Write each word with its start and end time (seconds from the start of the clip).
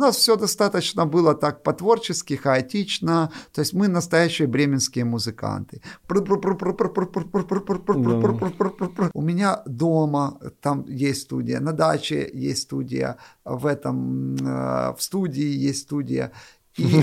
нас 0.00 0.16
все 0.16 0.36
достаточно 0.36 1.06
было 1.06 1.34
так 1.34 1.62
по-творчески, 1.62 2.36
хаотично. 2.36 3.30
То 3.52 3.60
есть 3.60 3.74
мы 3.74 3.88
настоящие 3.88 4.48
бременские 4.48 5.04
музыканты. 5.04 5.80
У 9.14 9.22
меня 9.22 9.62
дома 9.66 10.38
там 10.60 10.84
есть 10.88 11.22
студия, 11.22 11.60
на 11.60 11.72
даче 11.72 12.30
есть 12.32 12.62
студия, 12.62 13.16
в 13.44 13.66
этом 13.66 14.36
в 14.36 14.96
студии 14.98 15.68
есть 15.68 15.82
студия. 15.82 16.32
И 16.76 17.02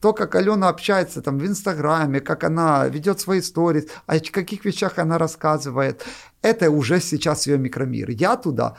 то, 0.00 0.12
как 0.12 0.34
Алена 0.34 0.68
общается 0.68 1.22
там 1.22 1.38
в 1.38 1.46
Инстаграме, 1.46 2.20
как 2.20 2.44
она 2.44 2.86
ведет 2.88 3.20
свои 3.20 3.40
истории, 3.40 3.88
о 4.06 4.18
каких 4.20 4.64
вещах 4.64 4.98
она 4.98 5.18
рассказывает, 5.18 6.04
это 6.42 6.70
уже 6.70 7.00
сейчас 7.00 7.46
ее 7.46 7.58
микромир. 7.58 8.10
Я 8.10 8.36
туда 8.36 8.76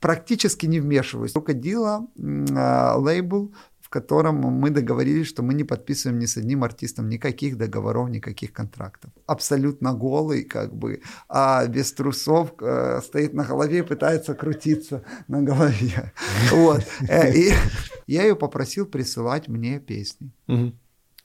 практически 0.00 0.66
не 0.66 0.80
вмешиваюсь. 0.80 1.34
Руководила 1.34 2.06
э, 2.16 2.92
лейбл, 2.96 3.54
в 3.80 3.88
котором 3.88 4.36
мы 4.36 4.70
договорились, 4.70 5.28
что 5.28 5.42
мы 5.42 5.54
не 5.54 5.62
подписываем 5.64 6.18
ни 6.18 6.26
с 6.26 6.36
одним 6.36 6.64
артистом 6.64 7.08
никаких 7.08 7.56
договоров, 7.56 8.10
никаких 8.10 8.52
контрактов. 8.52 9.12
Абсолютно 9.26 9.94
голый, 9.94 10.42
как 10.42 10.74
бы, 10.74 11.02
а 11.28 11.64
без 11.66 11.92
трусов 11.92 12.54
э, 12.60 13.00
стоит 13.04 13.32
на 13.34 13.44
голове 13.44 13.78
и 13.78 13.82
пытается 13.82 14.34
крутиться 14.34 15.04
на 15.28 15.42
голове. 15.42 16.12
Вот. 16.50 16.82
Э, 17.08 17.32
и 17.32 17.52
я 18.06 18.22
ее 18.22 18.34
попросил 18.34 18.86
присылать 18.86 19.48
мне 19.48 19.78
песни. 19.78 20.32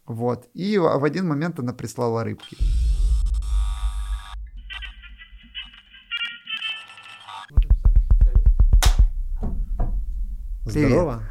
Вот. 0.06 0.48
И 0.54 0.78
в 0.78 1.04
один 1.04 1.28
момент 1.28 1.60
она 1.60 1.74
прислала 1.74 2.24
рыбки. 2.24 2.58
Здорово. 10.66 11.24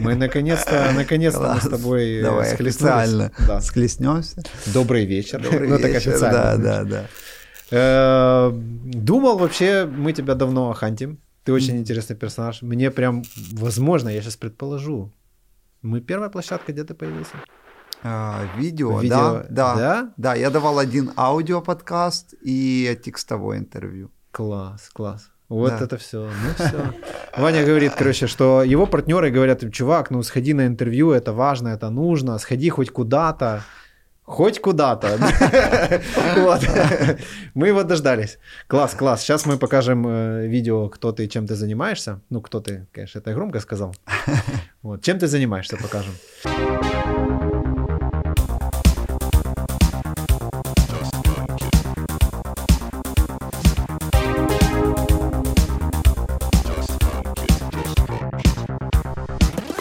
Мы 0.00 0.14
наконец-то, 0.14 0.92
наконец-то 0.94 1.54
мы 1.54 1.60
с 1.60 1.68
тобой 1.68 2.22
Давай 2.22 2.52
официально 2.52 3.30
да. 3.46 3.60
схлестнемся. 3.60 4.42
Добрый 4.72 5.04
вечер. 5.04 5.40
Добрый 5.42 5.68
ну, 5.68 5.76
вечер. 5.76 6.18
Так. 6.18 6.32
Да, 6.32 6.56
да, 6.56 6.84
да. 6.84 7.06
Э, 7.70 8.50
думал 8.52 9.38
вообще, 9.38 9.86
мы 9.86 10.12
тебя 10.12 10.34
давно 10.34 10.72
хантим. 10.72 11.18
Ты 11.44 11.52
очень 11.52 11.76
интересный 11.76 12.16
персонаж. 12.16 12.62
Мне 12.62 12.90
прям, 12.90 13.22
возможно, 13.52 14.08
я 14.08 14.22
сейчас 14.22 14.36
предположу, 14.36 15.12
мы 15.82 16.00
первая 16.00 16.30
площадка, 16.30 16.72
где 16.72 16.82
ты 16.82 16.94
появился? 16.94 17.36
А, 18.02 18.46
видео, 18.56 18.98
видео, 19.00 19.16
да, 19.16 19.46
да, 19.50 19.76
да. 19.76 20.12
Да, 20.16 20.34
я 20.34 20.50
давал 20.50 20.78
один 20.78 21.12
аудиоподкаст 21.16 22.34
и 22.42 22.98
текстовое 23.04 23.58
интервью. 23.58 24.10
Класс, 24.30 24.90
класс. 24.92 25.30
Вот 25.48 25.70
да. 25.70 25.84
это 25.84 25.98
все. 25.98 26.18
Ну 26.18 26.54
все. 26.66 26.94
Ваня 27.36 27.64
говорит, 27.64 27.92
короче, 27.96 28.26
что 28.26 28.62
его 28.62 28.86
партнеры 28.86 29.30
говорят, 29.30 29.72
чувак, 29.72 30.10
ну 30.10 30.22
сходи 30.22 30.54
на 30.54 30.66
интервью, 30.66 31.10
это 31.10 31.32
важно, 31.32 31.68
это 31.68 31.90
нужно, 31.90 32.38
сходи 32.38 32.70
хоть 32.70 32.90
куда-то. 32.90 33.62
Хоть 34.26 34.60
куда-то. 34.60 35.18
Мы 37.54 37.68
его 37.68 37.82
дождались. 37.82 38.38
Класс, 38.68 38.94
класс. 38.94 39.20
Сейчас 39.20 39.44
мы 39.44 39.58
покажем 39.58 40.06
э, 40.06 40.46
видео, 40.46 40.88
кто 40.88 41.12
ты, 41.12 41.28
чем 41.28 41.46
ты 41.46 41.54
занимаешься. 41.54 42.20
Ну, 42.30 42.40
кто 42.40 42.60
ты, 42.60 42.86
конечно, 42.90 43.18
это 43.18 43.30
я 43.30 43.36
громко 43.36 43.60
сказал. 43.60 43.94
Вот. 44.82 45.02
Чем 45.02 45.18
ты 45.18 45.26
занимаешься, 45.26 45.76
покажем. 45.76 46.14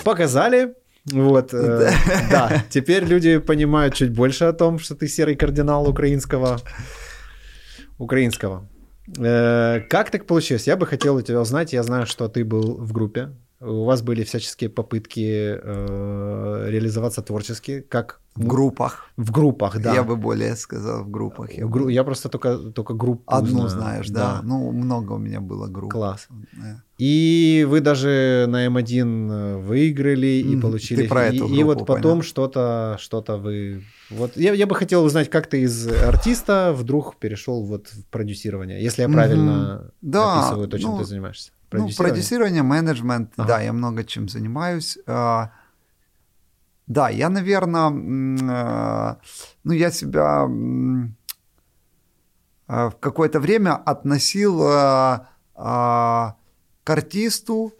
Показали. 0.04 0.76
Вот, 1.12 1.54
э, 1.54 1.92
да, 2.32 2.64
теперь 2.70 3.04
люди 3.04 3.38
понимают 3.40 3.94
чуть 3.94 4.12
больше 4.12 4.46
о 4.46 4.54
том, 4.54 4.80
что 4.80 4.96
ты 4.96 5.08
серый 5.08 5.36
кардинал 5.36 5.90
украинского. 5.90 6.60
Украинского. 7.98 8.70
Э, 9.18 9.82
как 9.90 10.12
так 10.12 10.26
получилось? 10.26 10.68
Я 10.68 10.78
бы 10.78 10.86
хотел 10.86 11.16
у 11.16 11.22
тебя 11.22 11.42
узнать. 11.42 11.74
Я 11.74 11.84
знаю, 11.84 12.06
что 12.06 12.28
ты 12.30 12.46
был 12.46 12.78
в 12.78 12.94
группе. 12.94 13.30
У 13.66 13.86
вас 13.86 14.02
были 14.02 14.24
всяческие 14.24 14.70
попытки 14.70 15.60
э, 15.62 16.66
реализоваться 16.70 17.22
творчески, 17.22 17.82
как 17.82 18.20
в 18.36 18.48
группах. 18.48 19.06
В 19.16 19.32
группах, 19.32 19.80
да. 19.80 19.94
Я 19.94 20.04
бы 20.04 20.16
более 20.16 20.56
сказал 20.56 21.04
в 21.04 21.10
группах. 21.10 21.54
Я, 21.54 21.68
в 21.68 21.88
я 21.90 22.04
просто 22.04 22.30
только, 22.30 22.58
только 22.58 22.94
группу 22.96 23.24
Одну 23.28 23.68
знаю. 23.68 23.70
знаешь, 23.70 24.10
да. 24.10 24.20
да. 24.20 24.42
Ну, 24.44 24.72
много 24.72 25.14
у 25.14 25.18
меня 25.18 25.40
было 25.40 25.68
групп. 25.68 25.92
Класс. 25.92 26.28
Да. 26.54 26.82
И 26.98 27.66
вы 27.70 27.80
даже 27.80 28.46
на 28.50 28.66
М1 28.66 29.32
э, 29.32 29.58
выиграли 29.58 30.28
и 30.28 30.56
mm, 30.56 30.62
получили... 30.62 31.04
Ты 31.04 31.10
про 31.10 31.26
эту 31.26 31.48
и, 31.48 31.60
и 31.60 31.64
вот 31.64 31.86
потом 31.86 32.24
что-то 32.24 32.98
что 33.00 33.24
вы... 33.38 33.84
Вот 34.10 34.36
я, 34.36 34.54
я 34.54 34.66
бы 34.66 34.76
хотел 34.76 35.04
узнать, 35.04 35.30
как 35.30 35.48
ты 35.48 35.62
из 35.62 35.88
артиста 35.88 36.74
вдруг 36.76 37.18
перешел 37.18 37.64
вот 37.64 37.88
в 37.88 38.06
продюсирование, 38.06 38.82
если 38.82 39.04
я 39.04 39.10
правильно 39.10 39.84
mm-hmm. 39.84 39.94
да, 40.02 40.40
описываю 40.40 40.68
то, 40.68 40.80
чем 40.80 40.92
ну, 40.92 40.98
ты 41.00 41.06
занимаешься. 41.06 41.52
Продюсирование? 41.74 41.96
Ну, 41.98 42.10
продюсирование, 42.10 42.64
менеджмент, 42.64 43.34
ага. 43.38 43.48
да, 43.48 43.62
я 43.62 43.74
много 43.74 44.04
чем 44.04 44.30
занимаюсь. 44.30 44.98
А, 45.08 45.52
да, 46.88 47.10
я, 47.10 47.30
наверное, 47.30 47.90
э, 47.90 49.16
ну, 49.64 49.74
я 49.74 49.92
себя 49.92 50.48
э, 52.68 52.90
в 52.90 52.96
какое-то 53.00 53.40
время 53.40 53.76
относил 53.76 54.60
к 55.56 56.38
артисту, 56.86 57.74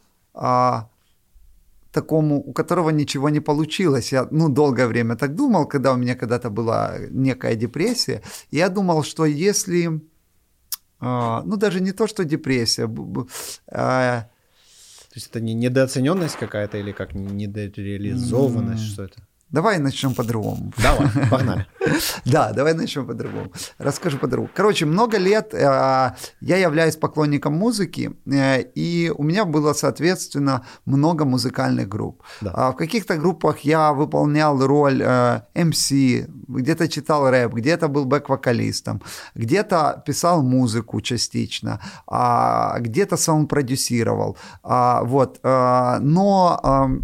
такому, 1.94 2.42
у 2.46 2.54
которого 2.54 2.90
ничего 2.90 3.30
не 3.30 3.40
получилось. 3.42 4.12
Я, 4.12 4.28
ну, 4.32 4.50
долгое 4.50 4.88
время 4.88 5.16
так 5.16 5.36
думал, 5.36 5.68
когда 5.68 5.94
у 5.94 5.98
меня 5.98 6.16
когда-то 6.16 6.50
была 6.50 6.98
некая 7.12 7.56
депрессия. 7.56 8.22
Я 8.52 8.70
думал, 8.70 9.04
что 9.04 9.26
если, 9.26 10.02
ну, 11.46 11.58
даже 11.58 11.82
не 11.82 11.92
то, 11.92 12.08
что 12.08 12.24
депрессия, 12.24 12.88
то 15.14 15.18
есть 15.18 15.28
это 15.30 15.42
не 15.42 15.54
недооцененность 15.54 16.38
какая-то 16.38 16.78
или 16.78 16.92
как 16.92 17.14
недореализованность, 17.14 18.84
mm. 18.84 18.88
что 18.88 19.04
это? 19.04 19.22
Давай 19.54 19.78
начнем 19.78 20.16
по-другому. 20.16 20.74
Давай, 20.82 21.08
погнали. 21.30 21.68
Да, 22.26 22.54
давай 22.54 22.74
начнем 22.74 23.06
по-другому. 23.06 23.52
Расскажу 23.78 24.18
по-другому. 24.18 24.50
Короче, 24.56 24.86
много 24.86 25.20
лет 25.20 25.54
э, 25.54 26.16
я 26.42 26.58
являюсь 26.58 26.96
поклонником 26.96 27.54
музыки, 27.54 28.12
э, 28.26 28.62
и 28.76 29.12
у 29.16 29.24
меня 29.24 29.46
было, 29.46 29.74
соответственно, 29.74 30.66
много 30.86 31.26
музыкальных 31.26 31.88
групп. 31.88 32.24
А 32.42 32.72
в 32.72 32.76
каких-то 32.76 33.18
группах 33.18 33.60
я 33.60 33.94
выполнял 33.94 34.66
роль 34.66 35.04
э, 35.04 35.42
MC, 35.54 36.26
где-то 36.48 36.88
читал 36.88 37.30
рэп, 37.30 37.54
где-то 37.54 37.88
был 37.90 38.06
бэк-вокалистом, 38.06 39.02
где-то 39.36 40.04
писал 40.06 40.42
музыку 40.42 41.02
частично, 41.02 41.80
а 42.08 42.80
где-то 42.80 43.18
саунд-продюсировал. 43.18 44.36
А, 44.64 45.04
вот. 45.04 45.40
Но 45.44 47.00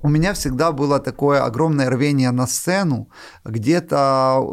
у 0.00 0.08
меня 0.08 0.32
всегда 0.32 0.72
было 0.72 1.00
такое 1.00 1.44
огромное 1.44 1.90
рвение 1.90 2.30
на 2.30 2.46
сцену 2.46 3.08
где-то 3.44 4.44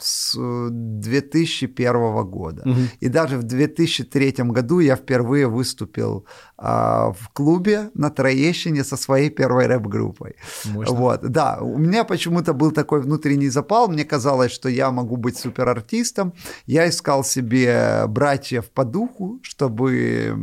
с 0.00 0.36
2001 0.70 2.30
года. 2.30 2.62
Угу. 2.62 2.80
И 3.00 3.08
даже 3.08 3.38
в 3.38 3.44
2003 3.44 4.34
году 4.38 4.80
я 4.80 4.96
впервые 4.96 5.46
выступил 5.46 6.26
в 6.58 7.28
клубе 7.34 7.90
на 7.94 8.10
Троещине 8.10 8.82
со 8.84 8.96
своей 8.96 9.30
первой 9.30 9.66
рэп-группой. 9.66 10.36
Вот, 10.64 11.20
да, 11.22 11.58
у 11.60 11.76
меня 11.78 12.04
почему-то 12.04 12.54
был 12.54 12.70
такой 12.70 13.02
внутренний 13.02 13.50
запал, 13.50 13.88
мне 13.88 14.04
казалось, 14.04 14.52
что 14.52 14.68
я 14.68 14.90
могу 14.90 15.16
быть 15.16 15.36
суперартистом, 15.36 16.32
я 16.66 16.88
искал 16.88 17.24
себе 17.24 18.04
братьев 18.08 18.70
по 18.70 18.84
духу, 18.84 19.38
чтобы 19.42 20.34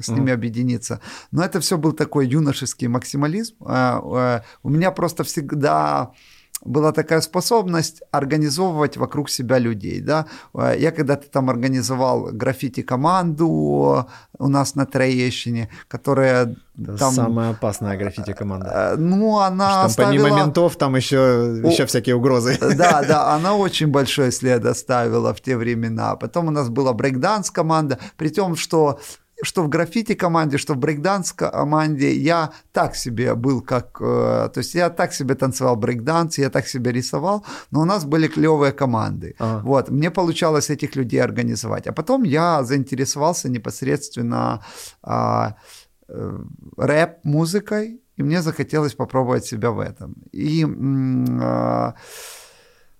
с 0.00 0.08
ними 0.08 0.30
mm. 0.30 0.34
объединиться, 0.34 1.00
но 1.32 1.42
это 1.42 1.58
все 1.60 1.76
был 1.76 1.92
такой 1.92 2.28
юношеский 2.28 2.88
максимализм. 2.88 3.56
А, 3.60 4.00
а, 4.04 4.42
у 4.62 4.68
меня 4.70 4.90
просто 4.90 5.24
всегда 5.24 6.12
была 6.68 6.92
такая 6.92 7.20
способность 7.20 8.02
организовывать 8.10 8.96
вокруг 8.96 9.30
себя 9.30 9.58
людей. 9.58 10.00
Да? 10.00 10.26
Я 10.54 10.92
когда-то 10.92 11.28
там 11.30 11.50
организовал 11.50 12.28
граффити-команду 12.32 14.06
у 14.38 14.48
нас 14.48 14.74
на 14.74 14.86
Троещине, 14.86 15.68
которая 15.88 16.56
это 16.80 16.96
там... 16.96 17.12
Самая 17.12 17.50
опасная 17.50 17.96
граффити-команда. 17.96 18.92
Э, 18.94 18.96
ну, 18.96 19.38
она 19.38 19.68
там 19.68 19.86
оставила... 19.86 20.24
помимо 20.24 20.36
ментов 20.36 20.76
там 20.76 20.94
еще, 20.94 21.60
еще 21.64 21.86
всякие 21.86 22.14
угрозы. 22.14 22.56
Да, 22.60 23.02
да, 23.02 23.34
она 23.34 23.54
очень 23.56 23.88
большой 23.88 24.30
след 24.30 24.64
оставила 24.64 25.34
в 25.34 25.40
те 25.40 25.56
времена. 25.56 26.14
Потом 26.16 26.48
у 26.48 26.50
нас 26.50 26.68
была 26.68 26.92
брейкданс 26.92 27.50
команда, 27.50 27.98
при 28.16 28.28
том, 28.28 28.54
что 28.54 29.00
что 29.42 29.62
в 29.62 29.68
граффити 29.68 30.14
команде, 30.14 30.58
что 30.58 30.74
в 30.74 30.76
брейкданс 30.78 31.32
команде 31.32 32.12
я 32.12 32.50
так 32.72 32.96
себе 32.96 33.34
был, 33.34 33.60
как... 33.62 34.00
Э, 34.00 34.48
то 34.52 34.58
есть 34.58 34.74
я 34.74 34.90
так 34.90 35.12
себе 35.12 35.34
танцевал 35.34 35.76
брейкданс, 35.76 36.38
я 36.38 36.50
так 36.50 36.66
себе 36.66 36.92
рисовал, 36.92 37.44
но 37.70 37.80
у 37.80 37.84
нас 37.84 38.04
были 38.04 38.28
клевые 38.28 38.72
команды. 38.72 39.34
Ага. 39.38 39.62
Вот, 39.64 39.90
мне 39.90 40.10
получалось 40.10 40.70
этих 40.70 40.96
людей 40.96 41.22
организовать. 41.22 41.86
А 41.86 41.92
потом 41.92 42.24
я 42.24 42.64
заинтересовался 42.64 43.48
непосредственно... 43.48 44.60
А, 45.02 45.54
э, 46.08 46.38
рэп-музыкой, 46.76 48.00
и 48.16 48.22
мне 48.22 48.42
захотелось 48.42 48.94
попробовать 48.94 49.44
себя 49.44 49.70
в 49.70 49.78
этом. 49.80 50.14
И 50.32 50.64
э, 50.64 51.92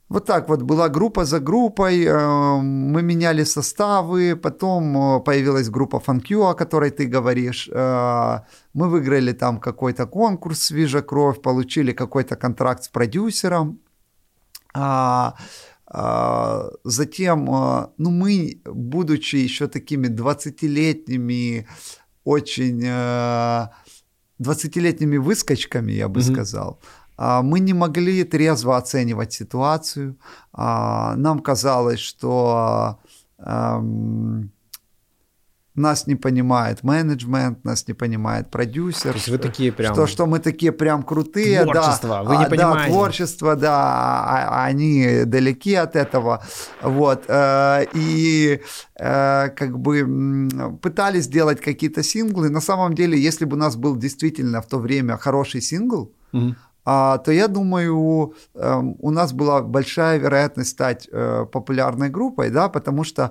вот 0.09 0.25
так 0.25 0.49
вот 0.49 0.63
была 0.63 0.89
группа 0.89 1.25
за 1.25 1.39
группой, 1.39 2.05
э, 2.05 2.61
мы 2.63 3.03
меняли 3.03 3.45
составы, 3.45 4.37
потом 4.37 4.97
э, 4.97 5.21
появилась 5.21 5.69
группа 5.69 6.03
FunQ, 6.07 6.51
о 6.51 6.55
которой 6.55 6.91
ты 6.91 7.07
говоришь. 7.07 7.69
Э, 7.71 8.41
мы 8.73 8.89
выиграли 8.89 9.33
там 9.33 9.61
какой-то 9.61 10.07
конкурс 10.07 10.63
«Свежая 10.63 11.03
кровь», 11.03 11.43
получили 11.43 11.93
какой-то 11.93 12.37
контракт 12.37 12.85
с 12.85 12.89
продюсером. 12.89 13.81
А, 14.75 15.35
а, 15.87 16.71
затем, 16.85 17.47
ну 17.99 18.11
мы, 18.11 18.61
будучи 18.65 19.37
еще 19.37 19.67
такими 19.67 20.09
20-летними, 20.09 21.67
очень 22.25 22.85
20-летними 24.41 25.17
выскочками, 25.19 25.93
я 25.93 26.09
бы 26.09 26.21
mm-hmm. 26.21 26.33
сказал, 26.33 26.81
мы 27.19 27.61
не 27.61 27.75
могли 27.75 28.23
трезво 28.25 28.77
оценивать 28.77 29.33
ситуацию. 29.33 30.17
А, 30.53 31.17
нам 31.17 31.41
казалось, 31.41 32.01
что 32.01 33.01
нас 35.79 36.07
не 36.07 36.17
понимает 36.17 36.83
менеджмент, 36.83 37.65
нас 37.65 37.89
не 37.89 37.95
понимает 37.95 38.51
продюсер. 38.51 39.13
То 39.13 39.17
есть 39.17 39.29
вы 39.29 39.39
такие 39.39 39.73
прям... 39.73 39.95
Что, 39.95 40.07
что 40.07 40.27
мы 40.27 40.41
такие 40.41 40.73
прям 40.73 41.03
крутые. 41.03 41.63
Творчество, 41.63 42.09
да, 42.09 42.23
вы 42.25 42.37
не 42.37 42.45
а, 42.45 42.51
понимаете. 42.51 42.89
Да, 42.89 42.93
творчество, 42.93 43.57
да, 43.57 43.75
а, 43.75 44.65
они 44.65 45.23
далеки 45.25 45.75
от 45.75 45.97
этого. 45.97 46.45
Вот. 46.83 47.25
Э, 47.29 47.87
и 47.95 48.61
э, 48.99 49.49
как 49.49 49.79
бы 49.79 50.49
пытались 50.83 51.25
сделать 51.25 51.61
какие-то 51.61 52.03
синглы. 52.03 52.51
На 52.51 52.61
самом 52.61 52.95
деле, 52.95 53.19
если 53.19 53.45
бы 53.45 53.57
у 53.57 53.61
нас 53.61 53.77
был 53.77 53.97
действительно 53.97 54.61
в 54.61 54.67
то 54.67 54.79
время 54.79 55.17
хороший 55.17 55.63
сингл, 55.63 56.13
угу 56.33 56.55
то 57.19 57.33
я 57.33 57.49
думаю, 57.49 58.35
эм, 58.55 58.97
у 59.01 59.11
нас 59.11 59.33
была 59.33 59.63
большая 59.63 60.19
вероятность 60.19 60.71
стать 60.71 61.09
э, 61.13 61.47
популярной 61.53 62.09
группой, 62.09 62.51
да, 62.51 62.69
потому 62.69 63.05
что 63.05 63.31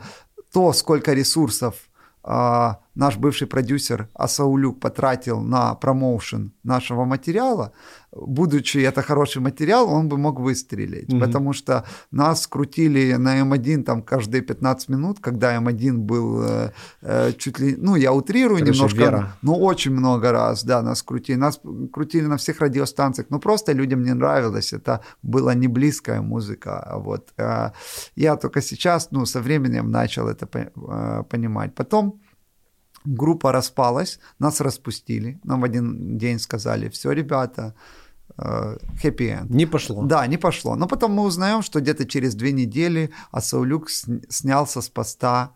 то, 0.53 0.73
сколько 0.73 1.13
ресурсов 1.13 1.75
а, 2.23 2.79
наш 2.97 3.17
бывший 3.17 3.47
продюсер 3.47 4.09
Асаулюк 4.13 4.79
потратил 4.79 5.39
на 5.41 5.75
промоушен 5.75 6.51
нашего 6.63 7.05
материала, 7.05 7.71
будучи 8.11 8.79
это 8.79 9.01
хороший 9.01 9.41
материал, 9.41 9.87
он 9.93 10.09
бы 10.09 10.17
мог 10.17 10.39
выстрелить, 10.39 11.09
mm-hmm. 11.09 11.19
потому 11.19 11.53
что 11.53 11.83
нас 12.11 12.47
крутили 12.47 13.13
на 13.13 13.39
М1 13.41 13.83
там 13.83 14.01
каждые 14.01 14.41
15 14.41 14.89
минут, 14.89 15.19
когда 15.19 15.55
М1 15.57 15.93
был 15.97 16.43
э, 16.43 16.71
э, 17.01 17.33
чуть 17.37 17.59
ли, 17.59 17.75
ну 17.77 17.95
я 17.95 18.13
утрирую 18.13 18.59
Короче, 18.59 18.73
немножко, 18.73 18.99
вера. 18.99 19.37
но 19.43 19.59
очень 19.59 19.91
много 19.91 20.31
раз, 20.31 20.63
да, 20.63 20.81
нас 20.81 21.03
крутили, 21.03 21.37
нас 21.37 21.61
крутили 21.93 22.25
на 22.25 22.37
всех 22.37 22.61
радиостанциях, 22.61 23.29
но 23.29 23.39
просто 23.39 23.73
людям 23.73 24.01
не 24.01 24.13
нравилось, 24.13 24.73
это 24.73 25.01
была 25.21 25.53
не 25.53 25.67
близкая 25.67 26.21
музыка, 26.21 26.93
вот. 26.95 27.29
Э, 27.37 27.71
я 28.15 28.35
только 28.35 28.61
сейчас, 28.61 29.11
ну, 29.11 29.25
со 29.25 29.41
временем 29.41 29.91
начал 29.91 30.27
это 30.27 30.47
э, 30.53 31.23
понимать. 31.29 31.75
Потом 31.75 32.19
группа 33.15 33.51
распалась, 33.51 34.19
нас 34.39 34.61
распустили, 34.61 35.39
нам 35.43 35.61
в 35.61 35.63
один 35.63 36.17
день 36.17 36.39
сказали, 36.39 36.89
все, 36.89 37.11
ребята, 37.11 37.73
хэппи 39.01 39.23
uh, 39.23 39.45
Не 39.49 39.65
пошло. 39.65 40.03
Да, 40.03 40.27
не 40.27 40.37
пошло. 40.37 40.75
Но 40.75 40.87
потом 40.87 41.11
мы 41.13 41.23
узнаем, 41.23 41.63
что 41.63 41.79
где-то 41.79 42.05
через 42.05 42.35
две 42.35 42.51
недели 42.51 43.09
Асаулюк 43.31 43.89
снялся 44.29 44.81
с 44.81 44.89
поста 44.89 45.51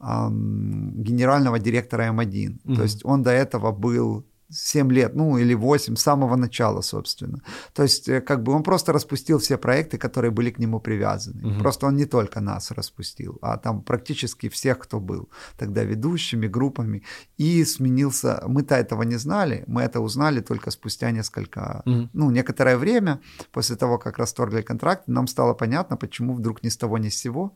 эм, 0.00 0.92
генерального 1.02 1.58
директора 1.58 2.08
М1. 2.08 2.60
Угу. 2.64 2.74
То 2.76 2.82
есть 2.82 3.04
он 3.04 3.22
до 3.22 3.30
этого 3.30 3.72
был 3.72 4.24
7 4.50 4.92
лет, 4.92 5.14
ну 5.14 5.38
или 5.38 5.54
8, 5.54 5.96
с 5.96 6.02
самого 6.02 6.36
начала, 6.36 6.82
собственно. 6.82 7.40
То 7.72 7.82
есть, 7.82 8.08
э, 8.08 8.20
как 8.20 8.42
бы 8.42 8.52
он 8.52 8.62
просто 8.62 8.92
распустил 8.92 9.38
все 9.38 9.56
проекты, 9.56 9.98
которые 9.98 10.30
были 10.30 10.50
к 10.50 10.58
нему 10.58 10.80
привязаны. 10.80 11.48
Угу. 11.48 11.60
Просто 11.60 11.86
он 11.86 11.96
не 11.96 12.06
только 12.06 12.40
нас 12.40 12.70
распустил, 12.70 13.38
а 13.42 13.56
там 13.56 13.82
практически 13.82 14.48
всех, 14.48 14.78
кто 14.78 15.00
был 15.00 15.28
тогда 15.56 15.84
ведущими, 15.84 16.48
группами. 16.48 17.02
И 17.38 17.64
сменился, 17.64 18.42
мы-то 18.46 18.74
этого 18.74 19.04
не 19.04 19.18
знали, 19.18 19.64
мы 19.66 19.82
это 19.82 20.00
узнали 20.00 20.40
только 20.40 20.70
спустя 20.70 21.10
несколько, 21.10 21.82
угу. 21.86 22.08
ну, 22.12 22.30
некоторое 22.30 22.76
время, 22.76 23.20
после 23.52 23.76
того, 23.76 23.98
как 23.98 24.18
расторгли 24.18 24.62
контракт, 24.62 25.08
нам 25.08 25.26
стало 25.26 25.54
понятно, 25.54 25.96
почему 25.96 26.34
вдруг 26.34 26.62
ни 26.62 26.68
с 26.68 26.76
того 26.76 26.98
ни 26.98 27.08
с 27.08 27.18
сего 27.18 27.52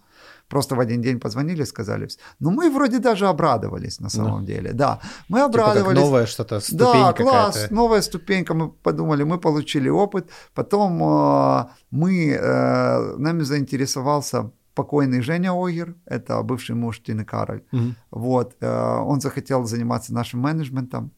Просто 0.49 0.75
в 0.77 0.81
один 0.81 1.03
день 1.03 1.19
позвонили 1.21 1.65
сказали. 1.65 2.09
Ну, 2.41 2.51
мы 2.51 2.71
вроде 2.71 2.99
даже 2.99 3.27
обрадовались 3.29 4.01
на 4.01 4.09
самом 4.09 4.41
ну, 4.41 4.47
деле. 4.47 4.73
Да, 4.73 5.01
мы 5.29 5.41
обрадовались. 5.41 5.81
Типа 5.81 5.95
как 5.95 6.05
новая 6.05 6.27
что-то, 6.27 6.61
ступень 6.61 6.79
Да, 6.79 7.13
класс, 7.13 7.71
новая 7.71 8.03
ступенька. 8.03 8.55
Мы 8.55 8.71
подумали, 8.71 9.25
мы 9.25 9.39
получили 9.39 9.89
опыт. 9.89 10.31
Потом 10.55 11.03
э, 11.03 11.67
мы, 11.91 12.31
э, 12.31 13.17
нами 13.17 13.43
заинтересовался 13.43 14.51
покойный 14.75 15.23
Женя 15.23 15.53
Огер, 15.53 15.95
это 16.05 16.43
бывший 16.43 16.75
муж 16.75 17.01
Тины 17.01 17.25
Кароль. 17.25 17.63
Угу. 17.73 17.95
Вот, 18.11 18.57
э, 18.61 18.99
он 19.07 19.21
захотел 19.21 19.65
заниматься 19.65 20.13
нашим 20.13 20.41
менеджментом. 20.41 21.11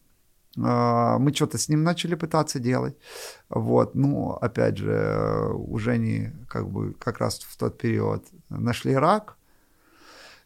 Э, 0.57 1.17
мы 1.19 1.33
что-то 1.33 1.57
с 1.57 1.69
ним 1.69 1.83
начали 1.83 2.15
пытаться 2.15 2.59
делать. 2.59 2.95
Вот, 3.49 3.95
ну, 3.95 4.31
опять 4.31 4.77
же, 4.77 5.51
у 5.53 5.77
Жени 5.77 6.31
как 6.47 6.69
бы 6.69 6.93
как 6.93 7.19
раз 7.19 7.39
в 7.39 7.57
тот 7.57 7.77
период 7.77 8.25
нашли 8.49 8.95
рак, 8.95 9.37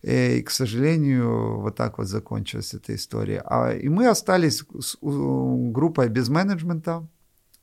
и, 0.02 0.42
к 0.42 0.50
сожалению, 0.50 1.60
вот 1.60 1.75
так 1.75 2.00
вот 2.00 2.08
закончилась 2.08 2.74
эта 2.74 2.96
история. 2.96 3.44
А, 3.46 3.72
и 3.72 3.88
мы 3.88 4.08
остались 4.08 4.63
с 4.80 4.98
группой 5.02 6.10
без 6.10 6.28
менеджмента, 6.28 7.06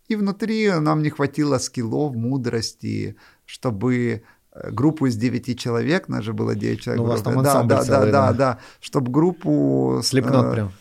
и 0.07 0.15
внутри 0.15 0.71
нам 0.71 1.03
не 1.03 1.11
хватило 1.11 1.59
скиллов, 1.59 2.15
мудрости, 2.15 3.17
чтобы 3.45 4.23
э, 4.53 4.71
группу 4.71 5.07
из 5.07 5.17
9 5.17 5.59
человек, 5.59 6.09
нас 6.09 6.25
же 6.25 6.33
было 6.33 6.55
9 6.55 6.81
человек. 6.81 7.03
Ну, 7.03 7.05
у 7.05 7.11
вас 7.11 7.23
там 7.23 7.43
да, 7.43 7.63
да, 7.65 7.85
да, 7.85 8.07
да, 8.07 8.33
да, 8.33 8.59
чтобы 8.81 9.11
группу... 9.11 10.01
Слепнот 10.05 10.47
э, 10.47 10.53
прям 10.53 10.73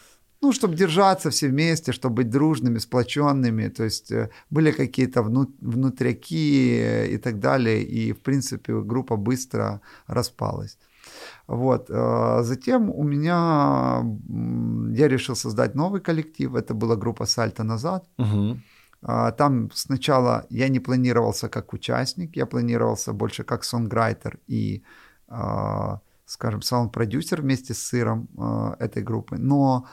ну, 0.42 0.54
чтобы 0.54 0.75
держаться 0.75 1.30
все 1.30 1.48
вместе, 1.48 1.92
чтобы 1.92 2.16
быть 2.16 2.30
дружными, 2.30 2.80
сплоченными. 2.80 3.69
То 3.69 3.84
есть 3.84 4.12
э, 4.12 4.30
были 4.50 4.72
какие-то 4.72 5.24
внутряки 5.62 6.80
э, 6.80 7.07
и 7.07 7.18
так 7.18 7.39
далее. 7.39 7.84
И, 7.84 8.13
в 8.13 8.20
принципе, 8.20 8.74
группа 8.82 9.15
быстро 9.15 9.82
распалась. 10.08 10.77
Вот. 11.48 11.89
Э, 11.89 12.44
затем 12.44 12.89
у 12.89 13.03
меня... 13.03 14.03
Я 14.98 15.08
решил 15.08 15.36
создать 15.36 15.75
новый 15.75 16.01
коллектив. 16.01 16.56
Это 16.56 16.74
была 16.74 16.96
группа 16.96 17.25
«Сальто 17.25 17.63
назад». 17.63 18.06
Угу. 18.17 18.58
Там 19.38 19.70
сначала 19.74 20.46
я 20.50 20.70
не 20.70 20.79
планировался 20.79 21.50
как 21.50 21.74
участник, 21.74 22.36
я 22.36 22.46
планировался 22.46 23.13
больше 23.13 23.44
как 23.44 23.63
сонграйтер 23.63 24.39
и, 24.48 24.82
скажем, 26.25 26.62
саунд-продюсер 26.62 27.41
вместе 27.41 27.74
с 27.74 27.77
сыром 27.77 28.27
этой 28.79 29.03
группы. 29.03 29.38
Но 29.38 29.86
а, 29.86 29.88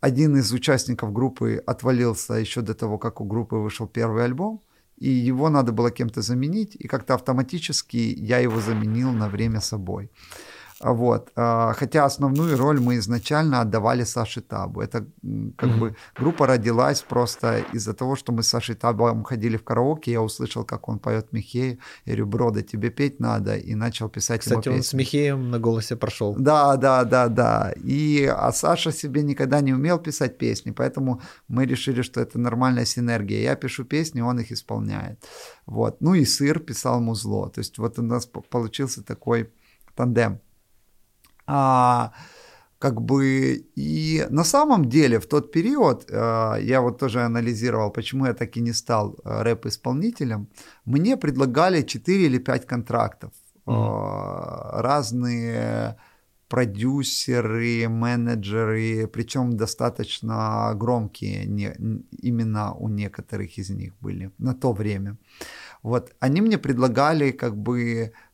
один 0.00 0.36
из 0.36 0.52
участников 0.52 1.12
группы 1.12 1.62
отвалился 1.66 2.34
еще 2.34 2.60
до 2.60 2.74
того, 2.74 2.98
как 2.98 3.20
у 3.20 3.24
группы 3.24 3.56
вышел 3.56 3.86
первый 3.86 4.24
альбом, 4.24 4.60
и 4.96 5.10
его 5.10 5.50
надо 5.50 5.72
было 5.72 5.90
кем-то 5.90 6.22
заменить, 6.22 6.76
и 6.76 6.88
как-то 6.88 7.14
автоматически 7.14 7.96
я 7.96 8.38
его 8.38 8.60
заменил 8.60 9.12
на 9.12 9.28
время 9.28 9.60
собой. 9.60 10.10
Вот. 10.80 11.32
А, 11.36 11.72
хотя 11.72 12.04
основную 12.04 12.56
роль 12.56 12.80
мы 12.80 12.96
изначально 12.96 13.62
отдавали 13.62 14.04
Саше 14.04 14.42
Табу. 14.42 14.82
Это 14.82 15.06
как 15.56 15.70
mm-hmm. 15.70 15.78
бы 15.78 15.96
группа 16.14 16.46
родилась 16.46 17.00
просто 17.00 17.64
из-за 17.72 17.94
того, 17.94 18.14
что 18.14 18.32
мы 18.32 18.42
с 18.42 18.48
Сашей 18.48 18.74
Табом 18.74 19.24
ходили 19.24 19.56
в 19.56 19.64
караоке, 19.64 20.12
я 20.12 20.20
услышал, 20.20 20.64
как 20.64 20.88
он 20.88 20.98
поет 20.98 21.32
Михея. 21.32 21.78
Я 22.04 22.12
говорю, 22.12 22.26
брода, 22.26 22.62
тебе 22.62 22.90
петь 22.90 23.20
надо, 23.20 23.56
и 23.56 23.74
начал 23.74 24.10
писать 24.10 24.42
Кстати, 24.42 24.68
он 24.68 24.82
с 24.82 24.92
Михеем 24.92 25.50
на 25.50 25.58
голосе 25.58 25.96
прошел. 25.96 26.34
Да, 26.38 26.76
да, 26.76 27.04
да, 27.04 27.28
да. 27.28 27.72
И, 27.82 28.24
а 28.24 28.52
Саша 28.52 28.92
себе 28.92 29.22
никогда 29.22 29.62
не 29.62 29.72
умел 29.72 29.98
писать 29.98 30.36
песни, 30.36 30.72
поэтому 30.72 31.22
мы 31.48 31.64
решили, 31.64 32.02
что 32.02 32.20
это 32.20 32.38
нормальная 32.38 32.84
синергия. 32.84 33.40
Я 33.40 33.56
пишу 33.56 33.84
песни, 33.84 34.20
он 34.20 34.40
их 34.40 34.52
исполняет. 34.52 35.24
Вот. 35.64 36.00
Ну 36.00 36.14
и 36.14 36.26
Сыр 36.26 36.58
писал 36.58 37.00
музло. 37.00 37.48
То 37.48 37.60
есть 37.60 37.78
вот 37.78 37.98
у 37.98 38.02
нас 38.02 38.26
получился 38.26 39.02
такой 39.02 39.50
тандем. 39.94 40.40
А, 41.46 42.12
как 42.78 43.00
бы 43.00 43.66
и 43.76 44.26
на 44.30 44.44
самом 44.44 44.84
деле 44.84 45.18
в 45.18 45.26
тот 45.26 45.52
период 45.52 46.10
э, 46.10 46.56
я 46.60 46.80
вот 46.80 46.98
тоже 46.98 47.22
анализировал, 47.22 47.90
почему 47.90 48.26
я 48.26 48.34
так 48.34 48.56
и 48.56 48.60
не 48.60 48.72
стал 48.72 49.16
э, 49.24 49.42
рэп-исполнителем. 49.42 50.48
Мне 50.84 51.16
предлагали 51.16 51.82
4 51.82 52.26
или 52.26 52.38
5 52.38 52.66
контрактов. 52.66 53.32
Mm-hmm. 53.66 54.80
разные 54.80 55.96
продюсеры, 56.48 57.88
менеджеры, 57.88 59.08
причем 59.08 59.56
достаточно 59.56 60.72
громкие 60.74 61.46
не, 61.46 61.72
имена 62.22 62.72
у 62.72 62.88
некоторых 62.88 63.58
из 63.58 63.70
них 63.70 63.92
были 64.00 64.30
на 64.38 64.54
то 64.54 64.72
время. 64.72 65.16
Вот, 65.82 66.14
они 66.20 66.40
мне 66.40 66.58
предлагали 66.58 67.32
как 67.32 67.56
бы 67.56 68.12
а, 68.12 68.25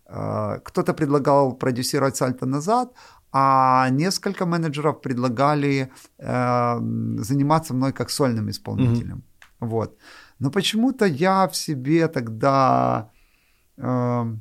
кто-то 0.65 0.95
предлагал 0.95 1.59
продюсировать 1.59 2.17
сальто 2.17 2.47
назад, 2.47 2.93
а 3.33 3.89
несколько 3.91 4.45
менеджеров 4.45 5.01
предлагали 5.01 5.91
э, 6.19 6.79
заниматься 7.23 7.75
мной 7.75 7.93
как 7.93 8.11
сольным 8.11 8.51
исполнителем. 8.51 9.17
Mm-hmm. 9.17 9.69
Вот. 9.69 9.97
Но 10.39 10.51
почему-то 10.51 11.07
я 11.07 11.47
в 11.49 11.57
себе 11.57 12.09
тогда 12.09 13.11
э, 13.79 14.37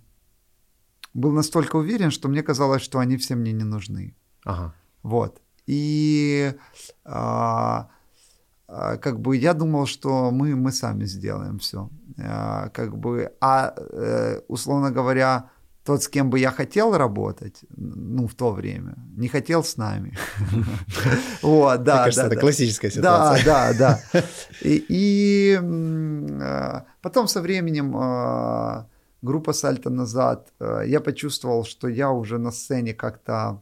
был 1.13 1.31
настолько 1.31 1.77
уверен, 1.77 2.11
что 2.11 2.27
мне 2.27 2.43
казалось, 2.43 2.81
что 2.81 2.99
они 2.99 3.15
все 3.15 3.35
мне 3.35 3.53
не 3.53 3.63
нужны. 3.63 4.13
Ага. 4.45 4.73
Вот. 5.03 5.41
И 5.67 6.53
э, 7.05 7.83
как 8.67 9.19
бы 9.19 9.37
я 9.37 9.53
думал, 9.53 9.85
что 9.85 10.31
мы, 10.31 10.55
мы 10.55 10.71
сами 10.71 11.05
сделаем 11.05 11.59
все. 11.59 11.89
Как 12.17 12.97
бы, 12.97 13.31
а 13.39 13.73
э, 13.77 14.41
условно 14.47 14.91
говоря, 14.91 15.49
тот, 15.83 16.03
с 16.03 16.07
кем 16.07 16.29
бы 16.29 16.39
я 16.39 16.51
хотел 16.51 16.95
работать, 16.95 17.61
ну, 17.75 18.27
в 18.27 18.35
то 18.35 18.51
время, 18.51 18.95
не 19.17 19.27
хотел 19.27 19.63
с 19.63 19.77
нами. 19.77 20.17
Вот, 21.41 21.83
да. 21.83 22.03
Кажется, 22.03 22.27
это 22.27 22.35
классическая 22.35 22.91
ситуация. 22.91 23.45
Да, 23.45 23.73
да, 23.73 23.99
да. 24.13 24.23
И 24.61 25.59
а, 25.59 26.85
потом 27.01 27.27
со 27.27 27.41
временем 27.41 27.95
а, 27.97 28.87
группа 29.21 29.53
«Сальто 29.53 29.89
назад», 29.89 30.53
а, 30.59 30.81
я 30.81 30.99
почувствовал, 30.99 31.65
что 31.65 31.87
я 31.87 32.11
уже 32.11 32.37
на 32.37 32.51
сцене 32.51 32.93
как-то 32.93 33.61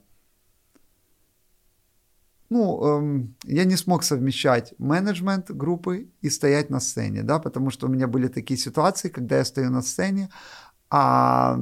ну, 2.50 2.84
эм, 2.84 3.36
я 3.44 3.64
не 3.64 3.78
смог 3.78 4.04
совмещать 4.04 4.74
менеджмент 4.80 5.52
группы 5.52 6.10
и 6.22 6.30
стоять 6.30 6.72
на 6.72 6.80
сцене, 6.80 7.22
да, 7.22 7.38
потому 7.38 7.70
что 7.70 7.86
у 7.88 7.90
меня 7.90 8.08
были 8.08 8.28
такие 8.28 8.58
ситуации, 8.58 9.10
когда 9.10 9.38
я 9.38 9.46
стою 9.46 9.70
на 9.70 9.84
сцене, 9.84 10.30
а 10.92 11.56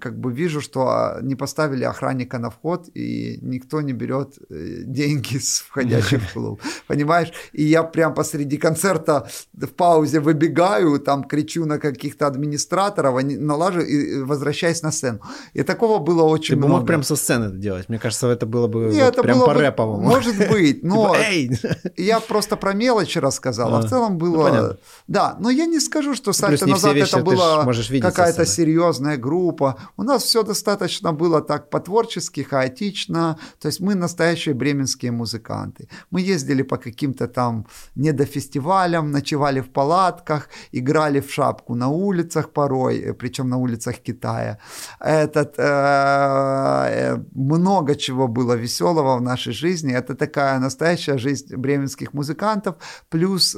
как 0.00 0.18
бы 0.18 0.32
вижу, 0.32 0.62
что 0.62 1.18
не 1.20 1.34
поставили 1.34 1.84
охранника 1.84 2.38
на 2.38 2.48
вход, 2.48 2.88
и 2.94 3.38
никто 3.42 3.82
не 3.82 3.92
берет 3.92 4.38
э, 4.48 4.82
деньги 4.84 5.36
с 5.36 5.60
входящих 5.60 6.22
в 6.22 6.32
клуб. 6.32 6.60
Понимаешь? 6.86 7.32
И 7.52 7.64
я 7.64 7.82
прям 7.82 8.14
посреди 8.14 8.56
концерта 8.56 9.28
в 9.52 9.66
паузе 9.66 10.20
выбегаю, 10.20 10.98
там 11.00 11.24
кричу 11.24 11.66
на 11.66 11.78
каких-то 11.78 12.26
администраторов, 12.26 13.16
они 13.16 13.36
налажу 13.36 13.80
и 13.80 14.22
возвращаюсь 14.22 14.82
на 14.82 14.90
сцену. 14.90 15.20
И 15.52 15.62
такого 15.62 15.98
было 15.98 16.22
очень 16.22 16.54
Ты 16.54 16.56
много. 16.56 16.72
Ты 16.72 16.78
мог 16.78 16.86
прям 16.86 17.02
со 17.02 17.16
сцены 17.16 17.44
это 17.46 17.56
делать. 17.56 17.90
Мне 17.90 17.98
кажется, 17.98 18.26
это 18.28 18.46
было 18.46 18.68
бы 18.68 18.86
Нет, 18.86 19.04
вот 19.04 19.12
это 19.12 19.22
прям 19.22 19.40
по-рэповому. 19.40 20.00
Может 20.00 20.48
быть, 20.50 20.82
но 20.82 21.14
типа, 21.14 21.76
я 21.98 22.20
просто 22.20 22.56
про 22.56 22.72
мелочи 22.72 23.18
рассказал, 23.18 23.74
а 23.74 23.80
в 23.82 23.88
целом 23.88 24.16
было... 24.16 24.48
Ну, 24.48 24.76
да, 25.08 25.36
но 25.40 25.50
я 25.50 25.66
не 25.66 25.78
скажу, 25.78 26.14
что 26.14 26.32
сальто 26.32 26.66
назад 26.66 26.96
это 26.96 27.18
была 27.18 27.66
какая-то 28.00 28.46
серьезная 28.62 29.16
группа. 29.16 29.76
У 29.96 30.02
нас 30.02 30.22
все 30.22 30.42
достаточно 30.42 31.12
было 31.12 31.40
так 31.40 31.70
по-творчески, 31.70 32.42
хаотично. 32.42 33.36
То 33.60 33.68
есть 33.68 33.80
мы 33.80 33.94
настоящие 33.94 34.54
бременские 34.54 35.10
музыканты. 35.10 35.88
Мы 36.12 36.20
ездили 36.20 36.62
по 36.62 36.76
каким-то 36.76 37.26
там 37.26 37.66
недофестивалям, 37.96 39.10
ночевали 39.10 39.60
в 39.60 39.70
палатках, 39.72 40.48
играли 40.72 41.20
в 41.20 41.32
шапку 41.32 41.74
на 41.74 41.88
улицах 41.88 42.52
порой, 42.52 42.98
э, 42.98 43.14
причем 43.14 43.48
на 43.48 43.56
улицах 43.56 43.96
Китая. 43.96 44.58
Этот, 45.00 45.58
э, 45.58 45.62
э, 45.62 47.16
много 47.34 47.94
чего 47.94 48.28
было 48.28 48.56
веселого 48.56 49.16
в 49.16 49.22
нашей 49.22 49.52
жизни. 49.52 49.92
Это 49.92 50.14
такая 50.14 50.60
настоящая 50.60 51.18
жизнь 51.18 51.56
бременских 51.56 52.14
музыкантов. 52.14 52.74
Плюс 53.08 53.56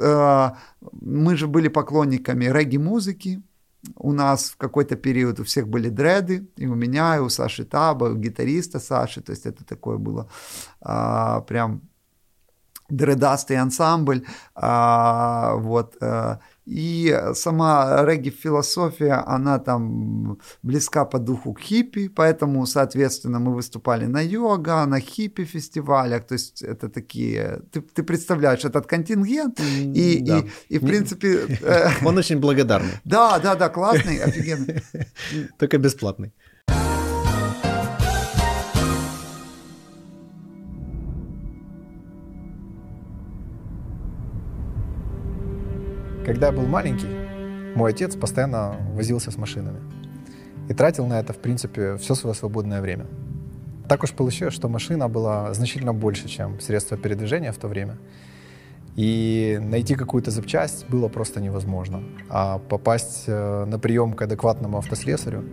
мы 1.02 1.36
же 1.36 1.46
были 1.46 1.68
поклонниками 1.68 2.52
регги-музыки 2.52 3.42
у 3.96 4.12
нас 4.12 4.50
в 4.50 4.56
какой-то 4.56 4.96
период 4.96 5.40
у 5.40 5.44
всех 5.44 5.68
были 5.68 5.88
дреды, 5.88 6.48
и 6.56 6.66
у 6.66 6.74
меня, 6.74 7.16
и 7.16 7.20
у 7.20 7.28
Саши 7.28 7.64
Таба, 7.64 8.08
и 8.08 8.12
у 8.12 8.16
гитариста 8.16 8.80
Саши, 8.80 9.20
то 9.20 9.32
есть 9.32 9.46
это 9.46 9.64
такое 9.64 9.98
было 9.98 10.28
а, 10.80 11.40
прям 11.42 11.82
дредастый 12.88 13.56
ансамбль, 13.56 14.24
а, 14.54 15.54
вот, 15.56 15.96
а, 16.00 16.40
и 16.66 17.14
сама 17.34 18.04
регги-философия, 18.04 19.24
она 19.26 19.58
там 19.58 20.38
близка 20.62 21.04
по 21.04 21.18
духу 21.18 21.52
к 21.52 21.60
хиппи, 21.60 22.08
поэтому, 22.08 22.66
соответственно, 22.66 23.38
мы 23.38 23.54
выступали 23.54 24.06
на 24.06 24.20
йога, 24.20 24.86
на 24.86 25.00
хиппи-фестивалях, 25.00 26.26
то 26.26 26.34
есть 26.34 26.62
это 26.62 26.88
такие... 26.88 27.60
Ты, 27.70 27.80
ты 27.80 28.02
представляешь 28.02 28.64
этот 28.64 28.86
контингент, 28.86 29.60
и, 29.60 30.20
да. 30.20 30.38
и, 30.38 30.76
и 30.76 30.78
в 30.78 30.86
принципе... 30.86 31.34
Э, 31.64 31.88
Он 32.04 32.18
очень 32.18 32.38
благодарный. 32.38 32.92
Да, 33.04 33.38
да, 33.38 33.54
да, 33.54 33.68
классный, 33.68 34.18
офигенный. 34.18 34.82
Только 35.58 35.78
бесплатный. 35.78 36.32
Когда 46.24 46.52
был 46.52 46.66
маленький, 46.66 47.08
мой 47.74 47.90
отец 47.90 48.16
постоянно 48.16 48.76
возился 48.94 49.30
с 49.30 49.36
машинами 49.36 49.80
и 50.70 50.72
тратил 50.72 51.06
на 51.06 51.20
это, 51.20 51.34
в 51.34 51.36
принципе, 51.36 51.96
все 51.98 52.14
свое 52.14 52.34
свободное 52.34 52.80
время. 52.80 53.04
Так 53.90 54.04
уж 54.04 54.12
получилось, 54.12 54.54
что 54.54 54.68
машина 54.68 55.10
была 55.10 55.52
значительно 55.52 55.92
больше, 55.92 56.26
чем 56.28 56.60
средство 56.60 56.96
передвижения 56.96 57.52
в 57.52 57.58
то 57.58 57.68
время. 57.68 57.98
И 58.96 59.58
найти 59.60 59.96
какую-то 59.96 60.30
запчасть 60.30 60.88
было 60.88 61.08
просто 61.08 61.42
невозможно. 61.42 62.02
А 62.30 62.58
попасть 62.58 63.24
э, 63.26 63.64
на 63.66 63.78
прием 63.78 64.14
к 64.14 64.22
адекватному 64.22 64.78
автослесарю 64.78 65.44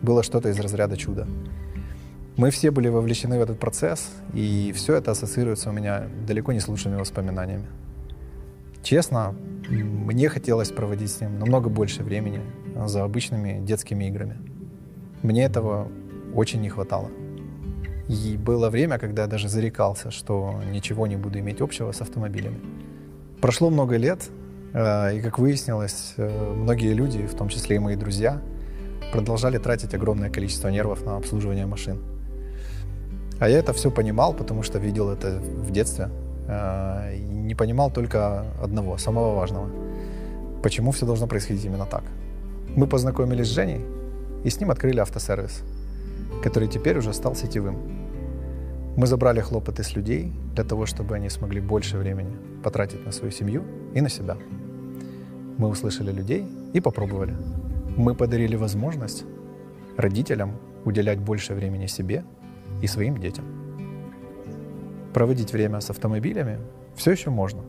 было 0.00 0.22
что-то 0.22 0.48
из 0.48 0.58
разряда 0.58 0.96
чуда. 0.96 1.28
Мы 2.38 2.50
все 2.50 2.70
были 2.70 2.88
вовлечены 2.88 3.38
в 3.38 3.42
этот 3.42 3.58
процесс, 3.58 4.08
и 4.32 4.72
все 4.74 4.94
это 4.94 5.10
ассоциируется 5.10 5.68
у 5.68 5.72
меня 5.72 6.06
далеко 6.26 6.52
не 6.52 6.60
с 6.60 6.68
лучшими 6.68 6.96
воспоминаниями. 6.96 7.66
Честно, 8.86 9.34
мне 9.68 10.28
хотелось 10.28 10.70
проводить 10.70 11.10
с 11.10 11.20
ним 11.20 11.40
намного 11.40 11.68
больше 11.68 12.04
времени 12.04 12.40
за 12.86 13.02
обычными 13.02 13.58
детскими 13.66 14.04
играми. 14.04 14.36
Мне 15.24 15.42
этого 15.42 15.88
очень 16.36 16.60
не 16.60 16.68
хватало. 16.68 17.10
И 18.08 18.36
было 18.36 18.70
время, 18.70 18.98
когда 18.98 19.22
я 19.22 19.28
даже 19.28 19.48
зарекался, 19.48 20.12
что 20.12 20.62
ничего 20.70 21.08
не 21.08 21.16
буду 21.16 21.40
иметь 21.40 21.60
общего 21.60 21.90
с 21.90 22.00
автомобилями. 22.00 22.60
Прошло 23.40 23.70
много 23.70 23.96
лет, 23.96 24.30
э, 24.72 25.16
и, 25.16 25.20
как 25.20 25.40
выяснилось, 25.40 26.14
э, 26.16 26.54
многие 26.54 26.92
люди, 26.92 27.26
в 27.26 27.34
том 27.34 27.48
числе 27.48 27.76
и 27.76 27.78
мои 27.80 27.96
друзья, 27.96 28.40
продолжали 29.10 29.58
тратить 29.58 29.94
огромное 29.94 30.30
количество 30.30 30.68
нервов 30.68 31.04
на 31.04 31.16
обслуживание 31.16 31.66
машин. 31.66 32.04
А 33.40 33.48
я 33.48 33.58
это 33.58 33.72
все 33.72 33.90
понимал, 33.90 34.32
потому 34.32 34.62
что 34.62 34.78
видел 34.78 35.10
это 35.10 35.40
в 35.40 35.72
детстве, 35.72 36.08
не 36.48 37.54
понимал 37.54 37.90
только 37.90 38.44
одного, 38.62 38.98
самого 38.98 39.34
важного. 39.34 39.68
Почему 40.62 40.90
все 40.90 41.06
должно 41.06 41.26
происходить 41.26 41.64
именно 41.64 41.86
так? 41.86 42.04
Мы 42.76 42.86
познакомились 42.86 43.46
с 43.46 43.50
Женей 43.50 43.84
и 44.44 44.50
с 44.50 44.60
ним 44.60 44.70
открыли 44.70 45.00
автосервис, 45.00 45.62
который 46.42 46.68
теперь 46.68 46.98
уже 46.98 47.12
стал 47.12 47.34
сетевым. 47.34 47.76
Мы 48.96 49.06
забрали 49.06 49.40
хлопоты 49.40 49.82
с 49.82 49.96
людей 49.96 50.32
для 50.54 50.64
того, 50.64 50.86
чтобы 50.86 51.16
они 51.16 51.28
смогли 51.28 51.60
больше 51.60 51.98
времени 51.98 52.36
потратить 52.62 53.04
на 53.04 53.12
свою 53.12 53.32
семью 53.32 53.62
и 53.94 54.00
на 54.00 54.08
себя. 54.08 54.36
Мы 55.58 55.68
услышали 55.68 56.12
людей 56.12 56.46
и 56.72 56.80
попробовали. 56.80 57.36
Мы 57.96 58.14
подарили 58.14 58.56
возможность 58.56 59.24
родителям 59.96 60.52
уделять 60.84 61.18
больше 61.18 61.54
времени 61.54 61.86
себе 61.86 62.24
и 62.82 62.86
своим 62.86 63.18
детям 63.18 63.65
проводить 65.16 65.54
время 65.54 65.80
с 65.80 65.88
автомобилями 65.88 66.58
все 66.94 67.12
еще 67.12 67.30
можно. 67.30 67.62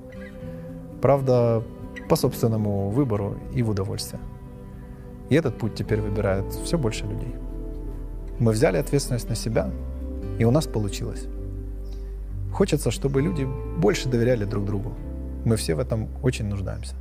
Правда, 1.02 1.64
по 2.10 2.18
собственному 2.18 2.90
выбору 2.90 3.38
и 3.56 3.64
в 3.64 3.70
удовольствие. 3.70 4.20
И 5.30 5.36
этот 5.36 5.58
путь 5.58 5.74
теперь 5.74 6.02
выбирает 6.02 6.44
все 6.66 6.78
больше 6.78 7.06
людей. 7.06 7.34
Мы 8.40 8.52
взяли 8.52 8.76
ответственность 8.76 9.30
на 9.30 9.36
себя, 9.36 9.72
и 10.40 10.44
у 10.44 10.52
нас 10.52 10.68
получилось. 10.68 11.26
Хочется, 12.52 12.92
чтобы 12.92 13.22
люди 13.22 13.48
больше 13.80 14.10
доверяли 14.10 14.44
друг 14.44 14.66
другу. 14.66 14.92
Мы 15.46 15.56
все 15.56 15.76
в 15.76 15.80
этом 15.80 16.10
очень 16.24 16.48
нуждаемся. 16.48 16.96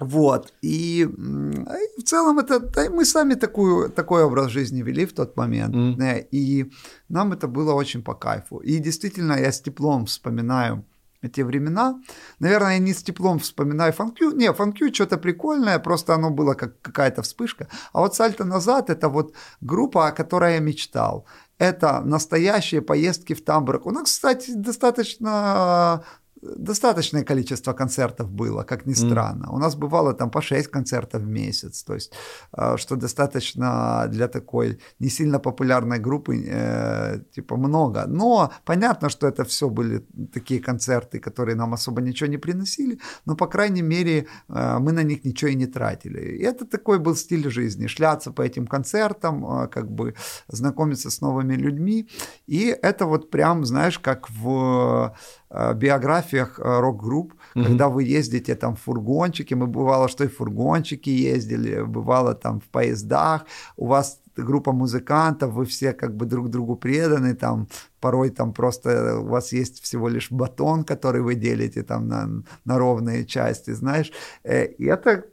Вот. 0.00 0.52
И, 0.62 1.02
и 1.02 2.00
в 2.00 2.04
целом 2.04 2.38
это 2.38 2.60
да, 2.60 2.90
мы 2.90 3.04
сами 3.04 3.34
такую, 3.34 3.90
такой 3.90 4.24
образ 4.24 4.50
жизни 4.50 4.82
вели 4.82 5.06
в 5.06 5.12
тот 5.12 5.36
момент. 5.36 5.74
Mm. 5.74 6.28
И 6.30 6.70
нам 7.08 7.32
это 7.32 7.48
было 7.48 7.72
очень 7.72 8.02
по 8.02 8.14
кайфу. 8.14 8.58
И 8.58 8.78
действительно, 8.78 9.34
я 9.34 9.52
с 9.52 9.60
теплом 9.60 10.04
вспоминаю 10.06 10.84
те 11.28 11.44
времена. 11.44 12.00
Наверное, 12.38 12.72
я 12.72 12.78
не 12.78 12.92
с 12.92 13.02
теплом 13.02 13.38
вспоминаю 13.38 13.92
фанкю. 13.92 14.30
Не, 14.30 14.52
фанкю 14.52 14.94
что-то 14.94 15.18
прикольное, 15.18 15.78
просто 15.78 16.14
оно 16.14 16.30
было 16.30 16.54
как 16.54 16.80
какая-то 16.82 17.22
вспышка. 17.22 17.68
А 17.92 18.00
вот 18.00 18.14
сальто 18.14 18.44
назад 18.44 18.90
это 18.90 19.08
вот 19.08 19.34
группа, 19.60 20.08
о 20.08 20.12
которой 20.12 20.54
я 20.54 20.60
мечтал. 20.60 21.26
Это 21.58 22.00
настоящие 22.00 22.82
поездки 22.82 23.34
в 23.34 23.44
Тамбург. 23.44 23.86
У 23.86 23.90
нас, 23.90 24.04
кстати, 24.04 24.52
достаточно 24.54 26.04
достаточное 26.42 27.24
количество 27.24 27.72
концертов 27.72 28.30
было, 28.30 28.62
как 28.62 28.86
ни 28.86 28.94
странно. 28.94 29.46
Mm. 29.46 29.54
У 29.54 29.58
нас 29.58 29.74
бывало 29.74 30.14
там 30.14 30.30
по 30.30 30.42
6 30.42 30.70
концертов 30.70 31.22
в 31.22 31.26
месяц, 31.26 31.82
то 31.82 31.94
есть, 31.94 32.12
э, 32.56 32.76
что 32.76 32.96
достаточно 32.96 34.06
для 34.08 34.28
такой 34.28 34.78
не 34.98 35.08
сильно 35.08 35.38
популярной 35.38 35.98
группы, 35.98 36.44
э, 36.46 37.20
типа 37.34 37.56
много. 37.56 38.04
Но 38.06 38.50
понятно, 38.64 39.08
что 39.08 39.26
это 39.26 39.44
все 39.44 39.68
были 39.68 40.06
такие 40.32 40.60
концерты, 40.60 41.18
которые 41.20 41.56
нам 41.56 41.72
особо 41.72 42.00
ничего 42.00 42.30
не 42.30 42.38
приносили, 42.38 42.98
но, 43.26 43.36
по 43.36 43.46
крайней 43.46 43.82
мере, 43.82 44.26
э, 44.48 44.78
мы 44.78 44.92
на 44.92 45.02
них 45.02 45.24
ничего 45.24 45.50
и 45.50 45.56
не 45.56 45.66
тратили. 45.66 46.20
И 46.20 46.42
это 46.42 46.64
такой 46.64 46.98
был 46.98 47.16
стиль 47.16 47.50
жизни, 47.50 47.86
шляться 47.86 48.30
по 48.30 48.42
этим 48.42 48.66
концертам, 48.66 49.44
э, 49.44 49.68
как 49.68 49.90
бы 49.90 50.14
знакомиться 50.48 51.10
с 51.10 51.20
новыми 51.20 51.54
людьми. 51.54 52.08
И 52.46 52.76
это 52.82 53.06
вот 53.06 53.30
прям, 53.30 53.64
знаешь, 53.64 53.98
как 53.98 54.30
в 54.30 55.14
биографиях 55.50 56.58
э, 56.58 56.80
рок-групп, 56.80 57.32
mm-hmm. 57.32 57.64
когда 57.64 57.88
вы 57.88 58.02
ездите 58.02 58.54
там 58.54 58.74
в 58.74 58.80
фургончике, 58.80 59.54
мы 59.54 59.66
бывало, 59.66 60.08
что 60.08 60.24
и 60.24 60.28
в 60.28 60.36
фургончике 60.36 61.14
ездили, 61.14 61.82
бывало 61.82 62.34
там 62.34 62.60
в 62.60 62.64
поездах, 62.64 63.46
у 63.76 63.86
вас 63.86 64.20
группа 64.36 64.72
музыкантов, 64.72 65.52
вы 65.52 65.64
все 65.64 65.92
как 65.92 66.14
бы 66.16 66.26
друг 66.26 66.50
другу 66.50 66.76
преданы, 66.76 67.34
там 67.34 67.68
порой 68.00 68.30
там 68.30 68.52
просто 68.52 69.18
у 69.20 69.28
вас 69.28 69.52
есть 69.52 69.82
всего 69.82 70.08
лишь 70.08 70.30
батон, 70.30 70.84
который 70.84 71.22
вы 71.22 71.36
делите 71.36 71.82
там 71.82 72.08
на, 72.08 72.28
на 72.64 72.78
ровные 72.78 73.24
части, 73.24 73.70
знаешь, 73.70 74.12
э, 74.44 74.66
и 74.66 74.84
это 74.86 75.24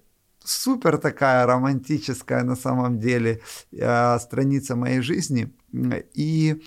супер 0.45 0.97
такая 0.97 1.45
романтическая 1.45 2.43
на 2.43 2.55
самом 2.55 2.99
деле 2.99 3.39
страница 3.71 4.75
моей 4.75 4.99
жизни, 4.99 5.53
и 6.13 6.51
а, 6.51 6.57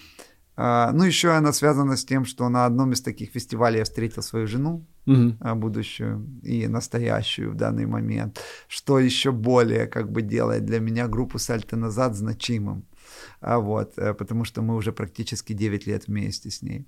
ну, 0.57 1.05
еще 1.05 1.31
она 1.31 1.53
связана 1.53 1.97
с 1.97 2.05
тем, 2.05 2.25
что 2.25 2.49
на 2.49 2.65
одном 2.65 2.93
из 2.93 3.03
таких 3.03 3.31
фестивалей 3.31 3.79
я 3.79 3.85
встретил 3.85 4.23
свою 4.23 4.47
жену, 4.47 4.87
угу. 5.07 5.55
будущую 5.55 6.27
и 6.43 6.67
настоящую 6.67 7.51
в 7.51 7.55
данный 7.55 7.87
момент, 7.87 8.41
что 8.69 8.99
еще 8.99 9.33
более 9.33 9.87
как 9.87 10.11
бы 10.11 10.23
делает 10.23 10.65
для 10.65 10.81
меня 10.81 11.09
группу 11.09 11.39
«Сальто 11.39 11.77
назад» 11.77 12.15
значимым. 12.15 12.85
А 13.41 13.59
вот, 13.59 13.99
э, 13.99 14.15
потому 14.15 14.45
что 14.45 14.63
мы 14.63 14.75
уже 14.75 14.93
практически 14.93 15.53
9 15.53 15.87
лет 15.87 16.09
вместе 16.09 16.51
с 16.51 16.63
ней. 16.63 16.87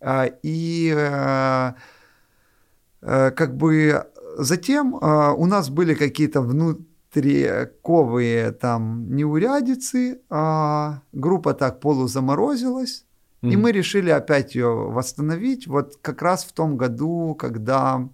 А, 0.00 0.30
и 0.42 0.92
э, 0.96 1.72
э, 3.02 3.30
как 3.30 3.56
бы 3.56 4.04
затем 4.38 4.94
у 4.94 5.46
нас 5.46 5.68
были 5.68 5.94
какие-то 5.94 6.40
внутриковые 7.14 8.52
там 8.52 9.14
неурядицы, 9.14 10.20
а 10.28 11.02
группа 11.12 11.54
так 11.54 11.80
полузаморозилась, 11.80 13.04
mm-hmm. 13.42 13.50
и 13.50 13.56
мы 13.56 13.72
решили 13.72 14.10
опять 14.10 14.54
ее 14.54 14.68
восстановить 14.68 15.66
вот 15.66 15.96
как 16.02 16.22
раз 16.22 16.44
в 16.44 16.52
том 16.52 16.76
году, 16.76 17.34
когда... 17.34 18.08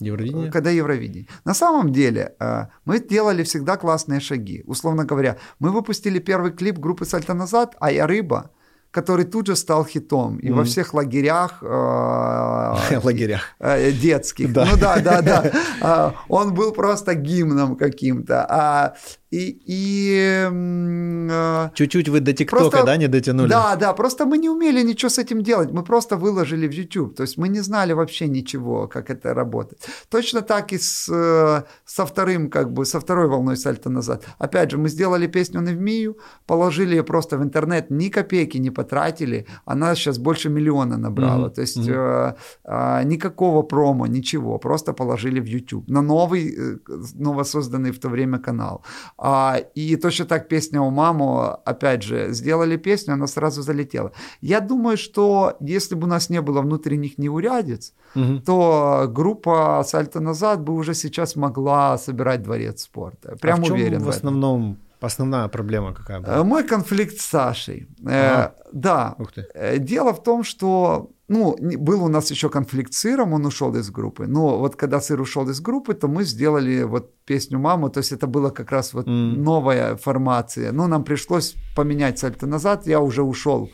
Евровидение? 0.00 0.50
Когда 0.50 0.70
Евровидение. 0.70 1.28
На 1.44 1.54
самом 1.54 1.92
деле 1.92 2.34
э, 2.40 2.66
мы 2.84 2.98
делали 2.98 3.44
всегда 3.44 3.76
классные 3.76 4.20
шаги. 4.20 4.62
Условно 4.66 5.04
говоря, 5.04 5.38
мы 5.60 5.70
выпустили 5.70 6.18
первый 6.18 6.50
клип 6.50 6.78
группы 6.78 7.04
«Сальто 7.04 7.32
назад», 7.32 7.76
«А 7.78 7.92
я 7.92 8.06
рыба», 8.06 8.50
который 8.94 9.24
тут 9.24 9.46
же 9.46 9.56
стал 9.56 9.84
хитом. 9.84 10.38
И 10.38 10.48
mm-hmm. 10.48 10.54
во 10.54 10.64
всех 10.64 10.94
лагерях... 10.94 11.58
Э, 11.62 13.00
лагерях. 13.02 13.42
Э, 13.58 13.90
детских. 13.90 14.48
Ну 14.54 14.76
да, 14.76 15.00
да, 15.00 15.20
да. 15.20 15.52
Э, 15.80 16.10
он 16.28 16.54
был 16.54 16.72
просто 16.72 17.14
гимном 17.14 17.76
каким-то. 17.76 18.46
А 18.48 18.94
и, 19.34 19.62
и 19.66 20.48
э, 20.52 21.70
чуть-чуть 21.74 22.08
вы 22.08 22.20
до 22.20 22.32
ТикТока, 22.32 22.84
да, 22.84 22.96
не 22.96 23.08
дотянули? 23.08 23.48
Да, 23.50 23.76
да, 23.76 23.92
просто 23.92 24.26
мы 24.26 24.38
не 24.38 24.48
умели 24.48 24.82
ничего 24.82 25.08
с 25.10 25.18
этим 25.18 25.42
делать, 25.42 25.72
мы 25.72 25.82
просто 25.82 26.16
выложили 26.16 26.68
в 26.68 26.72
YouTube, 26.72 27.16
то 27.16 27.24
есть 27.24 27.38
мы 27.38 27.48
не 27.48 27.62
знали 27.62 27.94
вообще 27.94 28.28
ничего, 28.28 28.86
как 28.86 29.10
это 29.10 29.34
работает. 29.34 29.88
Точно 30.08 30.42
так 30.42 30.72
и 30.72 30.78
с, 30.78 31.08
э, 31.12 31.62
со 31.84 32.06
вторым, 32.06 32.48
как 32.48 32.72
бы, 32.72 32.84
со 32.84 33.00
второй 33.00 33.26
волной 33.28 33.56
сальто 33.56 33.90
назад. 33.90 34.24
Опять 34.38 34.70
же, 34.70 34.78
мы 34.78 34.88
сделали 34.88 35.26
песню 35.26 35.60
«Невмию», 35.60 36.16
положили 36.46 36.94
ее 36.94 37.02
просто 37.02 37.36
в 37.36 37.42
интернет, 37.42 37.90
ни 37.90 38.10
копейки 38.10 38.58
не 38.58 38.70
потратили, 38.70 39.46
она 39.66 39.94
сейчас 39.94 40.18
больше 40.18 40.48
миллиона 40.48 40.96
набрала, 40.96 41.48
mm-hmm. 41.48 41.54
то 41.54 41.60
есть 41.60 41.78
mm-hmm. 41.78 42.34
э, 42.64 43.00
э, 43.00 43.04
никакого 43.04 43.62
промо, 43.62 44.06
ничего, 44.06 44.58
просто 44.58 44.92
положили 44.92 45.40
в 45.40 45.46
YouTube 45.46 45.88
на 45.88 46.02
новый, 46.02 46.54
э, 46.56 46.76
новосозданный 47.14 47.90
в 47.90 47.98
то 47.98 48.08
время 48.08 48.38
канал. 48.38 48.82
А, 49.26 49.56
и 49.74 49.96
точно 49.96 50.26
так 50.26 50.48
песня 50.48 50.82
у 50.82 50.90
маму, 50.90 51.58
опять 51.64 52.02
же, 52.02 52.34
сделали 52.34 52.76
песню, 52.76 53.14
она 53.14 53.26
сразу 53.26 53.62
залетела. 53.62 54.12
Я 54.42 54.60
думаю, 54.60 54.98
что 54.98 55.56
если 55.60 55.94
бы 55.94 56.06
у 56.06 56.10
нас 56.10 56.28
не 56.28 56.42
было 56.42 56.60
внутренних 56.60 57.16
неурядиц, 57.16 57.94
угу. 58.14 58.40
то 58.40 59.06
группа 59.08 59.82
«Сальто 59.86 60.20
назад» 60.20 60.60
бы 60.60 60.74
уже 60.74 60.92
сейчас 60.92 61.36
могла 61.36 61.96
собирать 61.96 62.42
дворец 62.42 62.82
спорта. 62.82 63.36
Прям 63.40 63.60
а 63.60 63.62
в 63.62 63.64
чем 63.64 63.76
уверен 63.76 64.00
в, 64.00 64.04
в 64.04 64.08
основном 64.10 64.78
Основная 65.00 65.48
проблема 65.48 65.92
какая 65.94 66.20
была? 66.20 66.36
Э, 66.36 66.42
мой 66.42 66.64
конфликт 66.64 67.18
с 67.18 67.24
Сашей. 67.24 67.88
Э, 68.06 68.30
ага. 68.30 68.54
Да. 68.72 69.14
Ух 69.18 69.32
ты. 69.32 69.46
Э, 69.54 69.78
дело 69.78 70.12
в 70.12 70.22
том, 70.22 70.44
что 70.44 71.10
ну, 71.28 71.56
был 71.58 72.04
у 72.04 72.08
нас 72.08 72.30
еще 72.30 72.48
конфликт 72.48 72.92
с 72.92 72.98
Сыром, 72.98 73.32
он 73.32 73.46
ушел 73.46 73.74
из 73.76 73.90
группы. 73.90 74.26
Но 74.26 74.58
вот 74.58 74.76
когда 74.76 75.00
Сыр 75.00 75.20
ушел 75.20 75.48
из 75.48 75.60
группы, 75.60 75.94
то 75.94 76.06
мы 76.06 76.24
сделали 76.24 76.82
вот 76.82 77.14
песню 77.24 77.58
«Мама», 77.58 77.88
то 77.88 77.98
есть 78.00 78.12
это 78.12 78.26
была 78.26 78.50
как 78.50 78.70
раз 78.70 78.92
вот 78.94 79.06
mm. 79.06 79.36
новая 79.36 79.96
формация. 79.96 80.72
Ну, 80.72 80.86
нам 80.86 81.04
пришлось 81.04 81.54
поменять 81.76 82.18
сальто 82.18 82.46
назад, 82.46 82.86
я 82.86 83.00
уже 83.00 83.22
ушел 83.22 83.70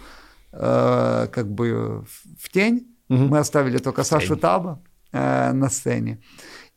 э, 0.52 1.26
как 1.32 1.50
бы 1.50 2.04
в 2.38 2.48
тень. 2.52 2.86
Mm-hmm. 3.08 3.28
Мы 3.28 3.38
оставили 3.38 3.78
только 3.78 4.04
Сашу 4.04 4.36
Таба 4.36 4.80
э, 5.12 5.52
на 5.52 5.68
сцене. 5.68 6.20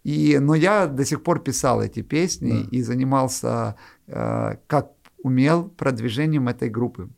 И, 0.03 0.39
но 0.39 0.55
я 0.55 0.87
до 0.87 1.05
сих 1.05 1.21
пор 1.21 1.39
писал 1.39 1.81
эти 1.81 2.01
песни 2.01 2.63
да. 2.63 2.67
и 2.71 2.81
занимался, 2.81 3.75
э, 4.07 4.55
как 4.67 4.91
умел, 5.23 5.69
продвижением 5.69 6.47
этой 6.47 6.69
группы. 6.69 7.09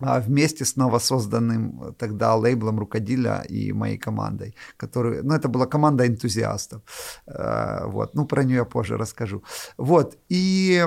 А 0.00 0.20
вместе 0.20 0.64
с 0.64 0.76
новосозданным 0.76 1.94
тогда 1.98 2.34
лейблом 2.34 2.80
Рукодиля 2.80 3.44
и 3.48 3.72
моей 3.72 3.96
командой, 3.96 4.56
который, 4.76 5.22
ну, 5.22 5.34
это 5.34 5.48
была 5.48 5.66
команда 5.66 6.06
энтузиастов, 6.06 6.82
э, 7.26 7.86
вот, 7.86 8.14
ну, 8.14 8.26
про 8.26 8.42
нее 8.42 8.56
я 8.56 8.64
позже 8.64 8.96
расскажу. 8.96 9.44
Вот, 9.78 10.18
и 10.28 10.84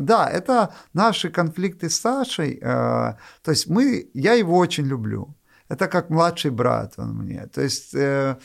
да, 0.00 0.28
это 0.30 0.74
наши 0.94 1.28
конфликты 1.30 1.90
с 1.90 2.00
Сашей, 2.00 2.58
э, 2.62 3.14
то 3.42 3.50
есть 3.50 3.68
мы, 3.68 4.10
я 4.14 4.32
его 4.32 4.56
очень 4.56 4.86
люблю, 4.86 5.36
это 5.68 5.86
как 5.86 6.10
младший 6.10 6.50
брат 6.50 6.94
он 6.96 7.14
мне. 7.14 7.46
То 7.46 7.60
есть 7.60 7.94
э, 7.94 8.38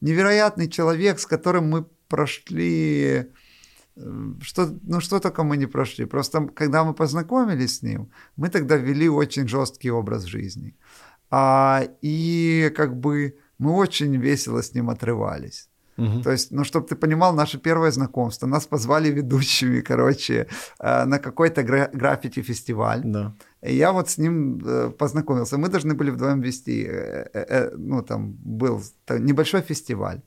невероятный 0.00 0.68
человек, 0.68 1.20
с 1.20 1.26
которым 1.26 1.68
мы 1.68 1.84
прошли 2.08 3.02
э, 3.04 3.24
что, 4.42 4.78
ну 4.82 5.00
что 5.00 5.20
только 5.20 5.42
мы 5.42 5.56
не 5.56 5.66
прошли. 5.66 6.06
Просто 6.06 6.48
когда 6.54 6.84
мы 6.84 6.94
познакомились 6.94 7.78
с 7.78 7.82
ним, 7.82 8.10
мы 8.36 8.48
тогда 8.48 8.76
вели 8.76 9.08
очень 9.08 9.48
жесткий 9.48 9.90
образ 9.90 10.24
жизни. 10.24 10.74
А, 11.30 11.82
и 12.02 12.72
как 12.76 12.96
бы 12.96 13.34
мы 13.58 13.72
очень 13.72 14.16
весело 14.16 14.62
с 14.62 14.74
ним 14.74 14.88
отрывались. 14.90 15.70
Угу. 16.00 16.22
То 16.22 16.30
есть, 16.30 16.52
ну, 16.52 16.64
чтобы 16.64 16.86
ты 16.86 16.96
понимал, 16.96 17.34
наше 17.34 17.58
первое 17.58 17.90
знакомство, 17.90 18.46
нас 18.46 18.66
позвали 18.66 19.10
ведущими, 19.10 19.80
короче, 19.88 20.46
э, 20.78 21.04
на 21.04 21.18
какой-то 21.18 21.62
гра- 21.62 21.90
граффити-фестиваль. 21.92 23.02
Да. 23.04 23.34
И 23.62 23.74
я 23.74 23.92
вот 23.92 24.08
с 24.08 24.18
ним 24.18 24.60
э, 24.64 24.90
познакомился. 24.90 25.58
Мы 25.58 25.68
должны 25.68 25.94
были 25.94 26.10
вдвоем 26.10 26.40
вести, 26.40 26.86
э, 26.88 27.70
ну, 27.76 28.02
там 28.02 28.32
был 28.44 28.82
небольшой 29.08 29.60
фестиваль. 29.60 30.20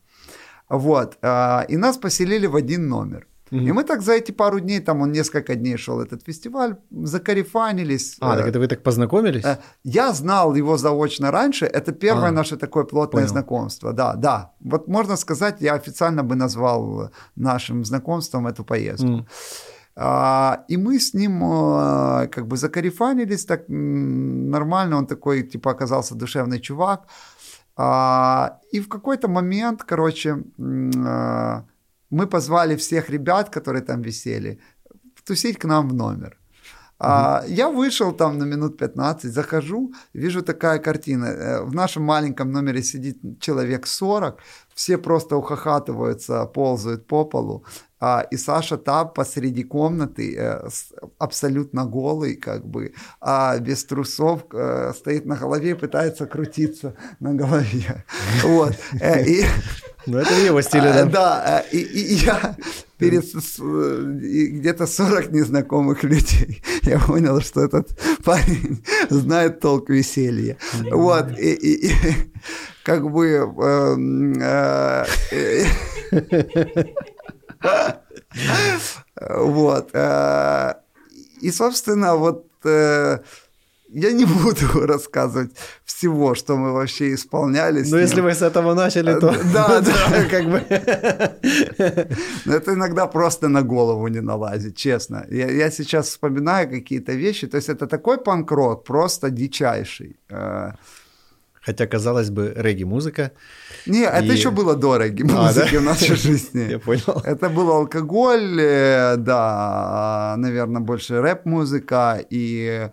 Вот. 0.69 1.17
И 1.69 1.77
нас 1.77 1.97
поселили 1.97 2.47
в 2.47 2.55
один 2.55 2.87
номер. 2.87 3.27
И 3.53 3.71
мы 3.71 3.83
так 3.83 4.01
за 4.01 4.13
эти 4.13 4.31
пару 4.31 4.59
дней, 4.59 4.79
там 4.79 5.01
он 5.01 5.11
несколько 5.11 5.55
дней 5.55 5.77
шел 5.77 5.99
этот 6.01 6.23
фестиваль, 6.25 6.75
закарифанились. 6.91 8.17
А, 8.19 8.35
так 8.35 8.47
это 8.47 8.59
вы 8.59 8.67
так 8.67 8.83
познакомились? 8.83 9.45
Э, 9.45 9.57
я 9.83 10.13
знал 10.13 10.55
его 10.55 10.77
заочно 10.77 11.31
раньше, 11.31 11.65
это 11.65 11.91
первое 11.91 12.29
а, 12.29 12.31
наше 12.31 12.57
такое 12.57 12.83
плотное 12.83 13.23
понял. 13.23 13.31
знакомство, 13.31 13.93
да, 13.93 14.15
да. 14.15 14.51
Вот 14.59 14.87
можно 14.87 15.17
сказать, 15.17 15.61
я 15.61 15.75
официально 15.75 16.23
бы 16.23 16.35
назвал 16.35 17.09
нашим 17.35 17.85
знакомством 17.85 18.47
эту 18.47 18.63
поездку. 18.63 19.07
Mm. 19.07 19.25
И 20.69 20.77
мы 20.77 20.99
с 20.99 21.13
ним 21.13 21.43
а, 21.43 22.27
как 22.27 22.47
бы 22.47 22.57
закарифанились 22.57 23.45
так 23.45 23.65
нормально, 23.67 24.97
он 24.97 25.05
такой, 25.05 25.43
типа, 25.43 25.71
оказался 25.71 26.15
душевный 26.15 26.59
чувак. 26.59 27.07
А, 27.75 28.59
и 28.71 28.79
в 28.79 28.87
какой-то 28.87 29.27
момент, 29.27 29.83
короче, 29.83 30.43
а, 31.05 31.63
мы 32.13 32.27
позвали 32.27 32.75
всех 32.75 33.09
ребят, 33.09 33.49
которые 33.49 33.81
там 33.81 34.01
висели, 34.01 34.59
тусить 35.25 35.57
к 35.57 35.65
нам 35.65 35.89
в 35.89 35.93
номер. 35.93 36.37
А, 36.99 37.43
я 37.47 37.69
вышел 37.69 38.13
там 38.13 38.37
на 38.37 38.45
минут 38.45 38.77
15, 38.77 39.33
захожу, 39.33 39.93
вижу 40.13 40.41
такая 40.41 40.79
картина. 40.79 41.25
Э, 41.25 41.61
в 41.63 41.73
нашем 41.73 42.03
маленьком 42.03 42.51
номере 42.51 42.83
сидит 42.83 43.17
человек 43.39 43.87
40, 43.87 44.39
все 44.73 44.97
просто 44.97 45.35
ухахатываются, 45.35 46.45
ползают 46.45 47.07
по 47.07 47.25
полу. 47.25 47.63
А, 48.05 48.27
и 48.31 48.35
Саша 48.35 48.77
там 48.77 49.13
посреди 49.13 49.63
комнаты 49.63 50.35
э, 50.37 50.67
абсолютно 51.19 51.85
голый, 51.85 52.35
как 52.35 52.67
бы, 52.67 52.91
а 53.21 53.57
без 53.59 53.85
трусов 53.85 54.41
э, 54.51 54.91
стоит 54.93 55.25
на 55.25 55.37
голове 55.37 55.71
и 55.71 55.73
пытается 55.73 56.25
крутиться 56.25 56.95
на 57.21 57.33
голове. 57.33 58.03
Вот. 58.43 58.73
Э, 58.99 59.23
и, 59.25 59.45
ну, 60.05 60.17
это 60.17 60.33
в 60.33 60.45
его 60.45 60.61
стиле, 60.61 60.91
да? 60.91 61.05
Да, 61.05 61.63
и, 61.71 61.77
и 61.77 62.15
я 62.15 62.57
перед 62.97 63.23
где-то 64.59 64.85
40 64.85 65.31
незнакомых 65.31 66.03
людей 66.03 66.61
я 66.81 66.99
понял, 66.99 67.39
что 67.39 67.63
этот 67.63 67.97
парень 68.25 68.83
знает 69.09 69.61
толк 69.61 69.89
веселья. 69.89 70.57
Вот, 70.91 71.39
и, 71.39 71.53
и, 71.53 71.87
и 71.87 71.93
как 72.83 73.09
бы... 73.09 73.49
Э, 74.41 75.05
э, 75.31 75.63
вот. 79.21 79.89
Э, 79.93 80.73
и, 81.41 81.51
собственно, 81.51 82.15
вот 82.15 82.47
э, 82.65 83.19
я 83.93 84.11
не 84.11 84.25
буду 84.25 84.85
рассказывать 84.87 85.51
всего, 85.85 86.35
что 86.35 86.57
мы 86.57 86.73
вообще 86.73 87.13
исполняли. 87.13 87.83
Ну, 87.89 87.97
если 87.97 88.21
мы 88.21 88.33
с 88.33 88.41
этого 88.41 88.73
начали, 88.73 89.19
то... 89.19 89.35
Да, 89.53 89.81
да, 90.09 90.25
как 90.29 90.45
бы... 90.45 90.61
Но 92.45 92.53
это 92.53 92.73
иногда 92.73 93.07
просто 93.07 93.49
на 93.49 93.61
голову 93.61 94.07
не 94.07 94.21
налазит, 94.21 94.75
честно. 94.75 95.25
Я, 95.29 95.51
я 95.51 95.71
сейчас 95.71 96.07
вспоминаю 96.07 96.69
какие-то 96.69 97.13
вещи, 97.13 97.47
то 97.47 97.57
есть 97.57 97.69
это 97.69 97.87
такой 97.87 98.17
панк-рок, 98.17 98.83
просто 98.83 99.29
дичайший. 99.29 100.15
Хотя, 101.65 101.87
казалось 101.87 102.29
бы, 102.29 102.53
регги-музыка. 102.55 103.31
Не, 103.85 104.01
и... 104.01 104.05
это 104.05 104.33
еще 104.33 104.51
было 104.51 104.75
до 104.75 104.97
регги-музыки 104.97 105.69
а, 105.69 105.71
да? 105.71 105.79
в 105.79 105.83
нашей 105.83 106.15
жизни. 106.23 106.71
Я 106.71 106.79
понял. 106.79 107.21
Это 107.23 107.49
был 107.49 107.71
алкоголь, 107.71 108.59
э, 108.59 109.15
да, 109.17 110.35
наверное, 110.37 110.81
больше 110.81 111.21
рэп-музыка, 111.21 112.19
и 112.29 112.89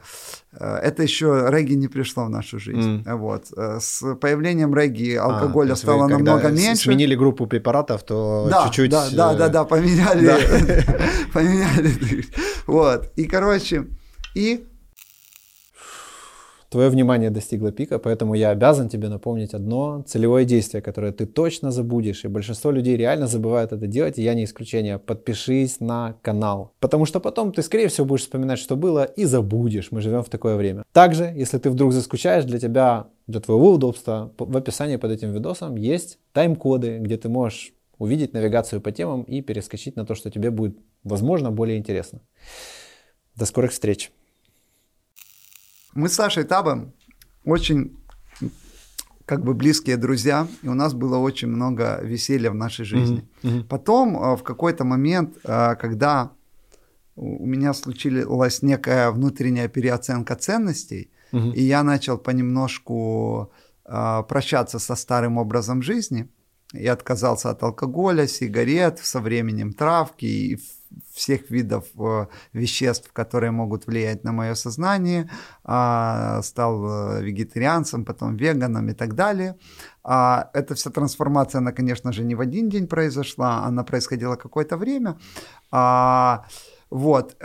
э, 0.52 0.74
это 0.82 1.02
еще 1.02 1.46
регги 1.50 1.74
не 1.74 1.88
пришло 1.88 2.24
в 2.24 2.30
нашу 2.30 2.60
жизнь. 2.60 3.02
Mm. 3.04 3.16
Вот. 3.16 3.46
Э, 3.56 3.78
с 3.80 4.14
появлением 4.14 4.72
регги 4.74 5.16
а, 5.16 5.24
алкоголя 5.24 5.72
а, 5.72 5.76
стало 5.76 6.04
вы, 6.04 6.10
намного 6.10 6.48
меньше. 6.48 6.84
сменили 6.84 7.16
группу 7.16 7.46
препаратов, 7.46 8.04
то 8.04 8.46
да, 8.50 8.64
чуть-чуть... 8.66 8.90
Да, 8.90 9.10
да, 9.10 9.34
да, 9.34 9.48
да, 9.48 9.64
поменяли. 9.64 10.32
поменяли. 11.32 11.90
Вот. 12.66 13.12
И, 13.16 13.24
короче, 13.24 13.86
и 14.36 14.64
Твое 16.70 16.88
внимание 16.88 17.30
достигло 17.30 17.72
пика, 17.72 17.98
поэтому 17.98 18.34
я 18.34 18.50
обязан 18.50 18.88
тебе 18.88 19.08
напомнить 19.08 19.54
одно 19.54 20.04
целевое 20.06 20.44
действие, 20.44 20.80
которое 20.80 21.10
ты 21.10 21.26
точно 21.26 21.72
забудешь, 21.72 22.24
и 22.24 22.28
большинство 22.28 22.70
людей 22.70 22.96
реально 22.96 23.26
забывают 23.26 23.72
это 23.72 23.88
делать, 23.88 24.18
и 24.18 24.22
я 24.22 24.34
не 24.34 24.44
исключение. 24.44 25.00
Подпишись 25.00 25.80
на 25.80 26.16
канал, 26.22 26.70
потому 26.78 27.06
что 27.06 27.18
потом 27.18 27.52
ты, 27.52 27.62
скорее 27.62 27.88
всего, 27.88 28.06
будешь 28.06 28.22
вспоминать, 28.22 28.60
что 28.60 28.76
было, 28.76 29.02
и 29.02 29.24
забудешь. 29.24 29.88
Мы 29.90 30.00
живем 30.00 30.22
в 30.22 30.28
такое 30.28 30.54
время. 30.54 30.84
Также, 30.92 31.24
если 31.24 31.58
ты 31.58 31.70
вдруг 31.70 31.92
заскучаешь, 31.92 32.44
для 32.44 32.60
тебя, 32.60 33.08
для 33.26 33.40
твоего 33.40 33.72
удобства, 33.72 34.32
в 34.38 34.56
описании 34.56 34.96
под 34.96 35.10
этим 35.10 35.32
видосом 35.32 35.74
есть 35.74 36.20
тайм-коды, 36.32 36.98
где 36.98 37.16
ты 37.16 37.28
можешь 37.28 37.72
увидеть 37.98 38.32
навигацию 38.32 38.80
по 38.80 38.92
темам 38.92 39.24
и 39.24 39.40
перескочить 39.40 39.96
на 39.96 40.06
то, 40.06 40.14
что 40.14 40.30
тебе 40.30 40.52
будет, 40.52 40.78
возможно, 41.02 41.50
более 41.50 41.78
интересно. 41.78 42.20
До 43.34 43.44
скорых 43.44 43.72
встреч! 43.72 44.12
Мы 45.94 46.08
с 46.08 46.14
Сашей 46.14 46.44
Табом 46.44 46.92
очень 47.44 47.96
как 49.30 49.44
бы 49.44 49.54
близкие 49.54 49.96
друзья, 49.96 50.48
и 50.62 50.68
у 50.68 50.74
нас 50.74 50.92
было 50.92 51.16
очень 51.18 51.46
много 51.46 52.00
веселья 52.02 52.50
в 52.50 52.56
нашей 52.56 52.84
жизни. 52.84 53.28
Mm-hmm. 53.42 53.50
Mm-hmm. 53.50 53.64
Потом 53.68 54.16
э, 54.16 54.36
в 54.36 54.42
какой-то 54.42 54.84
момент, 54.84 55.38
э, 55.44 55.76
когда 55.76 56.32
у 57.14 57.46
меня 57.46 57.72
случилась 57.72 58.62
некая 58.62 59.12
внутренняя 59.12 59.68
переоценка 59.68 60.34
ценностей, 60.34 61.12
mm-hmm. 61.32 61.52
и 61.52 61.62
я 61.62 61.84
начал 61.84 62.18
понемножку 62.18 63.52
э, 63.84 64.22
прощаться 64.28 64.80
со 64.80 64.96
старым 64.96 65.38
образом 65.38 65.80
жизни, 65.80 66.28
и 66.72 66.86
отказался 66.86 67.50
от 67.50 67.62
алкоголя, 67.62 68.26
сигарет, 68.26 68.98
со 68.98 69.20
временем 69.20 69.72
травки 69.72 70.24
и 70.24 70.58
всех 71.14 71.50
видов 71.50 71.84
э, 71.98 72.26
веществ, 72.52 73.12
которые 73.12 73.50
могут 73.50 73.86
влиять 73.86 74.24
на 74.24 74.32
мое 74.32 74.54
сознание, 74.54 75.30
а, 75.64 76.42
стал 76.42 76.84
э, 76.84 77.22
вегетарианцем, 77.22 78.04
потом 78.04 78.36
веганом 78.36 78.88
и 78.88 78.94
так 78.94 79.14
далее. 79.14 79.56
А, 80.04 80.50
эта 80.54 80.74
вся 80.74 80.90
трансформация, 80.90 81.58
она, 81.58 81.72
конечно 81.72 82.12
же, 82.12 82.24
не 82.24 82.34
в 82.34 82.40
один 82.40 82.68
день 82.68 82.86
произошла, 82.86 83.64
она 83.64 83.84
происходила 83.84 84.36
какое-то 84.36 84.76
время. 84.76 85.18
А, 85.70 86.44
вот. 86.90 87.36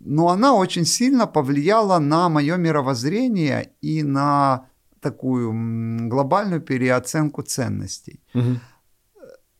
Но 0.00 0.28
она 0.28 0.54
очень 0.54 0.84
сильно 0.84 1.26
повлияла 1.26 1.98
на 1.98 2.28
мое 2.28 2.56
мировоззрение 2.56 3.72
и 3.80 4.04
на 4.04 4.68
такую 5.00 6.08
глобальную 6.08 6.60
переоценку 6.60 7.42
ценностей. 7.42 8.20
Угу. 8.34 8.60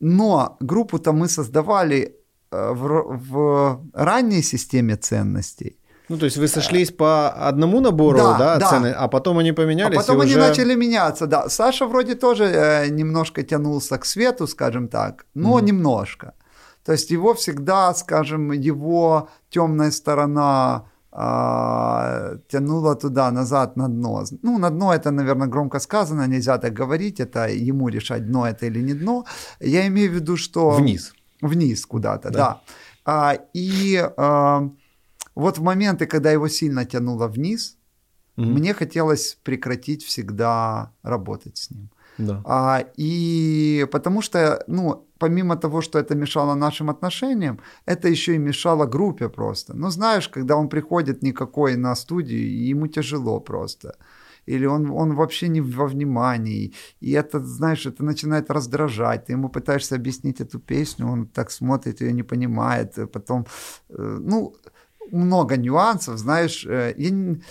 Но 0.01 0.57
группу-то 0.61 1.13
мы 1.13 1.29
создавали 1.29 2.19
в, 2.51 3.19
в 3.31 3.81
ранней 3.93 4.43
системе 4.43 4.97
ценностей. 4.97 5.79
Ну, 6.09 6.17
то 6.17 6.25
есть 6.25 6.39
вы 6.39 6.49
сошлись 6.49 6.91
по 6.91 7.29
одному 7.49 7.81
набору, 7.81 8.19
да, 8.19 8.39
да, 8.39 8.59
да. 8.59 8.71
цены, 8.71 8.95
а 8.97 9.09
потом 9.09 9.39
они 9.39 9.53
поменялись. 9.53 9.99
А 9.99 10.01
потом 10.01 10.21
они 10.21 10.31
уже... 10.31 10.41
начали 10.41 10.75
меняться, 10.75 11.27
да. 11.27 11.49
Саша 11.49 11.87
вроде 11.87 12.15
тоже 12.15 12.45
э, 12.45 12.89
немножко 12.89 13.43
тянулся 13.43 13.99
к 13.99 14.07
свету, 14.07 14.47
скажем 14.47 14.89
так, 14.89 15.27
но 15.35 15.51
угу. 15.51 15.61
немножко. 15.61 16.33
То 16.85 16.93
есть 16.93 17.11
его 17.11 17.35
всегда, 17.35 17.95
скажем, 17.95 18.53
его 18.53 19.29
темная 19.51 19.91
сторона 19.91 20.85
а, 21.13 22.37
тянула 22.49 22.95
туда, 22.95 23.31
назад, 23.31 23.77
на 23.77 23.89
дно. 23.89 24.25
Ну, 24.43 24.59
на 24.59 24.71
дно 24.71 24.95
это, 24.95 25.11
наверное, 25.11 25.49
громко 25.49 25.81
сказано, 25.81 26.27
нельзя 26.27 26.57
так 26.57 26.73
говорить, 26.73 27.21
это 27.21 27.49
ему 27.49 27.89
решать, 27.89 28.27
дно 28.27 28.47
это 28.47 28.67
или 28.67 28.81
не 28.81 28.95
дно. 28.95 29.25
Я 29.61 29.87
имею 29.87 30.11
в 30.11 30.15
виду, 30.15 30.37
что... 30.37 30.71
Вниз 30.71 31.13
вниз 31.41 31.87
куда-то, 31.87 32.31
да. 32.31 32.39
да. 32.39 32.61
А, 33.05 33.39
и 33.55 34.11
а, 34.17 34.69
вот 35.35 35.59
в 35.59 35.63
моменты, 35.63 36.07
когда 36.07 36.33
его 36.33 36.49
сильно 36.49 36.85
тянуло 36.85 37.29
вниз, 37.29 37.77
угу. 38.37 38.47
мне 38.47 38.75
хотелось 38.75 39.39
прекратить 39.43 40.05
всегда 40.05 40.91
работать 41.03 41.57
с 41.57 41.71
ним. 41.71 41.91
Да. 42.19 42.43
А, 42.45 42.85
и 42.97 43.87
потому 43.93 44.23
что, 44.23 44.65
ну, 44.67 45.07
помимо 45.19 45.57
того, 45.57 45.81
что 45.81 45.99
это 45.99 46.15
мешало 46.15 46.55
нашим 46.55 46.91
отношениям, 46.91 47.61
это 47.87 48.09
еще 48.09 48.35
и 48.35 48.39
мешало 48.39 48.87
группе 48.87 49.29
просто. 49.29 49.75
Ну, 49.75 49.91
знаешь, 49.91 50.29
когда 50.29 50.57
он 50.57 50.69
приходит 50.69 51.23
никакой 51.23 51.77
на 51.77 51.95
студию, 51.97 52.69
ему 52.71 52.89
тяжело 52.89 53.41
просто 53.41 53.95
или 54.49 54.67
он, 54.67 54.91
он 54.91 55.15
вообще 55.15 55.49
не 55.49 55.61
во 55.61 55.87
внимании. 55.87 56.73
И 57.01 57.13
это, 57.13 57.41
знаешь, 57.41 57.87
это 57.87 58.05
начинает 58.05 58.51
раздражать. 58.51 59.27
Ты 59.27 59.33
ему 59.33 59.49
пытаешься 59.49 59.95
объяснить 59.95 60.41
эту 60.41 60.59
песню, 60.59 61.07
он 61.07 61.27
так 61.27 61.51
смотрит, 61.51 62.01
ее 62.01 62.13
не 62.13 62.23
понимает. 62.23 62.95
Потом, 63.13 63.47
э, 63.91 64.19
ну, 64.21 64.55
много 65.13 65.57
нюансов, 65.57 66.19
знаешь. 66.19 66.67
Э, 66.67 66.95
я 66.97 67.11
не, 67.11 67.43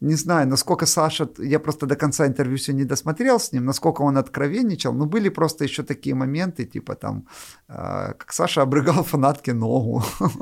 не 0.00 0.16
знаю, 0.16 0.48
насколько 0.48 0.86
Саша, 0.86 1.28
я 1.38 1.58
просто 1.58 1.86
до 1.86 1.96
конца 1.96 2.26
интервью 2.26 2.56
все 2.56 2.72
не 2.72 2.84
досмотрел 2.84 3.38
с 3.38 3.52
ним, 3.52 3.64
насколько 3.64 4.02
он 4.02 4.16
откровенничал, 4.16 4.94
но 4.94 5.06
были 5.06 5.30
просто 5.30 5.64
еще 5.64 5.82
такие 5.82 6.14
моменты, 6.14 6.64
типа 6.64 6.94
там, 6.94 7.26
э, 7.68 8.14
как 8.18 8.32
Саша 8.32 8.62
обрыгал 8.62 9.04
фанатке 9.10 9.52
ногу. 9.52 10.02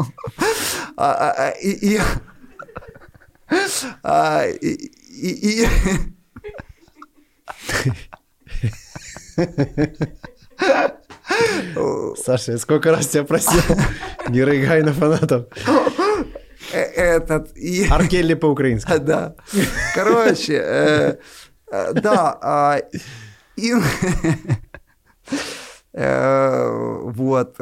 А, 0.97 1.13
а, 1.13 1.35
а, 1.49 1.51
и 1.63 1.99
и... 5.11 5.63
и... 5.63 5.69
Саша, 12.17 12.53
я 12.53 12.59
сколько 12.59 12.91
раз 12.91 13.09
тебя 13.09 13.25
просил, 13.25 13.61
не 14.29 14.45
рыгай 14.45 14.83
на 14.83 14.93
фанатов. 14.93 15.47
Э, 16.73 16.79
этот... 16.79 17.57
И... 17.57 17.87
Аркелли 17.89 18.35
по-украински. 18.35 18.99
Да. 18.99 19.35
Короче, 19.95 20.55
э, 20.55 21.17
э, 21.73 21.93
да. 21.95 22.39
А, 22.41 22.79
и... 23.57 23.75
Вот. 25.93 27.57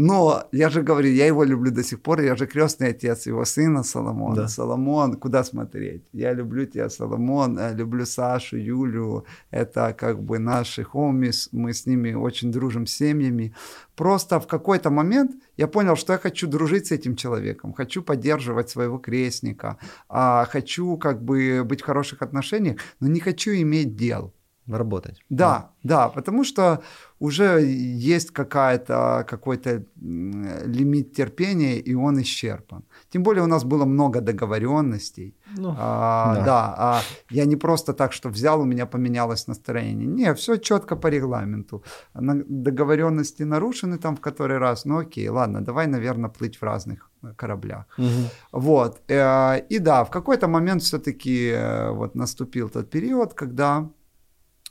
Но 0.00 0.44
я 0.52 0.70
же 0.70 0.82
говорю, 0.82 1.10
я 1.10 1.26
его 1.26 1.42
люблю 1.42 1.72
до 1.72 1.82
сих 1.82 2.00
пор, 2.00 2.20
я 2.20 2.36
же 2.36 2.46
крестный 2.46 2.90
отец 2.90 3.26
его 3.26 3.44
сына 3.44 3.82
Соломона. 3.82 4.36
Да. 4.36 4.48
Соломон, 4.48 5.16
куда 5.16 5.42
смотреть? 5.42 6.04
Я 6.12 6.34
люблю 6.34 6.66
тебя, 6.66 6.88
Соломон, 6.88 7.58
э, 7.58 7.74
люблю 7.74 8.06
Сашу, 8.06 8.56
Юлю, 8.58 9.24
это 9.50 9.92
как 9.98 10.22
бы 10.22 10.38
наши 10.38 10.84
хомис, 10.84 11.48
мы 11.50 11.72
с 11.72 11.84
ними 11.86 12.14
очень 12.14 12.52
дружим 12.52 12.86
с 12.86 12.92
семьями. 12.92 13.56
Просто 13.96 14.38
в 14.38 14.46
какой-то 14.46 14.90
момент 14.90 15.32
я 15.56 15.66
понял, 15.66 15.96
что 15.96 16.12
я 16.12 16.20
хочу 16.20 16.46
дружить 16.46 16.86
с 16.86 16.92
этим 16.92 17.16
человеком, 17.16 17.72
хочу 17.72 18.00
поддерживать 18.00 18.70
своего 18.70 18.98
крестника, 18.98 19.78
а 20.08 20.44
хочу 20.44 20.96
как 20.96 21.24
бы 21.24 21.64
быть 21.64 21.80
в 21.80 21.84
хороших 21.84 22.22
отношениях, 22.22 22.76
но 23.00 23.08
не 23.08 23.18
хочу 23.18 23.50
иметь 23.50 23.96
дел. 23.96 24.32
Работать. 24.68 25.24
Да, 25.30 25.70
да, 25.82 26.06
да, 26.06 26.08
потому 26.08 26.44
что 26.44 26.82
уже 27.20 27.62
есть 27.62 28.30
какая-то, 28.30 29.24
какой-то 29.28 29.84
лимит 30.00 31.12
терпения, 31.12 31.78
и 31.78 31.94
он 31.94 32.20
исчерпан. 32.20 32.84
Тем 33.10 33.22
более 33.22 33.42
у 33.42 33.46
нас 33.46 33.64
было 33.64 33.84
много 33.84 34.20
договоренностей. 34.20 35.34
Ну, 35.56 35.74
а, 35.78 36.34
да. 36.34 36.44
да 36.44 36.74
а 36.78 37.00
я 37.30 37.46
не 37.46 37.56
просто 37.56 37.92
так, 37.92 38.12
что 38.12 38.28
взял, 38.28 38.60
у 38.60 38.64
меня 38.64 38.86
поменялось 38.86 39.48
настроение. 39.48 40.06
Не, 40.06 40.34
все 40.34 40.56
четко 40.58 40.96
по 40.96 41.08
регламенту. 41.08 41.82
Договоренности 42.14 43.44
нарушены 43.44 43.98
там 43.98 44.16
в 44.16 44.20
который 44.20 44.58
раз. 44.58 44.84
Ну 44.84 44.98
окей, 44.98 45.28
ладно, 45.28 45.60
давай, 45.60 45.86
наверное, 45.86 46.30
плыть 46.30 46.60
в 46.60 46.64
разных 46.64 47.10
кораблях. 47.36 47.84
Угу. 47.98 48.60
Вот. 48.60 49.00
Э, 49.08 49.58
и 49.70 49.78
да, 49.78 50.04
в 50.04 50.10
какой-то 50.10 50.48
момент 50.48 50.82
все-таки 50.82 51.50
э, 51.50 51.90
вот 51.90 52.14
наступил 52.14 52.68
тот 52.68 52.90
период, 52.90 53.34
когда 53.34 53.88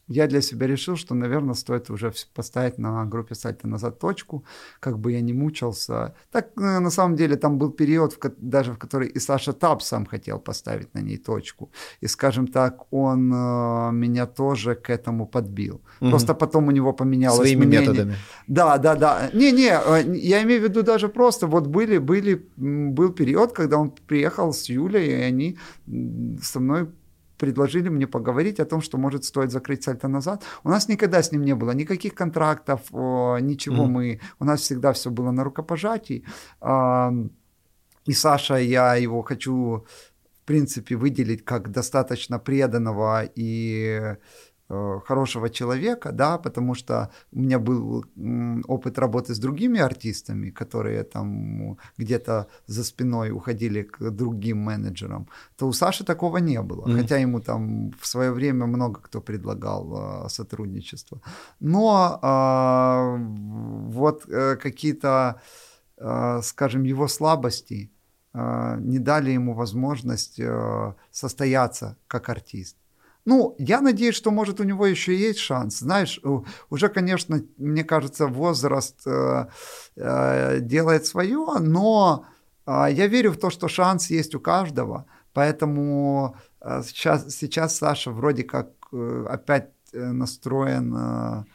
я 0.07 0.27
для 0.27 0.41
себя 0.41 0.67
решил, 0.67 0.95
что, 0.95 1.15
наверное, 1.15 1.53
стоит 1.53 1.89
уже 1.89 2.13
поставить 2.33 2.77
на 2.77 3.05
группе 3.05 3.35
сальто 3.35 3.67
назад 3.67 3.99
точку, 3.99 4.43
как 4.79 4.97
бы 4.97 5.11
я 5.11 5.21
не 5.21 5.33
мучился. 5.33 6.13
Так, 6.31 6.47
э, 6.57 6.79
на 6.79 6.89
самом 6.89 7.15
деле, 7.15 7.35
там 7.35 7.57
был 7.57 7.71
период, 7.71 8.17
даже 8.37 8.71
в 8.71 8.77
который 8.77 9.07
и 9.09 9.19
Саша 9.19 9.53
Тап 9.53 9.81
сам 9.81 10.05
хотел 10.05 10.39
поставить 10.39 10.93
на 10.93 10.99
ней 10.99 11.17
точку. 11.17 11.69
И, 12.01 12.07
скажем 12.07 12.47
так, 12.47 12.93
он 12.93 13.33
э, 13.33 13.91
меня 13.91 14.25
тоже 14.25 14.75
к 14.75 14.89
этому 14.89 15.27
подбил. 15.27 15.81
Угу. 16.01 16.09
Просто 16.09 16.33
потом 16.33 16.67
у 16.67 16.71
него 16.71 16.93
поменялось 16.93 17.39
Своими 17.39 17.65
мнение. 17.65 17.81
методами. 17.81 18.15
Да, 18.47 18.77
да, 18.77 18.95
да. 18.95 19.29
Не-не, 19.33 19.71
э, 19.71 20.15
я 20.15 20.43
имею 20.43 20.61
в 20.61 20.63
виду 20.63 20.83
даже 20.83 21.09
просто, 21.09 21.47
вот 21.47 21.67
были, 21.67 21.97
были, 21.97 22.45
был 22.55 23.11
период, 23.11 23.51
когда 23.51 23.77
он 23.77 23.91
приехал 24.07 24.53
с 24.53 24.69
Юлей, 24.69 25.07
и 25.07 25.21
они 25.21 25.57
со 26.41 26.59
мной 26.59 26.87
предложили 27.37 27.89
мне 27.89 28.07
поговорить 28.07 28.59
о 28.59 28.65
том, 28.65 28.81
что 28.81 28.97
может 28.97 29.23
стоит 29.23 29.51
закрыть 29.51 29.83
сальто 29.83 30.07
назад. 30.07 30.43
У 30.63 30.69
нас 30.69 30.89
никогда 30.89 31.21
с 31.21 31.31
ним 31.31 31.43
не 31.43 31.55
было 31.55 31.71
никаких 31.71 32.15
контрактов, 32.15 32.81
ничего 32.91 33.85
mm-hmm. 33.85 33.87
мы, 33.87 34.19
у 34.39 34.45
нас 34.45 34.61
всегда 34.61 34.91
все 34.93 35.09
было 35.09 35.31
на 35.31 35.43
рукопожатии. 35.43 36.25
И 38.05 38.13
Саша, 38.13 38.55
я 38.55 38.95
его 38.95 39.21
хочу, 39.21 39.85
в 40.41 40.45
принципе, 40.45 40.95
выделить 40.95 41.43
как 41.43 41.71
достаточно 41.71 42.39
преданного 42.39 43.23
и 43.35 44.15
хорошего 44.69 45.49
человека, 45.49 46.11
да, 46.11 46.37
потому 46.37 46.75
что 46.75 47.09
у 47.31 47.39
меня 47.39 47.59
был 47.59 48.05
опыт 48.67 48.99
работы 48.99 49.33
с 49.33 49.39
другими 49.39 49.79
артистами, 49.79 50.49
которые 50.49 51.03
там 51.03 51.77
где-то 51.97 52.47
за 52.67 52.83
спиной 52.83 53.31
уходили 53.31 53.83
к 53.83 54.11
другим 54.11 54.57
менеджерам, 54.57 55.27
то 55.55 55.67
у 55.67 55.73
Саши 55.73 56.03
такого 56.03 56.37
не 56.37 56.61
было, 56.61 56.85
mm-hmm. 56.85 57.01
хотя 57.01 57.17
ему 57.17 57.39
там 57.39 57.91
в 57.99 58.05
свое 58.07 58.31
время 58.31 58.65
много 58.65 58.99
кто 59.01 59.21
предлагал 59.21 60.25
э, 60.25 60.29
сотрудничество. 60.29 61.21
Но 61.59 62.19
э, 62.21 63.17
вот 63.89 64.25
э, 64.27 64.55
какие-то, 64.57 65.41
э, 65.97 66.41
скажем, 66.43 66.83
его 66.83 67.07
слабости 67.07 67.89
э, 68.33 68.77
не 68.79 68.99
дали 68.99 69.31
ему 69.31 69.53
возможность 69.53 70.39
э, 70.39 70.93
состояться 71.11 71.95
как 72.07 72.29
артист. 72.29 72.75
Ну, 73.27 73.55
я 73.59 73.81
надеюсь, 73.81 74.15
что, 74.15 74.31
может, 74.31 74.61
у 74.61 74.63
него 74.63 74.87
еще 74.87 75.13
есть 75.13 75.39
шанс. 75.39 75.79
Знаешь, 75.79 76.21
уже, 76.69 76.87
конечно, 76.87 77.43
мне 77.57 77.83
кажется, 77.83 78.25
возраст 78.25 79.05
э, 79.05 79.47
э, 79.97 80.59
делает 80.61 81.05
свое, 81.05 81.45
но 81.59 82.25
э, 82.65 82.85
я 82.89 83.07
верю 83.07 83.31
в 83.33 83.37
то, 83.37 83.49
что 83.49 83.67
шанс 83.67 84.09
есть 84.09 84.33
у 84.33 84.39
каждого. 84.39 85.07
Поэтому 85.33 86.37
э, 86.61 86.81
сейчас, 86.85 87.35
сейчас 87.35 87.75
Саша 87.75 88.11
вроде 88.11 88.45
как 88.45 88.69
э, 88.93 89.25
опять 89.29 89.71
э, 89.91 89.99
настроен... 89.99 91.45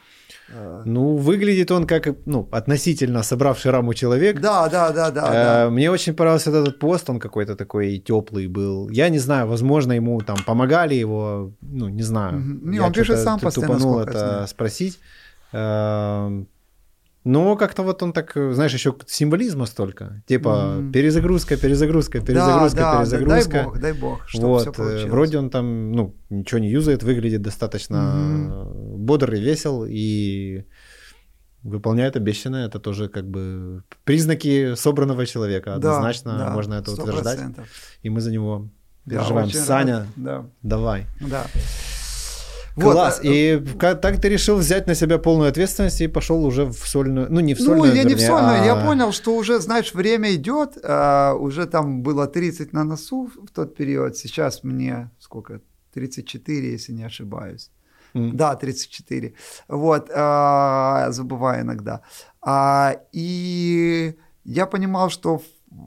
Э, 0.49 0.83
ну, 0.85 1.17
выглядит 1.17 1.71
он 1.71 1.87
как, 1.87 2.09
ну, 2.27 2.49
относительно 2.53 3.23
собравший 3.23 3.71
раму 3.71 3.95
человек. 3.95 4.41
Да, 4.41 4.69
да, 4.69 4.93
да, 4.93 5.11
да. 5.11 5.29
Э, 5.29 5.33
да. 5.33 5.71
Мне 5.71 5.91
очень 5.91 6.15
понравился 6.15 6.51
этот 6.51 6.79
пост, 6.79 7.11
он 7.11 7.19
какой-то 7.19 7.57
такой 7.57 7.99
теплый 7.99 8.47
был. 8.49 8.89
Я 8.91 9.09
не 9.09 9.19
знаю, 9.19 9.47
возможно, 9.47 9.93
ему 9.93 10.21
там 10.21 10.37
помогали 10.47 10.95
его, 10.95 11.53
ну, 11.63 11.89
не 11.89 12.03
знаю. 12.03 12.41
Не, 12.63 12.81
он 12.81 12.93
пишет 12.93 13.19
сам 13.19 13.41
постоянно. 13.41 13.75
тупанул 13.75 14.01
это 14.01 14.47
спросить. 14.47 14.99
Эм, 15.53 16.49
но 17.25 17.57
как-то 17.57 17.85
вот 17.85 18.03
он 18.03 18.13
так, 18.13 18.33
знаешь, 18.35 18.73
еще 18.73 18.95
символизма 19.07 19.67
столько. 19.67 20.23
Типа 20.27 20.75
mm. 20.79 20.93
перезагрузка, 20.93 21.57
перезагрузка, 21.57 22.21
перезагрузка, 22.21 22.77
да, 22.77 22.99
перезагрузка. 22.99 23.51
Да, 23.51 23.53
дай 23.53 23.65
бог, 23.65 23.79
дай 23.79 23.93
бог, 23.93 24.29
чтобы 24.29 24.49
вот, 24.49 24.63
все 24.63 24.71
э, 24.71 24.75
получилось. 24.75 25.11
Вроде 25.11 25.39
он 25.39 25.51
там, 25.51 25.93
ну, 25.93 26.17
ничего 26.31 26.59
не 26.59 26.69
юзает, 26.69 27.05
выглядит 27.05 27.43
достаточно 27.43 27.95
mm-hmm. 27.95 28.92
Бодр 29.03 29.35
и 29.35 29.41
весел, 29.41 29.85
и 29.89 30.65
выполняет 31.63 32.17
обещанное. 32.17 32.67
Это 32.67 32.79
тоже 32.79 33.09
как 33.09 33.29
бы 33.29 33.83
признаки 34.05 34.75
собранного 34.75 35.27
человека. 35.27 35.75
Однозначно 35.75 36.39
да, 36.39 36.47
да, 36.47 36.51
можно 36.51 36.75
это 36.75 36.91
100%. 36.93 37.03
утверждать. 37.03 37.41
И 38.03 38.11
мы 38.11 38.21
за 38.21 38.33
него 38.33 38.69
переживаем. 39.09 39.51
Да, 39.51 39.59
Саня, 39.59 39.99
рад. 39.99 40.07
да. 40.17 40.47
давай. 40.63 41.07
Да. 41.21 41.47
Класс. 42.75 43.21
Вот. 43.23 43.29
А, 43.29 43.29
и 43.29 43.63
как, 43.79 44.01
так 44.01 44.21
ты 44.21 44.29
решил 44.31 44.57
взять 44.57 44.87
на 44.87 44.95
себя 44.95 45.19
полную 45.19 45.51
ответственность 45.51 46.01
и 46.01 46.09
пошел 46.09 46.45
уже 46.45 46.65
в 46.65 46.89
сольную, 46.89 47.27
ну 47.31 47.41
не 47.41 47.55
в 47.55 47.59
сольную, 47.59 47.79
Ну, 47.79 47.85
я 47.85 47.93
вернее, 47.93 48.09
не 48.09 48.15
в 48.15 48.21
сольную, 48.21 48.63
а... 48.63 48.65
я 48.65 48.77
понял, 48.77 49.13
что 49.13 49.37
уже, 49.37 49.61
знаешь, 49.61 49.93
время 49.93 50.35
идет, 50.35 50.79
а, 50.83 51.35
уже 51.35 51.67
там 51.67 52.03
было 52.03 52.27
30 52.27 52.73
на 52.73 52.85
носу 52.85 53.31
в 53.35 53.51
тот 53.55 53.77
период, 53.77 54.17
сейчас 54.17 54.65
мне 54.65 55.11
сколько, 55.19 55.61
34, 55.93 56.73
если 56.73 56.93
не 56.93 57.05
ошибаюсь. 57.05 57.71
Mm. 58.15 58.33
Да, 58.33 58.55
34. 58.57 59.35
Вот, 59.69 60.11
а, 60.15 61.11
забываю 61.11 61.63
иногда. 61.63 62.01
А, 62.41 62.97
и 63.13 64.15
я 64.45 64.67
понимал, 64.67 65.11
что 65.11 65.41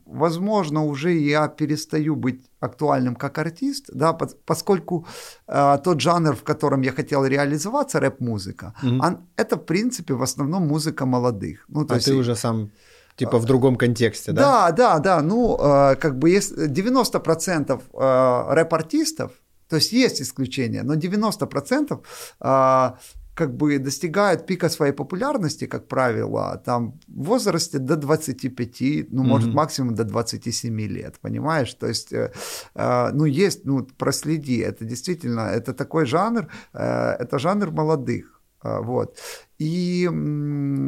возможно, 0.05 0.83
уже 0.85 1.11
я 1.11 1.47
перестаю 1.47 2.15
быть 2.15 2.49
актуальным 2.59 3.15
как 3.15 3.37
артист, 3.37 3.89
да, 3.93 4.13
поскольку 4.45 5.05
э, 5.47 5.77
тот 5.83 6.01
жанр, 6.01 6.35
в 6.35 6.43
котором 6.43 6.81
я 6.81 6.91
хотел 6.91 7.25
реализоваться, 7.25 7.99
рэп-музыка, 7.99 8.73
mm-hmm. 8.83 8.99
он, 9.07 9.17
это, 9.37 9.57
в 9.57 9.65
принципе, 9.65 10.13
в 10.13 10.23
основном 10.23 10.67
музыка 10.67 11.05
молодых. 11.05 11.65
Ну, 11.67 11.85
то 11.85 11.93
а 11.93 11.97
есть, 11.97 12.07
ты 12.07 12.15
уже 12.15 12.35
сам 12.35 12.71
Типа 13.15 13.37
в 13.37 13.45
другом 13.45 13.77
контексте, 13.77 14.33
да? 14.33 14.41
Да, 14.41 14.71
да, 14.71 14.99
да. 14.99 15.21
Ну, 15.21 15.57
э, 15.57 15.95
как 15.95 16.17
бы 16.17 16.29
есть 16.29 16.51
90% 16.57 17.81
э, 17.93 18.53
рэп-артистов, 18.53 19.31
то 19.69 19.77
есть 19.77 19.91
есть 19.93 20.21
исключения, 20.21 20.83
но 20.83 20.95
90% 20.95 21.99
э, 22.41 22.91
как 23.35 23.53
бы 23.57 23.79
достигают 23.79 24.45
пика 24.45 24.69
своей 24.69 24.93
популярности, 24.93 25.67
как 25.67 25.87
правило, 25.87 26.61
там 26.65 26.93
в 27.07 27.25
возрасте 27.25 27.79
до 27.79 27.95
25, 27.95 29.11
ну, 29.11 29.23
mm-hmm. 29.23 29.27
может, 29.27 29.53
максимум 29.53 29.93
до 29.93 30.03
27 30.03 30.81
лет, 30.81 31.19
понимаешь? 31.21 31.73
То 31.73 31.87
есть, 31.87 32.13
э, 32.13 32.31
э, 32.75 33.09
ну, 33.13 33.25
есть, 33.25 33.65
ну, 33.65 33.85
проследи, 33.97 34.59
это 34.59 34.85
действительно, 34.85 35.41
это 35.41 35.73
такой 35.73 36.05
жанр, 36.05 36.47
э, 36.73 37.15
это 37.19 37.37
жанр 37.37 37.71
молодых, 37.71 38.41
э, 38.63 38.79
вот. 38.81 39.17
И 39.59 40.09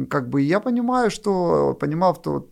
как 0.08 0.28
бы 0.30 0.40
я 0.40 0.60
понимаю, 0.60 1.10
что, 1.10 1.74
понимал 1.74 2.14
в 2.14 2.22
тот 2.22 2.50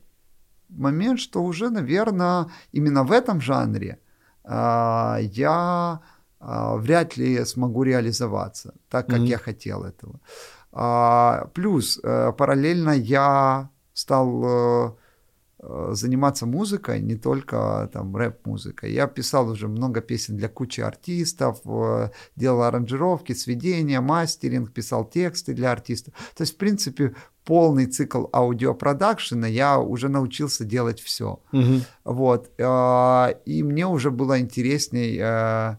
момент, 0.69 1.21
что 1.21 1.43
уже, 1.43 1.71
наверное, 1.71 2.47
именно 2.73 3.03
в 3.03 3.13
этом 3.13 3.41
жанре 3.41 3.99
э, 4.45 5.19
я 5.33 5.51
а, 5.51 6.01
вряд 6.49 7.17
ли 7.17 7.45
смогу 7.45 7.83
реализоваться 7.83 8.75
так, 8.89 9.07
как 9.07 9.19
mm-hmm. 9.19 9.27
я 9.27 9.39
хотел 9.39 9.85
этого. 9.85 10.21
А, 10.79 11.49
плюс 11.55 11.99
э, 12.03 12.33
параллельно 12.37 12.91
я 12.91 13.71
стал 13.95 14.45
э, 14.45 14.93
э, 15.61 15.89
заниматься 15.93 16.45
музыкой, 16.45 17.01
не 17.01 17.17
только 17.17 17.89
там 17.95 18.15
рэп-музыкой. 18.15 18.93
Я 18.93 19.07
писал 19.07 19.49
уже 19.49 19.69
много 19.69 20.03
песен 20.03 20.37
для 20.37 20.51
кучи 20.51 20.83
артистов, 20.83 21.63
делал 22.37 22.63
аранжировки, 22.63 23.33
сведения, 23.33 24.03
мастеринг, 24.03 24.71
писал 24.71 25.07
тексты 25.07 25.55
для 25.55 25.73
артистов. 25.73 26.13
То 26.37 26.43
есть, 26.43 26.57
в 26.57 26.59
принципе, 26.59 27.15
полный 27.47 27.87
цикл 27.87 28.27
аудиопродакшена 28.31 29.47
я 29.47 29.79
уже 29.79 30.11
научился 30.11 30.67
делать 30.67 31.01
все. 31.01 31.41
Угу. 31.53 31.81
Вот. 32.05 32.51
И 33.47 33.63
мне 33.63 33.87
уже 33.87 34.11
было 34.11 34.39
интересней 34.39 35.79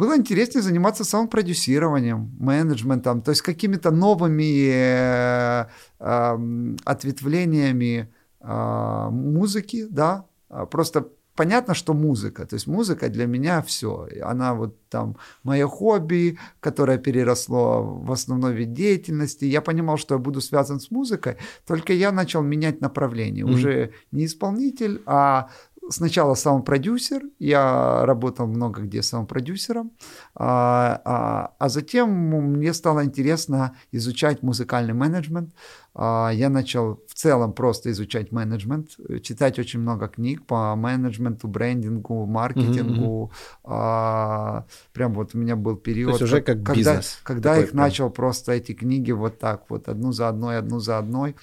было 0.00 0.16
интереснее 0.16 0.62
заниматься 0.62 1.04
саунд-продюсированием, 1.04 2.30
менеджментом, 2.38 3.20
то 3.20 3.32
есть 3.32 3.42
какими-то 3.42 3.90
новыми 3.90 4.70
э, 4.72 5.66
э, 5.98 6.74
ответвлениями 6.84 8.08
э, 8.40 9.08
музыки, 9.10 9.86
да, 9.90 10.24
просто 10.70 11.04
понятно, 11.36 11.74
что 11.74 11.94
музыка, 11.94 12.46
то 12.46 12.56
есть 12.56 12.66
музыка 12.66 13.08
для 13.08 13.26
меня 13.26 13.62
все, 13.62 14.08
она 14.22 14.54
вот 14.54 14.74
там 14.88 15.16
мое 15.42 15.66
хобби, 15.66 16.38
которое 16.60 16.98
переросло 16.98 17.82
в 17.82 18.10
основной 18.12 18.54
вид 18.54 18.72
деятельности, 18.72 19.44
я 19.44 19.60
понимал, 19.60 19.98
что 19.98 20.14
я 20.14 20.18
буду 20.18 20.40
связан 20.40 20.80
с 20.80 20.90
музыкой, 20.90 21.36
только 21.66 21.92
я 21.92 22.12
начал 22.12 22.42
менять 22.42 22.80
направление, 22.80 23.44
mm-hmm. 23.44 23.54
уже 23.54 23.92
не 24.12 24.24
исполнитель, 24.24 25.02
а 25.06 25.48
сначала 25.90 26.34
саунд-продюсер, 26.34 27.22
я 27.38 28.04
работал 28.06 28.46
много 28.46 28.82
где 28.82 29.02
саунд-продюсером, 29.02 29.92
а, 30.34 31.00
а, 31.04 31.54
а 31.58 31.68
затем 31.68 32.10
мне 32.10 32.72
стало 32.72 33.04
интересно 33.04 33.76
изучать 33.92 34.42
музыкальный 34.42 34.94
менеджмент, 34.94 35.54
я 35.96 36.48
начал 36.48 37.02
в 37.08 37.14
целом 37.14 37.52
просто 37.52 37.90
изучать 37.90 38.32
менеджмент, 38.32 38.90
читать 39.22 39.58
очень 39.58 39.80
много 39.80 40.08
книг 40.08 40.46
по 40.46 40.76
менеджменту, 40.76 41.48
брендингу, 41.48 42.26
маркетингу. 42.26 43.32
Mm-hmm. 43.64 44.64
Прям 44.92 45.14
вот 45.14 45.34
у 45.34 45.38
меня 45.38 45.56
был 45.56 45.76
период, 45.76 46.12
То 46.12 46.14
есть 46.16 46.22
уже 46.22 46.42
как 46.42 46.62
когда, 46.62 46.74
бизнес. 46.74 47.18
когда 47.24 47.58
их 47.58 47.70
прям. 47.70 47.84
начал 47.84 48.10
просто 48.10 48.52
эти 48.52 48.72
книги 48.72 49.10
вот 49.12 49.38
так 49.38 49.64
вот 49.68 49.88
одну 49.88 50.12
за 50.12 50.28
одной, 50.28 50.58
одну 50.58 50.78
за 50.78 50.98
одной. 50.98 51.34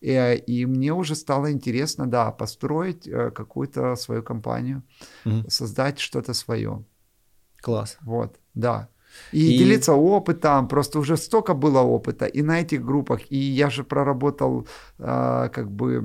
И, 0.00 0.42
и 0.46 0.66
мне 0.66 0.92
уже 0.92 1.14
стало 1.16 1.50
интересно, 1.50 2.06
да, 2.06 2.30
построить 2.30 3.08
э, 3.08 3.30
какую-то 3.30 3.96
свою 3.96 4.22
компанию, 4.22 4.82
mm-hmm. 5.24 5.50
создать 5.50 5.98
что-то 5.98 6.34
свое. 6.34 6.84
Класс. 7.60 7.98
Вот, 8.02 8.36
да. 8.54 8.88
И, 9.32 9.54
и 9.54 9.58
делиться 9.58 9.92
опытом, 9.92 10.68
просто 10.68 10.98
уже 10.98 11.16
столько 11.16 11.54
было 11.54 11.80
опыта 11.80 12.26
и 12.26 12.42
на 12.42 12.60
этих 12.60 12.84
группах, 12.84 13.20
и 13.30 13.36
я 13.36 13.70
же 13.70 13.84
проработал 13.84 14.66
э, 14.98 15.48
как 15.52 15.70
бы 15.70 16.02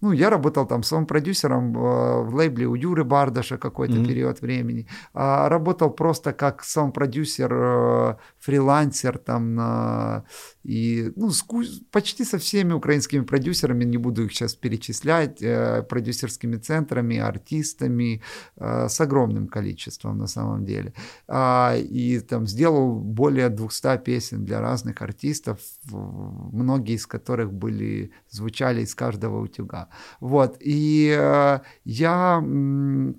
ну, 0.00 0.12
я 0.12 0.30
работал 0.30 0.66
там 0.66 0.82
своим 0.82 1.06
продюсером 1.06 1.76
э, 1.76 2.22
в 2.22 2.34
лейбле 2.34 2.66
у 2.66 2.74
Юры 2.76 3.04
Бардаша 3.04 3.58
какой-то 3.58 3.94
mm-hmm. 3.94 4.06
период 4.06 4.40
времени. 4.40 4.86
А 5.12 5.48
работал 5.48 5.90
просто 5.90 6.32
как 6.32 6.62
сам 6.64 6.92
продюсер, 6.92 7.52
э, 7.52 8.16
фрилансер 8.38 9.18
там 9.18 9.58
э, 9.58 10.22
и 10.64 11.12
ну, 11.16 11.30
с, 11.30 11.44
почти 11.90 12.24
со 12.24 12.38
всеми 12.38 12.72
украинскими 12.72 13.24
продюсерами, 13.24 13.84
не 13.84 13.96
буду 13.96 14.24
их 14.24 14.32
сейчас 14.32 14.54
перечислять, 14.54 15.42
э, 15.42 15.82
продюсерскими 15.88 16.56
центрами, 16.56 17.18
артистами, 17.18 18.22
э, 18.56 18.88
с 18.88 19.00
огромным 19.00 19.48
количеством 19.48 20.18
на 20.18 20.26
самом 20.26 20.64
деле. 20.64 20.92
А, 21.26 21.76
и 21.76 22.20
там 22.20 22.46
сделал 22.46 22.94
более 22.98 23.48
200 23.48 23.98
песен 23.98 24.44
для 24.44 24.60
разных 24.60 25.00
артистов, 25.02 25.60
многие 25.90 26.94
из 26.94 27.06
которых 27.06 27.52
были, 27.52 28.12
звучали 28.30 28.82
из 28.82 28.94
каждого 28.94 29.40
утюга. 29.40 29.88
Вот. 30.20 30.56
И 30.60 31.14
э, 31.18 31.60
я 31.84 32.44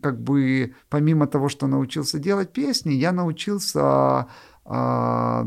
как 0.01 0.21
бы 0.21 0.75
помимо 0.89 1.27
того, 1.27 1.49
что 1.49 1.67
научился 1.67 2.19
делать 2.19 2.51
песни, 2.53 2.93
я 2.93 3.11
научился 3.11 4.27
э, 4.65 5.43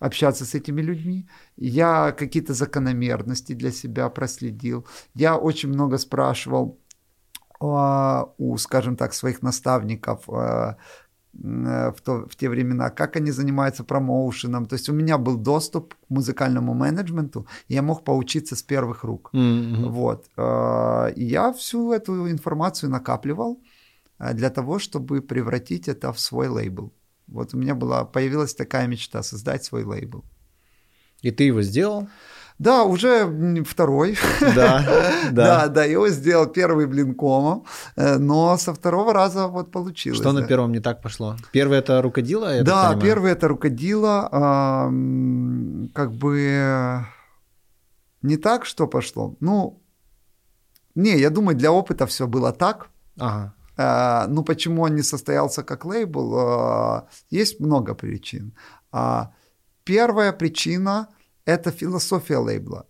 общаться 0.00 0.44
с 0.44 0.54
этими 0.54 0.82
людьми. 0.82 1.28
Я 1.56 2.12
какие-то 2.12 2.54
закономерности 2.54 3.54
для 3.54 3.72
себя 3.72 4.08
проследил. 4.08 4.86
Я 5.14 5.36
очень 5.36 5.68
много 5.68 5.98
спрашивал 5.98 6.78
э, 7.60 8.24
у, 8.38 8.56
скажем 8.58 8.96
так, 8.96 9.14
своих 9.14 9.42
наставников, 9.42 10.28
э, 10.28 10.74
Э, 11.42 11.92
в, 11.92 12.00
то, 12.00 12.26
в 12.28 12.36
те 12.36 12.48
времена, 12.48 12.90
как 12.90 13.16
они 13.16 13.32
занимаются 13.32 13.84
промоушеном. 13.84 14.66
То 14.66 14.76
есть 14.76 14.88
у 14.88 14.92
меня 14.92 15.18
был 15.18 15.36
доступ 15.36 15.94
к 15.94 15.96
музыкальному 16.08 16.74
менеджменту, 16.74 17.46
и 17.68 17.74
я 17.74 17.82
мог 17.82 18.04
поучиться 18.04 18.54
с 18.54 18.62
первых 18.62 19.04
рук. 19.04 19.30
Mm-hmm. 19.32 19.88
Вот. 19.88 20.26
Э, 20.36 21.12
и 21.16 21.24
я 21.24 21.52
всю 21.52 21.92
эту 21.92 22.30
информацию 22.30 22.90
накапливал 22.90 23.60
для 24.34 24.50
того, 24.50 24.78
чтобы 24.78 25.20
превратить 25.20 25.88
это 25.88 26.12
в 26.12 26.20
свой 26.20 26.48
лейбл. 26.48 26.92
Вот 27.26 27.54
у 27.54 27.56
меня 27.56 27.74
была, 27.74 28.04
появилась 28.04 28.54
такая 28.54 28.86
мечта 28.86 29.22
создать 29.22 29.64
свой 29.64 29.84
лейбл. 29.84 30.24
И 31.22 31.30
ты 31.30 31.44
его 31.44 31.62
сделал? 31.62 32.08
Да, 32.58 32.84
уже 32.84 33.26
второй. 33.64 34.16
Да, 34.40 34.54
да. 34.54 35.30
да, 35.32 35.68
да, 35.68 35.84
его 35.84 36.08
сделал 36.08 36.46
первый 36.46 36.86
блин 36.86 37.14
комом, 37.14 37.64
э, 37.96 38.18
но 38.18 38.56
со 38.58 38.72
второго 38.72 39.12
раза 39.12 39.48
вот 39.48 39.72
получилось. 39.72 40.20
Что 40.20 40.32
да. 40.32 40.40
на 40.40 40.46
первом 40.46 40.72
не 40.72 40.80
так 40.80 41.02
пошло? 41.02 41.36
Первый 41.52 41.78
это 41.78 42.00
рукодило? 42.02 42.62
Да, 42.62 42.96
первый 43.00 43.32
это 43.32 43.48
рукодило. 43.48 44.28
как 45.94 46.12
бы 46.12 47.04
не 48.22 48.36
так, 48.36 48.64
что 48.64 48.86
пошло. 48.86 49.36
Ну, 49.40 49.82
не, 50.94 51.18
я 51.18 51.30
думаю, 51.30 51.56
для 51.56 51.72
опыта 51.72 52.06
все 52.06 52.26
было 52.26 52.52
так. 52.52 52.88
Ага. 53.18 53.54
А, 53.76 54.26
ну, 54.28 54.42
почему 54.42 54.82
он 54.82 54.94
не 54.94 55.02
состоялся 55.02 55.62
как 55.62 55.84
лейбл? 55.84 56.34
А, 56.38 57.08
есть 57.30 57.60
много 57.60 57.94
причин. 57.94 58.52
А, 58.92 59.32
первая 59.84 60.32
причина– 60.32 61.08
это 61.44 61.70
философия 61.70 62.38
лейбла. 62.38 62.86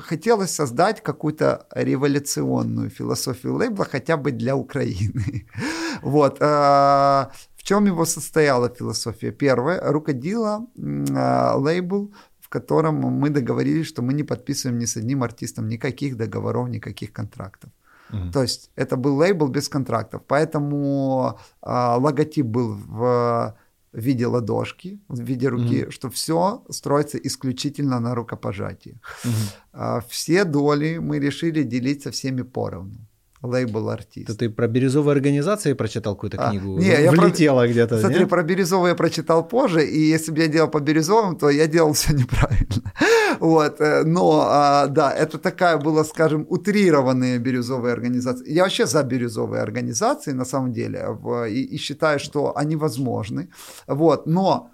Хотелось 0.00 0.54
создать 0.54 1.02
какую-то 1.02 1.66
революционную 1.74 2.90
философию 2.90 3.54
лейбла 3.54 3.84
хотя 3.84 4.16
бы 4.16 4.32
для 4.32 4.56
Украины. 4.56 5.46
Вот. 6.02 6.40
В 6.40 7.64
чем 7.64 7.86
его 7.86 8.04
состояла 8.06 8.68
философия? 8.68 9.30
Первое. 9.30 9.80
Руководила 9.92 10.66
а, 11.14 11.54
лейбл 11.56 12.12
в 12.40 12.48
котором 12.48 12.96
мы 12.96 13.30
договорились, 13.30 13.86
что 13.86 14.02
мы 14.02 14.12
не 14.12 14.24
подписываем 14.24 14.78
ни 14.78 14.84
с 14.84 14.96
одним 14.96 15.22
артистом 15.22 15.68
никаких 15.68 16.16
договоров, 16.16 16.68
никаких 16.68 17.12
контрактов. 17.12 17.70
Mm-hmm. 18.12 18.32
То 18.32 18.42
есть 18.42 18.70
это 18.76 18.96
был 18.96 19.16
лейбл 19.16 19.48
без 19.48 19.68
контрактов. 19.68 20.22
Поэтому 20.26 21.38
э, 21.62 21.96
логотип 21.98 22.46
был 22.46 22.74
в 22.74 23.56
в 23.92 24.00
виде 24.00 24.26
ладошки, 24.26 25.00
в 25.08 25.20
виде 25.20 25.48
руки, 25.48 25.82
mm-hmm. 25.82 25.90
что 25.90 26.08
все 26.08 26.64
строится 26.70 27.18
исключительно 27.18 28.00
на 28.00 28.14
рукопожатии. 28.14 28.98
Mm-hmm. 29.24 30.02
Все 30.08 30.44
доли 30.44 30.98
мы 30.98 31.18
решили 31.18 31.62
делить 31.62 32.02
со 32.02 32.10
всеми 32.10 32.42
поровну 32.42 33.06
лейбл 33.42 33.88
артист. 33.90 34.26
То 34.28 34.36
ты 34.36 34.50
про 34.50 34.68
бирюзовые 34.68 35.12
организации 35.12 35.72
прочитал 35.74 36.14
какую-то 36.14 36.38
а, 36.38 36.50
книгу? 36.50 36.78
Не, 36.78 37.02
я 37.02 37.10
влетела 37.10 37.60
про... 37.60 37.68
где-то. 37.68 37.98
Смотри, 37.98 38.20
не? 38.20 38.26
про 38.26 38.42
бирюзовые 38.42 38.90
я 38.90 38.94
прочитал 38.94 39.46
позже, 39.48 39.84
и 39.84 39.98
если 39.98 40.32
бы 40.32 40.38
я 40.38 40.48
делал 40.48 40.70
по 40.70 40.80
бирюзовым, 40.80 41.36
то 41.36 41.50
я 41.50 41.66
делал 41.66 41.92
все 41.92 42.12
неправильно. 42.14 42.92
Вот, 43.40 43.80
э, 43.80 44.04
но 44.04 44.46
а, 44.46 44.86
да, 44.86 45.12
это 45.12 45.38
такая 45.38 45.78
была, 45.78 46.04
скажем, 46.04 46.46
утрированные 46.48 47.38
бирюзовые 47.38 47.92
организации. 47.92 48.52
Я 48.52 48.62
вообще 48.62 48.86
за 48.86 49.02
бирюзовые 49.02 49.62
организации 49.62 50.32
на 50.32 50.44
самом 50.44 50.72
деле, 50.72 51.06
и, 51.48 51.62
и 51.62 51.76
считаю, 51.78 52.18
что 52.18 52.56
они 52.56 52.76
возможны. 52.76 53.48
Вот, 53.86 54.26
но 54.26 54.70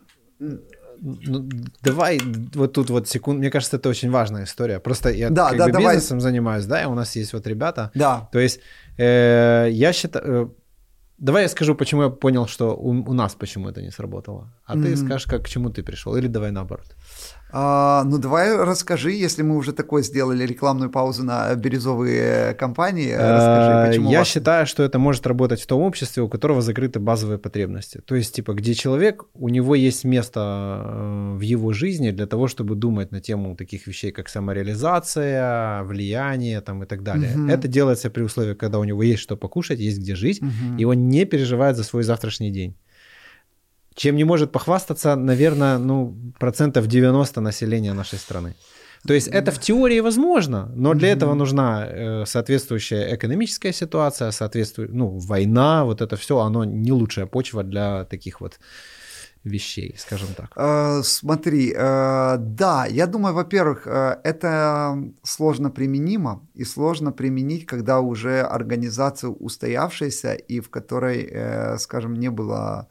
ну, 1.00 1.48
давай 1.82 2.20
вот 2.54 2.72
тут 2.72 2.90
вот 2.90 3.08
секунд. 3.08 3.38
Мне 3.38 3.50
кажется, 3.50 3.76
это 3.76 3.88
очень 3.88 4.10
важная 4.10 4.44
история. 4.44 4.80
Просто 4.80 5.10
я 5.10 5.30
да, 5.30 5.48
как 5.48 5.58
да, 5.58 5.66
бы 5.66 5.72
давай. 5.72 5.94
бизнесом 5.94 6.20
занимаюсь, 6.20 6.66
да, 6.66 6.82
и 6.82 6.86
у 6.86 6.94
нас 6.94 7.16
есть 7.16 7.32
вот 7.32 7.46
ребята. 7.46 7.90
Да. 7.94 8.28
То 8.32 8.38
есть 8.38 8.60
э, 8.98 9.68
я 9.70 9.92
считаю... 9.92 10.24
Э, 10.24 10.48
давай 11.18 11.42
я 11.42 11.48
скажу, 11.48 11.74
почему 11.74 12.02
я 12.02 12.10
понял, 12.10 12.46
что 12.46 12.76
у, 12.76 12.90
у 12.90 13.12
нас 13.12 13.34
почему 13.34 13.68
это 13.68 13.82
не 13.82 13.90
сработало. 13.90 14.52
А 14.66 14.76
mm-hmm. 14.76 14.82
ты 14.82 14.96
скажешь, 14.96 15.26
как 15.26 15.44
к 15.44 15.48
чему 15.48 15.70
ты 15.70 15.82
пришел. 15.82 16.16
Или 16.16 16.28
давай 16.28 16.50
наоборот. 16.50 16.86
А, 17.50 18.04
ну, 18.04 18.18
давай 18.18 18.54
расскажи, 18.56 19.12
если 19.12 19.42
мы 19.42 19.56
уже 19.56 19.72
такой 19.72 20.02
сделали 20.02 20.44
рекламную 20.44 20.90
паузу 20.90 21.24
на 21.24 21.54
бирюзовые 21.54 22.54
компании, 22.54 23.12
расскажи, 23.12 23.72
а, 23.72 23.86
почему 23.86 24.10
Я 24.10 24.18
вас... 24.18 24.28
считаю, 24.28 24.66
что 24.66 24.82
это 24.82 24.98
может 24.98 25.26
работать 25.26 25.60
в 25.60 25.66
том 25.66 25.80
обществе, 25.80 26.22
у 26.22 26.28
которого 26.28 26.60
закрыты 26.60 27.00
базовые 27.00 27.38
потребности. 27.38 28.02
То 28.04 28.16
есть, 28.16 28.34
типа, 28.34 28.52
где 28.52 28.74
человек, 28.74 29.24
у 29.34 29.48
него 29.48 29.74
есть 29.74 30.04
место 30.04 30.82
э, 30.84 31.36
в 31.36 31.40
его 31.40 31.72
жизни 31.72 32.10
для 32.10 32.26
того, 32.26 32.48
чтобы 32.48 32.74
думать 32.74 33.12
на 33.12 33.20
тему 33.20 33.56
таких 33.56 33.86
вещей, 33.86 34.12
как 34.12 34.28
самореализация, 34.28 35.82
влияние 35.84 36.60
там, 36.60 36.82
и 36.82 36.86
так 36.86 37.02
далее. 37.02 37.32
Угу. 37.34 37.48
Это 37.48 37.66
делается 37.66 38.10
при 38.10 38.22
условии, 38.22 38.54
когда 38.54 38.78
у 38.78 38.84
него 38.84 39.02
есть 39.02 39.22
что 39.22 39.36
покушать, 39.36 39.80
есть 39.80 39.98
где 39.98 40.14
жить, 40.14 40.42
угу. 40.42 40.50
и 40.76 40.84
он 40.84 41.08
не 41.08 41.24
переживает 41.24 41.76
за 41.76 41.84
свой 41.84 42.02
завтрашний 42.02 42.50
день 42.50 42.76
чем 43.98 44.16
не 44.16 44.24
может 44.24 44.52
похвастаться, 44.52 45.16
наверное, 45.16 45.78
ну, 45.78 46.14
процентов 46.38 46.86
90 46.86 47.40
населения 47.40 47.94
нашей 47.94 48.18
страны. 48.18 48.54
То 49.06 49.14
есть 49.14 49.28
это 49.28 49.50
в 49.50 49.58
теории 49.58 50.00
возможно, 50.00 50.70
но 50.74 50.94
для 50.94 51.08
этого 51.08 51.34
нужна 51.34 51.86
э, 51.86 52.24
соответствующая 52.26 53.14
экономическая 53.14 53.72
ситуация, 53.72 54.32
соответствует, 54.32 54.92
ну, 54.92 55.18
война, 55.18 55.84
вот 55.84 56.00
это 56.00 56.16
все, 56.16 56.38
оно 56.38 56.64
не 56.64 56.92
лучшая 56.92 57.26
почва 57.26 57.62
для 57.62 58.04
таких 58.04 58.40
вот 58.40 58.58
вещей, 59.44 59.94
скажем 59.98 60.28
так. 60.36 60.52
Э, 60.56 61.02
смотри, 61.04 61.72
э, 61.76 62.36
да, 62.38 62.86
я 62.86 63.06
думаю, 63.06 63.34
во-первых, 63.34 63.86
это 63.86 64.96
сложно 65.22 65.70
применимо 65.70 66.40
и 66.54 66.64
сложно 66.64 67.12
применить, 67.12 67.66
когда 67.66 68.00
уже 68.00 68.40
организация 68.40 69.30
устоявшаяся 69.30 70.34
и 70.34 70.60
в 70.60 70.70
которой, 70.70 71.78
скажем, 71.78 72.14
не 72.14 72.30
было 72.30 72.58
а, 72.58 72.86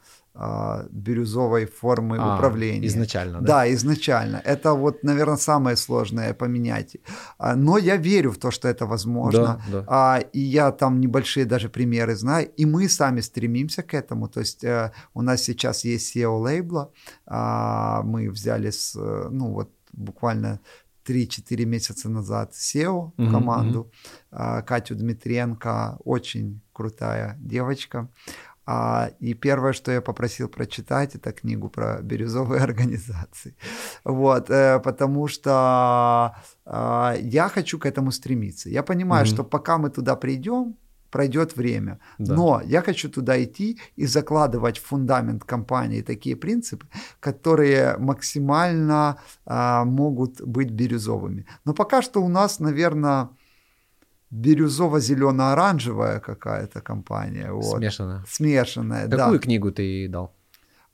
бирюзовой 0.91 1.65
формы 1.65 2.17
а, 2.19 2.35
управления. 2.35 2.87
Изначально, 2.87 3.41
да? 3.41 3.47
Да, 3.47 3.73
изначально. 3.73 4.41
Это 4.45 4.73
вот, 4.73 5.03
наверное, 5.03 5.37
самое 5.37 5.75
сложное 5.75 6.33
поменять. 6.33 6.97
А, 7.37 7.55
но 7.55 7.77
я 7.77 7.97
верю 7.97 8.31
в 8.31 8.37
то, 8.37 8.51
что 8.51 8.67
это 8.67 8.85
возможно. 8.85 9.59
Да, 9.71 9.71
да. 9.71 9.85
А, 9.87 10.19
и 10.33 10.39
я 10.39 10.71
там 10.71 10.99
небольшие 10.99 11.45
даже 11.45 11.69
примеры 11.69 12.15
знаю. 12.15 12.49
И 12.59 12.65
мы 12.65 12.89
сами 12.89 13.21
стремимся 13.21 13.81
к 13.81 13.93
этому. 13.93 14.27
То 14.27 14.41
есть 14.41 14.63
э, 14.63 14.91
у 15.13 15.21
нас 15.21 15.41
сейчас 15.41 15.85
есть 15.85 16.15
SEO 16.15 16.39
лейбла. 16.39 16.91
Мы 18.03 18.29
взяли 18.29 18.69
с, 18.69 18.95
э, 18.95 19.29
ну 19.31 19.53
вот 19.53 19.71
буквально 19.91 20.59
3-4 21.07 21.65
месяца 21.65 22.09
назад 22.09 22.51
SEO 22.51 23.11
команду. 23.31 23.91
Uh-huh. 24.31 24.61
Катю 24.63 24.95
Дмитренко, 24.95 25.97
очень 26.03 26.61
крутая 26.73 27.37
девочка. 27.39 28.07
А, 28.69 29.11
и 29.21 29.33
первое, 29.33 29.71
что 29.71 29.91
я 29.91 30.01
попросил 30.01 30.49
прочитать, 30.49 31.15
это 31.15 31.31
книгу 31.31 31.69
про 31.69 32.01
бирюзовые 32.01 32.61
организации. 32.63 33.55
Вот, 34.03 34.49
э, 34.49 34.79
потому 34.79 35.29
что 35.29 36.35
а, 36.65 37.15
я 37.17 37.47
хочу 37.47 37.79
к 37.79 37.85
этому 37.85 38.11
стремиться. 38.11 38.69
Я 38.69 38.83
понимаю, 38.83 39.25
mm-hmm. 39.25 39.33
что 39.33 39.43
пока 39.45 39.77
мы 39.77 39.89
туда 39.89 40.17
придем, 40.17 40.75
пройдет 41.11 41.55
время. 41.55 41.99
Да. 42.17 42.35
Но 42.35 42.61
я 42.65 42.81
хочу 42.81 43.09
туда 43.09 43.41
идти 43.41 43.79
и 43.95 44.05
закладывать 44.05 44.77
в 44.77 44.85
фундамент 44.85 45.45
компании 45.45 46.01
такие 46.01 46.35
принципы, 46.35 46.87
которые 47.21 47.97
максимально 47.97 49.17
а, 49.45 49.85
могут 49.85 50.41
быть 50.41 50.71
бирюзовыми. 50.71 51.45
Но 51.65 51.73
пока 51.73 52.01
что 52.01 52.21
у 52.21 52.27
нас, 52.27 52.59
наверное, 52.59 53.29
бирюзово-зелено-оранжевая 54.31 56.19
какая-то 56.19 56.81
компания. 56.81 57.51
Вот. 57.51 57.77
Смешанная. 57.77 58.23
Смешанная, 58.27 59.07
Какую 59.07 59.39
да. 59.39 59.43
книгу 59.43 59.71
ты 59.71 59.81
ей 59.81 60.07
дал? 60.07 60.33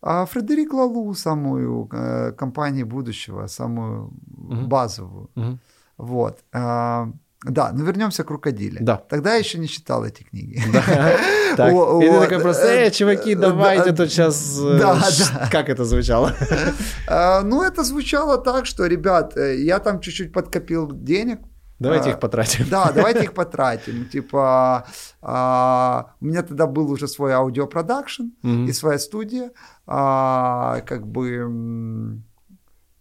А 0.02 0.26
Фредерик 0.26 0.74
Лалу, 0.74 1.14
самую 1.16 1.90
э, 1.92 2.34
компанию 2.34 2.86
будущего, 2.86 3.48
самую 3.48 4.14
угу. 4.38 4.68
базовую. 4.68 5.30
Угу. 5.36 5.60
Вот. 5.98 6.40
А, 6.52 7.10
да, 7.46 7.72
но 7.74 7.84
вернемся 7.84 8.24
к 8.24 8.28
крокодиле. 8.28 8.80
Да. 8.82 8.98
Тогда 8.98 9.34
я 9.34 9.40
еще 9.40 9.60
не 9.60 9.68
читал 9.68 10.06
эти 10.06 10.24
книги. 10.24 10.62
Да. 10.74 11.12
И 12.02 12.10
ты 12.10 12.20
такой 12.20 12.40
просто, 12.40 12.68
э, 12.68 12.92
чуваки, 12.92 13.36
давайте 13.36 13.94
тут 13.94 14.10
сейчас... 14.10 14.60
Э, 14.60 14.80
да, 14.80 14.96
да. 14.96 15.50
Как 15.52 15.70
это 15.70 15.86
звучало? 15.86 16.34
А, 17.08 17.42
ну, 17.42 17.62
это 17.62 17.84
звучало 17.84 18.38
так, 18.38 18.66
что, 18.66 18.88
ребят, 18.88 19.38
э, 19.38 19.58
я 19.58 19.80
там 19.80 20.00
чуть-чуть 20.00 20.34
подкопил 20.34 20.92
денег, 20.92 21.40
Давайте 21.80 22.12
их 22.12 22.20
потратим. 22.20 22.70
Да, 22.70 22.92
давайте 22.92 23.24
их 23.24 23.34
потратим. 23.42 24.06
Типа, 24.06 24.86
а, 25.22 26.14
у 26.22 26.26
меня 26.26 26.44
тогда 26.44 26.66
был 26.68 26.90
уже 26.92 27.08
свой 27.08 27.34
аудиопродакшн 27.34 28.24
mm-hmm. 28.44 28.68
и 28.68 28.74
своя 28.74 29.00
студия. 29.00 29.52
А, 29.86 30.82
как 30.82 31.08
бы 31.08 32.22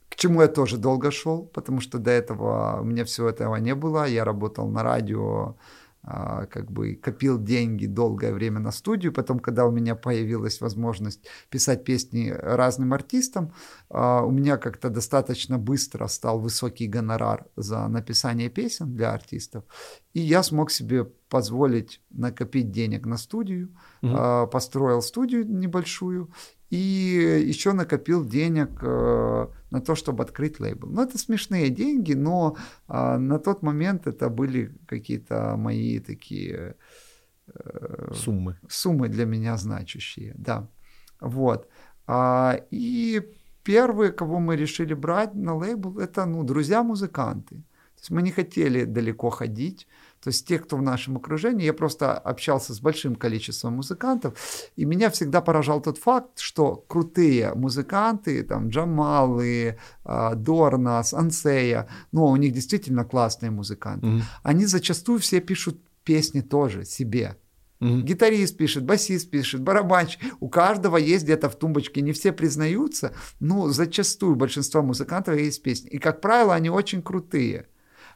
к 0.09 0.17
чему 0.17 0.43
я 0.43 0.49
тоже 0.49 0.77
долго 0.77 1.11
шел, 1.11 1.45
потому 1.55 1.81
что 1.81 1.99
до 1.99 2.11
этого 2.11 2.81
у 2.81 2.85
меня 2.85 3.05
всего 3.05 3.29
этого 3.29 3.57
не 3.57 3.75
было. 3.75 4.07
Я 4.07 4.25
работал 4.25 4.69
на 4.69 4.83
радио 4.83 5.29
а, 5.49 5.55
как 6.05 6.73
бы 6.73 6.97
копил 6.97 7.39
деньги 7.39 7.87
долгое 7.87 8.33
время 8.33 8.59
на 8.59 8.73
студию. 8.73 9.13
Потом, 9.13 9.39
когда 9.39 9.67
у 9.67 9.71
меня 9.71 9.95
появилась 9.95 10.61
возможность 10.61 11.21
писать 11.49 11.85
песни 11.85 12.31
разным 12.31 12.93
артистам, 12.93 13.53
а, 13.89 14.23
у 14.23 14.31
меня 14.31 14.57
как-то 14.57 14.91
достаточно 14.91 15.59
быстро 15.59 16.09
стал 16.09 16.41
высокий 16.41 16.89
гонорар 16.89 17.47
за 17.57 17.87
написание 17.89 18.51
песен 18.51 18.95
для 18.95 19.13
артистов. 19.13 19.65
И 20.13 20.21
я 20.21 20.43
смог 20.43 20.71
себе 20.71 21.05
позволить 21.05 22.03
накопить 22.11 22.71
денег 22.71 23.07
на 23.07 23.17
студию, 23.17 23.75
mm-hmm. 24.03 24.49
построил 24.49 25.03
студию 25.03 25.47
небольшую 25.49 26.31
и 26.73 27.45
еще 27.51 27.73
накопил 27.75 28.25
денег 28.25 28.71
э, 28.83 29.47
на 29.71 29.81
то, 29.81 29.95
чтобы 29.95 30.25
открыть 30.25 30.59
лейбл. 30.59 30.89
Ну, 30.89 31.03
это 31.03 31.19
смешные 31.19 31.69
деньги, 31.69 32.15
но 32.15 32.57
а, 32.89 33.19
на 33.19 33.39
тот 33.39 33.63
момент 33.63 34.07
это 34.07 34.31
были 34.31 34.73
какие-то 34.87 35.57
мои 35.59 35.99
такие 35.99 36.75
э, 37.55 38.13
суммы. 38.15 38.57
Суммы 38.69 39.09
для 39.09 39.27
меня 39.27 39.59
значащие, 39.59 40.35
да. 40.39 40.67
Вот. 41.21 41.69
А, 42.07 42.59
и 42.71 43.21
первые, 43.65 44.11
кого 44.11 44.41
мы 44.41 44.57
решили 44.57 44.95
брать 44.95 45.35
на 45.35 45.55
лейбл, 45.55 45.99
это 45.99 46.25
ну, 46.25 46.43
друзья-музыканты. 46.43 47.55
То 47.57 48.01
есть 48.01 48.11
мы 48.11 48.23
не 48.23 48.31
хотели 48.31 48.85
далеко 48.85 49.29
ходить, 49.29 49.87
то 50.23 50.29
есть 50.29 50.47
те, 50.47 50.59
кто 50.59 50.77
в 50.77 50.83
нашем 50.83 51.17
окружении, 51.17 51.65
я 51.65 51.73
просто 51.73 52.17
общался 52.17 52.75
с 52.75 52.81
большим 52.81 53.17
количеством 53.17 53.75
музыкантов, 53.75 54.39
и 54.77 54.85
меня 54.85 55.11
всегда 55.11 55.41
поражал 55.41 55.81
тот 55.83 55.99
факт, 55.99 56.39
что 56.39 56.77
крутые 56.77 57.55
музыканты, 57.55 58.45
там 58.45 58.69
Джамалы, 58.69 59.79
а, 60.05 60.35
Дорнас, 60.35 61.13
Ансея, 61.13 61.89
ну, 62.13 62.27
у 62.27 62.37
них 62.37 62.53
действительно 62.53 63.05
классные 63.05 63.51
музыканты, 63.51 64.07
mm-hmm. 64.07 64.23
они 64.45 64.67
зачастую 64.67 65.19
все 65.19 65.41
пишут 65.41 65.81
песни 66.05 66.41
тоже 66.41 66.85
себе. 66.85 67.37
Mm-hmm. 67.81 68.03
Гитарист 68.03 68.57
пишет, 68.57 68.85
басист 68.85 69.29
пишет, 69.29 69.61
барабанщик. 69.61 70.21
У 70.39 70.49
каждого 70.49 70.97
есть 70.99 71.25
где-то 71.25 71.51
в 71.51 71.57
тумбочке. 71.57 72.01
Не 72.01 72.13
все 72.13 72.31
признаются, 72.33 73.13
но 73.41 73.71
зачастую 73.71 74.37
большинство 74.37 74.83
музыкантов 74.83 75.37
есть 75.37 75.63
песни. 75.63 75.91
И, 75.91 75.99
как 75.99 76.21
правило, 76.21 76.55
они 76.55 76.71
очень 76.71 77.03
крутые. 77.03 77.67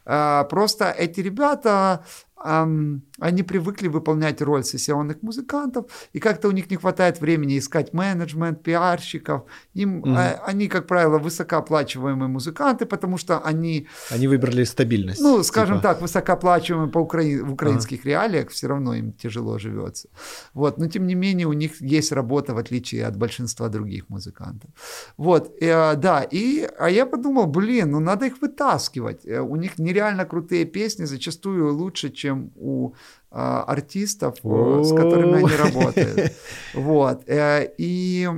А, 0.06 0.44
просто 0.44 0.90
эти 0.90 1.20
ребята 1.20 2.04
они 2.46 3.42
привыкли 3.42 3.88
выполнять 3.88 4.42
роль 4.42 4.64
сессионных 4.64 5.22
музыкантов, 5.22 5.86
и 6.12 6.18
как-то 6.18 6.48
у 6.48 6.52
них 6.52 6.70
не 6.70 6.76
хватает 6.76 7.20
времени 7.20 7.58
искать 7.58 7.92
менеджмент, 7.92 8.62
пиарщиков. 8.62 9.42
Им, 9.74 9.98
угу. 9.98 10.16
они, 10.46 10.68
как 10.68 10.86
правило, 10.86 11.18
высокооплачиваемые 11.18 12.28
музыканты, 12.28 12.86
потому 12.86 13.18
что 13.18 13.38
они... 13.38 13.88
Они 14.10 14.28
выбрали 14.28 14.64
стабильность. 14.64 15.20
Ну, 15.20 15.42
скажем 15.42 15.76
типа. 15.76 15.88
так, 15.88 16.02
высокооплачиваемые 16.02 16.90
по 16.90 16.98
укра... 16.98 17.22
в 17.22 17.52
украинских 17.52 18.00
ага. 18.00 18.08
реалиях, 18.08 18.50
все 18.50 18.68
равно 18.68 18.94
им 18.94 19.12
тяжело 19.12 19.58
живется. 19.58 20.08
Вот. 20.54 20.78
Но, 20.78 20.86
тем 20.86 21.06
не 21.06 21.14
менее, 21.14 21.46
у 21.46 21.52
них 21.52 21.80
есть 21.80 22.12
работа, 22.12 22.54
в 22.54 22.58
отличие 22.58 23.06
от 23.06 23.16
большинства 23.16 23.68
других 23.68 24.08
музыкантов. 24.08 24.70
Вот, 25.16 25.52
э, 25.60 25.96
да, 25.96 26.26
и, 26.32 26.68
а 26.78 26.90
я 26.90 27.06
подумал, 27.06 27.46
блин, 27.46 27.90
ну 27.90 28.00
надо 28.00 28.26
их 28.26 28.42
вытаскивать. 28.42 29.26
Э, 29.26 29.40
у 29.40 29.56
них 29.56 29.78
нереально 29.78 30.24
крутые 30.24 30.64
песни, 30.64 31.06
зачастую 31.06 31.74
лучше, 31.74 32.10
чем 32.10 32.35
чем 32.36 32.52
у 32.56 32.92
а, 33.30 33.64
артистов, 33.64 34.36
О-о-о. 34.42 34.84
с 34.84 34.90
которыми 34.94 35.38
они 35.38 35.56
работают. 35.56 36.32
Вот. 36.74 37.28
Э, 37.28 37.72
и 37.78 38.28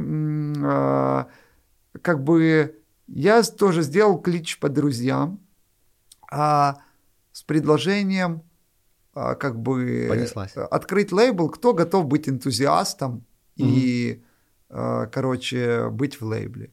а, 0.65 1.27
как 2.03 2.23
бы 2.23 2.77
я 3.07 3.43
тоже 3.43 3.83
сделал 3.83 4.19
клич 4.19 4.59
по 4.59 4.69
друзьям 4.69 5.41
а, 6.31 6.79
с 7.33 7.43
предложением 7.43 8.43
как 9.15 9.59
бы 9.59 10.07
Понеслась. 10.09 10.53
открыть 10.55 11.11
лейбл, 11.11 11.49
кто 11.49 11.75
готов 11.75 12.07
быть 12.07 12.29
энтузиастом 12.29 13.15
угу. 13.15 13.25
и, 13.57 14.23
короче, 14.69 15.89
быть 15.91 16.21
в 16.21 16.25
лейбле. 16.25 16.71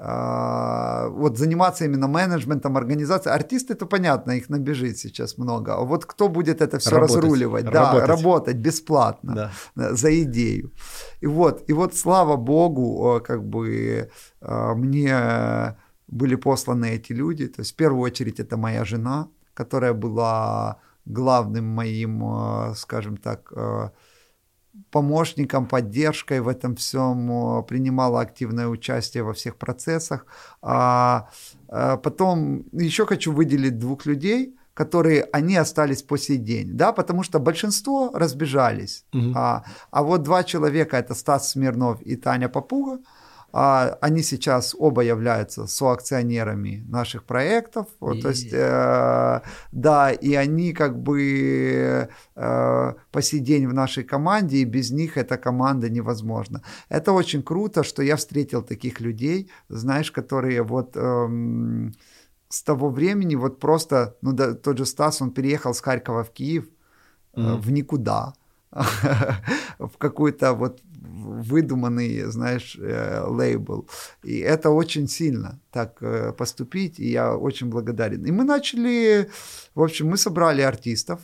А, 0.00 1.08
вот 1.08 1.38
заниматься 1.38 1.84
именно 1.84 2.06
менеджментом 2.06 2.76
организации. 2.76 3.30
Артисты, 3.30 3.72
это 3.72 3.84
понятно, 3.84 4.30
их 4.30 4.48
набежит 4.48 4.96
сейчас 4.98 5.38
много. 5.38 5.74
А 5.74 5.80
вот 5.80 6.04
кто 6.06 6.28
будет 6.28 6.60
это 6.60 6.78
все 6.78 6.90
работать, 6.90 7.16
разруливать? 7.16 7.64
Работать. 7.64 8.00
Да, 8.00 8.06
работать 8.06 8.56
бесплатно 8.56 9.52
да. 9.74 9.94
за 9.94 10.22
идею. 10.22 10.70
И 11.20 11.26
вот, 11.26 11.64
и 11.68 11.72
вот 11.72 11.96
слава 11.96 12.36
богу, 12.36 13.20
как 13.26 13.42
бы 13.42 14.08
мне 14.40 15.76
были 16.06 16.36
посланы 16.36 16.90
эти 16.94 17.12
люди. 17.12 17.48
То 17.48 17.62
есть 17.62 17.72
в 17.72 17.76
первую 17.76 18.02
очередь 18.02 18.38
это 18.38 18.56
моя 18.56 18.84
жена, 18.84 19.28
которая 19.52 19.94
была 19.94 20.76
главным 21.06 21.64
моим, 21.64 22.72
скажем 22.76 23.16
так, 23.16 23.52
помощником, 24.90 25.66
поддержкой 25.66 26.40
в 26.40 26.48
этом 26.48 26.74
всем, 26.76 27.64
принимала 27.64 28.20
активное 28.20 28.68
участие 28.68 29.22
во 29.22 29.32
всех 29.32 29.56
процессах. 29.56 30.26
А, 30.62 31.28
а 31.68 31.96
потом 31.96 32.64
еще 32.72 33.06
хочу 33.06 33.32
выделить 33.32 33.78
двух 33.78 34.06
людей, 34.06 34.54
которые 34.78 35.28
они 35.32 35.56
остались 35.56 36.02
по 36.02 36.16
сей 36.16 36.38
день, 36.38 36.76
да, 36.76 36.92
потому 36.92 37.24
что 37.24 37.40
большинство 37.40 38.12
разбежались. 38.14 39.04
Угу. 39.12 39.32
А, 39.34 39.64
а 39.90 40.02
вот 40.02 40.22
два 40.22 40.44
человека, 40.44 40.96
это 40.96 41.14
Стас 41.14 41.50
Смирнов 41.50 42.00
и 42.02 42.14
Таня 42.16 42.48
Попуга, 42.48 43.00
они 43.52 44.22
сейчас 44.22 44.74
оба 44.78 45.02
являются 45.02 45.66
соакционерами 45.66 46.84
наших 46.88 47.24
проектов. 47.24 47.86
Вот, 48.00 48.20
то 48.20 48.28
есть, 48.28 48.52
э, 48.52 49.40
да, 49.72 50.12
и 50.12 50.34
они 50.34 50.72
как 50.72 50.98
бы 50.98 52.08
э, 52.36 52.94
по 53.10 53.22
сей 53.22 53.40
день 53.40 53.66
в 53.66 53.72
нашей 53.72 54.04
команде, 54.04 54.58
и 54.58 54.64
без 54.64 54.90
них 54.90 55.16
эта 55.16 55.38
команда 55.38 55.88
невозможна. 55.88 56.62
Это 56.90 57.12
очень 57.12 57.42
круто, 57.42 57.84
что 57.84 58.02
я 58.02 58.16
встретил 58.16 58.62
таких 58.62 59.00
людей, 59.00 59.50
знаешь, 59.68 60.12
которые 60.12 60.62
вот... 60.62 60.92
Э, 60.94 61.28
с 62.50 62.62
того 62.62 62.88
времени 62.88 63.34
вот 63.34 63.60
просто, 63.60 64.16
ну 64.22 64.32
да, 64.32 64.54
тот 64.54 64.78
же 64.78 64.86
Стас, 64.86 65.20
он 65.20 65.32
переехал 65.32 65.74
с 65.74 65.82
Харькова 65.82 66.24
в 66.24 66.30
Киев 66.30 66.64
mm-hmm. 67.34 67.56
в 67.58 67.70
никуда, 67.70 68.32
в 69.78 69.98
какую-то 69.98 70.54
вот 70.54 70.80
выдуманный, 71.08 72.30
знаешь, 72.30 72.78
э, 72.80 73.24
лейбл. 73.26 73.88
И 74.22 74.38
это 74.38 74.70
очень 74.70 75.08
сильно 75.08 75.58
так 75.70 76.02
э, 76.02 76.32
поступить, 76.32 77.00
и 77.00 77.10
я 77.10 77.36
очень 77.36 77.68
благодарен. 77.68 78.24
И 78.26 78.30
мы 78.32 78.44
начали, 78.44 79.28
в 79.74 79.82
общем, 79.82 80.08
мы 80.08 80.16
собрали 80.16 80.62
артистов. 80.62 81.20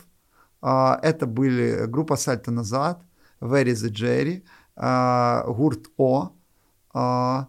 А, 0.61 0.99
это 1.03 1.25
были 1.25 1.85
группа 1.87 2.15
Сальто 2.15 2.51
Назад, 2.51 3.01
Very 3.41 3.73
the 3.73 3.89
Jerry, 3.89 4.43
а, 4.75 5.45
Гурт 5.47 5.87
О, 5.97 6.31
а, 6.93 7.47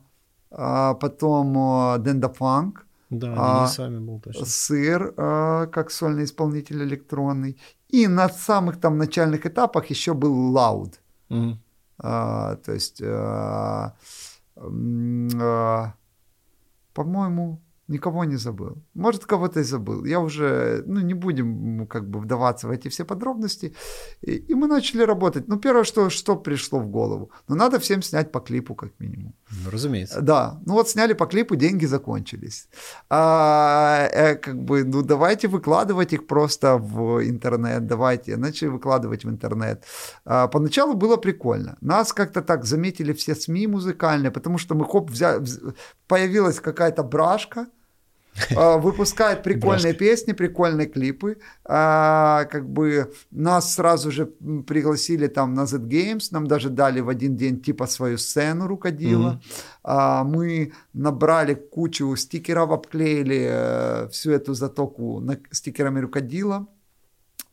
потом 0.94 2.02
Денда 2.02 2.28
Фанк, 2.28 2.86
Да, 3.10 3.34
а, 3.36 3.66
с 3.66 3.78
вами 3.78 3.98
был 3.98 4.20
точно. 4.20 4.46
Сыр, 4.46 5.14
а, 5.16 5.66
как 5.66 5.90
сольный 5.90 6.24
исполнитель 6.24 6.82
электронный. 6.82 7.56
И 7.88 8.08
на 8.08 8.28
самых 8.28 8.80
там 8.80 8.98
начальных 8.98 9.46
этапах 9.46 9.90
еще 9.90 10.12
был 10.12 10.50
Лауд. 10.50 11.00
Угу. 11.30 11.58
А, 11.98 12.56
то 12.56 12.72
есть, 12.72 13.00
а, 13.02 13.96
а, 14.56 15.94
по-моему, 16.92 17.60
Никого 17.88 18.24
не 18.24 18.36
забыл. 18.36 18.76
Может, 18.94 19.26
кого-то 19.26 19.60
и 19.60 19.62
забыл. 19.62 20.04
Я 20.04 20.20
уже, 20.20 20.82
ну, 20.86 21.00
не 21.00 21.14
будем 21.14 21.86
как 21.86 22.08
бы 22.08 22.18
вдаваться 22.18 22.66
в 22.66 22.70
эти 22.70 22.88
все 22.88 23.04
подробности. 23.04 23.74
И, 24.22 24.32
и 24.50 24.54
мы 24.54 24.66
начали 24.66 25.02
работать. 25.02 25.48
Ну, 25.48 25.56
первое, 25.56 25.84
что, 25.84 26.10
что 26.10 26.36
пришло 26.36 26.80
в 26.80 26.88
голову. 26.88 27.30
Ну, 27.48 27.54
надо 27.54 27.78
всем 27.78 28.02
снять 28.02 28.32
по 28.32 28.40
клипу, 28.40 28.74
как 28.74 28.90
минимум. 28.98 29.34
Ну, 29.50 29.70
разумеется. 29.70 30.20
Да. 30.20 30.60
Ну, 30.66 30.72
вот 30.72 30.88
сняли 30.88 31.14
по 31.14 31.26
клипу, 31.26 31.54
деньги 31.54 31.86
закончились. 31.86 32.68
А, 33.08 34.08
э, 34.12 34.34
как 34.34 34.56
бы, 34.56 34.84
ну, 34.84 35.02
давайте 35.02 35.46
выкладывать 35.46 36.12
их 36.12 36.26
просто 36.26 36.78
в 36.78 37.20
интернет. 37.22 37.86
Давайте. 37.86 38.36
Начали 38.36 38.68
выкладывать 38.68 39.24
в 39.24 39.28
интернет. 39.28 39.84
А, 40.24 40.48
поначалу 40.48 40.94
было 40.94 41.16
прикольно. 41.18 41.76
Нас 41.80 42.12
как-то 42.12 42.42
так 42.42 42.64
заметили 42.64 43.12
все 43.12 43.36
СМИ 43.36 43.68
музыкальные, 43.68 44.32
потому 44.32 44.58
что 44.58 44.74
мы, 44.74 44.84
хоп, 44.84 45.10
взяли, 45.10 45.46
появилась 46.08 46.60
какая-то 46.60 47.04
брашка, 47.04 47.66
выпускает 48.50 49.42
прикольные 49.42 49.94
песни, 49.94 50.32
прикольные 50.32 50.86
клипы. 50.86 51.38
А, 51.64 52.44
как 52.44 52.68
бы 52.68 53.12
нас 53.30 53.74
сразу 53.74 54.10
же 54.10 54.26
пригласили 54.66 55.26
там 55.26 55.54
на 55.54 55.66
Z 55.66 55.78
Games, 55.78 56.28
нам 56.30 56.46
даже 56.46 56.70
дали 56.70 57.00
в 57.00 57.08
один 57.08 57.36
день 57.36 57.60
типа 57.60 57.86
свою 57.86 58.18
сцену 58.18 58.66
рукодила. 58.66 59.40
Mm-hmm. 59.84 60.24
Мы 60.24 60.72
набрали 60.92 61.54
кучу 61.54 62.16
стикеров, 62.16 62.70
обклеили 62.70 63.46
э, 63.48 64.08
всю 64.08 64.32
эту 64.32 64.54
затоку 64.54 65.22
стикерами 65.52 66.00
рукодила 66.00 66.66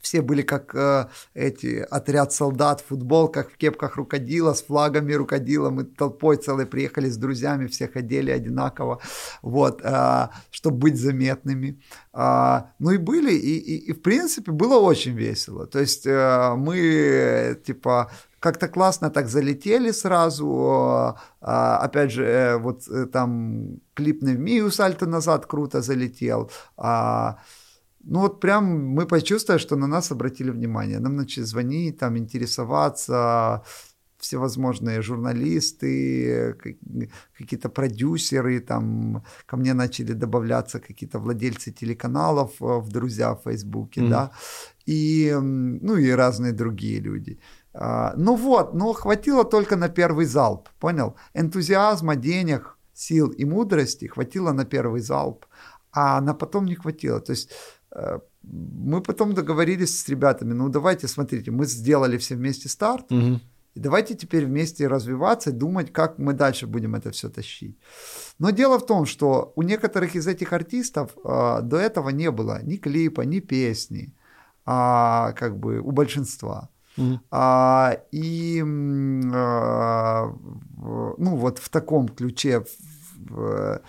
все 0.04 0.22
были 0.22 0.42
как 0.42 0.76
э, 0.76 1.08
эти 1.34 1.78
отряд 1.90 2.34
солдат 2.34 2.82
в 2.82 2.88
футболках, 2.88 3.50
в 3.50 3.58
кепках 3.58 3.96
рукодила, 3.96 4.54
с 4.54 4.62
флагами 4.62 5.14
рукодила. 5.14 5.70
Мы 5.70 5.86
толпой 5.86 6.38
целой 6.38 6.66
приехали 6.66 7.10
с 7.10 7.18
друзьями, 7.18 7.68
всех 7.68 7.96
одели 7.96 8.30
одинаково, 8.30 9.00
вот, 9.42 9.82
э, 9.84 10.28
чтобы 10.52 10.78
быть 10.78 11.00
заметными. 11.00 11.82
Э, 12.14 12.64
ну 12.80 12.92
и 12.92 12.98
были, 12.98 13.34
и, 13.34 13.58
и, 13.58 13.78
и 13.90 13.94
в 13.94 14.02
принципе 14.02 14.52
было 14.52 14.78
очень 14.78 15.14
весело. 15.14 15.66
То 15.66 15.80
есть 15.80 16.06
э, 16.06 16.54
мы 16.58 17.58
типа 17.66 18.12
как-то 18.44 18.68
классно 18.68 19.10
так 19.10 19.30
залетели 19.30 19.92
сразу. 19.92 21.16
А, 21.40 21.78
опять 21.78 22.12
же, 22.12 22.26
э, 22.26 22.58
вот 22.58 22.90
э, 22.90 23.06
там 23.06 23.80
клип 23.94 24.22
на 24.22 24.36
Мию 24.36 24.70
сальто 24.70 25.06
назад 25.06 25.46
круто 25.46 25.82
залетел. 25.82 26.52
Ну 28.04 28.20
вот 28.20 28.40
прям 28.40 28.64
мы 28.96 29.06
почувствовали, 29.06 29.62
что 29.62 29.76
на 29.76 29.88
нас 29.88 30.12
обратили 30.12 30.52
внимание. 30.52 31.00
Нам 31.00 31.16
начали 31.16 31.44
звонить, 31.44 32.00
там 32.00 32.18
интересоваться, 32.18 33.64
всевозможные 34.24 35.02
журналисты, 35.02 36.56
какие-то 37.38 37.70
продюсеры, 37.70 38.60
там 38.60 39.24
ко 39.46 39.58
мне 39.58 39.74
начали 39.74 40.14
добавляться 40.14 40.80
какие-то 40.80 41.20
владельцы 41.20 41.72
телеканалов 41.72 42.52
э, 42.62 42.66
в 42.66 42.90
друзья 42.90 43.34
в 43.34 43.42
Фейсбуке, 43.44 44.02
mm-hmm. 44.02 44.10
да, 44.10 44.32
и, 44.86 45.38
ну 45.42 45.98
и 45.98 46.12
разные 46.12 46.54
другие 46.54 47.02
люди. 47.02 47.40
А, 47.74 48.14
ну 48.18 48.36
вот, 48.36 48.74
но 48.74 48.94
хватило 48.94 49.44
только 49.44 49.76
на 49.76 49.90
первый 49.90 50.26
залп, 50.26 50.70
понял? 50.80 51.16
Энтузиазма, 51.34 52.16
денег, 52.16 52.78
сил 52.94 53.28
и 53.28 53.46
мудрости 53.46 54.08
хватило 54.08 54.54
на 54.54 54.66
первый 54.66 55.02
залп, 55.02 55.46
а 55.92 56.22
на 56.22 56.34
потом 56.34 56.66
не 56.66 56.76
хватило. 56.76 57.20
То 57.20 57.34
есть 57.34 57.52
мы 58.44 59.02
потом 59.02 59.34
договорились 59.34 60.00
с 60.00 60.10
ребятами, 60.10 60.54
ну 60.54 60.70
давайте, 60.70 61.08
смотрите, 61.08 61.52
мы 61.52 61.66
сделали 61.66 62.18
все 62.18 62.36
вместе 62.36 62.70
старт, 62.70 63.12
угу. 63.12 63.40
и 63.76 63.80
давайте 63.80 64.16
теперь 64.16 64.46
вместе 64.46 64.88
развиваться 64.88 65.52
думать, 65.52 65.92
как 65.94 66.20
мы 66.20 66.34
дальше 66.34 66.68
будем 66.68 66.96
это 66.96 67.12
все 67.12 67.30
тащить. 67.30 67.78
Но 68.40 68.52
дело 68.52 68.78
в 68.78 68.86
том, 68.86 69.06
что 69.06 69.54
у 69.56 69.62
некоторых 69.62 70.16
из 70.16 70.28
этих 70.28 70.54
артистов 70.54 71.12
э, 71.24 71.62
до 71.64 71.78
этого 71.78 72.10
не 72.10 72.32
было 72.32 72.62
ни 72.64 72.76
клипа, 72.78 73.22
ни 73.22 73.40
песни, 73.40 74.14
а, 74.66 75.34
как 75.34 75.58
бы 75.58 75.80
у 75.80 75.92
большинства. 75.92 76.70
Mm. 76.98 77.20
А, 77.32 77.98
и 78.12 78.62
а, 79.34 80.34
ну 81.18 81.36
вот 81.36 81.60
в 81.60 81.70
таком 81.70 82.08
ключе 82.08 82.60
в, 82.60 82.68
в, 83.30 83.82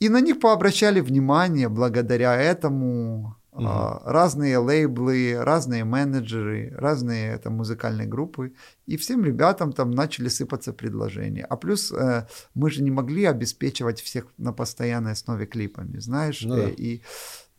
и 0.00 0.08
на 0.08 0.20
них 0.20 0.40
пообращали 0.40 1.00
внимание 1.00 1.68
благодаря 1.68 2.36
этому 2.36 3.38
угу. 3.58 4.00
разные 4.04 4.58
лейблы, 4.58 5.36
разные 5.38 5.84
менеджеры, 5.84 6.72
разные 6.76 7.38
там, 7.38 7.54
музыкальные 7.54 8.06
группы. 8.06 8.52
И 8.86 8.96
всем 8.96 9.24
ребятам 9.24 9.72
там 9.72 9.90
начали 9.90 10.28
сыпаться 10.28 10.72
предложения. 10.72 11.44
А 11.44 11.56
плюс 11.56 11.92
э, 11.92 12.26
мы 12.54 12.70
же 12.70 12.82
не 12.82 12.90
могли 12.90 13.24
обеспечивать 13.24 14.00
всех 14.00 14.26
на 14.38 14.52
постоянной 14.52 15.12
основе 15.12 15.46
клипами, 15.46 15.98
знаешь. 15.98 16.42
Ну, 16.42 16.56
да. 16.56 16.68
и, 16.68 17.02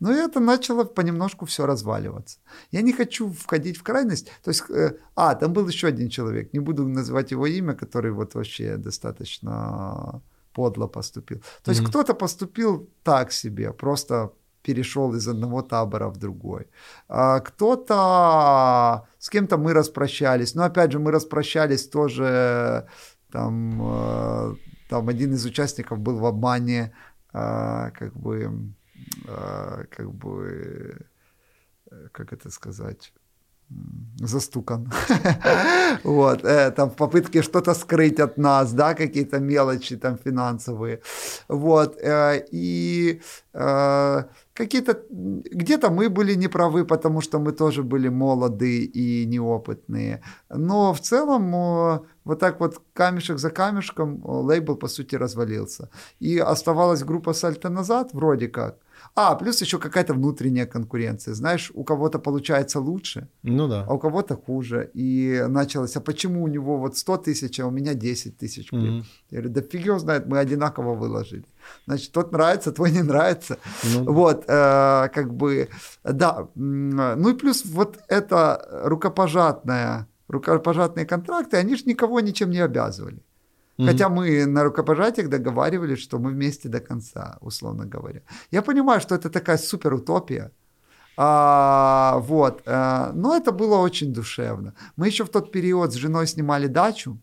но 0.00 0.12
это 0.12 0.40
начало 0.40 0.84
понемножку 0.84 1.44
все 1.44 1.66
разваливаться. 1.66 2.38
Я 2.70 2.80
не 2.80 2.92
хочу 2.92 3.30
входить 3.30 3.76
в 3.76 3.82
крайность. 3.82 4.30
То 4.42 4.50
есть, 4.50 4.64
э, 4.70 4.96
а, 5.14 5.34
там 5.34 5.52
был 5.52 5.68
еще 5.68 5.88
один 5.88 6.08
человек, 6.08 6.52
не 6.54 6.60
буду 6.60 6.86
называть 6.86 7.30
его 7.30 7.46
имя, 7.46 7.74
который 7.74 8.12
вот 8.12 8.34
вообще 8.34 8.76
достаточно 8.76 10.22
подло 10.52 10.86
поступил. 10.86 11.42
То 11.62 11.70
есть 11.70 11.82
mm-hmm. 11.82 11.88
кто-то 11.88 12.14
поступил 12.14 12.90
так 13.02 13.32
себе, 13.32 13.72
просто 13.72 14.32
перешел 14.62 15.14
из 15.14 15.28
одного 15.28 15.62
табора 15.62 16.08
в 16.08 16.16
другой. 16.16 16.66
А 17.08 17.40
кто-то 17.40 19.06
с 19.18 19.30
кем-то 19.30 19.56
мы 19.56 19.72
распрощались, 19.72 20.54
но 20.54 20.64
опять 20.64 20.92
же 20.92 20.98
мы 20.98 21.10
распрощались 21.12 21.88
тоже 21.88 22.86
там, 23.32 23.80
э, 23.82 24.54
там 24.88 25.08
один 25.08 25.32
из 25.32 25.44
участников 25.46 25.98
был 25.98 26.18
в 26.18 26.26
обмане, 26.26 26.92
э, 27.32 27.90
как 27.92 28.16
бы, 28.16 28.72
э, 29.26 29.84
как 29.90 30.12
бы, 30.12 31.06
как 32.12 32.32
это 32.32 32.50
сказать, 32.50 33.12
застукан. 34.26 34.90
вот, 36.04 36.44
э, 36.44 36.70
там 36.70 36.90
в 36.90 36.94
попытке 36.94 37.42
что-то 37.42 37.74
скрыть 37.74 38.20
от 38.20 38.38
нас, 38.38 38.72
да, 38.72 38.94
какие-то 38.94 39.38
мелочи 39.38 39.96
там 39.96 40.18
финансовые. 40.24 41.00
Вот, 41.48 41.96
э, 42.02 42.44
и 42.52 43.20
э, 43.54 44.24
какие-то, 44.54 45.00
где-то 45.10 45.90
мы 45.90 46.08
были 46.08 46.34
неправы, 46.36 46.84
потому 46.84 47.22
что 47.22 47.38
мы 47.38 47.52
тоже 47.52 47.82
были 47.82 48.10
молоды 48.10 48.84
и 48.84 49.26
неопытные. 49.26 50.22
Но 50.50 50.92
в 50.92 51.00
целом 51.00 51.50
вот 52.24 52.38
так 52.38 52.60
вот 52.60 52.82
камешек 52.92 53.38
за 53.38 53.50
камешком 53.50 54.20
лейбл, 54.24 54.76
по 54.76 54.88
сути, 54.88 55.16
развалился. 55.16 55.88
И 56.20 56.38
оставалась 56.38 57.04
группа 57.04 57.32
«Сальто 57.32 57.70
назад» 57.70 58.12
вроде 58.12 58.48
как– 58.48 58.76
а, 59.14 59.34
плюс 59.34 59.60
еще 59.60 59.78
какая-то 59.78 60.14
внутренняя 60.14 60.66
конкуренция. 60.66 61.34
Знаешь, 61.34 61.70
у 61.74 61.84
кого-то 61.84 62.18
получается 62.18 62.80
лучше, 62.80 63.28
ну 63.42 63.68
да. 63.68 63.84
а 63.88 63.94
у 63.94 63.98
кого-то 63.98 64.36
хуже. 64.36 64.90
И 64.94 65.44
началось, 65.48 65.96
а 65.96 66.00
почему 66.00 66.42
у 66.42 66.48
него 66.48 66.78
вот 66.78 66.96
100 66.96 67.16
тысяч, 67.18 67.60
а 67.60 67.66
у 67.66 67.70
меня 67.70 67.94
10 67.94 68.38
тысяч? 68.38 68.72
Mm-hmm. 68.72 69.04
Я 69.30 69.38
говорю, 69.38 69.50
да 69.50 69.60
фиг 69.62 69.86
его 69.86 69.98
знает, 69.98 70.26
мы 70.26 70.38
одинаково 70.38 70.94
выложили. 70.94 71.44
Значит, 71.86 72.12
тот 72.12 72.32
нравится, 72.32 72.72
твой 72.72 72.90
не 72.92 73.02
нравится. 73.02 73.58
Ну, 73.84 74.12
вот, 74.12 74.44
э, 74.46 75.08
как 75.14 75.34
бы, 75.34 75.68
да. 76.04 76.48
Ну 76.54 77.28
и 77.28 77.34
плюс 77.34 77.64
вот 77.64 77.98
это 78.08 78.68
рукопожатная, 78.84 80.06
рукопожатные 80.28 81.06
контракты, 81.06 81.56
они 81.56 81.76
же 81.76 81.84
никого 81.86 82.20
ничем 82.20 82.50
не 82.50 82.60
обязывали. 82.60 83.22
Mm-hmm. 83.80 83.86
Хотя 83.86 84.08
мы 84.08 84.46
на 84.46 84.64
рукопожатиях 84.64 85.28
договаривались, 85.28 86.02
что 86.02 86.18
мы 86.18 86.30
вместе 86.32 86.68
до 86.68 86.80
конца, 86.80 87.38
условно 87.40 87.86
говоря. 87.86 88.20
Я 88.50 88.62
понимаю, 88.62 89.00
что 89.00 89.14
это 89.14 89.30
такая 89.30 89.58
супер 89.58 89.94
утопия. 89.94 90.50
А, 91.16 92.18
вот, 92.18 92.62
а, 92.66 93.12
но 93.14 93.34
это 93.34 93.52
было 93.52 93.78
очень 93.78 94.12
душевно. 94.12 94.74
Мы 94.96 95.06
еще 95.06 95.24
в 95.24 95.30
тот 95.30 95.50
период 95.50 95.92
с 95.92 95.96
женой 95.96 96.26
снимали 96.26 96.66
дачу. 96.66 97.18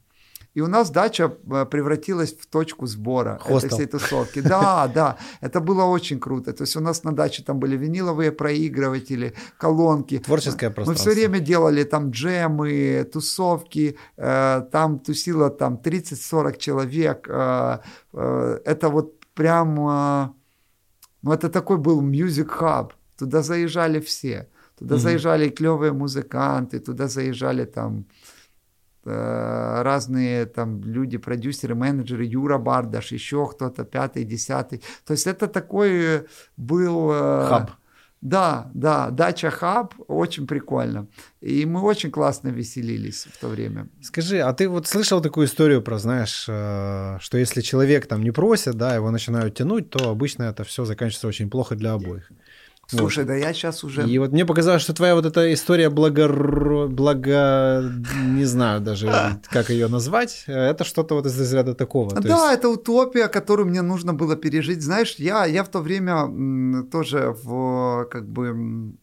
И 0.57 0.61
у 0.61 0.67
нас 0.67 0.89
дача 0.89 1.23
э, 1.51 1.65
превратилась 1.65 2.33
в 2.33 2.47
точку 2.47 2.87
сбора 2.87 3.37
Хостел. 3.41 3.57
этой 3.57 3.69
всей 3.69 3.85
тусовки. 3.85 4.41
Да, 4.41 4.87
да, 4.95 5.17
это 5.41 5.59
было 5.59 5.83
очень 5.83 6.19
круто. 6.19 6.51
То 6.51 6.63
есть 6.63 6.75
у 6.75 6.79
нас 6.79 7.03
на 7.03 7.11
даче 7.11 7.43
там 7.43 7.59
были 7.59 7.77
виниловые 7.77 8.31
проигрыватели, 8.31 9.33
колонки. 9.59 10.17
Творческое 10.17 10.71
пространство. 10.71 11.09
Мы 11.09 11.13
все 11.13 11.21
время 11.21 11.39
делали 11.39 11.83
там 11.83 12.09
джемы, 12.09 13.07
тусовки. 13.13 13.97
Э, 14.17 14.63
там 14.71 14.97
тусило 14.97 15.49
там 15.49 15.75
30-40 15.75 16.57
человек. 16.57 17.27
Э, 17.29 17.77
это 18.65 18.89
вот 18.89 19.13
прям... 19.35 20.33
Ну, 21.21 21.31
это 21.31 21.49
такой 21.49 21.77
был 21.77 22.01
hub. 22.01 22.91
Туда 23.15 23.43
заезжали 23.43 23.99
все. 23.99 24.47
Туда 24.79 24.95
угу. 24.95 25.01
заезжали 25.01 25.49
клевые 25.49 25.91
музыканты, 25.91 26.79
туда 26.79 27.07
заезжали 27.07 27.65
там 27.65 27.97
э, 27.99 28.03
разные 29.07 30.45
там 30.45 30.83
люди, 30.83 31.17
продюсеры, 31.17 31.75
менеджеры, 31.75 32.25
Юра 32.25 32.57
Бардаш, 32.57 33.11
еще 33.11 33.47
кто-то, 33.47 33.83
пятый, 33.83 34.23
десятый. 34.23 34.81
То 35.05 35.13
есть 35.13 35.27
это 35.27 35.47
такой 35.47 36.25
был... 36.57 37.11
Э, 37.11 37.47
Хаб. 37.49 37.71
Да, 38.21 38.71
да, 38.73 39.11
дача 39.11 39.51
хаб, 39.51 39.93
очень 40.07 40.47
прикольно. 40.47 41.07
И 41.39 41.65
мы 41.65 41.81
очень 41.81 42.09
классно 42.09 42.49
веселились 42.49 43.27
в 43.31 43.39
то 43.39 43.47
время. 43.47 43.89
Скажи, 44.01 44.39
а 44.39 44.51
ты 44.53 44.67
вот 44.67 44.87
слышал 44.87 45.21
такую 45.21 45.45
историю 45.45 45.83
про, 45.83 45.99
знаешь, 45.99 46.45
э, 46.49 47.17
что 47.19 47.37
если 47.37 47.61
человек 47.61 48.07
там 48.07 48.23
не 48.23 48.31
просит, 48.31 48.73
да, 48.73 48.95
его 48.95 49.11
начинают 49.11 49.53
тянуть, 49.55 49.91
то 49.91 50.09
обычно 50.09 50.43
это 50.43 50.63
все 50.63 50.83
заканчивается 50.83 51.27
очень 51.27 51.49
плохо 51.49 51.75
для 51.75 51.93
обоих. 51.93 52.31
Слушай, 52.87 53.19
вот. 53.19 53.27
да 53.27 53.35
я 53.35 53.53
сейчас 53.53 53.83
уже... 53.83 54.07
И 54.07 54.17
вот 54.17 54.31
мне 54.31 54.45
показалось, 54.45 54.81
что 54.81 54.93
твоя 54.93 55.15
вот 55.15 55.25
эта 55.25 55.53
история 55.53 55.89
благо... 55.89 56.27
благо... 56.87 57.83
Не 58.25 58.45
знаю 58.45 58.79
даже, 58.79 59.11
как 59.49 59.69
ее 59.69 59.87
назвать. 59.87 60.45
Это 60.47 60.85
что-то 60.85 61.15
вот 61.15 61.25
из 61.25 61.37
разряда 61.39 61.73
такого. 61.73 62.15
Да, 62.15 62.51
есть... 62.51 62.59
это 62.59 62.69
утопия, 62.69 63.27
которую 63.27 63.67
мне 63.67 63.81
нужно 63.81 64.13
было 64.13 64.37
пережить. 64.37 64.81
Знаешь, 64.81 65.15
я, 65.17 65.45
я 65.45 65.63
в 65.63 65.69
то 65.69 65.79
время 65.79 66.83
тоже 66.89 67.35
в 67.43 68.05
как 68.09 68.27
бы... 68.27 68.93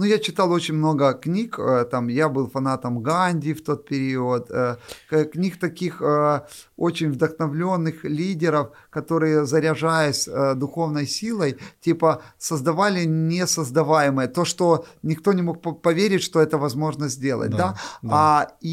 Ну, 0.00 0.06
я 0.06 0.18
читал 0.18 0.50
очень 0.50 0.76
много 0.76 1.12
книг, 1.12 1.58
э, 1.58 1.84
там, 1.84 2.08
я 2.08 2.30
был 2.30 2.48
фанатом 2.48 3.02
Ганди 3.02 3.52
в 3.52 3.62
тот 3.62 3.86
период, 3.86 4.50
э, 4.50 4.76
книг 5.10 5.58
таких 5.58 6.00
э, 6.00 6.40
очень 6.78 7.12
вдохновленных 7.12 8.04
лидеров, 8.04 8.70
которые, 8.88 9.44
заряжаясь 9.44 10.26
духовной 10.56 11.06
силой, 11.06 11.58
типа, 11.80 12.22
создавали 12.38 13.04
несоздаваемое, 13.04 14.28
то, 14.28 14.46
что 14.46 14.86
никто 15.02 15.34
не 15.34 15.42
мог 15.42 15.82
поверить, 15.82 16.22
что 16.22 16.40
это 16.40 16.56
возможно 16.56 17.08
сделать, 17.08 17.50
да? 17.50 17.58
да? 17.58 17.74
да. 18.02 18.10
А, 18.10 18.48
и 18.62 18.68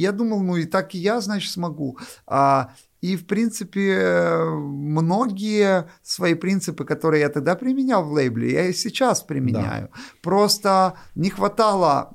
я 0.00 0.12
думал, 0.12 0.42
ну, 0.42 0.56
и 0.56 0.64
так 0.64 0.94
и 0.94 0.98
я, 0.98 1.20
значит, 1.20 1.52
смогу. 1.52 1.98
А, 2.26 2.70
и, 3.00 3.16
в 3.16 3.26
принципе, 3.26 4.44
многие 4.44 5.86
свои 6.02 6.34
принципы, 6.34 6.84
которые 6.84 7.20
я 7.20 7.28
тогда 7.28 7.54
применял 7.54 8.04
в 8.04 8.12
лейбле, 8.12 8.52
я 8.52 8.66
и 8.66 8.72
сейчас 8.72 9.22
применяю. 9.22 9.88
Да. 9.88 10.00
Просто 10.22 10.94
не 11.14 11.30
хватало 11.30 12.12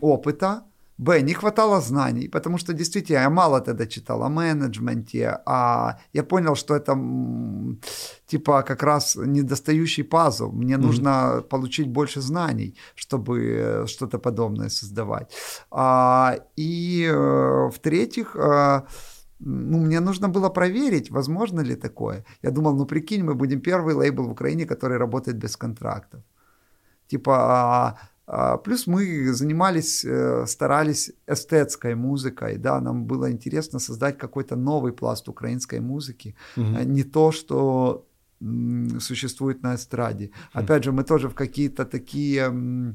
опыта, 0.00 0.64
Б, 1.00 1.22
не 1.22 1.32
хватало 1.32 1.80
знаний, 1.80 2.28
потому 2.28 2.58
что 2.58 2.72
действительно 2.74 3.22
я 3.22 3.30
мало 3.30 3.60
тогда 3.60 3.86
читал 3.86 4.22
о 4.22 4.28
менеджменте, 4.28 5.40
а 5.46 5.96
я 6.12 6.22
понял, 6.22 6.54
что 6.54 6.74
это 6.74 6.92
типа 8.26 8.62
как 8.62 8.82
раз 8.82 9.16
недостающий 9.16 10.04
пазл. 10.04 10.52
Мне 10.52 10.74
mm-hmm. 10.74 10.86
нужно 10.86 11.42
получить 11.48 11.88
больше 11.88 12.20
знаний, 12.20 12.76
чтобы 12.94 13.84
что-то 13.86 14.18
подобное 14.18 14.68
создавать. 14.68 15.32
А, 15.70 16.36
и 16.58 17.08
э, 17.10 17.70
в-третьих, 17.70 18.36
э, 18.36 18.82
ну, 19.40 19.78
мне 19.78 20.00
нужно 20.00 20.28
было 20.28 20.50
проверить, 20.50 21.10
возможно 21.10 21.62
ли 21.62 21.74
такое. 21.74 22.24
Я 22.42 22.50
думал, 22.50 22.76
ну 22.76 22.86
прикинь, 22.86 23.24
мы 23.24 23.34
будем 23.34 23.60
первый 23.60 23.94
лейбл 23.94 24.24
в 24.24 24.30
Украине, 24.30 24.66
который 24.66 24.98
работает 24.98 25.38
без 25.38 25.56
контрактов. 25.56 26.20
Типа, 27.06 27.34
а, 27.36 27.98
а, 28.26 28.56
плюс 28.56 28.86
мы 28.86 29.32
занимались, 29.32 30.04
э, 30.04 30.46
старались 30.46 31.12
эстетской 31.26 31.94
музыкой, 31.94 32.58
да, 32.58 32.80
нам 32.80 33.04
было 33.04 33.30
интересно 33.32 33.80
создать 33.80 34.18
какой-то 34.18 34.56
новый 34.56 34.92
пласт 34.92 35.28
украинской 35.28 35.80
музыки, 35.80 36.34
угу. 36.56 36.84
не 36.84 37.02
то, 37.02 37.32
что 37.32 38.06
существует 39.00 39.62
на 39.62 39.74
эстраде. 39.74 40.30
Опять 40.54 40.84
же, 40.84 40.92
мы 40.92 41.04
тоже 41.04 41.28
в 41.28 41.34
какие-то 41.34 41.84
такие, 41.84 42.94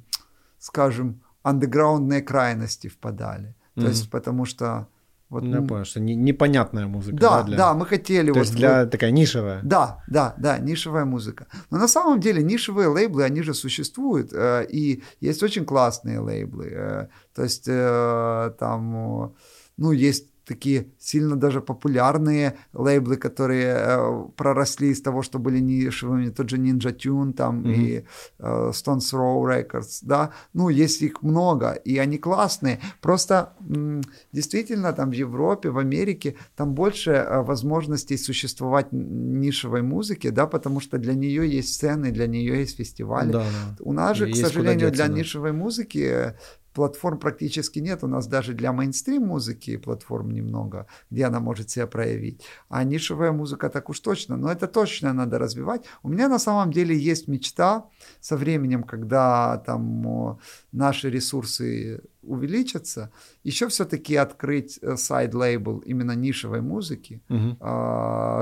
скажем, 0.58 1.22
андеграундные 1.44 2.22
крайности 2.22 2.88
впадали. 2.88 3.56
То 3.76 3.82
mm 3.82 3.90
есть, 3.90 4.10
потому 4.10 4.46
что 4.46 4.88
вот, 5.30 5.44
ну, 5.44 5.62
я 5.62 5.68
понял, 5.68 5.86
что 5.86 6.00
не, 6.00 6.16
непонятная 6.16 6.88
музыка. 6.88 7.18
Да, 7.18 7.30
да, 7.30 7.44
для... 7.44 7.58
да, 7.58 7.74
мы 7.74 7.86
хотели. 7.86 8.28
То 8.28 8.34
вот, 8.34 8.40
есть 8.42 8.56
для 8.56 8.82
вот... 8.82 8.92
такая 8.92 9.12
нишевая. 9.12 9.60
Да, 9.64 10.04
да, 10.08 10.36
да, 10.38 10.60
нишевая 10.60 11.06
музыка. 11.06 11.48
Но 11.72 11.80
на 11.80 11.88
самом 11.88 12.20
деле 12.20 12.44
нишевые 12.44 12.88
лейблы, 12.88 13.24
они 13.24 13.42
же 13.42 13.54
существуют, 13.54 14.32
э, 14.34 14.66
и 14.70 15.04
есть 15.22 15.44
очень 15.44 15.66
классные 15.66 16.20
лейблы. 16.20 16.68
Э, 16.72 17.08
то 17.34 17.44
есть 17.44 17.66
э, 17.68 18.52
там, 18.60 19.34
ну, 19.78 19.92
есть 19.92 20.28
такие 20.46 20.88
сильно 21.00 21.36
даже 21.36 21.62
популярные 21.62 22.58
лейблы, 22.74 23.18
которые 23.18 23.76
э, 23.78 24.26
проросли 24.36 24.90
из 24.90 25.02
того, 25.02 25.24
что 25.24 25.40
были 25.40 25.60
нишевыми, 25.60 26.30
тот 26.30 26.50
же 26.50 26.58
Ninja 26.58 26.96
Tune 26.96 27.34
там 27.34 27.64
mm-hmm. 27.64 27.74
и 27.74 28.06
э, 28.40 28.72
Stones 28.72 29.14
Row 29.14 29.44
Records, 29.44 30.00
да, 30.02 30.32
ну, 30.54 30.70
есть 30.70 31.02
их 31.02 31.24
много, 31.24 31.72
и 31.72 31.98
они 31.98 32.18
классные, 32.18 32.80
просто 33.02 33.54
м, 33.70 34.02
действительно 34.32 34.94
там 34.94 35.10
в 35.10 35.14
Европе, 35.14 35.70
в 35.70 35.78
Америке, 35.78 36.36
там 36.56 36.74
больше 36.74 37.12
э, 37.12 37.42
возможностей 37.42 38.18
существовать 38.18 38.88
нишевой 38.92 39.82
музыке, 39.82 40.32
да, 40.32 40.46
потому 40.46 40.80
что 40.80 40.98
для 40.98 41.14
нее 41.14 41.50
есть 41.50 41.74
сцены, 41.74 42.12
для 42.12 42.28
нее 42.28 42.60
есть 42.60 42.78
фестивали. 42.78 43.32
Да, 43.32 43.44
да. 43.44 43.76
У 43.80 43.94
нас 43.94 44.18
же, 44.18 44.30
и 44.30 44.34
к 44.34 44.36
сожалению, 44.36 44.92
для 44.92 45.08
да. 45.08 45.14
нишевой 45.14 45.52
музыки 45.52 46.36
платформ 46.76 47.18
практически 47.18 47.80
нет. 47.80 48.04
У 48.04 48.08
нас 48.08 48.28
даже 48.28 48.54
для 48.54 48.74
мейнстрим 48.74 49.24
музыки 49.24 49.78
платформ 49.78 50.32
немного, 50.32 50.86
где 51.10 51.26
она 51.26 51.40
может 51.40 51.70
себя 51.70 51.88
проявить. 51.88 52.44
А 52.70 52.84
нишевая 52.84 53.32
музыка 53.32 53.70
так 53.70 53.90
уж 53.90 54.00
точно. 54.02 54.38
Но 54.38 54.52
это 54.52 54.68
точно 54.68 55.14
надо 55.14 55.40
развивать. 55.40 55.86
У 56.04 56.10
меня 56.10 56.28
на 56.28 56.40
самом 56.40 56.72
деле 56.72 56.96
есть 56.96 57.28
мечта 57.28 57.86
со 58.20 58.38
временем, 58.38 58.84
когда 58.84 59.58
там 59.66 60.38
наши 60.72 61.10
ресурсы 61.10 62.02
увеличатся, 62.22 63.12
еще 63.44 63.68
все-таки 63.68 64.16
открыть 64.16 64.80
э, 64.82 64.98
сайд-лейбл 64.98 65.84
именно 65.86 66.14
нишевой 66.14 66.62
музыки, 66.62 67.22
угу. 67.30 67.58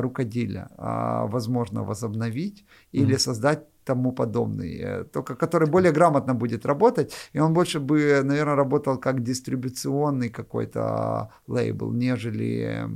рукоделия, 0.01 0.69
а, 0.77 1.25
возможно, 1.27 1.83
возобновить 1.83 2.61
угу. 2.61 3.03
или 3.03 3.17
создать 3.17 3.67
тому 3.83 4.11
подобный, 4.11 4.77
э, 4.77 5.03
только 5.03 5.35
который 5.35 5.67
более 5.67 5.91
грамотно 5.91 6.33
будет 6.33 6.65
работать, 6.65 7.13
и 7.33 7.39
он 7.39 7.53
больше 7.53 7.79
бы, 7.79 8.21
наверное, 8.23 8.55
работал 8.55 8.97
как 8.97 9.23
дистрибуционный 9.23 10.29
какой-то 10.29 11.29
лейбл, 11.47 11.91
нежели 11.91 12.87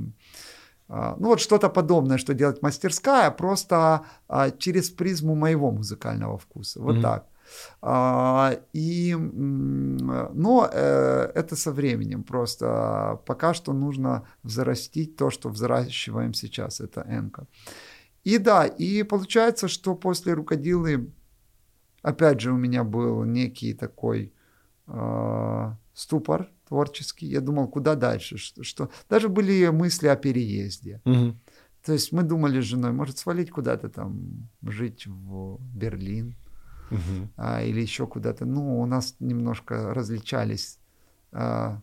а, 0.88 1.16
ну 1.18 1.28
вот 1.28 1.40
что-то 1.40 1.68
подобное, 1.68 2.18
что 2.18 2.34
делать 2.34 2.62
мастерская, 2.62 3.30
просто 3.30 4.06
а, 4.28 4.50
через 4.50 4.90
призму 4.90 5.34
моего 5.34 5.70
музыкального 5.70 6.38
вкуса, 6.38 6.80
вот 6.80 6.96
mm-hmm. 6.96 7.02
так. 7.02 7.24
А, 7.80 8.58
и, 8.72 9.14
но 9.14 10.68
э, 10.70 11.30
это 11.34 11.56
со 11.56 11.72
временем 11.72 12.22
просто. 12.22 13.20
Пока 13.26 13.54
что 13.54 13.72
нужно 13.72 14.22
взрастить 14.42 15.16
то, 15.16 15.30
что 15.30 15.48
взращиваем 15.48 16.34
сейчас, 16.34 16.80
это 16.80 17.06
энка. 17.08 17.46
И 18.24 18.38
да, 18.38 18.66
и 18.66 19.02
получается, 19.02 19.68
что 19.68 19.94
после 19.94 20.34
рукодилы, 20.34 21.10
опять 22.02 22.40
же, 22.40 22.52
у 22.52 22.56
меня 22.56 22.84
был 22.84 23.24
некий 23.24 23.74
такой 23.74 24.32
э, 24.86 25.72
ступор 25.94 26.50
творческий. 26.68 27.26
Я 27.26 27.40
думал, 27.40 27.68
куда 27.68 27.94
дальше, 27.94 28.36
что, 28.36 28.62
что... 28.62 28.90
даже 29.08 29.28
были 29.28 29.68
мысли 29.68 30.08
о 30.08 30.16
переезде. 30.16 31.00
Угу. 31.04 31.36
То 31.84 31.92
есть 31.92 32.12
мы 32.12 32.22
думали 32.22 32.60
с 32.60 32.64
женой, 32.64 32.92
может 32.92 33.18
свалить 33.18 33.50
куда-то 33.50 33.88
там, 33.88 34.48
жить 34.62 35.06
в 35.06 35.58
Берлин 35.74 36.36
угу. 36.90 37.28
а, 37.36 37.62
или 37.62 37.80
еще 37.80 38.06
куда-то. 38.06 38.44
Ну, 38.44 38.80
у 38.80 38.86
нас 38.86 39.16
немножко 39.20 39.94
различались 39.94 40.78
а, 41.32 41.80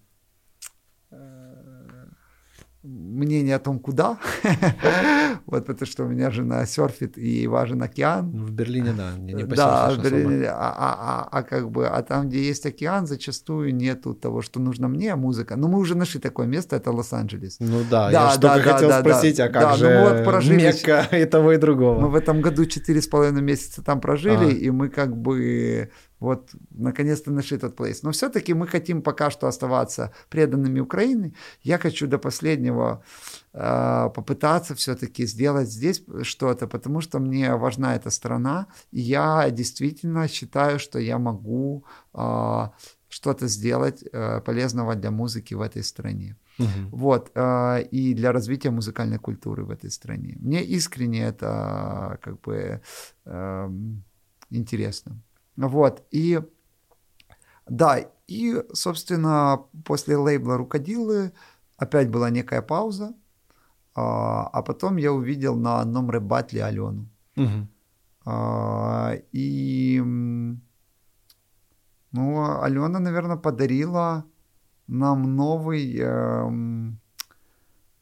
мнение 2.85 3.55
о 3.55 3.59
том, 3.59 3.79
куда. 3.79 4.17
вот 5.45 5.65
потому 5.65 5.87
что 5.87 6.03
у 6.03 6.07
меня 6.07 6.31
жена 6.31 6.65
серфит 6.65 7.17
и 7.17 7.47
важен 7.47 7.81
океан. 7.81 8.31
Ну, 8.33 8.45
в 8.45 8.51
Берлине, 8.51 8.93
да, 8.95 9.11
не, 9.17 9.33
не 9.33 9.43
Да, 9.43 9.91
в 9.91 10.03
Берлине, 10.03 10.47
а, 10.47 10.73
а, 10.77 10.95
а, 10.99 11.39
а 11.39 11.43
как 11.43 11.71
бы, 11.71 11.87
а 11.87 12.01
там, 12.03 12.29
где 12.29 12.43
есть 12.43 12.65
океан, 12.65 13.07
зачастую 13.07 13.75
нету 13.75 14.13
того, 14.13 14.41
что 14.41 14.59
нужно 14.59 14.87
мне, 14.87 15.15
музыка. 15.15 15.55
Но 15.55 15.67
мы 15.67 15.79
уже 15.79 15.95
нашли 15.95 16.19
такое 16.19 16.47
место, 16.47 16.75
это 16.75 16.91
Лос-Анджелес. 16.91 17.57
Ну 17.59 17.81
да, 17.89 18.11
да 18.11 18.31
я 18.31 18.37
да, 18.37 18.55
да, 18.55 18.61
хотел 18.61 18.89
да, 18.89 18.99
спросить, 18.99 19.37
да, 19.37 19.45
а 19.45 19.49
как 19.49 19.61
да, 19.61 19.75
же 19.75 19.89
ну, 19.89 20.09
вот 20.09 20.23
прожили, 20.23 20.55
Мекка 20.57 21.07
и 21.11 21.25
того, 21.25 21.53
и 21.53 21.57
другого? 21.57 21.99
Мы 21.99 22.09
в 22.09 22.15
этом 22.15 22.41
году 22.41 22.65
четыре 22.65 23.01
с 23.01 23.07
половиной 23.07 23.41
месяца 23.41 23.83
там 23.83 24.01
прожили, 24.01 24.45
а. 24.45 24.49
и 24.49 24.69
мы 24.69 24.89
как 24.89 25.15
бы 25.15 25.89
вот, 26.19 26.51
наконец-то 26.71 27.31
нашли 27.31 27.57
тот 27.57 27.75
плейс. 27.75 28.03
Но 28.03 28.11
все-таки 28.11 28.53
мы 28.53 28.67
хотим 28.67 29.01
пока 29.01 29.29
что 29.29 29.47
оставаться 29.47 30.11
преданными 30.29 30.79
Украине. 30.79 31.33
Я 31.61 31.77
хочу 31.77 32.07
до 32.07 32.17
последнего 32.17 33.03
э, 33.53 34.09
попытаться 34.15 34.75
все-таки 34.75 35.25
сделать 35.25 35.69
здесь 35.69 36.03
что-то, 36.23 36.67
потому 36.67 37.01
что 37.01 37.19
мне 37.19 37.55
важна 37.55 37.95
эта 37.95 38.09
страна, 38.09 38.67
и 38.91 39.01
я 39.01 39.49
действительно 39.49 40.27
считаю, 40.27 40.79
что 40.79 40.99
я 40.99 41.17
могу 41.17 41.83
э, 42.13 42.69
что-то 43.09 43.47
сделать 43.47 44.03
э, 44.11 44.41
полезного 44.41 44.95
для 44.95 45.11
музыки 45.11 45.53
в 45.53 45.61
этой 45.61 45.83
стране. 45.83 46.35
Угу. 46.59 46.97
Вот, 46.97 47.31
э, 47.35 47.83
и 47.91 48.13
для 48.13 48.31
развития 48.31 48.71
музыкальной 48.71 49.19
культуры 49.19 49.63
в 49.63 49.69
этой 49.69 49.89
стране. 49.89 50.37
Мне 50.39 50.63
искренне 50.63 51.23
это 51.23 52.17
как 52.21 52.41
бы 52.41 52.81
э, 53.25 53.69
интересно. 54.49 55.21
Вот, 55.57 56.03
и 56.11 56.41
Да, 57.67 57.99
и, 58.27 58.63
собственно, 58.73 59.65
после 59.85 60.17
лейбла 60.17 60.57
«Рукодилы» 60.57 61.31
опять 61.77 62.09
была 62.09 62.29
некая 62.29 62.61
пауза, 62.61 63.13
а, 63.95 64.47
а 64.47 64.61
потом 64.61 64.97
я 64.97 65.11
увидел 65.11 65.55
на 65.55 65.81
одном 65.81 66.09
рэп-батле 66.09 66.63
Алену. 66.63 67.07
Угу. 67.37 67.67
А, 68.25 69.13
и, 69.31 70.01
ну, 72.11 72.61
Алена, 72.61 72.99
наверное, 72.99 73.37
подарила 73.37 74.25
нам 74.87 75.35
новый, 75.35 75.97
э, 75.99 76.49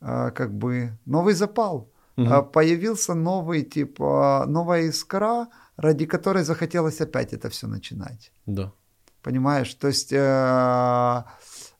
э, 0.01 0.32
как 0.32 0.54
бы, 0.54 0.97
новый 1.06 1.34
запал. 1.34 1.93
Угу. 2.18 2.43
Появился 2.53 3.14
новый, 3.14 3.64
типа, 3.64 4.45
новая 4.47 4.89
искра, 4.89 5.47
ради 5.78 6.05
которой 6.05 6.43
захотелось 6.43 7.01
опять 7.01 7.34
это 7.34 7.49
все 7.49 7.68
начинать. 7.68 8.32
Да. 8.45 8.72
Понимаешь? 9.22 9.74
То 9.74 9.88
есть, 9.88 10.14
э, 10.14 11.24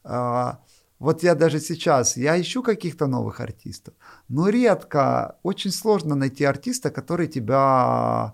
э, 0.04 0.52
вот 1.00 1.24
я 1.24 1.36
даже 1.36 1.60
сейчас, 1.60 2.18
я 2.18 2.40
ищу 2.40 2.64
каких-то 2.64 3.08
новых 3.08 3.42
артистов, 3.42 3.94
но 4.30 4.50
редко, 4.50 5.36
очень 5.44 5.72
сложно 5.72 6.16
найти 6.16 6.46
артиста, 6.46 6.90
который 6.90 7.28
тебя 7.28 8.34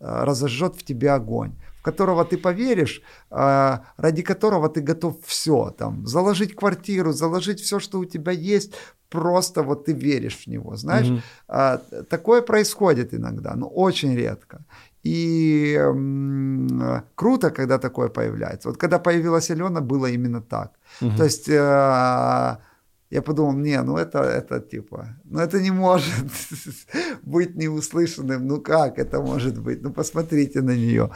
э, 0.00 0.24
разожжет 0.24 0.76
в 0.76 0.84
тебе 0.84 1.10
огонь 1.10 1.52
которого 1.84 2.24
ты 2.24 2.36
поверишь, 2.38 3.02
э, 3.30 3.78
ради 3.96 4.22
которого 4.22 4.68
ты 4.68 4.80
готов 4.80 5.14
все, 5.24 5.70
там, 5.78 6.06
заложить 6.06 6.54
квартиру, 6.54 7.12
заложить 7.12 7.60
все, 7.60 7.78
что 7.78 7.98
у 7.98 8.04
тебя 8.04 8.32
есть, 8.32 8.74
просто 9.10 9.62
вот 9.62 9.84
ты 9.84 9.92
веришь 9.92 10.44
в 10.46 10.50
него, 10.50 10.76
знаешь. 10.76 11.06
Mm-hmm. 11.48 12.04
Такое 12.08 12.42
происходит 12.42 13.14
иногда, 13.14 13.54
но 13.54 13.68
очень 13.68 14.16
редко. 14.16 14.64
И 15.04 15.76
м, 15.78 17.02
круто, 17.14 17.50
когда 17.50 17.78
такое 17.78 18.08
появляется. 18.08 18.68
Вот 18.68 18.78
когда 18.78 18.98
появилась 18.98 19.50
Алена, 19.50 19.80
было 19.80 20.06
именно 20.06 20.40
так. 20.40 20.70
Угу. 21.02 21.16
То 21.16 21.24
есть 21.24 21.48
э, 21.48 22.56
я 23.14 23.22
подумал, 23.22 23.52
не, 23.52 23.82
ну 23.82 23.96
это, 23.96 24.18
это 24.18 24.60
типа, 24.60 25.06
ну 25.24 25.38
это 25.38 25.60
не 25.60 25.70
может 25.70 26.12
быть 27.22 27.56
неуслышанным. 27.56 28.46
Ну 28.46 28.60
как 28.60 28.98
это 28.98 29.20
может 29.20 29.58
быть? 29.62 29.82
Ну 29.82 29.92
посмотрите 29.92 30.62
на 30.62 30.74
нее. 30.76 31.10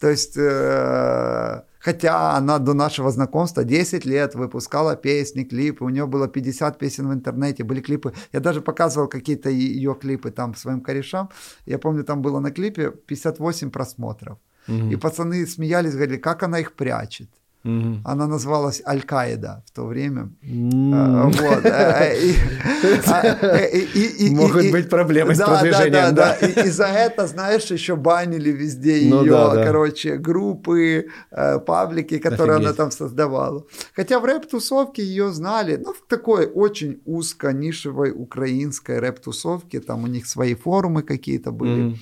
То 0.00 0.10
есть... 0.10 0.36
Э, 0.36 1.62
Хотя 1.84 2.36
она 2.38 2.58
до 2.58 2.74
нашего 2.74 3.10
знакомства 3.10 3.62
10 3.62 4.06
лет 4.06 4.34
выпускала 4.34 4.96
песни, 4.96 5.44
клипы, 5.44 5.84
у 5.84 5.90
нее 5.90 6.06
было 6.06 6.28
50 6.28 6.78
песен 6.78 7.08
в 7.08 7.12
интернете, 7.12 7.62
были 7.62 7.82
клипы. 7.82 8.14
Я 8.32 8.40
даже 8.40 8.62
показывал 8.62 9.06
какие-то 9.06 9.50
ее 9.50 9.94
клипы 9.94 10.30
там 10.30 10.54
своим 10.54 10.80
корешам. 10.80 11.28
Я 11.66 11.78
помню, 11.78 12.02
там 12.02 12.22
было 12.22 12.40
на 12.40 12.50
клипе 12.50 12.90
58 12.90 13.70
просмотров. 13.70 14.38
Угу. 14.68 14.92
И 14.92 14.96
пацаны 14.96 15.46
смеялись, 15.46 15.92
говорили, 15.92 16.16
как 16.16 16.42
она 16.42 16.58
их 16.58 16.72
прячет. 16.72 17.28
Угу. 17.64 18.00
Она 18.04 18.26
называлась 18.26 18.82
Аль-Каида 18.86 19.64
в 19.66 19.70
то 19.70 19.86
время. 19.86 20.30
Могут 24.30 24.70
быть 24.70 24.90
проблемы 24.90 25.34
с 25.34 25.38
продвижением. 25.38 26.14
Да, 26.14 26.36
да, 26.38 26.62
И 26.62 26.68
за 26.68 26.84
это, 26.84 27.26
знаешь, 27.26 27.70
еще 27.70 27.96
банили 27.96 28.50
везде 28.50 28.98
ее, 28.98 29.14
ну 29.14 29.24
короче, 29.64 30.18
группы, 30.18 31.06
э, 31.30 31.58
паблики, 31.60 32.18
которые 32.18 32.56
она 32.56 32.74
там 32.74 32.90
создавала. 32.90 33.64
Хотя 33.96 34.20
в 34.20 34.26
рэп-тусовке 34.26 35.02
ее 35.02 35.32
знали, 35.32 35.80
ну, 35.82 35.94
в 35.94 36.06
такой 36.06 36.46
очень 36.46 37.00
узко 37.06 37.52
нишевой 37.52 38.10
украинской 38.10 38.98
рэп-тусовке, 38.98 39.80
там 39.80 40.04
у 40.04 40.06
них 40.06 40.26
свои 40.26 40.54
форумы 40.54 41.02
какие-то 41.02 41.50
были. 41.50 41.96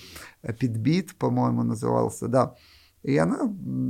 Питбит, 0.59 1.15
по-моему, 1.15 1.63
назывался, 1.63 2.27
да. 2.27 2.57
И 3.03 3.17
она 3.17 3.39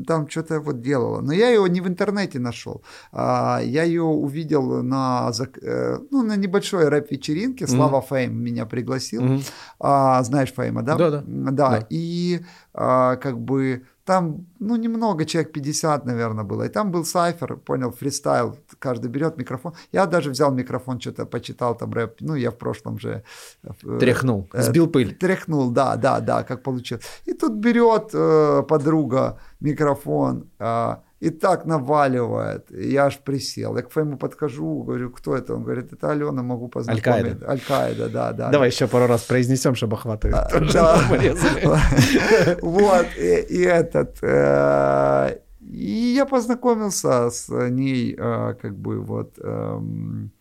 там 0.07 0.29
что-то 0.29 0.61
вот 0.61 0.81
делала. 0.81 1.21
Но 1.21 1.33
я 1.33 1.51
ее 1.51 1.69
не 1.69 1.81
в 1.81 1.89
интернете 1.89 2.39
нашел. 2.39 2.83
А, 3.13 3.61
я 3.63 3.85
ее 3.85 4.03
увидел 4.03 4.83
на, 4.83 5.31
э, 5.63 5.99
ну, 6.11 6.23
на 6.23 6.37
небольшой 6.37 6.89
рэп-вечеринке. 6.89 7.67
Слава 7.67 7.99
mm-hmm. 7.99 8.09
Фейм 8.09 8.43
меня 8.43 8.67
пригласил. 8.67 9.23
Mm-hmm. 9.23 9.51
А, 9.81 10.23
знаешь 10.23 10.53
Фейма, 10.53 10.83
да? 10.83 10.97
Да, 10.97 11.11
да. 11.11 11.23
Да. 11.27 11.87
И 11.91 12.41
а, 12.75 13.17
как 13.17 13.39
бы 13.39 13.83
там, 14.05 14.47
ну, 14.61 14.77
немного, 14.77 15.25
человек 15.25 15.53
50, 15.53 16.07
наверное, 16.07 16.45
было. 16.45 16.65
И 16.65 16.69
там 16.69 16.91
был 16.91 17.05
сайфер, 17.05 17.57
понял, 17.57 17.91
фристайл. 17.91 18.57
Каждый 18.79 19.11
берет 19.11 19.39
микрофон. 19.39 19.73
Я 19.93 20.07
даже 20.07 20.31
взял 20.31 20.53
микрофон, 20.53 21.01
что-то 21.01 21.27
почитал 21.27 21.77
там 21.77 21.93
рэп. 21.93 22.21
Ну, 22.21 22.35
я 22.35 22.51
в 22.51 22.57
прошлом 22.57 22.99
же... 22.99 23.23
Э, 23.63 23.99
Тряхнул, 24.01 24.49
э, 24.53 24.63
сбил 24.63 24.89
пыль. 24.89 25.15
Тряхнул, 25.15 25.71
да, 25.71 25.97
да, 25.97 26.21
да, 26.21 26.43
как 26.43 26.63
получилось. 26.63 27.05
И 27.27 27.33
тут 27.33 27.53
берет 27.53 28.11
э, 28.15 28.63
подруга 28.69 29.39
микрофон, 29.61 30.51
э, 30.59 30.97
и 31.23 31.31
так 31.31 31.67
наваливает. 31.67 32.71
Я 32.71 33.05
аж 33.05 33.19
присел. 33.19 33.77
Я 33.77 33.83
к 33.83 33.93
Фейму 33.93 34.17
подхожу, 34.17 34.83
говорю, 34.83 35.11
кто 35.11 35.37
это? 35.37 35.55
Он 35.55 35.63
говорит, 35.63 35.93
это 35.93 36.11
Алена, 36.11 36.43
могу 36.43 36.69
познакомить. 36.69 37.07
Аль-Каида. 37.07 37.49
Аль-Каида, 37.49 38.09
да, 38.09 38.33
да. 38.33 38.51
Давай 38.51 38.71
еще 38.71 38.89
пару 38.89 39.07
раз 39.07 39.23
произнесем, 39.23 39.77
чтобы 39.77 39.97
охватывать. 39.97 40.37
А, 40.37 40.61
да. 40.73 42.57
Вот, 42.63 43.07
и 43.17 43.63
этот... 43.63 44.19
Э, 44.23 45.39
и 45.61 46.15
я 46.17 46.27
познакомился 46.27 47.31
с 47.31 47.49
ней, 47.71 48.17
э, 48.19 48.55
как 48.61 48.77
бы 48.77 49.01
вот 49.01 49.39
эм, 49.39 50.33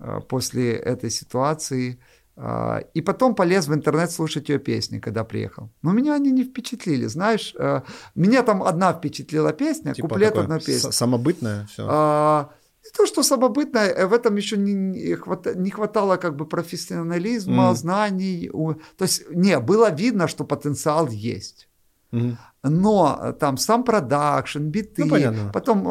э, 0.00 0.20
после 0.28 0.72
этой 0.72 1.10
ситуации. 1.10 1.98
А, 2.36 2.82
и 2.94 3.00
потом 3.00 3.34
полез 3.34 3.68
в 3.68 3.74
интернет 3.74 4.10
слушать 4.10 4.48
ее 4.48 4.58
песни, 4.58 4.98
когда 4.98 5.22
приехал. 5.24 5.70
Но 5.82 5.92
меня 5.92 6.14
они 6.14 6.32
не 6.32 6.42
впечатлили, 6.44 7.06
знаешь. 7.06 7.54
Э, 7.58 7.82
меня 8.16 8.42
там 8.42 8.62
одна 8.62 8.92
впечатлила 8.92 9.52
песня, 9.52 9.94
типа 9.94 10.08
куплет 10.08 10.36
одна 10.36 10.58
песня. 10.58 10.90
Самобытная 10.90 11.66
все. 11.66 11.86
А, 11.88 12.50
не 12.84 12.90
то, 12.90 13.06
что 13.06 13.22
самобытная, 13.22 13.88
э, 13.88 14.06
в 14.06 14.12
этом 14.12 14.36
еще 14.36 14.56
не, 14.56 14.74
не 14.74 15.70
хватало 15.70 16.16
как 16.16 16.34
бы 16.34 16.44
профессионализма, 16.44 17.70
mm. 17.70 17.74
знаний. 17.74 18.50
То 18.96 19.04
есть, 19.04 19.30
не, 19.30 19.60
было 19.60 19.92
видно, 19.92 20.26
что 20.26 20.44
потенциал 20.44 21.08
есть. 21.08 21.68
Mm. 22.10 22.36
Но 22.64 23.20
э, 23.22 23.32
там 23.32 23.58
сам 23.58 23.84
продакшн, 23.84 24.70
биты, 24.70 25.04
ну, 25.04 25.52
потом, 25.52 25.84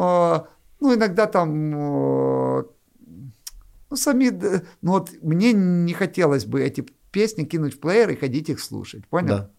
ну, 0.80 0.94
иногда 0.94 1.26
там 1.26 2.66
ну, 3.94 3.96
сами, 3.96 4.30
ну 4.82 4.92
вот 4.92 5.10
мне 5.22 5.52
не 5.52 5.92
хотелось 5.92 6.46
бы 6.46 6.60
эти 6.60 6.84
песни 7.12 7.44
кинуть 7.44 7.74
в 7.74 7.78
плеер 7.78 8.10
и 8.10 8.16
ходить 8.16 8.50
их 8.50 8.60
слушать, 8.60 9.06
понял? 9.06 9.28
Да. 9.28 9.50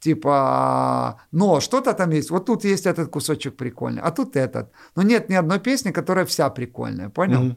Типа, 0.00 1.20
но 1.32 1.60
что-то 1.60 1.92
там 1.92 2.10
есть. 2.10 2.30
Вот 2.30 2.46
тут 2.46 2.64
есть 2.64 2.86
этот 2.86 3.10
кусочек 3.10 3.56
прикольный, 3.56 4.02
а 4.02 4.10
тут 4.10 4.36
этот. 4.36 4.70
Но 4.96 5.02
нет 5.02 5.28
ни 5.28 5.34
одной 5.34 5.58
песни, 5.58 5.92
которая 5.92 6.24
вся 6.24 6.50
прикольная, 6.50 7.10
понял? 7.10 7.42
mm 7.42 7.56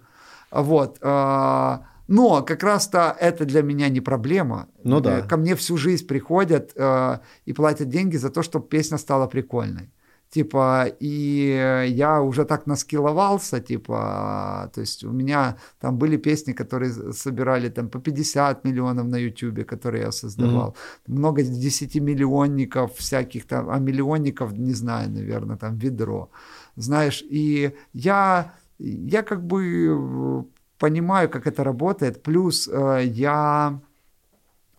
Вот. 0.52 0.98
А, 1.02 1.86
но 2.08 2.42
как 2.44 2.64
раз-то 2.64 3.16
это 3.20 3.46
для 3.46 3.62
меня 3.62 3.90
не 3.90 4.02
проблема. 4.02 4.68
Ну 4.84 5.00
да. 5.00 5.22
Ко 5.22 5.38
мне 5.38 5.56
всю 5.56 5.78
жизнь 5.78 6.08
приходят 6.08 6.72
э, 6.76 7.20
и 7.46 7.54
платят 7.54 7.90
деньги 7.90 8.18
за 8.18 8.30
то, 8.30 8.44
чтобы 8.44 8.68
песня 8.68 8.98
стала 8.98 9.28
прикольной. 9.28 9.90
Типа, 10.30 10.86
и 11.00 11.88
я 11.90 12.22
уже 12.22 12.46
так 12.46 12.68
наскиловался, 12.68 13.60
типа, 13.60 14.70
то 14.74 14.82
есть 14.82 15.04
у 15.06 15.12
меня 15.12 15.56
там 15.80 15.98
были 15.98 16.18
песни, 16.18 16.54
которые 16.54 17.14
собирали 17.14 17.70
там 17.70 17.90
по 17.90 18.00
50 18.00 18.66
миллионов 18.66 19.08
на 19.08 19.18
YouTube, 19.18 19.66
которые 19.66 20.04
я 20.04 20.12
создавал. 20.12 20.70
Mm-hmm. 20.70 21.14
Много 21.14 21.44
десятимиллионников 21.44 22.98
всяких 22.98 23.48
там, 23.48 23.70
а 23.70 23.80
миллионников, 23.80 24.52
не 24.52 24.74
знаю, 24.74 25.10
наверное, 25.10 25.58
там 25.58 25.78
ведро. 25.78 26.30
Знаешь, 26.76 27.24
и 27.32 27.72
я, 27.94 28.54
я 28.80 29.24
как 29.24 29.42
бы 29.42 30.46
понимаю, 30.78 31.30
как 31.30 31.48
это 31.48 31.64
работает. 31.64 32.22
Плюс 32.22 32.68
э, 32.68 33.04
я 33.06 33.80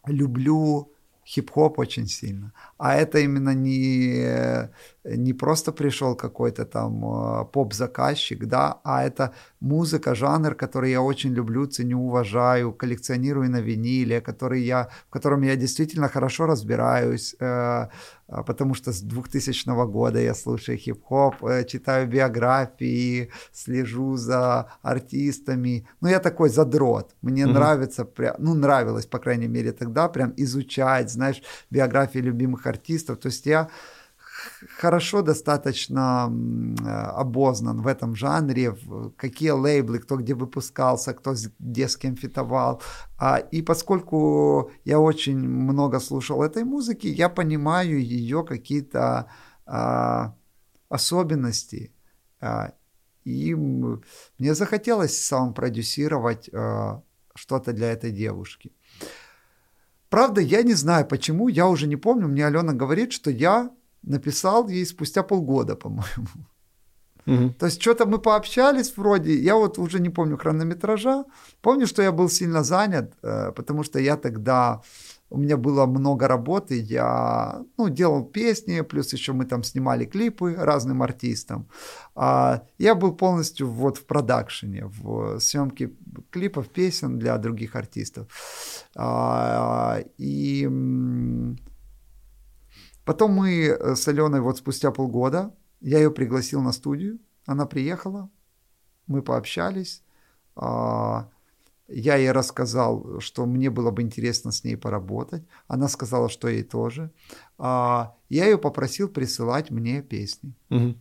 люблю 0.06 0.92
хип-хоп 1.26 1.78
очень 1.78 2.06
сильно. 2.06 2.52
А 2.78 2.94
это 2.94 3.18
именно 3.18 3.54
не, 3.54 4.70
не 5.04 5.32
просто 5.32 5.72
пришел 5.72 6.16
какой-то 6.16 6.64
там 6.64 7.04
э, 7.04 7.44
поп-заказчик, 7.52 8.46
да, 8.46 8.80
а 8.84 9.04
это 9.04 9.32
музыка, 9.60 10.14
жанр, 10.14 10.54
который 10.54 10.90
я 10.90 11.02
очень 11.02 11.34
люблю, 11.34 11.66
ценю, 11.66 11.98
уважаю, 12.06 12.72
коллекционирую 12.72 13.50
на 13.50 13.60
виниле, 13.60 14.20
который 14.20 14.62
я, 14.62 14.88
в 15.08 15.10
котором 15.10 15.42
я 15.42 15.56
действительно 15.56 16.08
хорошо 16.08 16.46
разбираюсь, 16.46 17.34
э, 17.40 17.88
а, 18.30 18.42
потому 18.42 18.74
что 18.74 18.92
с 18.92 19.00
2000 19.00 19.86
года 19.86 20.20
я 20.20 20.34
слушаю 20.34 20.78
хип-хоп, 20.78 21.44
э, 21.44 21.64
читаю 21.64 22.06
биографии, 22.06 23.30
слежу 23.52 24.16
за 24.16 24.66
артистами. 24.82 25.88
Ну, 26.00 26.08
я 26.08 26.20
такой 26.20 26.50
задрот. 26.50 27.14
Мне 27.22 27.44
mm-hmm. 27.44 27.52
нравится, 27.52 28.08
ну, 28.38 28.54
нравилось, 28.54 29.06
по 29.06 29.18
крайней 29.18 29.48
мере, 29.48 29.72
тогда 29.72 30.08
прям 30.08 30.34
изучать, 30.36 31.10
знаешь, 31.10 31.42
биографии 31.70 32.18
любимых 32.18 32.66
артистов. 32.68 33.18
То 33.18 33.28
есть 33.28 33.46
я 33.46 33.68
хорошо 34.78 35.22
достаточно 35.22 36.24
обознан 37.16 37.82
в 37.82 37.86
этом 37.86 38.14
жанре, 38.14 38.76
какие 39.16 39.50
лейблы, 39.50 39.98
кто 39.98 40.16
где 40.16 40.34
выпускался, 40.34 41.12
кто 41.14 41.34
где 41.58 41.88
с 41.88 41.96
кем 41.96 42.16
фитовал. 42.16 42.80
А, 43.18 43.38
и 43.38 43.62
поскольку 43.62 44.70
я 44.84 45.00
очень 45.00 45.38
много 45.38 46.00
слушал 46.00 46.42
этой 46.42 46.64
музыки, 46.64 47.06
я 47.06 47.28
понимаю 47.28 48.00
ее 48.00 48.44
какие-то 48.44 49.30
а, 49.66 50.34
особенностей. 50.88 51.92
А, 52.40 52.72
и 53.24 53.54
мне 53.54 54.54
захотелось 54.54 55.20
сам 55.20 55.52
продюсировать 55.52 56.48
а, 56.52 57.02
что-то 57.34 57.72
для 57.72 57.92
этой 57.92 58.10
девушки. 58.10 58.72
Правда, 60.08 60.40
я 60.40 60.62
не 60.62 60.74
знаю 60.74 61.06
почему, 61.06 61.48
я 61.48 61.66
уже 61.66 61.86
не 61.86 61.96
помню. 61.96 62.28
Мне 62.28 62.46
Алена 62.46 62.72
говорит, 62.72 63.12
что 63.12 63.30
я 63.30 63.70
написал 64.02 64.68
ей 64.68 64.86
спустя 64.86 65.22
полгода, 65.22 65.76
по-моему. 65.76 66.28
Угу. 67.26 67.54
То 67.58 67.66
есть 67.66 67.82
что-то 67.82 68.06
мы 68.06 68.18
пообщались 68.18 68.96
вроде, 68.96 69.34
я 69.34 69.54
вот 69.54 69.78
уже 69.78 70.00
не 70.00 70.08
помню 70.08 70.38
хронометража. 70.38 71.24
Помню, 71.60 71.86
что 71.86 72.02
я 72.02 72.10
был 72.10 72.30
сильно 72.30 72.62
занят, 72.64 73.12
э, 73.22 73.52
потому 73.52 73.84
что 73.84 73.98
я 73.98 74.16
тогда 74.16 74.80
у 75.30 75.38
меня 75.38 75.56
было 75.56 75.86
много 75.86 76.26
работы, 76.26 76.80
я 76.80 77.62
ну, 77.76 77.88
делал 77.88 78.24
песни, 78.24 78.80
плюс 78.80 79.12
еще 79.12 79.32
мы 79.32 79.44
там 79.44 79.62
снимали 79.62 80.06
клипы 80.06 80.54
разным 80.54 81.02
артистам. 81.02 81.68
А 82.14 82.62
я 82.78 82.94
был 82.94 83.14
полностью 83.14 83.68
вот 83.68 83.98
в 83.98 84.06
продакшене, 84.06 84.86
в 84.86 85.38
съемке 85.38 85.92
клипов, 86.30 86.68
песен 86.68 87.18
для 87.18 87.36
других 87.36 87.76
артистов. 87.76 88.26
А, 88.96 89.98
и 90.16 90.66
потом 93.04 93.32
мы 93.32 93.78
с 93.94 94.08
Аленой 94.08 94.40
вот 94.40 94.58
спустя 94.58 94.90
полгода, 94.90 95.54
я 95.80 95.98
ее 95.98 96.10
пригласил 96.10 96.62
на 96.62 96.72
студию, 96.72 97.18
она 97.44 97.66
приехала, 97.66 98.30
мы 99.06 99.22
пообщались, 99.22 100.02
а, 100.56 101.28
я 101.88 102.16
ей 102.16 102.32
рассказал, 102.32 103.20
что 103.20 103.46
мне 103.46 103.70
было 103.70 103.90
бы 103.90 104.02
интересно 104.02 104.52
с 104.52 104.64
ней 104.64 104.76
поработать. 104.76 105.42
Она 105.66 105.88
сказала, 105.88 106.28
что 106.28 106.48
ей 106.48 106.62
тоже. 106.62 107.10
А, 107.56 108.14
я 108.28 108.44
ее 108.44 108.58
попросил 108.58 109.08
присылать 109.08 109.70
мне 109.70 110.02
песни. 110.02 110.52
Угу. 110.70 110.94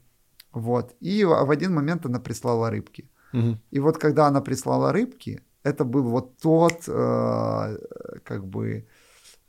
Вот. 0.54 0.96
И 1.02 1.26
в 1.26 1.52
один 1.52 1.74
момент 1.74 2.06
она 2.06 2.20
прислала 2.20 2.70
рыбки. 2.70 3.10
Угу. 3.34 3.58
И 3.72 3.80
вот 3.80 3.98
когда 3.98 4.28
она 4.28 4.42
прислала 4.42 4.94
рыбки, 4.94 5.42
это 5.64 5.84
был 5.84 6.04
вот 6.04 6.38
тот, 6.38 6.84
э, 6.88 7.78
как 8.24 8.46
бы, 8.46 8.88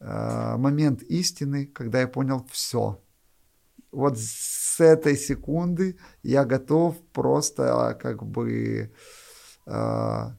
э, 0.01 0.57
момент 0.57 1.03
истины, 1.03 1.67
когда 1.67 2.01
я 2.01 2.09
понял 2.09 2.45
все. 2.51 3.01
Вот 3.93 4.19
с 4.19 4.81
этой 4.81 5.17
секунды 5.17 5.97
я 6.23 6.45
готов 6.45 6.97
просто 7.13 7.97
как 8.01 8.25
бы 8.25 8.91
э, 9.67 10.31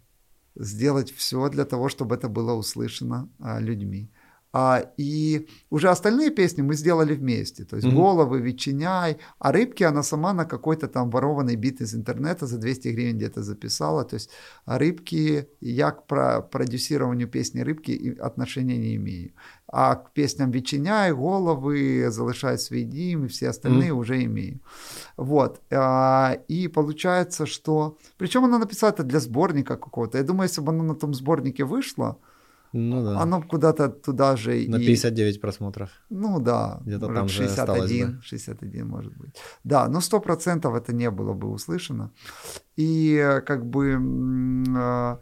сделать 0.60 1.12
все 1.12 1.50
для 1.50 1.66
того, 1.66 1.90
чтобы 1.90 2.16
это 2.16 2.30
было 2.30 2.54
услышано 2.54 3.30
а, 3.40 3.60
людьми. 3.60 4.12
А, 4.52 4.84
и 4.98 5.48
уже 5.70 5.90
остальные 5.90 6.32
песни 6.32 6.64
мы 6.64 6.74
сделали 6.74 7.14
вместе. 7.14 7.66
То 7.66 7.76
есть 7.76 7.88
mm-hmm. 7.88 7.96
«Головы», 7.96 8.42
«Ветчиняй», 8.42 9.18
а 9.38 9.52
«Рыбки» 9.52 9.84
она 9.84 10.02
сама 10.02 10.34
на 10.34 10.46
какой-то 10.46 10.88
там 10.88 11.12
ворованный 11.12 11.56
бит 11.56 11.82
из 11.82 11.94
интернета 11.94 12.48
за 12.48 12.58
200 12.58 12.88
гривен 12.88 13.18
где-то 13.18 13.44
записала. 13.44 14.04
То 14.06 14.16
есть 14.16 14.32
«Рыбки» 14.66 15.48
я 15.62 15.92
к 15.92 16.08
про 16.08 16.42
продюсированию 16.42 17.28
песни 17.28 17.62
«Рыбки» 17.62 18.18
отношения 18.20 18.78
не 18.78 18.96
имею. 18.96 19.34
А 19.68 19.96
к 19.96 20.14
песням 20.14 20.50
«Ветчиняй», 20.50 21.14
«Головы», 21.14 22.08
«Залишай 22.10 22.58
дим» 22.86 23.26
и 23.26 23.28
все 23.28 23.50
остальные 23.50 23.90
mm-hmm. 23.90 24.00
уже 24.00 24.24
имею. 24.24 24.62
Вот. 25.20 25.62
А, 25.72 26.38
и 26.48 26.70
получается, 26.70 27.46
что... 27.46 27.98
Причем 28.18 28.46
она 28.46 28.58
написала 28.58 28.92
это 28.92 29.04
для 29.04 29.20
сборника 29.20 29.76
какого-то. 29.76 30.18
Я 30.18 30.24
думаю, 30.24 30.48
если 30.48 30.62
бы 30.62 30.72
она 30.72 30.84
на 30.84 30.96
том 30.96 31.14
сборнике 31.14 31.66
вышла, 31.66 32.18
ну 32.74 33.04
да. 33.04 33.22
Оно 33.22 33.42
куда-то 33.42 33.90
туда 33.90 34.38
же 34.38 34.52
На 34.68 34.78
и... 34.78 34.86
59 34.86 35.42
просмотров. 35.42 35.90
Ну 36.10 36.40
да. 36.40 36.80
Где-то 36.86 37.08
там 37.08 37.28
61, 37.28 37.28
же 37.28 37.62
осталось, 37.62 37.92
да? 37.92 38.22
61 38.22 38.88
может 38.88 39.18
быть. 39.18 39.36
Да, 39.64 39.88
но 39.88 40.00
100% 40.00 40.78
это 40.78 40.94
не 40.94 41.10
было 41.10 41.34
бы 41.34 41.52
услышано. 41.52 42.12
И 42.78 43.42
как 43.46 43.66
бы 43.66 43.98
а, 44.78 45.20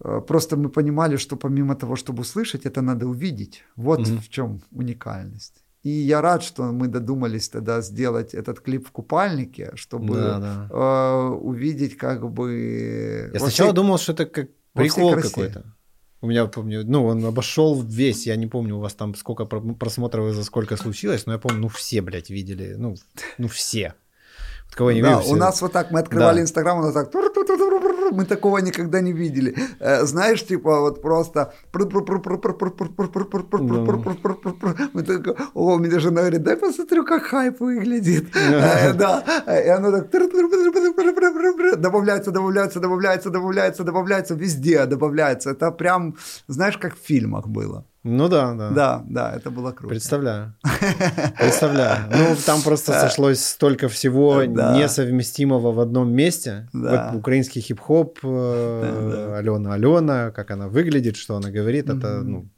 а, 0.00 0.20
просто 0.20 0.56
мы 0.56 0.68
понимали, 0.68 1.16
что 1.16 1.36
помимо 1.36 1.74
того, 1.74 1.96
чтобы 1.96 2.20
услышать, 2.20 2.66
это 2.66 2.82
надо 2.82 3.06
увидеть. 3.06 3.64
Вот 3.76 4.00
угу. 4.00 4.18
в 4.18 4.28
чем 4.28 4.60
уникальность. 4.72 5.59
И 5.82 5.90
я 5.90 6.20
рад, 6.20 6.42
что 6.42 6.64
мы 6.64 6.88
додумались 6.88 7.48
тогда 7.48 7.80
сделать 7.80 8.34
этот 8.34 8.60
клип 8.60 8.86
в 8.86 8.90
купальнике, 8.90 9.72
чтобы 9.76 10.14
да, 10.14 10.38
да. 10.38 10.68
Э, 10.70 11.28
увидеть 11.30 11.96
как 11.96 12.30
бы... 12.30 13.30
Я 13.32 13.40
сначала 13.40 13.72
думал, 13.72 13.98
что 13.98 14.12
это 14.12 14.26
как 14.26 14.50
Прикол 14.74 15.14
какой-то. 15.14 15.64
У 16.22 16.26
меня, 16.26 16.46
помню, 16.46 16.84
ну, 16.84 17.06
он 17.06 17.24
обошел 17.24 17.82
весь, 17.82 18.26
я 18.26 18.36
не 18.36 18.46
помню, 18.46 18.76
у 18.76 18.80
вас 18.80 18.92
там 18.92 19.14
сколько 19.14 19.46
просмотров 19.46 20.30
и 20.30 20.34
за 20.34 20.44
сколько 20.44 20.76
случилось, 20.76 21.24
но 21.24 21.32
я 21.32 21.38
помню, 21.38 21.60
ну, 21.60 21.68
все, 21.68 22.02
блядь, 22.02 22.28
видели, 22.28 22.74
ну, 22.76 22.94
ну, 23.38 23.48
все. 23.48 23.94
Вот 24.70 24.76
кого 24.76 24.92
не 24.92 25.02
да, 25.02 25.18
видел, 25.18 25.32
у 25.32 25.36
нас 25.36 25.60
вот 25.62 25.72
так, 25.72 25.90
мы 25.90 25.98
открывали 25.98 26.40
Инстаграм, 26.40 26.80
да. 26.80 26.82
у 26.82 26.84
нас 26.86 26.94
так 26.94 27.12
мы 28.12 28.24
такого 28.24 28.58
никогда 28.58 29.00
не 29.00 29.12
видели. 29.12 29.56
Знаешь, 30.02 30.46
типа 30.46 30.80
вот 30.80 31.02
просто... 31.02 31.52
Мы 34.92 35.02
так, 35.02 35.26
о, 35.54 35.76
мне 35.76 35.98
жена 35.98 36.20
говорит, 36.20 36.42
дай 36.42 36.56
посмотрю, 36.56 37.04
как 37.04 37.24
хайп 37.24 37.60
выглядит. 37.60 38.30
Да, 38.32 39.24
и 39.46 39.68
оно 39.68 39.90
так... 39.90 40.10
Добавляется, 41.80 42.30
добавляется, 42.30 42.80
добавляется, 42.80 43.30
добавляется, 43.30 43.84
добавляется, 43.84 44.34
везде 44.34 44.86
добавляется. 44.86 45.50
Это 45.50 45.72
прям, 45.72 46.14
знаешь, 46.46 46.78
как 46.78 46.94
в 46.94 46.98
фильмах 46.98 47.48
было. 47.48 47.84
Ну 48.02 48.28
да, 48.28 48.54
да. 48.54 48.70
Да, 48.70 49.04
да, 49.06 49.36
это 49.36 49.50
было 49.50 49.72
круто. 49.72 49.88
Представляю. 49.88 50.54
Представляю. 51.38 52.08
Ну, 52.10 52.36
там 52.46 52.62
просто 52.64 52.92
сошлось 52.92 53.44
столько 53.44 53.88
всего 53.88 54.44
несовместимого 54.44 55.72
в 55.72 55.80
одном 55.80 56.10
месте. 56.10 56.68
Да. 56.72 57.12
Украинский 57.14 57.60
хип-хоп, 57.60 58.18
э, 58.22 59.36
Алена 59.38 59.74
Алена, 59.74 60.30
как 60.30 60.50
она 60.50 60.68
выглядит, 60.68 61.16
что 61.16 61.36
она 61.36 61.50
говорит, 61.50 61.90
это, 61.90 62.22
ну... 62.22 62.48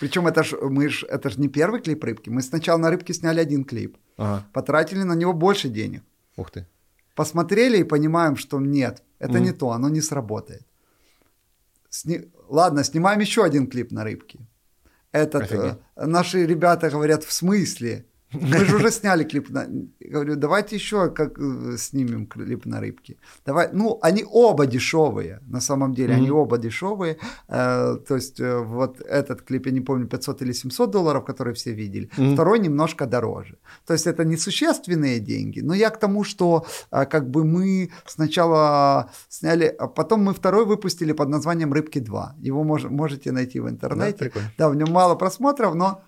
Причем 0.00 0.26
это 0.26 0.44
ж, 0.44 0.54
мы 0.60 0.88
ж, 0.90 1.04
это 1.08 1.30
ж 1.30 1.38
не 1.38 1.48
первый 1.48 1.80
клип 1.80 2.04
рыбки. 2.04 2.30
Мы 2.30 2.42
сначала 2.42 2.78
на 2.78 2.90
рыбке 2.90 3.14
сняли 3.14 3.40
один 3.40 3.64
клип. 3.64 3.96
Ага. 4.16 4.44
Потратили 4.52 5.02
на 5.02 5.14
него 5.14 5.32
больше 5.32 5.68
денег. 5.68 6.02
Ух 6.36 6.50
ты. 6.50 6.66
Посмотрели 7.14 7.78
и 7.78 7.84
понимаем, 7.84 8.36
что 8.36 8.60
нет, 8.60 9.02
это 9.18 9.40
не 9.40 9.52
то, 9.52 9.70
оно 9.70 9.88
не 9.88 10.00
сработает. 10.00 10.62
Сни... 11.90 12.20
Ладно, 12.48 12.84
снимаем 12.84 13.20
еще 13.20 13.42
один 13.42 13.66
клип 13.66 13.92
на 13.92 14.04
рыбке 14.04 14.38
этот, 15.12 15.50
э, 15.52 15.76
наши 15.96 16.46
ребята 16.46 16.90
говорят, 16.90 17.24
в 17.24 17.32
смысле? 17.32 18.06
Мы 18.32 18.64
же 18.64 18.76
уже 18.76 18.90
сняли 18.90 19.24
клип. 19.24 19.50
На... 19.50 19.66
Говорю, 20.00 20.36
давайте 20.36 20.76
еще 20.76 21.10
как 21.10 21.38
э, 21.38 21.76
снимем 21.78 22.26
клип 22.26 22.66
на 22.66 22.80
рыбки. 22.80 23.16
Давай, 23.46 23.68
ну, 23.72 23.98
они 24.02 24.24
оба 24.30 24.66
дешевые, 24.66 25.40
на 25.46 25.60
самом 25.60 25.94
деле, 25.94 26.14
mm-hmm. 26.14 26.18
они 26.18 26.30
оба 26.30 26.58
дешевые. 26.58 27.16
Э, 27.48 27.96
то 28.08 28.14
есть 28.14 28.40
э, 28.40 28.58
вот 28.58 29.00
этот 29.00 29.42
клип, 29.42 29.66
я 29.66 29.72
не 29.72 29.80
помню, 29.80 30.06
500 30.06 30.42
или 30.42 30.52
700 30.52 30.90
долларов, 30.90 31.24
который 31.24 31.54
все 31.54 31.72
видели. 31.72 32.08
Mm-hmm. 32.16 32.34
Второй 32.34 32.58
немножко 32.58 33.06
дороже. 33.06 33.56
То 33.86 33.94
есть 33.94 34.06
это 34.06 34.24
несущественные 34.24 35.20
деньги. 35.20 35.60
Но 35.60 35.74
я 35.74 35.90
к 35.90 35.98
тому, 35.98 36.24
что 36.24 36.66
э, 36.90 37.06
как 37.06 37.30
бы 37.30 37.44
мы 37.44 37.90
сначала 38.06 39.10
сняли, 39.28 39.74
а 39.78 39.86
потом 39.86 40.24
мы 40.24 40.34
второй 40.34 40.66
выпустили 40.66 41.12
под 41.12 41.28
названием 41.28 41.72
«Рыбки 41.72 41.98
2». 41.98 42.46
Его 42.48 42.64
мож, 42.64 42.84
можете 42.84 43.32
найти 43.32 43.60
в 43.60 43.68
интернете. 43.68 44.30
Да, 44.34 44.40
да, 44.58 44.68
в 44.68 44.76
нем 44.76 44.90
мало 44.90 45.14
просмотров, 45.14 45.74
но 45.74 46.02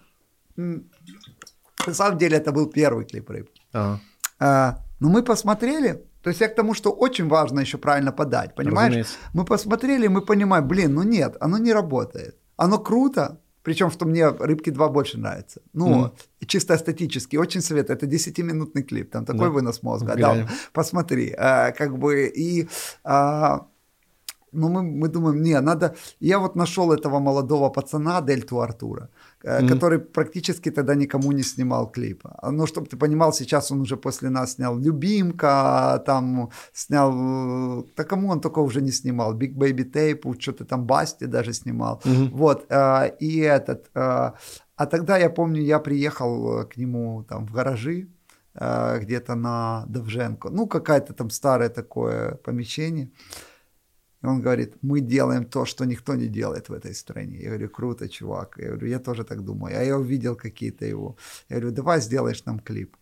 на 1.86 1.94
самом 1.94 2.18
деле 2.18 2.36
это 2.36 2.52
был 2.52 2.66
первый 2.66 3.04
клип 3.04 3.30
рыбки. 3.30 3.62
Ага. 3.72 4.00
А, 4.38 4.78
но 5.00 5.08
мы 5.08 5.22
посмотрели, 5.22 6.04
то 6.22 6.30
есть 6.30 6.40
я 6.40 6.48
к 6.48 6.54
тому, 6.54 6.74
что 6.74 6.90
очень 6.90 7.28
важно 7.28 7.60
еще 7.60 7.78
правильно 7.78 8.12
подать, 8.12 8.54
понимаешь? 8.54 8.88
Разумеется. 8.88 9.16
Мы 9.34 9.44
посмотрели, 9.44 10.08
мы 10.08 10.20
понимаем, 10.22 10.68
блин, 10.68 10.94
ну 10.94 11.02
нет, 11.02 11.36
оно 11.40 11.58
не 11.58 11.72
работает. 11.72 12.36
Оно 12.56 12.78
круто, 12.78 13.40
причем, 13.62 13.90
что 13.90 14.06
мне 14.06 14.28
«Рыбки 14.28 14.70
2» 14.70 14.90
больше 14.90 15.18
нравится. 15.18 15.60
Ну, 15.72 15.86
mm. 15.86 16.46
чисто 16.46 16.74
эстетически, 16.74 17.38
очень 17.38 17.60
советую. 17.60 17.96
Это 17.96 18.06
10-минутный 18.06 18.82
клип, 18.82 19.10
там 19.10 19.24
такой 19.24 19.46
да. 19.46 19.50
вынос 19.50 19.82
мозга. 19.82 20.16
Да, 20.16 20.48
посмотри. 20.72 21.34
А, 21.38 21.72
как 21.72 21.98
бы, 21.98 22.26
и... 22.26 22.68
А, 23.04 23.66
ну, 24.52 24.68
мы, 24.68 24.82
мы 24.82 25.08
думаем, 25.08 25.42
не, 25.42 25.60
надо... 25.60 25.94
Я 26.20 26.38
вот 26.38 26.56
нашел 26.56 26.92
этого 26.92 27.18
молодого 27.20 27.70
пацана, 27.70 28.20
Дельту 28.20 28.60
Артура 28.60 29.08
mm-hmm. 29.42 29.68
который 29.68 29.98
практически 29.98 30.70
тогда 30.70 30.94
никому 30.94 31.32
не 31.32 31.42
снимал 31.42 31.90
клипа. 31.90 32.38
Ну, 32.52 32.66
чтобы 32.66 32.86
ты 32.86 32.96
понимал, 32.96 33.32
сейчас 33.32 33.72
он 33.72 33.80
уже 33.80 33.96
после 33.96 34.30
нас 34.30 34.54
снял 34.54 34.78
«Любимка», 34.78 36.02
там 36.06 36.50
снял... 36.72 37.84
Да 37.96 38.04
кому 38.04 38.28
он 38.28 38.40
только 38.40 38.60
уже 38.60 38.80
не 38.80 38.92
снимал? 38.92 39.36
«Big 39.36 39.54
Baby 39.54 39.92
Tape», 39.92 40.40
что-то 40.40 40.64
там 40.64 40.86
«Басти» 40.86 41.26
даже 41.26 41.52
снимал. 41.52 42.00
Mm-hmm. 42.04 42.28
Вот, 42.32 42.66
э, 42.68 43.16
и 43.20 43.38
этот... 43.38 43.90
Э, 43.94 44.32
а 44.76 44.86
тогда 44.86 45.18
я 45.18 45.30
помню, 45.30 45.62
я 45.62 45.78
приехал 45.78 46.64
к 46.66 46.76
нему 46.76 47.24
там 47.28 47.46
в 47.46 47.52
гаражи, 47.52 48.08
где-то 48.54 49.36
на 49.36 49.84
Довженко, 49.86 50.50
ну, 50.50 50.66
какое-то 50.66 51.12
там 51.12 51.30
старое 51.30 51.68
такое 51.68 52.34
помещение. 52.34 53.10
И 54.22 54.26
он 54.26 54.42
говорит, 54.42 54.76
мы 54.82 55.00
делаем 55.00 55.44
то, 55.44 55.64
что 55.64 55.84
никто 55.84 56.14
не 56.14 56.26
делает 56.26 56.68
в 56.68 56.72
этой 56.72 56.94
стране. 56.94 57.38
Я 57.42 57.48
говорю, 57.48 57.68
круто, 57.68 58.08
чувак. 58.08 58.58
Я 58.58 58.68
говорю, 58.68 58.88
я 58.88 58.98
тоже 58.98 59.24
так 59.24 59.42
думаю. 59.44 59.78
А 59.78 59.82
я 59.82 59.96
увидел 59.96 60.36
какие-то 60.36 60.84
его. 60.84 61.16
Я 61.48 61.56
говорю, 61.56 61.74
давай 61.74 62.00
сделаешь 62.00 62.44
нам 62.44 62.58
клип. 62.58 62.96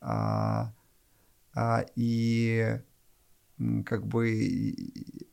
А, 0.00 0.72
а, 1.54 1.84
и 1.96 2.80
как 3.84 4.06
бы, 4.06 4.74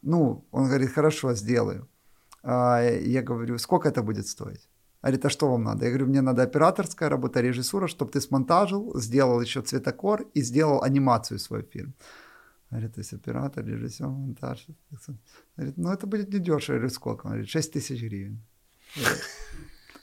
ну, 0.01 0.45
он 0.51 0.65
говорит, 0.65 0.91
хорошо, 0.91 1.35
сделаю. 1.35 1.87
А, 2.43 2.81
я 2.81 3.21
говорю, 3.21 3.59
сколько 3.59 3.89
это 3.89 4.01
будет 4.01 4.27
стоить? 4.27 4.67
Говорит, 5.03 5.25
а 5.25 5.29
что 5.29 5.49
вам 5.49 5.63
надо? 5.63 5.85
Я 5.85 5.91
говорю, 5.91 6.07
мне 6.07 6.21
надо 6.21 6.43
операторская 6.43 7.09
работа, 7.09 7.41
режиссура, 7.41 7.87
чтобы 7.87 8.11
ты 8.11 8.21
смонтажил, 8.21 8.99
сделал 8.99 9.41
еще 9.41 9.61
цветокор 9.61 10.25
и 10.33 10.41
сделал 10.41 10.81
анимацию 10.81 11.39
свой 11.39 11.61
фильм. 11.61 11.93
Говорит, 12.71 12.93
то 12.93 13.01
есть 13.01 13.13
оператор, 13.13 13.65
режиссер, 13.65 14.07
монтаж. 14.07 14.67
Говорит, 15.55 15.77
ну 15.77 15.91
это 15.91 16.07
будет 16.07 16.33
недешево. 16.33 16.75
Я 16.75 16.79
говорю, 16.79 16.93
сколько? 16.93 17.27
Он 17.27 17.31
говорит, 17.31 17.49
6 17.49 17.73
тысяч 17.73 18.01
гривен. 18.01 18.41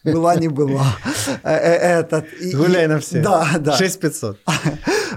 Была, 0.05 0.37
не 0.37 0.49
была. 0.49 0.97
Э, 1.43 1.51
э, 1.51 2.01
этот, 2.01 2.27
Гуляй 2.55 2.87
на 2.89 2.99
все. 2.99 3.23
Да, 3.23 3.59
да. 3.59 3.77
6500. 3.77 4.39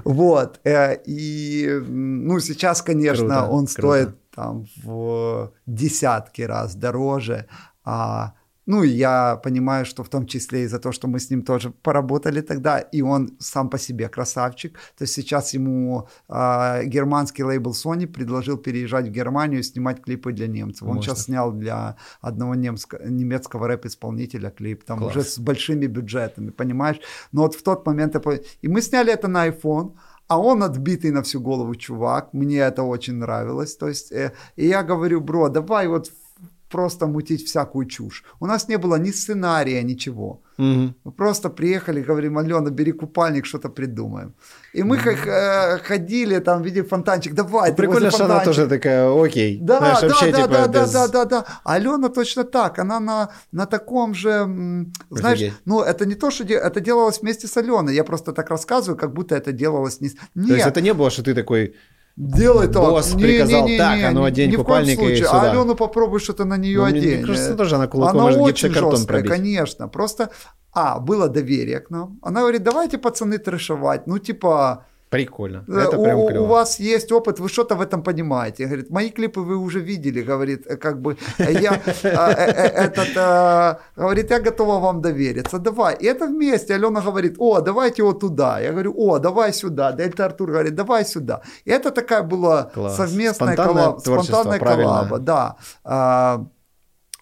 Вот. 0.04 0.60
Э, 0.64 0.96
и, 1.06 1.82
ну, 1.88 2.40
сейчас, 2.40 2.82
конечно, 2.82 3.28
круто, 3.28 3.44
он 3.44 3.66
круто. 3.66 3.72
стоит 3.72 4.32
там 4.32 4.66
в 4.84 5.52
десятки 5.66 6.42
раз 6.44 6.76
дороже. 6.76 7.46
А 7.84 8.34
ну, 8.68 8.84
я 8.84 9.38
понимаю, 9.38 9.86
что 9.86 10.04
в 10.04 10.10
том 10.10 10.28
числе 10.28 10.64
из-за 10.64 10.80
того, 10.80 10.94
что 10.94 11.08
мы 11.08 11.20
с 11.20 11.30
ним 11.32 11.42
тоже 11.42 11.72
поработали 11.72 12.42
тогда, 12.42 12.80
и 12.80 13.02
он 13.02 13.30
сам 13.40 13.70
по 13.70 13.80
себе 13.80 14.10
красавчик. 14.10 14.74
То 14.98 15.04
есть 15.04 15.14
сейчас 15.14 15.54
ему 15.54 16.08
э, 16.30 16.86
германский 16.86 17.44
лейбл 17.44 17.72
Sony 17.72 18.08
предложил 18.08 18.58
переезжать 18.58 19.08
в 19.08 19.12
Германию 19.12 19.62
и 19.62 19.64
снимать 19.64 20.04
клипы 20.04 20.34
для 20.34 20.48
немцев. 20.48 20.88
Он 20.88 21.02
сейчас 21.02 21.24
снял 21.24 21.54
для 21.54 21.96
одного 22.22 22.56
немско- 22.56 23.10
немецкого 23.10 23.68
рэп-исполнителя 23.68 24.50
клип, 24.50 24.84
там 24.84 25.00
Класс. 25.00 25.16
уже 25.16 25.24
с 25.24 25.40
большими 25.40 25.88
бюджетами, 25.88 26.50
понимаешь? 26.50 27.00
Но 27.32 27.42
вот 27.42 27.56
в 27.56 27.64
тот 27.64 27.86
момент... 27.86 28.16
И 28.62 28.68
мы 28.68 28.82
сняли 28.82 29.14
это 29.14 29.30
на 29.30 29.48
iPhone, 29.48 29.94
а 30.28 30.40
он 30.40 30.62
отбитый 30.62 31.12
на 31.12 31.22
всю 31.22 31.40
голову 31.40 31.76
чувак, 31.76 32.34
мне 32.34 32.58
это 32.58 32.84
очень 32.84 33.16
нравилось, 33.16 33.78
то 33.78 33.88
есть, 33.88 34.12
э, 34.12 34.34
и 34.58 34.68
я 34.68 34.84
говорю, 34.84 35.22
бро, 35.22 35.50
давай 35.50 35.88
вот 35.88 36.12
просто 36.70 37.08
мутить 37.08 37.46
всякую 37.46 37.86
чушь. 37.86 38.24
У 38.40 38.46
нас 38.46 38.68
не 38.68 38.78
было 38.78 39.00
ни 39.00 39.12
сценария, 39.12 39.84
ничего. 39.84 40.42
Угу. 40.58 40.94
Мы 41.04 41.12
просто 41.12 41.50
приехали, 41.50 42.02
говорим, 42.02 42.38
Алена, 42.38 42.70
бери 42.70 42.92
купальник, 42.92 43.46
что-то 43.46 43.70
придумаем. 43.70 44.34
И 44.74 44.84
мы 44.84 44.98
как 44.98 45.28
э, 45.28 45.78
ходили, 45.84 46.40
там, 46.40 46.64
видели 46.64 46.84
фонтанчик, 46.84 47.34
давай. 47.34 47.74
Прикольно, 47.74 48.12
что 48.12 48.26
она 48.26 48.44
тоже 48.44 48.68
такая, 48.68 49.10
окей. 49.10 49.60
Да, 49.62 49.78
Знаешь, 49.78 50.02
да, 50.02 50.08
вообще, 50.08 50.32
да, 50.32 50.38
типа, 50.38 50.48
да, 50.50 50.68
без... 50.68 50.92
да, 50.92 51.08
да, 51.08 51.26
да, 51.26 51.26
да. 51.26 51.46
Алена 51.64 52.10
точно 52.10 52.44
так, 52.44 52.80
она 52.80 53.00
на, 53.00 53.30
на 53.52 53.66
таком 53.66 54.14
же, 54.14 54.48
знаешь, 55.10 55.40
Офигеть. 55.40 55.54
ну, 55.66 55.82
это 55.82 56.06
не 56.06 56.16
то, 56.16 56.32
что 56.32 56.44
это 56.44 56.80
делалось 56.80 57.22
вместе 57.22 57.48
с 57.48 57.58
Аленой. 57.58 57.96
Я 57.96 58.04
просто 58.04 58.34
так 58.34 58.50
рассказываю, 58.50 58.98
как 58.98 59.14
будто 59.14 59.36
это 59.36 59.52
делалось 59.52 60.02
не... 60.02 60.10
Нет. 60.36 60.48
То 60.48 60.54
есть 60.56 60.68
это 60.68 60.82
не 60.82 60.94
было, 60.94 61.12
что 61.12 61.24
ты 61.24 61.36
такой 61.36 61.76
Делай 62.18 62.68
так. 62.68 62.82
Босс 62.82 63.14
не, 63.14 63.22
приказал 63.24 63.66
не, 63.66 63.74
не, 63.74 63.78
так, 63.78 64.04
а 64.04 64.12
ну 64.12 64.24
одень 64.24 64.52
купальник 64.52 65.00
и 65.00 65.18
сюда. 65.18 65.32
А 65.34 65.52
Алену 65.52 65.76
попробуй 65.76 66.20
что-то 66.20 66.46
на 66.46 66.58
нее 66.58 66.80
ну, 66.80 66.86
одень. 66.86 67.18
Мне 67.18 67.26
кажется, 67.28 67.56
тоже 67.56 67.76
она 67.76 67.88
кулаком 67.88 68.26
она 68.26 68.42
очень 68.42 68.74
жесткая, 68.74 69.06
пробить. 69.06 69.32
конечно. 69.32 69.88
Просто, 69.88 70.32
а, 70.74 71.00
было 71.00 71.30
доверие 71.30 71.80
к 71.80 71.92
нам. 71.92 72.18
Она 72.24 72.42
говорит, 72.42 72.64
давайте, 72.64 72.98
пацаны, 72.98 73.38
трешевать. 73.38 74.08
Ну, 74.08 74.18
типа, 74.18 74.88
Прикольно. 75.10 75.64
Это 75.68 75.98
прям 75.98 76.20
у, 76.20 76.44
у 76.44 76.46
вас 76.46 76.80
есть 76.80 77.12
опыт, 77.12 77.40
вы 77.40 77.48
что-то 77.48 77.76
в 77.76 77.82
этом 77.82 78.04
понимаете. 78.04 78.66
Говорит, 78.66 78.90
мои 78.90 79.10
клипы 79.10 79.40
вы 79.40 79.56
уже 79.56 79.80
видели, 79.80 80.22
говорит, 80.22 80.68
э, 80.68 80.76
как 80.76 81.00
бы 81.02 81.18
я 81.40 81.82
э, 81.86 81.92
э, 82.04 82.10
этот, 82.88 83.80
говорит, 83.96 84.32
я 84.32 84.40
готова 84.40 84.80
вам 84.80 85.02
довериться, 85.02 85.60
давай. 85.60 85.96
И 85.96 86.06
это 86.06 86.28
вместе. 86.28 86.76
Алена 86.76 87.02
говорит, 87.02 87.36
о, 87.40 87.62
давайте 87.62 88.04
вот 88.04 88.20
туда. 88.20 88.60
Я 88.60 88.72
говорю, 88.72 88.94
о, 88.98 89.20
давай 89.20 89.54
сюда. 89.54 89.92
Дельта 89.94 90.26
Артур 90.26 90.52
говорит, 90.52 90.76
давай 90.76 91.06
сюда. 91.06 91.42
И 91.66 91.72
это 91.72 91.92
такая 91.92 92.24
была 92.24 92.72
совместная 92.90 93.56
коллаба, 93.56 94.00
спонтанная 94.00 94.60
коллаба, 94.60 95.20
да. 95.20 95.56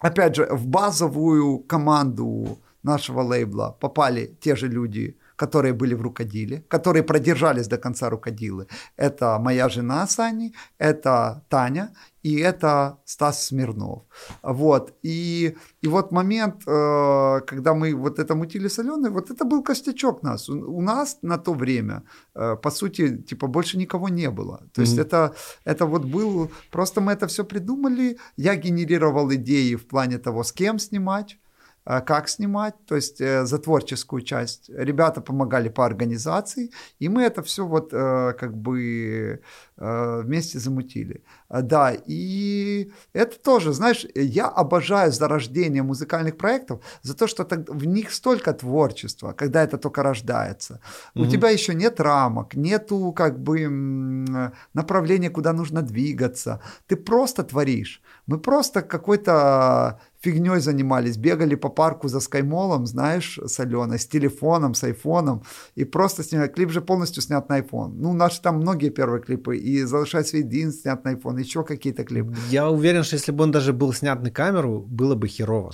Опять 0.00 0.36
же, 0.36 0.48
в 0.50 0.66
базовую 0.66 1.58
команду 1.58 2.58
нашего 2.82 3.22
лейбла 3.22 3.76
попали 3.80 4.36
те 4.40 4.56
же 4.56 4.68
люди, 4.68 5.16
которые 5.36 5.74
были 5.74 5.94
в 5.94 6.02
рукоделе, 6.02 6.64
которые 6.68 7.02
продержались 7.02 7.68
до 7.68 7.78
конца 7.78 8.10
рукоделы. 8.10 8.66
Это 8.96 9.38
моя 9.38 9.68
жена 9.68 10.06
Сани, 10.06 10.52
это 10.78 11.44
Таня 11.48 11.90
и 12.26 12.40
это 12.40 12.98
Стас 13.04 13.46
Смирнов. 13.46 14.02
Вот. 14.42 14.92
И, 15.04 15.56
и 15.84 15.88
вот 15.88 16.12
момент, 16.12 16.62
э, 16.66 17.40
когда 17.46 17.72
мы 17.74 17.94
вот 17.94 18.18
это 18.18 18.34
мутили 18.34 18.66
с 18.68 18.80
Аленой, 18.80 19.10
вот 19.10 19.30
это 19.30 19.44
был 19.44 19.62
костячок 19.62 20.22
нас. 20.24 20.48
У, 20.48 20.82
нас 20.82 21.18
на 21.22 21.38
то 21.38 21.54
время, 21.54 22.02
э, 22.34 22.56
по 22.56 22.70
сути, 22.70 23.18
типа 23.18 23.46
больше 23.46 23.78
никого 23.78 24.08
не 24.08 24.28
было. 24.30 24.60
То 24.72 24.80
есть 24.80 24.98
mm-hmm. 24.98 25.06
это, 25.06 25.34
это 25.64 25.86
вот 25.86 26.04
был... 26.04 26.50
Просто 26.72 27.00
мы 27.00 27.12
это 27.12 27.26
все 27.28 27.44
придумали. 27.44 28.18
Я 28.36 28.56
генерировал 28.56 29.32
идеи 29.34 29.76
в 29.76 29.86
плане 29.86 30.18
того, 30.18 30.42
с 30.42 30.52
кем 30.52 30.80
снимать 30.80 31.38
как 31.86 32.28
снимать, 32.28 32.74
то 32.86 32.96
есть 32.96 33.20
э, 33.20 33.44
за 33.44 33.58
творческую 33.58 34.22
часть. 34.22 34.68
Ребята 34.70 35.20
помогали 35.20 35.68
по 35.68 35.86
организации, 35.86 36.72
и 36.98 37.08
мы 37.08 37.22
это 37.22 37.42
все 37.42 37.64
вот 37.64 37.92
э, 37.92 38.32
как 38.38 38.56
бы 38.56 39.40
вместе 39.76 40.58
замутили. 40.58 41.22
Да, 41.50 41.92
и 42.06 42.90
это 43.12 43.38
тоже, 43.38 43.72
знаешь, 43.72 44.06
я 44.14 44.46
обожаю 44.48 45.12
зарождение 45.12 45.82
музыкальных 45.82 46.36
проектов 46.36 46.82
за 47.02 47.14
то, 47.14 47.26
что 47.26 47.46
в 47.68 47.86
них 47.86 48.12
столько 48.12 48.52
творчества, 48.52 49.32
когда 49.32 49.62
это 49.62 49.78
только 49.78 50.02
рождается. 50.02 50.80
Mm-hmm. 51.14 51.22
У 51.22 51.26
тебя 51.26 51.50
еще 51.50 51.74
нет 51.74 52.00
рамок, 52.00 52.54
нету 52.54 53.12
как 53.12 53.38
бы 53.38 53.68
направления, 54.74 55.30
куда 55.30 55.52
нужно 55.52 55.82
двигаться. 55.82 56.60
Ты 56.86 56.96
просто 56.96 57.42
творишь. 57.42 58.02
Мы 58.26 58.38
просто 58.38 58.82
какой-то 58.82 60.00
фигней 60.20 60.60
занимались, 60.60 61.16
бегали 61.16 61.54
по 61.54 61.68
парку 61.68 62.08
за 62.08 62.20
скаймолом, 62.20 62.86
знаешь, 62.86 63.38
с 63.38 63.60
Аленой, 63.60 63.98
с 63.98 64.06
телефоном, 64.06 64.74
с 64.74 64.84
айфоном, 64.84 65.42
и 65.76 65.84
просто 65.84 66.24
снимали. 66.24 66.48
Клип 66.48 66.70
же 66.70 66.80
полностью 66.80 67.22
снят 67.22 67.48
на 67.48 67.60
iPhone. 67.60 67.92
Ну, 67.94 68.12
наши 68.12 68.42
там 68.42 68.56
многие 68.56 68.90
первые 68.90 69.22
клипы, 69.22 69.56
и 69.66 69.84
«Залишай 69.84 70.24
свой 70.24 70.42
день» 70.42 70.72
снят 70.72 71.04
на 71.04 71.14
iPhone, 71.14 71.40
еще 71.40 71.64
какие-то 71.64 72.04
клипы. 72.04 72.34
Я 72.50 72.70
уверен, 72.70 73.02
что 73.02 73.16
если 73.16 73.32
бы 73.32 73.44
он 73.44 73.50
даже 73.50 73.72
был 73.72 73.92
снят 73.92 74.22
на 74.22 74.30
камеру, 74.30 74.84
было 74.88 75.14
бы 75.14 75.28
херово. 75.28 75.70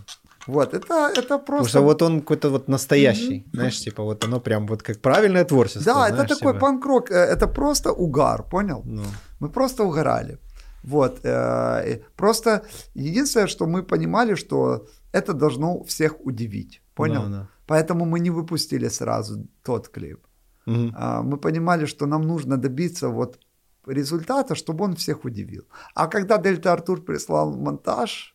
Вот, 0.46 0.74
это, 0.74 1.12
это 1.16 1.38
просто... 1.38 1.46
Потому 1.46 1.68
что 1.68 1.80
вот 1.82 2.02
он 2.02 2.20
какой-то 2.20 2.50
вот 2.50 2.68
настоящий, 2.68 3.38
mm-hmm. 3.38 3.56
знаешь, 3.56 3.84
типа 3.84 4.02
вот 4.02 4.24
оно 4.24 4.40
прям 4.40 4.66
вот 4.66 4.82
как 4.82 5.00
правильное 5.00 5.44
творчество. 5.44 5.82
Да, 5.84 6.08
знаешь, 6.08 6.30
это 6.30 6.34
такой 6.34 6.52
типа... 6.52 6.60
панк-рок, 6.60 7.10
э, 7.10 7.14
это 7.14 7.46
просто 7.46 7.92
угар, 7.92 8.42
понял? 8.50 8.82
Ну. 8.84 9.02
Мы 9.40 9.48
просто 9.48 9.84
угорали. 9.84 10.38
Вот, 10.84 11.20
э, 11.24 12.00
просто 12.16 12.62
единственное, 12.94 13.46
что 13.46 13.66
мы 13.66 13.82
понимали, 13.82 14.36
что 14.36 14.86
это 15.12 15.32
должно 15.32 15.82
всех 15.84 16.12
удивить. 16.26 16.82
Понял? 16.94 17.22
Да, 17.22 17.28
да. 17.28 17.48
Поэтому 17.66 18.04
мы 18.04 18.20
не 18.20 18.30
выпустили 18.30 18.88
сразу 18.88 19.46
тот 19.62 19.88
клип. 19.88 20.18
Угу. 20.66 20.92
Мы 21.22 21.36
понимали, 21.36 21.86
что 21.86 22.06
нам 22.06 22.22
нужно 22.22 22.56
добиться 22.56 23.08
вот 23.08 23.38
результата, 23.86 24.54
чтобы 24.54 24.84
он 24.84 24.94
всех 24.94 25.24
удивил. 25.24 25.64
А 25.94 26.06
когда 26.06 26.38
Дельта 26.38 26.72
Артур 26.72 27.02
прислал 27.02 27.52
монтаж, 27.52 28.34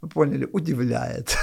мы 0.00 0.08
поняли, 0.08 0.48
удивляет. 0.52 1.36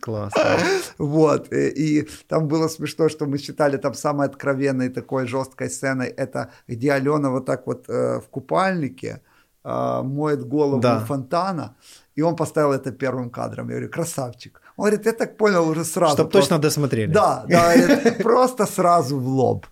Классно. 0.00 0.58
Вот. 0.98 1.52
И, 1.52 1.68
и 1.68 2.08
там 2.28 2.48
было 2.48 2.68
смешно, 2.68 3.08
что 3.08 3.26
мы 3.26 3.38
считали 3.38 3.76
там 3.76 3.94
самой 3.94 4.26
откровенной 4.26 4.88
такой 4.88 5.26
жесткой 5.26 5.68
сценой, 5.68 6.08
это 6.08 6.48
где 6.68 6.92
Алена 6.92 7.30
вот 7.30 7.46
так 7.46 7.66
вот 7.66 7.88
э, 7.88 8.20
в 8.20 8.28
купальнике 8.30 9.20
э, 9.64 10.02
моет 10.02 10.48
голову 10.48 10.80
да. 10.80 11.00
фонтана. 11.00 11.74
И 12.16 12.22
он 12.22 12.36
поставил 12.36 12.72
это 12.72 12.92
первым 12.92 13.30
кадром. 13.30 13.68
Я 13.68 13.76
говорю, 13.76 13.90
красавчик. 13.90 14.60
Он 14.76 14.84
говорит, 14.86 15.06
я 15.06 15.12
так 15.12 15.36
понял 15.36 15.68
уже 15.68 15.84
сразу. 15.84 16.16
Чтобы 16.16 16.30
точно 16.30 16.58
досмотрели. 16.58 17.12
Да, 17.12 17.44
да, 17.48 17.74
просто 18.22 18.66
сразу 18.66 19.18
в 19.18 19.26
лоб. 19.26 19.66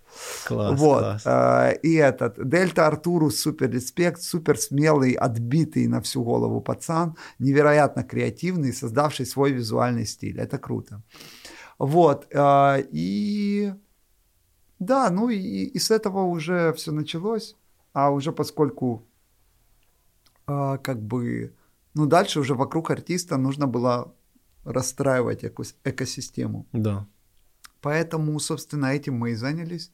Класс, 0.47 0.81
вот. 0.81 1.01
класс. 1.01 1.23
Э, 1.27 1.79
и 1.83 1.95
этот, 1.95 2.49
Дельта 2.49 2.87
Артуру 2.87 3.31
супер 3.31 3.71
респект, 3.71 4.23
супер 4.23 4.59
смелый, 4.59 5.13
отбитый 5.13 5.87
на 5.87 6.01
всю 6.01 6.25
голову 6.25 6.61
пацан, 6.61 7.17
невероятно 7.39 8.03
креативный, 8.03 8.73
создавший 8.73 9.27
свой 9.27 9.53
визуальный 9.53 10.07
стиль. 10.07 10.39
Это 10.39 10.59
круто. 10.59 11.03
Вот. 11.79 12.27
Э, 12.33 12.83
и 12.91 13.75
да, 14.79 15.11
ну 15.11 15.29
и, 15.29 15.37
и 15.37 15.79
с 15.79 15.91
этого 15.91 16.23
уже 16.23 16.73
все 16.73 16.93
началось. 16.93 17.57
А 17.93 18.11
уже 18.11 18.33
поскольку 18.33 19.07
э, 20.47 20.79
как 20.83 21.03
бы 21.03 21.53
ну, 21.95 22.07
дальше 22.07 22.41
уже 22.41 22.55
вокруг 22.55 22.91
артиста 22.91 23.37
нужно 23.37 23.67
было 23.67 24.15
расстраивать 24.65 25.45
эко- 25.45 25.75
экосистему. 25.85 26.67
Да. 26.73 27.07
Поэтому, 27.81 28.39
собственно, 28.41 28.87
этим 28.87 29.15
мы 29.15 29.31
и 29.31 29.35
занялись. 29.35 29.91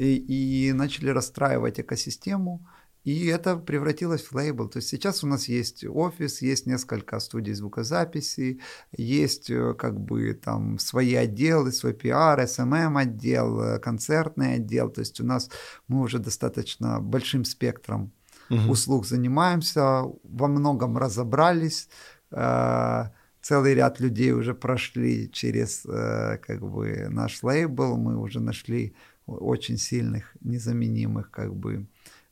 И, 0.00 0.68
и 0.68 0.72
начали 0.72 1.10
расстраивать 1.10 1.80
экосистему. 1.80 2.66
И 3.04 3.26
это 3.26 3.56
превратилось 3.56 4.24
в 4.24 4.32
лейбл. 4.34 4.68
То 4.68 4.78
есть 4.78 4.88
сейчас 4.88 5.24
у 5.24 5.26
нас 5.26 5.48
есть 5.48 5.84
офис, 5.86 6.42
есть 6.42 6.66
несколько 6.66 7.18
студий 7.18 7.54
звукозаписи, 7.54 8.60
есть 8.92 9.50
э, 9.50 9.74
как 9.74 9.98
бы 9.98 10.34
там 10.34 10.78
свои 10.78 11.14
отделы, 11.14 11.72
свой 11.72 11.94
пиар, 11.94 12.46
SMM 12.46 12.98
отдел, 12.98 13.60
э, 13.60 13.78
концертный 13.78 14.56
отдел. 14.56 14.90
То 14.90 15.00
есть 15.00 15.18
у 15.20 15.24
нас 15.24 15.50
мы 15.88 16.02
уже 16.02 16.18
достаточно 16.18 17.00
большим 17.00 17.44
спектром 17.44 18.12
угу. 18.50 18.72
услуг 18.72 19.06
занимаемся, 19.06 20.02
во 20.22 20.48
многом 20.48 20.98
разобрались, 20.98 21.88
э, 22.32 23.04
целый 23.40 23.74
ряд 23.74 23.98
людей 24.00 24.32
уже 24.32 24.52
прошли 24.52 25.30
через 25.32 25.82
как 25.82 26.60
бы 26.60 27.08
наш 27.08 27.42
лейбл, 27.42 27.96
мы 27.96 28.18
уже 28.18 28.38
нашли 28.38 28.94
очень 29.38 29.76
сильных, 29.76 30.36
незаменимых 30.40 31.30
как 31.30 31.54
бы 31.54 31.86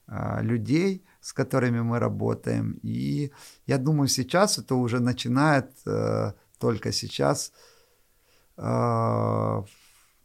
а, 0.06 0.40
людей, 0.42 1.04
с 1.20 1.32
которыми 1.32 1.80
мы 1.80 1.98
работаем. 1.98 2.78
И 2.82 3.30
я 3.66 3.78
думаю, 3.78 4.08
сейчас 4.08 4.58
это 4.58 4.74
уже 4.74 5.00
начинает 5.00 5.70
э, 5.86 6.32
только 6.58 6.92
сейчас 6.92 7.52
э, 8.56 9.62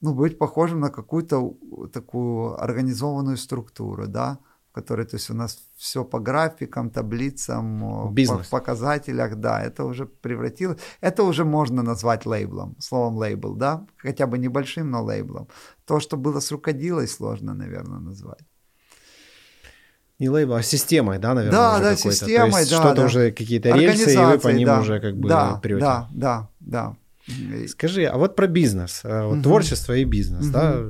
ну, 0.01 0.13
быть 0.13 0.37
похожим 0.37 0.79
на 0.79 0.89
какую-то 0.89 1.55
такую 1.91 2.61
организованную 2.61 3.37
структуру, 3.37 4.07
да, 4.07 4.37
в 4.73 4.75
которой, 4.75 5.05
то 5.05 5.17
есть 5.17 5.29
у 5.29 5.35
нас 5.35 5.59
все 5.77 6.03
по 6.03 6.19
графикам, 6.19 6.89
таблицам, 6.89 8.11
Бизнес. 8.11 8.47
по 8.47 8.57
показателях, 8.57 9.35
да, 9.35 9.61
это 9.61 9.85
уже 9.85 10.05
превратилось, 10.05 10.79
это 10.99 11.23
уже 11.23 11.45
можно 11.45 11.83
назвать 11.83 12.25
лейблом, 12.25 12.75
словом 12.79 13.17
лейбл, 13.17 13.53
да, 13.55 13.85
хотя 13.97 14.25
бы 14.25 14.39
небольшим, 14.39 14.89
но 14.89 15.03
лейблом. 15.03 15.47
То, 15.85 15.99
что 15.99 16.17
было 16.17 16.39
с 16.39 16.51
рукоделой, 16.51 17.07
сложно, 17.07 17.53
наверное, 17.53 17.99
назвать 17.99 18.41
не 20.19 20.29
лейбл, 20.29 20.53
а 20.53 20.63
системой, 20.63 21.19
да, 21.19 21.33
наверное, 21.33 21.59
да, 21.59 21.79
да, 21.79 21.95
системой, 21.95 22.51
То 22.51 22.57
есть 22.59 22.71
да, 22.71 22.77
что-то 22.77 22.95
да. 22.95 23.05
уже 23.05 23.31
какие-то 23.31 23.69
рельсы, 23.69 24.13
и 24.13 24.17
вы 24.17 24.39
по 24.39 24.47
ним 24.47 24.67
да, 24.67 24.79
уже 24.79 24.99
как 24.99 25.15
бы 25.15 25.29
да, 25.29 25.59
прете. 25.61 25.81
Да, 25.81 26.07
да, 26.11 26.49
да. 26.59 26.95
Скажи, 27.67 28.03
а 28.03 28.17
вот 28.17 28.35
про 28.35 28.47
бизнес, 28.47 29.01
э, 29.03 29.23
вот 29.23 29.35
угу. 29.35 29.43
творчество 29.43 29.93
и 29.93 30.03
бизнес, 30.03 30.45
угу. 30.45 30.51
да, 30.51 30.81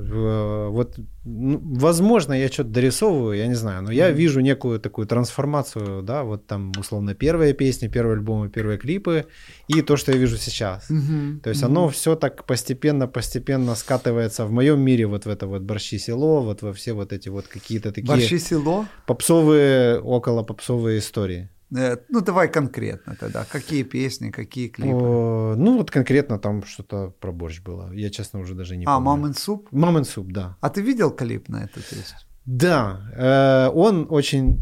вот, 0.68 0.98
ну, 1.24 1.60
возможно, 1.62 2.32
я 2.32 2.48
что-то 2.48 2.70
дорисовываю, 2.70 3.38
я 3.38 3.46
не 3.46 3.54
знаю, 3.54 3.82
но 3.82 3.92
я 3.92 4.08
угу. 4.08 4.16
вижу 4.16 4.40
некую 4.40 4.80
такую 4.80 5.06
трансформацию, 5.06 6.02
да, 6.02 6.24
вот 6.24 6.46
там 6.48 6.72
условно 6.76 7.14
первые 7.14 7.54
песни, 7.54 7.86
первые 7.86 8.14
альбомы, 8.14 8.48
первые 8.48 8.78
клипы 8.78 9.26
и 9.68 9.80
то, 9.82 9.96
что 9.96 10.10
я 10.10 10.18
вижу 10.18 10.36
сейчас. 10.36 10.90
Угу. 10.90 11.40
То 11.44 11.50
есть 11.50 11.62
угу. 11.62 11.70
оно 11.70 11.88
все 11.88 12.16
так 12.16 12.44
постепенно-постепенно 12.46 13.76
скатывается 13.76 14.44
в 14.44 14.50
моем 14.50 14.80
мире 14.80 15.06
вот 15.06 15.26
в 15.26 15.28
это 15.28 15.46
вот 15.46 15.62
борщи 15.62 15.98
село, 15.98 16.42
вот 16.42 16.62
во 16.62 16.72
все 16.72 16.94
вот 16.94 17.12
эти 17.12 17.28
вот 17.28 17.46
какие-то 17.46 17.92
такие... 17.92 18.08
Борщи 18.08 18.38
село? 18.38 18.86
Попсовые, 19.06 20.00
около 20.00 20.42
попсовые 20.42 20.98
истории. 20.98 21.48
Э, 21.76 21.96
ну, 22.08 22.20
давай 22.20 22.48
конкретно 22.48 23.16
тогда. 23.16 23.44
Какие 23.44 23.82
песни, 23.82 24.30
какие 24.30 24.68
клипы? 24.68 24.94
О, 24.94 25.54
ну, 25.56 25.78
вот 25.78 25.90
конкретно 25.90 26.38
там 26.38 26.62
что-то 26.64 27.12
про 27.20 27.32
борщ 27.32 27.60
было. 27.60 27.92
Я, 27.92 28.10
честно, 28.10 28.40
уже 28.40 28.54
даже 28.54 28.76
не 28.76 28.84
а, 28.84 28.96
помню. 28.96 29.10
А, 29.10 29.16
«Мамин 29.16 29.34
суп»? 29.34 29.68
«Мамин 29.72 30.04
суп», 30.04 30.32
да. 30.32 30.56
А 30.60 30.70
ты 30.70 30.82
видел 30.82 31.10
клип 31.10 31.48
на 31.48 31.64
эту 31.64 31.80
песню? 31.80 32.18
Да. 32.46 33.00
Э, 33.16 33.70
он 33.74 34.06
очень... 34.10 34.60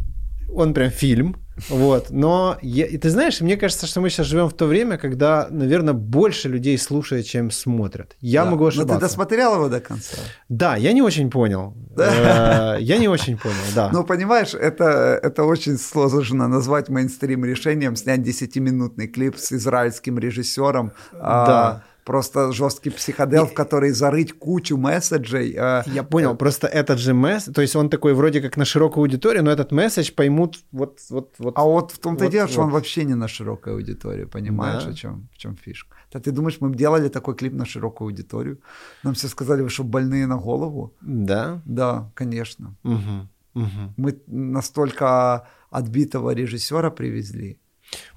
Он 0.54 0.74
прям 0.74 0.90
фильм. 0.90 1.36
Вот, 1.68 2.10
но 2.10 2.58
я, 2.62 2.86
и 2.86 2.96
ты 2.98 3.10
знаешь, 3.10 3.40
мне 3.40 3.56
кажется, 3.56 3.86
что 3.86 4.00
мы 4.00 4.10
сейчас 4.10 4.26
живем 4.26 4.48
в 4.48 4.54
то 4.54 4.66
время, 4.66 4.98
когда, 4.98 5.48
наверное, 5.50 5.94
больше 5.94 6.48
людей 6.48 6.78
слушают, 6.78 7.26
чем 7.26 7.50
смотрят. 7.50 8.16
Я 8.20 8.44
да. 8.44 8.50
могу 8.50 8.66
ошибаться. 8.66 8.94
Но 8.94 9.00
ты 9.00 9.06
досмотрел 9.06 9.54
его 9.54 9.68
до 9.68 9.80
конца? 9.80 10.16
Да, 10.48 10.76
я 10.76 10.92
не 10.92 11.02
очень 11.02 11.30
понял. 11.30 11.74
Э, 11.96 12.76
я 12.80 12.98
не 12.98 13.08
очень 13.08 13.38
понял, 13.38 13.56
да. 13.74 13.90
Ну, 13.92 14.04
понимаешь, 14.04 14.54
это, 14.54 15.20
это 15.22 15.44
очень 15.44 15.78
сложно 15.78 16.48
назвать 16.48 16.88
мейнстрим 16.88 17.44
решением 17.44 17.96
снять 17.96 18.20
10-минутный 18.20 19.08
клип 19.08 19.36
с 19.38 19.52
израильским 19.52 20.18
режиссером. 20.18 20.92
А, 21.12 21.46
да 21.46 21.82
просто 22.05 22.53
жесткий 22.53 22.90
психодел, 22.90 23.46
в 23.46 23.55
который 23.55 23.90
зарыть 23.90 24.32
кучу 24.32 24.76
месседжей. 24.76 25.55
Э, 25.57 25.82
Я 25.86 26.03
понял, 26.03 26.36
просто 26.36 26.66
этот 26.66 26.98
же 26.98 27.14
месседж, 27.14 27.55
то 27.55 27.62
есть 27.62 27.76
он 27.76 27.88
такой 27.88 28.14
вроде 28.14 28.40
как 28.40 28.57
на 28.57 28.64
широкую 28.64 29.03
аудиторию, 29.03 29.44
но 29.44 29.50
этот 29.50 29.72
месседж 29.72 30.12
поймут 30.12 30.59
вот... 30.72 30.98
вот, 31.11 31.34
вот 31.38 31.55
а 31.57 31.64
вот 31.64 31.92
в 31.92 31.98
том-то 31.98 32.24
вот, 32.24 32.32
дело, 32.32 32.46
вот. 32.46 32.53
что 32.53 32.62
он 32.62 32.70
вообще 32.70 33.05
не 33.05 33.14
на 33.14 33.28
широкую 33.28 33.76
аудиторию, 33.76 34.28
понимаешь, 34.28 34.84
да. 34.84 34.90
о 34.90 34.94
чем, 34.94 35.28
в 35.32 35.38
чем 35.38 35.57
фишка. 35.57 35.96
Да 36.12 36.20
ты 36.20 36.30
думаешь, 36.30 36.59
мы 36.61 36.74
делали 36.74 37.09
такой 37.09 37.34
клип 37.34 37.55
на 37.55 37.64
широкую 37.64 38.09
аудиторию? 38.09 38.59
Нам 39.03 39.14
все 39.14 39.28
сказали, 39.28 39.62
вы 39.62 39.70
что, 39.70 39.84
больные 39.84 40.26
на 40.26 40.36
голову? 40.36 40.94
Да? 41.00 41.62
Да, 41.64 42.11
конечно. 42.14 42.74
Угу, 42.84 43.28
угу. 43.55 43.94
Мы 43.96 44.20
настолько 44.26 45.46
отбитого 45.70 46.34
режиссера 46.34 46.90
привезли, 46.90 47.59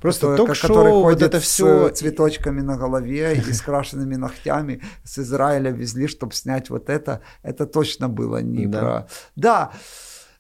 Просто 0.02 0.36
ток-шоу, 0.36 1.04
вот 1.04 1.22
это 1.22 1.40
все... 1.40 1.90
С 1.90 2.00
цветочками 2.00 2.62
на 2.62 2.78
голове 2.78 3.36
и 3.36 3.42
с 3.54 3.62
крашенными 3.62 4.16
ногтями 4.16 4.82
с 5.04 5.20
Израиля 5.20 5.72
везли, 5.72 6.08
чтобы 6.08 6.34
снять 6.34 6.70
вот 6.70 6.90
это. 6.90 7.22
Это 7.44 7.66
точно 7.66 8.10
было 8.10 8.42
не 8.42 8.68
да. 8.68 8.80
про... 8.80 9.08
Да, 9.36 9.72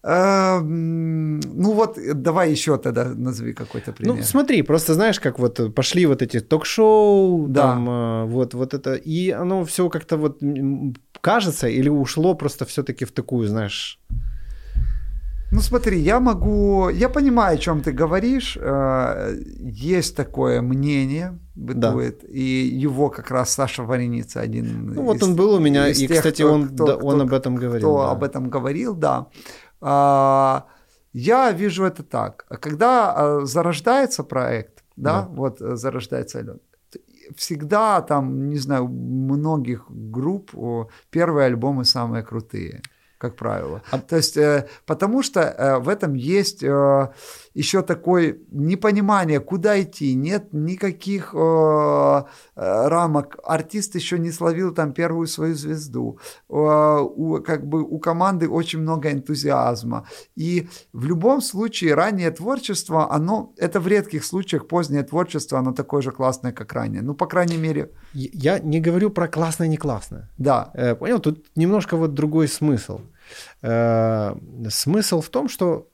эм, 0.04 1.40
ну 1.40 1.72
вот, 1.74 1.98
давай 2.14 2.52
еще 2.52 2.78
тогда 2.78 3.06
назови 3.06 3.54
какой-то 3.54 3.92
пример. 3.92 4.16
Ну 4.16 4.24
смотри, 4.24 4.62
просто 4.62 4.94
знаешь, 4.94 5.20
как 5.20 5.40
вот 5.40 5.74
пошли 5.74 6.06
вот 6.06 6.22
эти 6.22 6.40
ток-шоу, 6.40 7.48
да. 7.48 7.62
там 7.62 7.90
э, 7.90 8.26
вот, 8.26 8.54
вот 8.54 8.74
это, 8.74 8.94
и 8.94 9.32
оно 9.32 9.66
все 9.66 9.90
как-то 9.90 10.18
вот 10.18 10.40
кажется 11.22 11.68
или 11.68 11.90
ушло 11.90 12.36
просто 12.36 12.66
все-таки 12.66 13.06
в 13.06 13.12
такую, 13.12 13.48
знаешь... 13.48 14.00
Ну 15.56 15.62
смотри, 15.62 16.00
я 16.00 16.20
могу, 16.20 16.90
я 16.90 17.08
понимаю, 17.08 17.56
о 17.56 17.58
чем 17.58 17.82
ты 17.82 17.94
говоришь. 17.94 18.58
Э, 18.60 19.38
есть 19.62 20.16
такое 20.16 20.62
мнение, 20.62 21.40
бытует, 21.56 22.20
да. 22.22 22.28
и 22.28 22.42
его 22.84 23.10
как 23.10 23.32
раз 23.32 23.54
Саша 23.54 23.84
Вареница 23.84 24.42
один. 24.42 24.94
Ну 24.94 25.04
вот 25.04 25.24
он 25.24 25.36
был 25.38 25.54
у 25.54 25.60
меня, 25.60 25.88
и 25.88 25.94
тех, 25.94 26.12
кстати 26.12 26.42
кто, 26.42 26.54
он, 26.54 26.68
кто, 26.68 26.86
да, 26.86 26.96
он 26.98 27.16
кто, 27.16 27.22
об 27.22 27.34
этом 27.34 27.56
говорил. 27.56 27.88
Кто 27.88 27.98
да. 27.98 28.12
об 28.12 28.24
этом 28.24 28.50
говорил, 28.50 28.96
да. 28.96 29.28
А, 29.80 30.66
я 31.14 31.52
вижу 31.52 31.86
это 31.86 32.04
так. 32.04 32.46
Когда 32.60 33.14
а, 33.16 33.46
зарождается 33.46 34.24
проект, 34.24 34.84
да, 34.98 35.22
да. 35.22 35.28
вот 35.30 35.62
э, 35.62 35.78
зарождается 35.78 36.40
Алена, 36.40 36.58
всегда 37.38 38.02
там, 38.02 38.50
не 38.50 38.58
знаю, 38.58 38.88
многих 38.88 39.86
групп 39.90 40.52
первые 41.12 41.46
альбомы 41.46 41.86
самые 41.86 42.24
крутые 42.24 42.82
как 43.18 43.36
правило. 43.36 43.82
А... 43.92 44.00
То 44.00 44.18
есть, 44.18 44.38
э, 44.38 44.68
потому 44.86 45.24
что 45.24 45.42
э, 45.42 45.80
в 45.80 45.90
этом 45.90 46.14
есть 46.14 46.64
э, 46.64 47.10
еще 47.56 47.82
такое 47.82 48.38
непонимание, 48.52 49.40
куда 49.40 49.82
идти, 49.82 50.14
нет 50.14 50.50
никаких 50.52 51.34
э, 51.34 51.38
э, 51.38 52.88
рамок. 52.88 53.38
Артист 53.44 53.96
еще 53.96 54.20
не 54.20 54.32
словил 54.32 54.74
там 54.74 54.94
первую 54.94 55.28
свою 55.28 55.56
звезду. 55.56 56.20
Э, 56.50 57.00
у, 57.00 57.42
как 57.42 57.66
бы 57.66 57.82
у 57.82 57.98
команды 57.98 58.50
очень 58.50 58.80
много 58.80 59.10
энтузиазма. 59.10 60.06
И 60.36 60.68
в 60.94 61.06
любом 61.06 61.42
случае 61.42 61.96
раннее 61.96 62.32
творчество, 62.32 63.10
оно, 63.12 63.54
это 63.58 63.80
в 63.80 63.88
редких 63.88 64.26
случаях 64.26 64.68
позднее 64.68 65.04
творчество, 65.04 65.58
оно 65.58 65.72
такое 65.72 66.02
же 66.02 66.12
классное, 66.12 66.52
как 66.52 66.74
раннее. 66.74 67.02
Ну, 67.02 67.16
по 67.16 67.26
крайней 67.26 67.58
мере... 67.58 67.90
Я 68.14 68.60
не 68.60 68.82
говорю 68.82 69.12
про 69.12 69.28
классное, 69.28 69.70
не 69.70 69.78
классное. 69.78 70.30
Да. 70.38 70.72
Э, 70.74 70.96
понял, 70.96 71.20
тут 71.20 71.46
немножко 71.56 71.96
вот 71.96 72.14
другой 72.14 72.50
смысл. 72.50 73.00
Э, 73.62 74.36
смысл 74.70 75.22
в 75.22 75.30
том, 75.30 75.48
что 75.48 75.88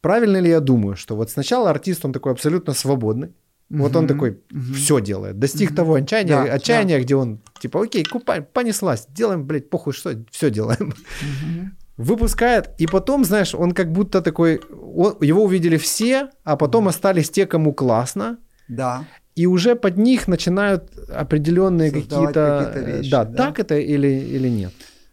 правильно 0.00 0.38
ли 0.38 0.50
я 0.50 0.60
думаю, 0.60 0.96
что 0.96 1.16
вот 1.16 1.30
сначала 1.30 1.70
артист, 1.70 2.04
он 2.04 2.12
такой 2.12 2.32
абсолютно 2.32 2.72
свободный, 2.72 3.28
mm-hmm. 3.28 3.78
вот 3.78 3.96
он 3.96 4.06
такой 4.06 4.30
mm-hmm. 4.30 4.72
все 4.74 5.00
делает, 5.00 5.38
достиг 5.38 5.70
mm-hmm. 5.70 5.76
того 5.76 5.94
отчаяния, 5.94 6.44
да, 6.44 6.52
отчаяния 6.52 6.98
да. 6.98 7.04
где 7.04 7.16
он 7.16 7.40
типа, 7.60 7.82
окей, 7.82 8.04
купай, 8.04 8.42
понеслась, 8.42 9.06
делаем, 9.08 9.44
блядь, 9.46 9.70
похуй, 9.70 9.92
что, 9.92 10.12
все 10.30 10.50
делаем. 10.50 10.92
Mm-hmm. 10.92 11.66
Выпускает, 11.96 12.70
и 12.78 12.86
потом, 12.86 13.24
знаешь, 13.24 13.54
он 13.54 13.72
как 13.72 13.90
будто 13.90 14.20
такой, 14.20 14.60
он, 14.70 15.16
его 15.20 15.44
увидели 15.44 15.78
все, 15.78 16.28
а 16.44 16.56
потом 16.56 16.86
mm-hmm. 16.86 16.90
остались 16.90 17.30
те, 17.30 17.46
кому 17.46 17.72
классно. 17.72 18.38
Да. 18.68 19.04
И 19.34 19.46
уже 19.46 19.76
под 19.76 19.96
них 19.98 20.28
начинают 20.28 20.92
определенные 21.08 21.90
какие-то... 21.90 22.72
какие 22.74 22.96
вещи, 22.96 23.10
да, 23.10 23.24
да, 23.24 23.36
так 23.36 23.60
это 23.60 23.78
или, 23.78 24.08
или 24.08 24.48
нет. 24.48 24.72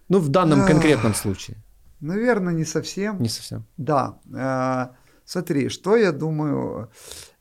Ну, 0.10 0.20
в 0.20 0.30
данном 0.30 0.66
конкретном 0.66 1.14
случае. 1.14 1.63
Наверное, 2.04 2.54
не 2.54 2.66
совсем. 2.66 3.22
Не 3.22 3.30
совсем. 3.30 3.66
Да. 3.78 4.20
Э, 4.36 4.94
смотри, 5.24 5.70
что 5.70 5.96
я 5.96 6.12
думаю, 6.12 6.92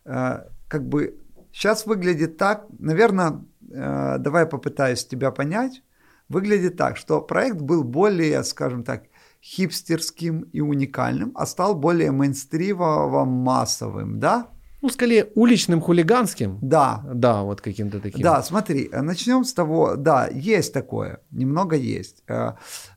э, 0.04 0.44
как 0.68 0.88
бы 0.88 1.18
сейчас 1.52 1.84
выглядит 1.84 2.36
так, 2.36 2.66
наверное, 2.78 3.44
э, 3.70 4.18
давай 4.18 4.46
попытаюсь 4.46 5.04
тебя 5.04 5.32
понять, 5.32 5.82
выглядит 6.28 6.76
так, 6.76 6.96
что 6.96 7.20
проект 7.20 7.60
был 7.60 7.82
более, 7.82 8.44
скажем 8.44 8.84
так, 8.84 9.02
хипстерским 9.42 10.42
и 10.52 10.60
уникальным, 10.60 11.32
а 11.34 11.46
стал 11.46 11.74
более 11.74 12.12
мейнстримовым, 12.12 13.28
массовым, 13.28 14.20
да? 14.20 14.46
Ну, 14.80 14.90
скорее, 14.90 15.30
уличным 15.34 15.80
хулиганским. 15.80 16.58
Да. 16.62 17.02
Да, 17.12 17.42
вот 17.42 17.60
каким-то 17.60 17.98
таким. 17.98 18.22
Да, 18.22 18.42
смотри, 18.42 18.88
начнем 18.92 19.44
с 19.44 19.52
того, 19.52 19.96
да, 19.96 20.28
есть 20.28 20.72
такое, 20.72 21.18
немного 21.32 21.74
есть. 21.74 22.22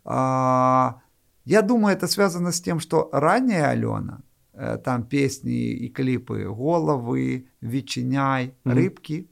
А, 0.04 1.02
Я 1.46 1.62
думаю, 1.62 1.96
это 1.96 2.08
связано 2.08 2.52
с 2.52 2.62
тем, 2.62 2.80
что 2.80 3.10
ранняя 3.12 3.70
Алена, 3.70 4.22
э, 4.54 4.78
там 4.84 5.04
песни 5.04 5.74
и 5.74 5.90
клипы 5.90 6.44
«Головы», 6.44 7.48
«Ветчиняй». 7.62 8.56
«Рыбки», 8.64 9.30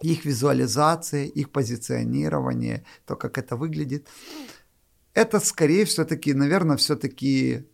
их 0.00 0.24
визуализация, 0.24 1.24
их 1.24 1.50
позиционирование, 1.50 2.84
то, 3.06 3.16
как 3.16 3.38
это 3.38 3.56
выглядит, 3.56 4.08
это 5.14 5.40
скорее 5.40 5.84
все-таки, 5.84 6.34
наверное, 6.34 6.76
все-таки 6.76 7.66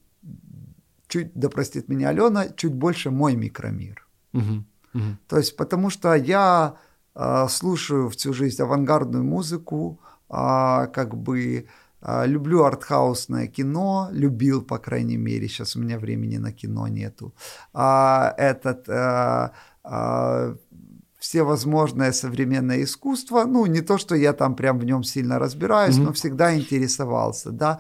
чуть, 1.08 1.34
да 1.34 1.48
простит 1.48 1.88
меня 1.88 2.10
Алена, 2.10 2.48
чуть 2.48 2.74
больше 2.74 3.10
мой 3.10 3.34
микромир. 3.34 4.06
Угу, 4.32 4.64
угу. 4.94 5.16
То 5.26 5.38
есть, 5.38 5.56
потому 5.56 5.90
что 5.90 6.14
я 6.14 6.76
э, 7.14 7.46
слушаю 7.48 8.08
всю 8.10 8.32
жизнь 8.32 8.62
авангардную 8.62 9.24
музыку, 9.24 10.00
э, 10.28 10.86
как 10.92 11.16
бы 11.16 11.66
люблю 12.02 12.64
артхаусное 12.64 13.46
кино, 13.46 14.08
любил, 14.12 14.62
по 14.62 14.78
крайней 14.78 15.18
мере, 15.18 15.48
сейчас 15.48 15.76
у 15.76 15.80
меня 15.80 15.98
времени 15.98 16.38
на 16.38 16.52
кино 16.52 16.88
нету. 16.88 17.34
А, 17.72 18.34
этот... 18.38 18.88
А, 18.88 19.52
а, 19.84 20.54
все 21.18 21.42
возможное 21.42 22.12
современное 22.12 22.82
искусство. 22.82 23.44
Ну, 23.44 23.66
не 23.66 23.82
то, 23.82 23.98
что 23.98 24.14
я 24.14 24.32
там 24.32 24.56
прям 24.56 24.78
в 24.78 24.84
нем 24.84 25.04
сильно 25.04 25.38
разбираюсь, 25.38 25.96
mm-hmm. 25.96 26.04
но 26.04 26.12
всегда 26.12 26.56
интересовался, 26.56 27.50
да. 27.50 27.78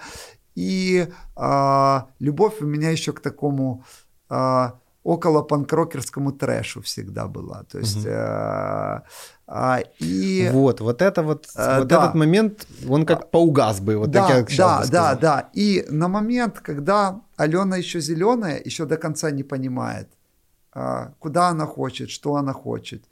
И 0.54 1.08
а, 1.36 2.08
любовь 2.18 2.60
у 2.60 2.66
меня 2.66 2.90
еще 2.90 3.12
к 3.12 3.20
такому 3.20 3.84
а, 4.28 4.78
около 5.02 5.42
панкрокерскому 5.42 6.32
трэшу 6.32 6.80
всегда 6.82 7.26
была. 7.26 7.64
То 7.70 7.78
есть... 7.78 8.06
Угу. 8.06 8.14
А, 8.14 9.02
а, 9.46 9.80
и... 9.98 10.48
Вот, 10.52 10.80
вот 10.80 11.02
это 11.02 11.22
вот, 11.22 11.48
а, 11.56 11.78
вот 11.78 11.88
да. 11.88 11.96
этот 11.96 12.14
момент, 12.14 12.66
он 12.88 13.04
как 13.04 13.30
поугас 13.30 13.80
бы, 13.80 13.96
вот 13.96 14.10
да, 14.10 14.28
так 14.28 14.50
я 14.50 14.56
да, 14.56 14.86
да, 14.86 15.14
да. 15.14 15.48
И 15.54 15.84
на 15.90 16.08
момент, 16.08 16.60
когда 16.60 17.20
Алена 17.36 17.76
еще 17.76 18.00
зеленая, 18.00 18.60
еще 18.64 18.84
до 18.84 18.96
конца 18.96 19.30
не 19.30 19.42
понимает, 19.42 20.08
а, 20.72 21.12
куда 21.18 21.48
она 21.48 21.66
хочет, 21.66 22.10
что 22.10 22.34
она 22.34 22.52
хочет, 22.52 23.04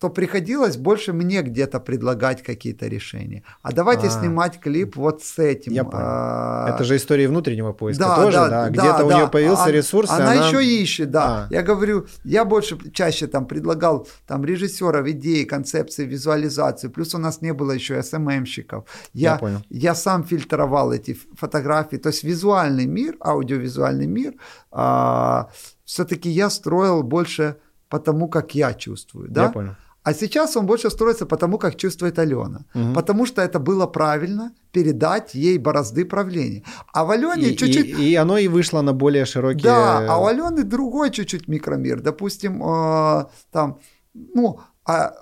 то 0.00 0.08
приходилось 0.08 0.78
больше 0.78 1.12
мне 1.12 1.42
где-то 1.42 1.78
предлагать 1.78 2.42
какие-то 2.42 2.86
решения. 2.86 3.42
А 3.60 3.70
давайте 3.70 4.06
А-а-а. 4.06 4.20
снимать 4.20 4.58
клип 4.58 4.96
вот 4.96 5.22
с 5.22 5.38
этим. 5.38 5.72
Я 5.72 5.84
понял. 5.84 5.98
А... 6.02 6.70
Это 6.74 6.84
же 6.84 6.96
история 6.96 7.28
внутреннего 7.28 7.74
поиска 7.74 8.04
да, 8.04 8.16
тоже, 8.16 8.38
да? 8.38 8.48
да? 8.48 8.68
Где-то 8.70 8.98
да, 8.98 9.04
у 9.04 9.10
нее 9.10 9.28
появился 9.28 9.64
а, 9.64 9.70
ресурс. 9.70 10.10
Она, 10.10 10.32
она 10.32 10.46
еще 10.46 10.64
ищет, 10.64 11.10
да. 11.10 11.46
А. 11.50 11.54
Я 11.54 11.62
говорю, 11.62 12.06
я 12.24 12.46
больше 12.46 12.78
чаще 12.92 13.26
там 13.26 13.44
предлагал 13.44 14.08
там 14.26 14.42
режиссеров, 14.42 15.06
идеи, 15.06 15.44
концепции, 15.44 16.06
визуализацию. 16.06 16.90
Плюс 16.90 17.14
у 17.14 17.18
нас 17.18 17.42
не 17.42 17.52
было 17.52 17.72
еще 17.72 18.02
СММщиков. 18.02 18.84
Я, 19.12 19.32
я 19.32 19.38
понял. 19.38 19.62
Я 19.68 19.94
сам 19.94 20.24
фильтровал 20.24 20.92
эти 20.92 21.18
фотографии. 21.36 21.96
То 21.96 22.08
есть 22.08 22.24
визуальный 22.24 22.86
мир, 22.86 23.16
аудиовизуальный 23.20 24.06
мир, 24.06 24.32
а, 24.70 25.50
все-таки 25.84 26.30
я 26.30 26.48
строил 26.48 27.02
больше 27.02 27.56
потому, 27.90 28.28
как 28.28 28.54
я 28.54 28.72
чувствую. 28.72 29.28
Да? 29.28 29.42
Я 29.42 29.48
понял. 29.50 29.76
А 30.02 30.14
сейчас 30.14 30.56
он 30.56 30.66
больше 30.66 30.90
строится 30.90 31.26
потому, 31.26 31.58
как 31.58 31.76
чувствует 31.76 32.18
Алена. 32.18 32.64
Угу. 32.74 32.94
Потому 32.94 33.26
что 33.26 33.42
это 33.42 33.58
было 33.58 33.86
правильно 33.86 34.52
передать 34.72 35.34
ей 35.34 35.58
борозды 35.58 36.04
правления. 36.04 36.62
А 36.92 37.04
в 37.04 37.10
Алене 37.10 37.50
и, 37.50 37.56
чуть-чуть... 37.56 37.98
И, 37.98 38.12
и 38.12 38.14
оно 38.14 38.38
и 38.38 38.48
вышло 38.48 38.80
на 38.82 38.92
более 38.92 39.26
широкие... 39.26 39.64
Да, 39.64 40.06
а 40.08 40.18
у 40.18 40.26
Алены 40.26 40.62
другой 40.62 41.10
чуть-чуть 41.10 41.48
микромир. 41.48 42.00
Допустим, 42.00 42.62
э, 42.62 43.24
там, 43.50 43.78
ну, 44.14 44.60
а, 44.86 45.06
а 45.06 45.14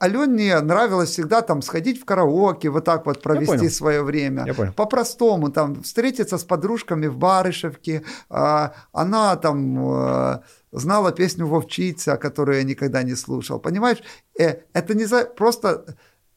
Алене 0.00 0.60
нравилось 0.60 1.10
всегда 1.10 1.42
там 1.42 1.62
сходить 1.62 2.00
в 2.00 2.04
караоке, 2.04 2.70
вот 2.70 2.84
так 2.84 3.06
вот 3.06 3.22
провести 3.22 3.68
свое 3.68 4.02
время. 4.02 4.44
По-простому, 4.76 5.50
там, 5.50 5.82
встретиться 5.82 6.38
с 6.38 6.44
подружками 6.44 7.06
в 7.06 7.16
Барышевке. 7.16 8.02
А, 8.30 8.72
она 8.92 9.36
там 9.36 9.78
э, 9.78 10.40
знала 10.72 11.12
песню 11.12 11.46
«Вовчица», 11.46 12.16
которую 12.16 12.58
я 12.58 12.64
никогда 12.64 13.02
не 13.02 13.16
слушал. 13.16 13.58
Понимаешь, 13.58 14.02
э, 14.38 14.60
это 14.72 14.94
не 14.94 15.06
за... 15.06 15.24
просто... 15.24 15.96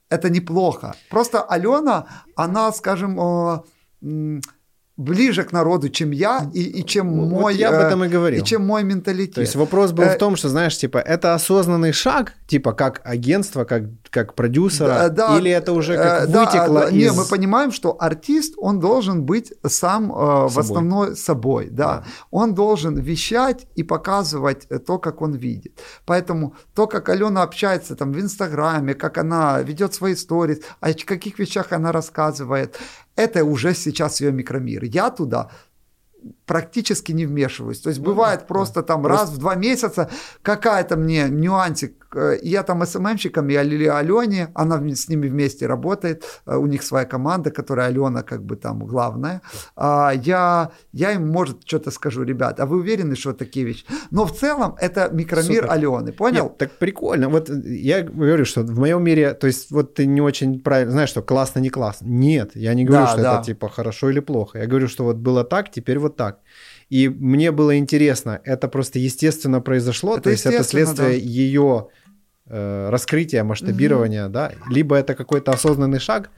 Это 0.10 0.30
неплохо. 0.30 0.96
Просто 1.10 1.42
Алена, 1.42 2.08
она, 2.36 2.72
скажем, 2.72 3.20
ближе 4.98 5.44
к 5.44 5.52
народу, 5.52 5.90
чем 5.90 6.12
я 6.12 6.50
и, 6.54 6.62
и 6.64 6.86
чем 6.86 7.30
вот 7.30 7.42
мой 7.42 7.56
я 7.56 7.70
об 7.70 7.76
этом 7.76 8.04
и 8.04 8.08
говорил. 8.08 8.42
и 8.42 8.46
чем 8.46 8.66
мой 8.66 8.84
менталитет. 8.84 9.36
То 9.36 9.42
есть 9.42 9.56
вопрос 9.56 9.92
был 9.92 10.04
э, 10.04 10.16
в 10.16 10.18
том, 10.18 10.36
что 10.36 10.50
знаешь, 10.50 10.76
типа 10.76 10.98
это 10.98 11.36
осознанный 11.36 11.92
шаг, 11.92 12.34
типа 12.48 12.74
как 12.74 13.02
агентство, 13.04 13.64
как 13.64 13.84
как 14.10 14.34
продюсера, 14.34 14.88
да, 14.88 15.10
да, 15.10 15.38
или 15.38 15.52
это 15.52 15.74
уже 15.74 15.96
как 15.96 16.24
э, 16.24 16.26
вытекло 16.26 16.82
да, 16.82 16.90
из... 16.90 16.94
Не, 16.94 17.12
мы 17.12 17.26
понимаем, 17.26 17.72
что 17.72 17.96
артист 18.00 18.56
он 18.58 18.80
должен 18.80 19.24
быть 19.24 19.54
сам 19.68 20.12
э, 20.12 20.48
в 20.48 20.58
основной 20.58 21.16
собой, 21.16 21.70
да. 21.70 21.86
да. 21.86 22.04
Он 22.32 22.56
должен 22.56 22.98
вещать 22.98 23.68
и 23.76 23.84
показывать 23.84 24.66
э, 24.70 24.80
то, 24.80 24.98
как 24.98 25.22
он 25.22 25.34
видит. 25.34 25.80
Поэтому 26.06 26.56
то, 26.74 26.88
как 26.88 27.10
Алена 27.10 27.44
общается 27.44 27.96
там 27.96 28.14
в 28.14 28.20
Инстаграме, 28.20 28.96
как 28.96 29.20
она 29.20 29.62
ведет 29.62 29.94
свои 29.94 30.14
истории, 30.14 30.64
о 30.80 30.94
каких 30.94 31.38
вещах 31.38 31.72
она 31.72 31.92
рассказывает, 31.92 32.80
это 33.18 33.44
уже 33.44 33.74
сейчас 33.74 34.22
ее 34.22 34.32
микромир. 34.32 34.84
Я 34.84 35.10
туда 35.10 35.50
практически 36.48 37.12
не 37.12 37.26
вмешиваюсь. 37.26 37.82
То 37.82 37.90
есть 37.90 38.00
ну, 38.00 38.06
бывает 38.06 38.40
да, 38.40 38.46
просто 38.46 38.82
да. 38.82 38.88
там 38.88 39.04
просто... 39.04 39.26
раз 39.26 39.34
в 39.36 39.38
два 39.38 39.56
месяца 39.56 40.10
какая-то 40.42 40.96
мне 40.96 41.28
нюансик 41.30 42.08
Э, 42.16 42.38
я 42.42 42.64
там 42.64 42.86
СММщиком, 42.86 43.48
я 43.50 43.64
Лили 43.64 43.86
Алене, 43.86 44.50
она 44.54 44.82
с 44.96 45.10
ними 45.10 45.28
вместе 45.28 45.68
работает, 45.68 46.24
э, 46.46 46.56
у 46.56 46.66
них 46.66 46.84
своя 46.84 47.06
команда, 47.06 47.52
которая 47.52 47.88
Алена 47.88 48.24
как 48.24 48.44
бы 48.44 48.56
там 48.56 48.86
главная. 48.86 49.42
А, 49.76 50.12
я, 50.12 50.72
я 50.94 51.12
им, 51.14 51.28
может, 51.28 51.58
что-то 51.66 51.92
скажу, 51.92 52.24
ребят, 52.24 52.60
а 52.60 52.66
вы 52.66 52.78
уверены, 52.78 53.16
что 53.16 53.34
такие 53.34 53.66
вещи? 53.66 53.86
Но 54.12 54.26
в 54.26 54.32
целом 54.32 54.76
это 54.80 55.10
микромир 55.12 55.64
Супер. 55.64 55.72
Алены, 55.72 56.12
понял? 56.12 56.44
Нет, 56.44 56.58
так 56.58 56.72
прикольно. 56.72 57.30
Вот 57.30 57.50
я 57.50 58.04
говорю, 58.04 58.46
что 58.46 58.62
в 58.62 58.80
моем 58.80 59.04
мире, 59.04 59.34
то 59.34 59.48
есть 59.48 59.72
вот 59.72 59.96
ты 59.96 60.06
не 60.06 60.22
очень 60.22 60.60
правильно, 60.62 60.92
знаешь, 60.92 61.10
что 61.10 61.22
классно, 61.22 61.60
не 61.60 61.70
классно. 61.70 62.06
Нет, 62.08 62.52
я 62.56 62.74
не 62.74 62.86
говорю, 62.86 63.06
да, 63.06 63.12
что 63.12 63.22
да. 63.22 63.36
это 63.36 63.46
типа 63.46 63.70
хорошо 63.70 64.10
или 64.10 64.20
плохо. 64.20 64.60
Я 64.60 64.68
говорю, 64.68 64.88
что 64.88 65.04
вот 65.04 65.18
было 65.18 65.44
так, 65.44 65.72
теперь 65.72 66.00
вот 66.00 66.16
так. 66.16 66.37
И 66.90 67.10
мне 67.10 67.52
было 67.52 67.78
интересно, 67.78 68.40
это 68.44 68.68
просто 68.68 69.00
естественно 69.00 69.60
произошло, 69.62 70.14
это 70.14 70.24
то 70.24 70.30
есть 70.30 70.46
это 70.46 70.64
следствие 70.64 71.10
да. 71.10 71.14
ее 71.14 71.88
э, 72.46 72.90
раскрытия, 72.90 73.44
масштабирования, 73.44 74.26
угу. 74.26 74.34
да, 74.34 74.52
либо 74.70 74.96
это 74.96 75.14
какой-то 75.14 75.52
осознанный 75.52 76.00
шаг. 76.00 76.30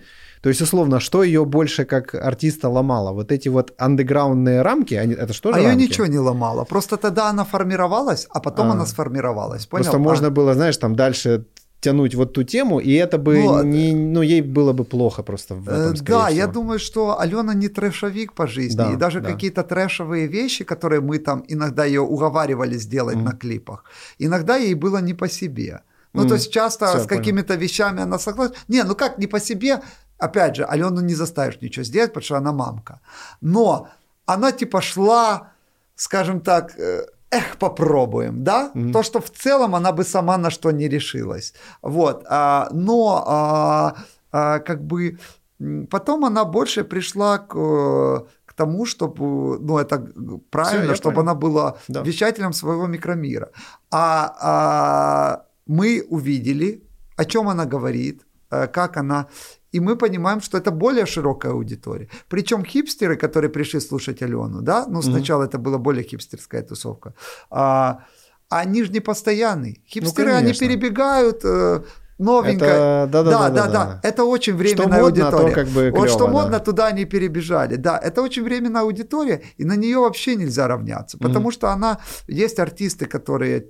То 0.41 0.49
есть, 0.49 0.61
условно, 0.61 0.99
что 0.99 1.23
ее 1.23 1.43
больше 1.43 1.84
как 1.85 2.15
артиста 2.15 2.69
ломало? 2.69 3.11
Вот 3.11 3.31
эти 3.31 3.49
вот 3.49 3.73
андеграундные 3.77 4.61
рамки, 4.61 4.93
они, 4.93 5.13
это 5.13 5.34
что 5.34 5.51
же 5.51 5.59
А 5.59 5.63
рамки? 5.63 5.81
ее 5.81 5.88
ничего 5.88 6.07
не 6.07 6.17
ломало. 6.17 6.63
Просто 6.63 6.95
тогда 6.95 7.30
она 7.30 7.43
формировалась, 7.43 8.26
а 8.30 8.39
потом 8.39 8.69
а. 8.69 8.71
она 8.71 8.85
сформировалась. 8.85 9.65
Понял? 9.65 9.84
Просто 9.84 9.97
а. 9.97 9.99
можно 9.99 10.30
было, 10.30 10.53
знаешь, 10.53 10.77
там 10.77 10.95
дальше 10.95 11.45
тянуть 11.80 12.15
вот 12.15 12.34
ту 12.34 12.43
тему, 12.43 12.80
и 12.80 12.91
это 12.91 13.18
бы 13.18 13.43
ну, 13.43 13.64
не, 13.64 13.93
ну 13.93 14.22
ей 14.22 14.41
было 14.41 14.73
бы 14.73 14.84
плохо 14.84 15.23
просто 15.23 15.56
в 15.56 15.69
этом, 15.69 15.93
э, 15.93 15.93
Да, 15.93 16.26
всего. 16.26 16.38
я 16.38 16.47
думаю, 16.47 16.80
что 16.80 17.19
Алена 17.19 17.53
не 17.53 17.69
трэшовик 17.69 18.34
по 18.34 18.47
жизни, 18.47 18.77
да, 18.77 18.93
и 18.93 18.97
даже 18.97 19.22
да. 19.22 19.31
какие-то 19.31 19.64
трэшевые 19.64 20.27
вещи, 20.27 20.65
которые 20.65 20.99
мы 20.99 21.19
там 21.19 21.43
иногда 21.47 21.85
ее 21.85 22.01
уговаривали 22.01 22.77
сделать 22.77 23.18
mm. 23.18 23.23
на 23.23 23.31
клипах, 23.31 23.84
иногда 24.19 24.57
ей 24.57 24.76
было 24.76 25.01
не 25.01 25.14
по 25.14 25.30
себе. 25.30 25.81
Ну, 26.14 26.23
mm. 26.23 26.27
то 26.27 26.34
есть 26.35 26.51
часто 26.51 26.85
Все, 26.88 26.99
с 26.99 27.07
какими-то 27.07 27.56
вещами 27.56 28.01
она 28.01 28.19
согласна. 28.19 28.56
Не, 28.68 28.84
ну 28.84 28.95
как, 28.95 29.18
не 29.18 29.27
по 29.27 29.39
себе. 29.39 29.81
Опять 30.18 30.56
же, 30.56 30.65
Алену 30.65 31.01
не 31.01 31.15
заставишь 31.15 31.61
ничего 31.61 31.85
сделать, 31.85 32.10
потому 32.10 32.26
что 32.26 32.38
она 32.38 32.51
мамка. 32.51 32.99
Но 33.41 33.88
она 34.26 34.51
типа 34.51 34.81
шла, 34.81 35.51
скажем 35.95 36.41
так, 36.41 36.77
э, 36.77 37.06
эх, 37.31 37.57
попробуем, 37.57 38.43
да? 38.43 38.72
Mm-hmm. 38.73 38.91
То, 38.91 39.03
что 39.03 39.19
в 39.19 39.30
целом 39.30 39.76
она 39.76 39.91
бы 39.91 40.03
сама 40.03 40.38
на 40.38 40.49
что 40.49 40.72
не 40.72 40.89
решилась. 40.89 41.53
Вот. 41.81 42.26
А, 42.30 42.68
но 42.72 43.23
а, 43.27 43.95
а, 44.31 44.60
как 44.60 44.84
бы 44.84 45.18
потом 45.89 46.26
она 46.26 46.45
больше 46.45 46.84
пришла 46.84 47.38
к 47.38 48.26
к 48.49 48.53
тому, 48.53 48.85
чтобы, 48.85 49.60
ну, 49.60 49.77
это 49.77 50.11
правильно, 50.49 50.93
Всё, 50.93 50.95
чтобы 50.95 51.15
понял. 51.15 51.30
она 51.30 51.35
была 51.35 51.77
да. 51.88 52.01
вещателем 52.01 52.53
своего 52.53 52.88
микромира. 52.88 53.51
А, 53.91 54.35
а 54.41 55.45
мы 55.68 56.03
увидели, 56.10 56.81
о 57.15 57.26
чем 57.26 57.47
она 57.47 57.65
говорит, 57.65 58.23
э, 58.51 58.68
как 58.68 58.97
она... 58.97 59.27
И 59.71 59.79
мы 59.79 59.95
понимаем, 59.95 60.41
что 60.41 60.57
это 60.57 60.71
более 60.71 61.05
широкая 61.05 61.51
аудитория. 61.51 62.07
Причем 62.27 62.63
хипстеры, 62.65 63.17
которые 63.17 63.49
пришли 63.49 63.79
слушать 63.79 64.21
Алену, 64.21 64.61
да, 64.61 64.85
ну 64.87 65.01
сначала 65.01 65.43
mm-hmm. 65.43 65.49
это 65.49 65.57
была 65.57 65.77
более 65.77 66.03
хипстерская 66.03 66.63
тусовка, 66.63 67.13
а, 67.49 68.03
они 68.49 68.83
же 68.83 68.91
не 68.91 68.99
постоянные. 68.99 69.81
Хипстеры, 69.87 70.31
ну, 70.31 70.37
они 70.37 70.53
перебегают, 70.53 71.41
э, 71.43 71.83
новенькая. 72.19 73.05
Это, 73.05 73.09
да, 73.11 73.23
да, 73.23 73.31
да, 73.31 73.49
да, 73.49 73.65
да, 73.65 73.71
да. 73.71 73.99
Это 74.03 74.25
очень 74.25 74.55
временная 74.55 74.87
что 74.87 74.89
модно, 74.89 75.05
аудитория. 75.05 75.49
То 75.49 75.55
как 75.55 75.67
бы 75.67 75.81
клево, 75.81 75.97
вот 75.97 76.09
что 76.09 76.25
да. 76.25 76.31
модно, 76.31 76.59
туда 76.59 76.87
они 76.87 77.05
перебежали. 77.05 77.75
Да, 77.75 77.97
это 77.97 78.21
очень 78.21 78.43
временная 78.43 78.83
аудитория, 78.83 79.41
и 79.57 79.65
на 79.65 79.75
нее 79.75 79.99
вообще 79.99 80.35
нельзя 80.35 80.67
равняться, 80.67 81.17
потому 81.17 81.49
mm-hmm. 81.49 81.53
что 81.53 81.69
она 81.69 81.99
есть 82.27 82.59
артисты, 82.59 83.05
которые 83.05 83.65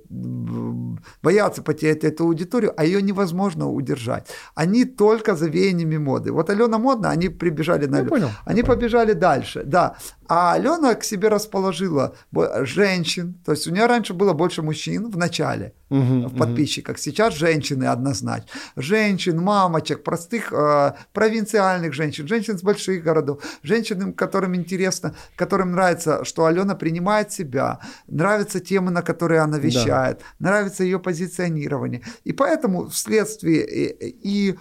боятся 1.22 1.62
потерять 1.62 2.04
эту 2.04 2.24
аудиторию, 2.24 2.74
а 2.76 2.84
ее 2.84 3.00
невозможно 3.00 3.70
удержать. 3.70 4.26
Они 4.54 4.84
только 4.84 5.36
за 5.36 5.46
веяниями 5.46 5.96
моды. 5.96 6.32
Вот 6.32 6.50
Алена 6.50 6.78
модна, 6.78 7.10
они 7.10 7.28
прибежали 7.28 7.86
на. 7.86 7.98
Я 7.98 8.04
понял. 8.04 8.30
Они 8.44 8.60
я 8.60 8.66
побежали 8.66 9.12
понял. 9.12 9.20
дальше, 9.20 9.62
да. 9.64 9.96
А 10.28 10.54
Алена 10.54 10.94
к 10.94 11.04
себе 11.04 11.28
расположила 11.28 12.14
женщин, 12.62 13.34
то 13.44 13.52
есть 13.52 13.66
у 13.68 13.70
нее 13.70 13.86
раньше 13.86 14.14
было 14.14 14.32
больше 14.32 14.62
мужчин 14.62 15.10
в 15.10 15.16
начале 15.16 15.74
угу, 15.90 16.28
в 16.28 16.36
подписчиках, 16.36 16.96
угу. 16.96 17.02
сейчас 17.02 17.34
женщины 17.34 17.84
однозначно. 17.84 18.48
Женщин, 18.76 19.40
мамочек, 19.40 20.02
простых 20.02 20.52
э, 20.52 20.94
провинциальных 21.12 21.92
женщин, 21.92 22.26
женщин 22.26 22.58
с 22.58 22.62
больших 22.62 23.02
городов, 23.02 23.42
женщин, 23.62 24.12
которым 24.12 24.54
интересно, 24.54 25.14
которым 25.36 25.72
нравится, 25.72 26.24
что 26.24 26.46
Алена 26.46 26.74
принимает 26.74 27.32
себя, 27.32 27.80
нравятся 28.06 28.60
темы, 28.60 28.90
на 28.90 29.02
которые 29.02 29.40
она 29.40 29.58
вещает, 29.58 30.20
да. 30.38 30.50
нравится 30.50 30.84
ее 30.84 30.98
позиционирование. 30.98 32.02
И 32.24 32.32
поэтому 32.32 32.88
вследствие 32.88 33.66
и, 33.66 34.18
и 34.22 34.50
э, 34.52 34.54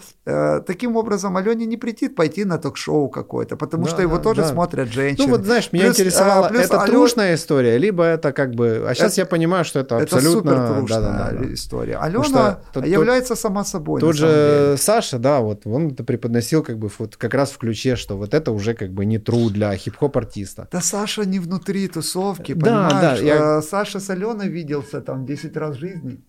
таким 0.66 0.96
образом 0.96 1.38
Алене 1.38 1.66
не 1.66 1.78
претит 1.78 2.16
пойти 2.16 2.46
на 2.46 2.58
ток-шоу 2.58 3.10
какое-то, 3.10 3.56
потому 3.58 3.86
да, 3.86 3.90
что 3.90 4.02
его 4.02 4.18
да, 4.18 4.24
тоже 4.24 4.42
да. 4.42 4.48
смотрят 4.48 4.90
женщины. 4.90 5.28
Ну 5.28 5.32
вот 5.32 5.46
знаешь, 5.46 5.72
меня 5.72 5.86
плюс, 5.86 5.96
интересовало, 6.00 6.48
а, 6.48 6.50
плюс 6.50 6.66
это 6.66 6.82
Алё... 6.82 6.92
трушная 6.92 7.36
история, 7.36 7.78
либо 7.78 8.04
это 8.04 8.32
как 8.32 8.56
бы... 8.56 8.86
А 8.88 8.94
сейчас 8.94 9.14
это, 9.14 9.22
я 9.22 9.26
понимаю, 9.26 9.66
что 9.66 9.80
это 9.80 9.98
абсолютно... 9.98 10.50
Это 10.52 10.68
супер 10.68 10.78
трушная 10.78 11.02
да, 11.02 11.32
да, 11.32 11.38
да. 11.38 11.54
история. 11.54 11.98
Алена 11.98 12.60
что, 12.74 12.86
является 12.86 13.34
тут, 13.34 13.40
сама 13.40 13.64
собой. 13.64 14.02
Тут 14.02 14.16
же 14.16 14.76
Саша, 14.78 15.20
да, 15.20 15.40
вот 15.40 15.66
он 15.66 15.90
это 15.90 16.04
преподносил 16.04 16.64
как 16.64 16.78
бы 16.78 16.90
вот 16.98 17.18
как 17.18 17.34
раз 17.34 17.52
в 17.52 17.58
ключе, 17.58 17.96
что 17.96 18.18
вот 18.18 18.34
это 18.34 18.52
уже 18.52 18.74
как 18.74 18.92
бы 18.92 19.06
не 19.06 19.18
тру 19.18 19.50
для 19.50 19.76
хип-хоп 19.76 20.18
артиста. 20.18 20.68
Да 20.72 20.82
Саша 20.82 21.26
не 21.26 21.40
внутри 21.40 21.88
тусовки, 21.88 22.54
да, 22.54 22.66
понимаешь? 22.66 23.20
Да, 23.20 23.26
я... 23.26 23.58
Э, 23.58 23.62
Саша 23.62 24.00
с 24.00 24.10
Аленой 24.10 24.50
виделся 24.50 25.02
там 25.02 25.26
10 25.26 25.58
раз 25.58 25.76
в 25.76 25.80
жизни. 25.80 26.24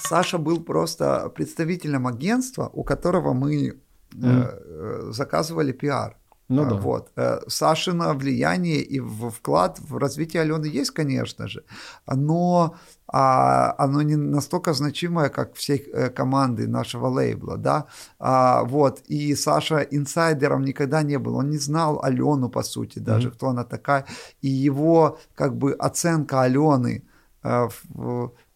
Саша 0.00 0.38
был 0.38 0.62
просто 0.62 1.28
представителем 1.34 2.06
агентства, 2.06 2.70
у 2.72 2.84
которого 2.84 3.32
мы 3.32 3.78
mm. 4.12 5.12
заказывали 5.12 5.72
пиар. 5.72 6.16
Ну 6.48 6.64
да. 6.64 6.76
Вот. 6.76 7.10
Э, 7.16 7.40
Сашина 7.46 8.14
влияние 8.14 8.80
и 8.80 9.00
вклад 9.00 9.78
в 9.80 9.98
развитие 9.98 10.42
Алены 10.42 10.66
есть, 10.66 10.90
конечно 10.90 11.46
же, 11.46 11.62
но 12.06 12.74
а, 13.06 13.74
оно 13.78 14.02
не 14.02 14.16
настолько 14.16 14.72
значимое, 14.72 15.28
как 15.28 15.54
всей 15.54 15.78
э, 15.78 16.08
команды 16.08 16.66
нашего 16.66 17.06
лейбла, 17.08 17.58
да, 17.58 17.86
а, 18.18 18.64
вот, 18.64 19.00
и 19.08 19.34
Саша 19.34 19.80
инсайдером 19.80 20.64
никогда 20.64 21.02
не 21.02 21.18
был, 21.18 21.36
он 21.36 21.50
не 21.50 21.58
знал 21.58 22.00
Алену, 22.02 22.48
по 22.48 22.62
сути, 22.62 22.98
даже, 22.98 23.28
mm-hmm. 23.28 23.32
кто 23.32 23.48
она 23.48 23.64
такая, 23.64 24.06
и 24.40 24.48
его, 24.48 25.18
как 25.34 25.54
бы, 25.54 25.72
оценка 25.72 26.42
Алены 26.42 27.02
э, 27.42 27.68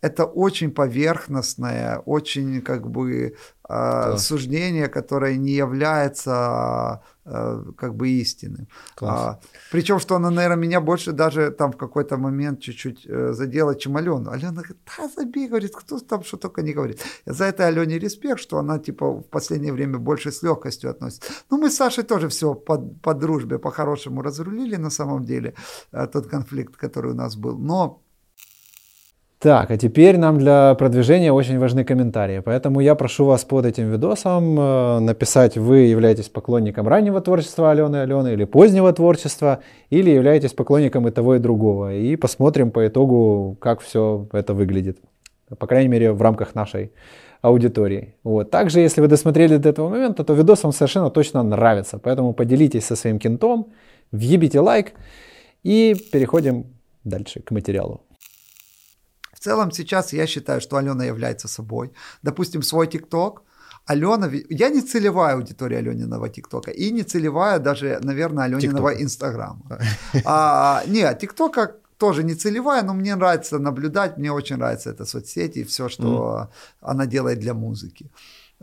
это 0.02 0.24
очень 0.24 0.72
поверхностное, 0.72 1.98
очень 1.98 2.60
как 2.60 2.90
бы 2.90 3.36
э, 3.68 4.16
суждение, 4.18 4.88
которое 4.88 5.36
не 5.36 5.52
является 5.52 7.00
э, 7.24 7.62
как 7.76 7.94
бы 7.94 8.08
истинным. 8.08 8.66
А, 9.00 9.38
причем, 9.70 10.00
что 10.00 10.16
она, 10.16 10.30
наверное, 10.30 10.56
меня 10.56 10.80
больше 10.80 11.12
даже 11.12 11.52
там 11.52 11.70
в 11.70 11.76
какой-то 11.76 12.16
момент 12.16 12.60
чуть-чуть 12.60 13.06
э, 13.06 13.32
задела, 13.32 13.76
чем 13.76 13.96
Алену. 13.96 14.30
Алена 14.30 14.50
говорит, 14.50 14.78
да, 14.98 15.08
забей, 15.16 15.48
говорит, 15.48 15.72
кто 15.76 16.00
там 16.00 16.24
что 16.24 16.36
только 16.36 16.62
не 16.62 16.72
говорит. 16.72 17.00
За 17.26 17.44
это 17.44 17.68
Алене 17.68 18.00
респект, 18.00 18.40
что 18.40 18.58
она 18.58 18.80
типа 18.80 19.06
в 19.06 19.22
последнее 19.22 19.72
время 19.72 19.98
больше 19.98 20.32
с 20.32 20.42
легкостью 20.42 20.90
относится. 20.90 21.32
Ну, 21.48 21.58
мы 21.58 21.70
с 21.70 21.76
Сашей 21.76 22.02
тоже 22.02 22.28
все 22.28 22.54
по, 22.54 22.78
по 22.78 23.14
дружбе, 23.14 23.58
по-хорошему 23.58 24.22
разрулили 24.22 24.74
на 24.76 24.90
самом 24.90 25.24
деле 25.24 25.54
э, 25.92 26.08
тот 26.12 26.26
конфликт, 26.26 26.76
который 26.76 27.12
у 27.12 27.16
нас 27.16 27.36
был. 27.36 27.56
Но 27.56 28.02
так, 29.42 29.72
а 29.72 29.76
теперь 29.76 30.18
нам 30.18 30.38
для 30.38 30.76
продвижения 30.76 31.32
очень 31.32 31.58
важны 31.58 31.84
комментарии, 31.84 32.38
поэтому 32.38 32.78
я 32.78 32.94
прошу 32.94 33.24
вас 33.24 33.44
под 33.44 33.66
этим 33.66 33.90
видосом 33.90 34.56
э, 34.56 35.00
написать, 35.00 35.56
вы 35.56 35.78
являетесь 35.78 36.28
поклонником 36.28 36.86
раннего 36.86 37.20
творчества 37.20 37.72
Алены 37.72 37.96
Алены 37.96 38.34
или 38.34 38.44
позднего 38.44 38.92
творчества, 38.92 39.58
или 39.90 40.10
являетесь 40.10 40.52
поклонником 40.52 41.08
и 41.08 41.10
того, 41.10 41.34
и 41.34 41.38
другого. 41.40 41.92
И 41.92 42.14
посмотрим 42.14 42.70
по 42.70 42.86
итогу, 42.86 43.56
как 43.60 43.80
все 43.80 44.28
это 44.32 44.54
выглядит. 44.54 44.98
По 45.58 45.66
крайней 45.66 45.88
мере, 45.88 46.12
в 46.12 46.22
рамках 46.22 46.54
нашей 46.54 46.92
аудитории. 47.40 48.14
Вот. 48.22 48.52
Также, 48.52 48.78
если 48.78 49.00
вы 49.00 49.08
досмотрели 49.08 49.56
до 49.56 49.70
этого 49.70 49.88
момента, 49.88 50.22
то 50.22 50.34
видос 50.34 50.62
вам 50.62 50.70
совершенно 50.72 51.10
точно 51.10 51.42
нравится. 51.42 51.98
Поэтому 51.98 52.32
поделитесь 52.32 52.84
со 52.84 52.94
своим 52.94 53.18
кентом, 53.18 53.72
въебите 54.12 54.60
лайк 54.60 54.92
и 55.64 55.96
переходим 56.12 56.66
дальше 57.02 57.40
к 57.40 57.50
материалу 57.50 58.02
целом 59.42 59.72
сейчас 59.72 60.12
я 60.12 60.26
считаю, 60.26 60.60
что 60.60 60.76
Алена 60.76 61.04
является 61.04 61.48
собой. 61.48 61.92
Допустим, 62.22 62.62
свой 62.62 62.86
ТикТок, 62.86 63.42
Алена, 63.86 64.30
я 64.50 64.68
не 64.68 64.80
целевая 64.80 65.34
аудитория 65.34 65.78
Алениного 65.78 66.28
ТикТока 66.28 66.70
и 66.70 66.92
не 66.92 67.02
целевая 67.02 67.58
даже, 67.58 67.98
наверное, 68.02 68.44
Алениного 68.44 68.90
Инстаграма. 69.02 69.78
А, 70.24 70.82
нет, 70.86 71.18
ТикТока 71.18 71.76
тоже 71.98 72.24
не 72.24 72.34
целевая, 72.34 72.82
но 72.82 72.94
мне 72.94 73.16
нравится 73.16 73.58
наблюдать, 73.58 74.18
мне 74.18 74.32
очень 74.32 74.56
нравится 74.56 74.90
эта 74.90 75.04
соцсеть 75.04 75.56
и 75.56 75.62
все, 75.62 75.88
что 75.88 76.04
mm. 76.04 76.48
она 76.80 77.06
делает 77.06 77.38
для 77.38 77.54
музыки. 77.54 78.10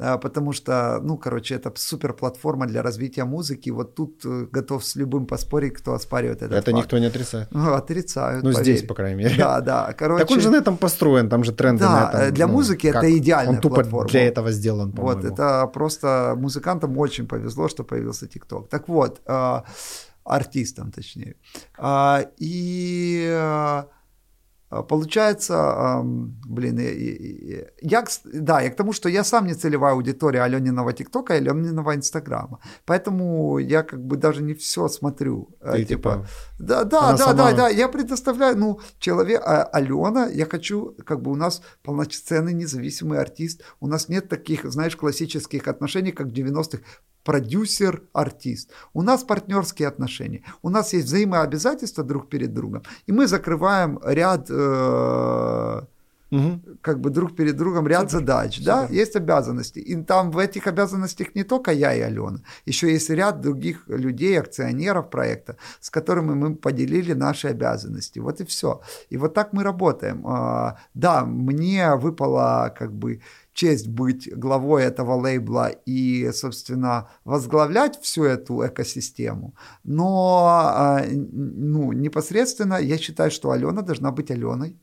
А, 0.01 0.17
потому 0.17 0.53
что, 0.53 0.99
ну, 1.03 1.17
короче, 1.17 1.55
это 1.55 1.73
супер 1.75 2.13
платформа 2.13 2.65
для 2.67 2.81
развития 2.81 3.25
музыки. 3.25 3.69
Вот 3.69 3.95
тут 3.95 4.25
э, 4.25 4.47
готов 4.49 4.85
с 4.85 4.95
любым 4.95 5.25
поспорить, 5.25 5.73
кто 5.73 5.93
оспаривает 5.93 6.41
этот 6.41 6.57
Это 6.57 6.71
факт. 6.71 6.83
никто 6.83 6.97
не 6.99 7.07
отрицает. 7.07 7.47
Ну, 7.51 7.73
отрицают. 7.73 8.43
Ну, 8.43 8.53
здесь, 8.53 8.83
по 8.83 8.93
крайней 8.93 9.23
мере. 9.23 9.35
Да, 9.37 9.59
да. 9.59 9.93
Короче, 9.97 10.23
так 10.23 10.31
он 10.31 10.39
же 10.39 10.49
на 10.49 10.55
этом 10.55 10.77
построен, 10.77 11.29
там 11.29 11.43
же 11.43 11.51
тренды 11.51 11.83
да, 11.83 12.11
на 12.11 12.19
этом. 12.19 12.33
для 12.33 12.47
ну, 12.47 12.53
музыки 12.53 12.87
это 12.87 13.17
идеальная 13.17 13.55
Он 13.55 13.61
тупо 13.61 13.75
платформа. 13.75 14.09
для 14.09 14.27
этого 14.27 14.51
сделан, 14.51 14.91
по-моему. 14.91 15.21
Вот, 15.21 15.31
это 15.31 15.67
просто 15.67 16.35
музыкантам 16.37 16.97
очень 16.97 17.27
повезло, 17.27 17.67
что 17.67 17.83
появился 17.83 18.27
ТикТок. 18.27 18.69
Так 18.69 18.87
вот, 18.87 19.21
э, 19.25 19.61
артистам 20.23 20.91
точнее. 20.91 21.35
Э, 21.77 22.23
и... 22.37 23.85
А, 24.69 24.83
получается, 24.83 26.01
блин, 26.03 26.79
я, 27.81 28.05
да, 28.25 28.61
я 28.61 28.69
к 28.69 28.75
тому, 28.75 28.93
что 28.93 29.09
я 29.09 29.23
сам 29.23 29.47
не 29.47 29.55
целевая 29.55 29.93
аудитория 29.93 30.43
Алениного 30.43 30.93
ТикТока 30.93 31.33
и 31.33 31.37
Алениного 31.37 31.95
Инстаграма. 31.95 32.59
Поэтому 32.85 33.57
я 33.57 33.81
как 33.81 34.05
бы 34.05 34.15
даже 34.15 34.43
не 34.43 34.53
все 34.53 34.87
смотрю. 34.87 35.49
А, 35.59 35.73
Ты, 35.73 35.85
типа, 35.85 36.11
типа 36.11 36.27
да, 36.59 36.83
да, 36.83 37.11
да, 37.11 37.17
сама... 37.17 37.33
да, 37.33 37.57
да, 37.57 37.69
я 37.69 37.87
предоставляю, 37.87 38.57
ну, 38.57 38.79
человек, 38.99 39.41
а, 39.43 39.63
Алена, 39.63 40.27
я 40.27 40.45
хочу, 40.45 40.95
как 41.03 41.21
бы 41.21 41.31
у 41.31 41.35
нас 41.35 41.61
полноценный 41.83 42.53
независимый 42.53 43.19
артист, 43.19 43.63
у 43.79 43.87
нас 43.87 44.07
нет 44.07 44.29
таких, 44.29 44.65
знаешь, 44.71 44.95
классических 44.95 45.67
отношений, 45.67 46.11
как 46.11 46.27
в 46.27 46.31
90-х, 46.31 46.83
продюсер, 47.23 48.03
артист. 48.13 48.71
У 48.93 49.01
нас 49.01 49.23
партнерские 49.23 49.87
отношения. 49.87 50.43
У 50.61 50.69
нас 50.69 50.93
есть 50.93 51.07
взаимообязательства 51.07 52.03
друг 52.03 52.29
перед 52.29 52.53
другом. 52.53 52.83
И 53.07 53.11
мы 53.11 53.27
закрываем 53.27 53.99
ряд 54.03 54.47
э, 54.49 55.81
угу. 56.31 56.61
как 56.81 56.99
бы 56.99 57.09
друг 57.09 57.35
перед 57.35 57.57
другом 57.57 57.87
ряд 57.87 58.11
супер, 58.11 58.19
задач, 58.19 58.55
супер. 58.55 58.65
да, 58.65 58.87
есть 58.89 59.15
обязанности. 59.15 59.79
И 59.79 59.95
там 60.03 60.31
в 60.31 60.37
этих 60.37 60.67
обязанностях 60.67 61.35
не 61.35 61.43
только 61.43 61.71
я 61.71 61.93
и 61.93 62.01
Алена, 62.01 62.39
еще 62.65 62.91
есть 62.91 63.09
ряд 63.09 63.41
других 63.41 63.87
людей, 63.87 64.39
акционеров 64.39 65.09
проекта, 65.09 65.57
с 65.79 65.89
которыми 65.89 66.33
мы 66.33 66.55
поделили 66.55 67.13
наши 67.13 67.47
обязанности. 67.47 68.19
Вот 68.19 68.41
и 68.41 68.45
все. 68.45 68.81
И 69.09 69.17
вот 69.17 69.33
так 69.33 69.53
мы 69.53 69.63
работаем. 69.63 70.25
А, 70.27 70.77
да, 70.93 71.25
мне 71.25 71.95
выпало 71.95 72.73
как 72.77 72.93
бы 72.93 73.21
честь 73.53 73.87
быть 73.87 74.29
главой 74.39 74.83
этого 74.83 75.15
лейбла 75.15 75.69
и, 75.85 76.31
собственно, 76.31 77.09
возглавлять 77.25 77.99
всю 78.01 78.23
эту 78.23 78.65
экосистему. 78.65 79.53
Но 79.83 80.45
а, 80.47 81.05
ну, 81.11 81.91
непосредственно 81.91 82.75
я 82.75 82.97
считаю, 82.97 83.31
что 83.31 83.51
Алена 83.51 83.81
должна 83.81 84.11
быть 84.11 84.31
Аленой 84.31 84.77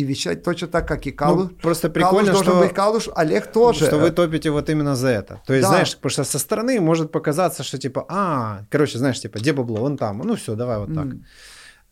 и 0.00 0.04
вещать 0.04 0.42
точно 0.42 0.68
так, 0.68 0.88
как 0.88 1.06
и 1.06 1.10
Калуш. 1.10 1.50
Ну, 1.50 1.56
просто 1.56 1.90
прикольно, 1.90 2.32
Калуш 2.32 2.42
что... 2.42 2.44
должен 2.44 2.66
быть 2.68 2.74
Калуш, 2.74 3.08
Олег 3.14 3.52
тоже. 3.52 3.86
Что 3.86 3.98
вы 3.98 4.10
топите 4.10 4.50
вот 4.50 4.70
именно 4.70 4.96
за 4.96 5.08
это. 5.08 5.42
То 5.46 5.54
есть, 5.54 5.64
да. 5.64 5.68
знаешь, 5.68 5.94
потому 5.96 6.10
что 6.10 6.24
со 6.24 6.38
стороны 6.38 6.80
может 6.80 7.12
показаться, 7.12 7.62
что 7.62 7.78
типа, 7.78 8.06
а, 8.08 8.64
короче, 8.70 8.98
знаешь, 8.98 9.20
типа, 9.20 9.38
где 9.38 9.52
бабло, 9.52 9.82
он 9.82 9.96
там, 9.96 10.18
ну 10.18 10.36
все, 10.36 10.54
давай 10.54 10.78
вот 10.78 10.94
так. 10.94 11.06
Mm. 11.06 11.24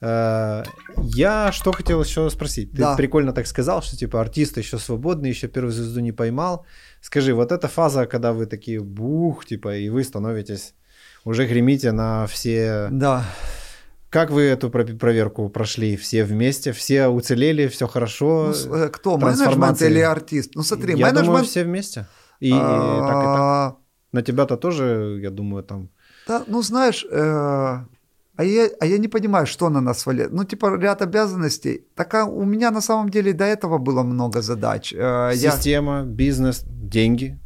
Я 0.00 1.50
что 1.52 1.72
хотел 1.72 2.02
еще 2.02 2.30
спросить? 2.30 2.70
Ты 2.70 2.78
да. 2.78 2.96
прикольно 2.96 3.32
так 3.32 3.48
сказал, 3.48 3.82
что 3.82 3.96
типа 3.96 4.20
артист 4.20 4.56
еще 4.56 4.78
свободный, 4.78 5.30
еще 5.30 5.48
первую 5.48 5.72
звезду 5.72 6.00
не 6.00 6.12
поймал. 6.12 6.64
Скажи, 7.00 7.34
вот 7.34 7.50
эта 7.50 7.66
фаза, 7.66 8.06
когда 8.06 8.32
вы 8.32 8.46
такие 8.46 8.80
бух, 8.80 9.44
типа, 9.44 9.76
и 9.76 9.88
вы 9.88 10.04
становитесь, 10.04 10.74
уже 11.24 11.46
гремите 11.46 11.92
на 11.92 12.26
все... 12.26 12.88
Да 12.90 13.24
Как 14.10 14.30
вы 14.30 14.42
эту 14.42 14.70
проверку 14.70 15.48
прошли? 15.50 15.96
Все 15.96 16.24
вместе, 16.24 16.72
все 16.72 17.08
уцелели, 17.08 17.68
все 17.68 17.86
хорошо? 17.86 18.54
Ну, 18.66 18.74
э, 18.74 18.88
кто, 18.88 19.18
менеджмент 19.18 19.82
или 19.82 20.00
артист? 20.00 20.52
Ну 20.54 20.62
смотри, 20.62 20.94
я 20.94 21.06
менеджмент... 21.06 21.26
думаю, 21.26 21.44
все 21.44 21.64
вместе. 21.64 22.06
И, 22.40 22.50
а... 22.52 22.96
и 22.96 23.00
так, 23.00 23.22
и 23.22 23.26
так. 23.26 23.76
На 24.12 24.22
тебя-то 24.22 24.56
тоже, 24.56 25.18
я 25.22 25.30
думаю, 25.30 25.62
там... 25.62 25.90
Да, 26.26 26.44
ну 26.46 26.62
знаешь, 26.62 27.06
э... 27.10 27.84
А 28.38 28.44
я, 28.44 28.68
а 28.80 28.86
я 28.86 28.98
не 28.98 29.08
понимаю, 29.08 29.46
что 29.46 29.68
на 29.68 29.80
нас 29.80 30.06
валит. 30.06 30.32
Ну, 30.32 30.44
типа, 30.44 30.76
ряд 30.76 31.02
обязанностей. 31.02 31.84
Так 31.96 32.14
а 32.14 32.24
у 32.24 32.44
меня 32.44 32.70
на 32.70 32.80
самом 32.80 33.08
деле 33.08 33.32
до 33.32 33.44
этого 33.44 33.78
было 33.78 34.04
много 34.04 34.42
задач. 34.42 34.94
Э, 34.96 35.32
Система, 35.34 35.98
я... 35.98 36.04
бизнес, 36.04 36.64
деньги. 36.68 37.36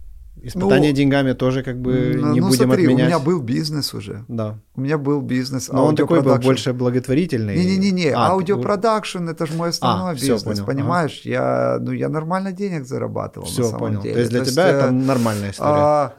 Испытание 0.44 0.90
ну, 0.90 0.96
деньгами 0.96 1.32
тоже 1.32 1.62
как 1.62 1.80
бы 1.80 2.16
ну, 2.16 2.32
не 2.32 2.40
ну, 2.40 2.48
будем 2.48 2.64
смотри, 2.64 2.84
отменять. 2.84 3.04
у 3.04 3.08
меня 3.08 3.18
был 3.18 3.40
бизнес 3.40 3.94
уже. 3.94 4.24
Да. 4.28 4.58
У 4.74 4.80
меня 4.80 4.98
был 4.98 5.20
бизнес. 5.20 5.68
Но 5.68 5.86
он 5.86 5.96
такой 5.96 6.20
был 6.20 6.36
больше 6.38 6.72
благотворительный. 6.72 7.56
Не-не-не, 7.56 8.10
а, 8.10 8.30
аудиопродакшн 8.30 9.28
это 9.28 9.46
же 9.46 9.54
мой 9.54 9.68
основной 9.68 10.12
а, 10.12 10.14
бизнес, 10.14 10.42
понял. 10.42 10.66
понимаешь? 10.66 11.20
Ага. 11.24 11.30
Я, 11.30 11.78
ну, 11.80 11.92
я 11.92 12.08
нормально 12.08 12.52
денег 12.52 12.86
зарабатывал 12.86 13.46
все, 13.46 13.62
на 13.62 13.68
самом 13.68 13.80
понял. 13.80 14.02
деле. 14.02 14.14
То 14.14 14.20
есть 14.20 14.30
для 14.30 14.44
То 14.44 14.50
тебя 14.50 14.66
есть, 14.66 14.78
это 14.78 14.88
э, 14.88 14.90
нормальная 14.90 15.50
история. 15.50 15.70
А, 15.70 16.14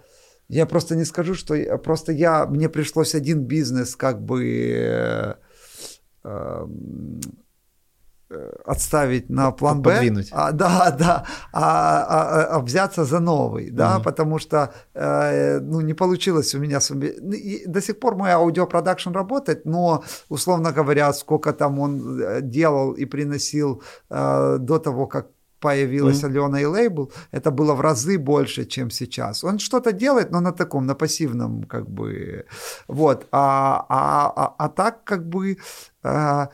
я 0.47 0.65
просто 0.65 0.95
не 0.95 1.05
скажу, 1.05 1.33
что 1.35 1.55
я, 1.55 1.77
просто 1.77 2.11
я 2.11 2.45
мне 2.45 2.69
пришлось 2.69 3.15
один 3.15 3.43
бизнес 3.43 3.95
как 3.95 4.21
бы 4.23 4.45
э, 4.45 5.33
Э, 6.23 6.65
отставить 8.65 9.29
на 9.29 9.51
план 9.51 9.81
Б, 9.81 10.11
а, 10.31 10.51
да, 10.51 10.91
да, 10.99 11.25
а, 11.51 11.61
а, 11.61 12.43
а 12.55 12.59
взяться 12.59 13.05
за 13.05 13.19
новый, 13.19 13.69
да, 13.71 13.95
угу. 13.95 14.03
потому 14.03 14.39
что 14.39 14.73
э, 14.93 15.59
ну, 15.59 15.81
не 15.81 15.93
получилось 15.93 16.55
у 16.55 16.59
меня 16.59 16.79
ну, 16.89 17.33
до 17.67 17.81
сих 17.81 17.99
пор 17.99 18.15
мой 18.15 18.31
аудиопродакшн 18.31 19.11
работает, 19.11 19.65
но 19.65 20.03
условно 20.29 20.71
говоря, 20.71 21.13
сколько 21.13 21.53
там 21.53 21.79
он 21.79 22.21
э, 22.21 22.41
делал 22.41 22.91
и 22.93 23.05
приносил 23.05 23.81
э, 24.09 24.57
до 24.59 24.79
того, 24.79 25.07
как 25.07 25.27
появилась 25.63 26.23
mm-hmm. 26.23 26.43
Алена 26.43 26.61
и 26.61 26.65
лейбл, 26.65 27.11
это 27.31 27.51
было 27.51 27.73
в 27.73 27.81
разы 27.81 28.17
больше, 28.17 28.65
чем 28.65 28.91
сейчас. 28.91 29.43
Он 29.43 29.59
что-то 29.59 29.91
делает, 29.93 30.31
но 30.31 30.41
на 30.41 30.51
таком, 30.51 30.85
на 30.85 30.95
пассивном, 30.95 31.63
как 31.63 31.89
бы, 31.89 32.45
вот. 32.87 33.27
А, 33.31 33.85
а, 33.89 34.33
а, 34.35 34.55
а 34.57 34.69
так, 34.69 35.03
как 35.05 35.29
бы, 35.29 35.57
э, 36.03 36.47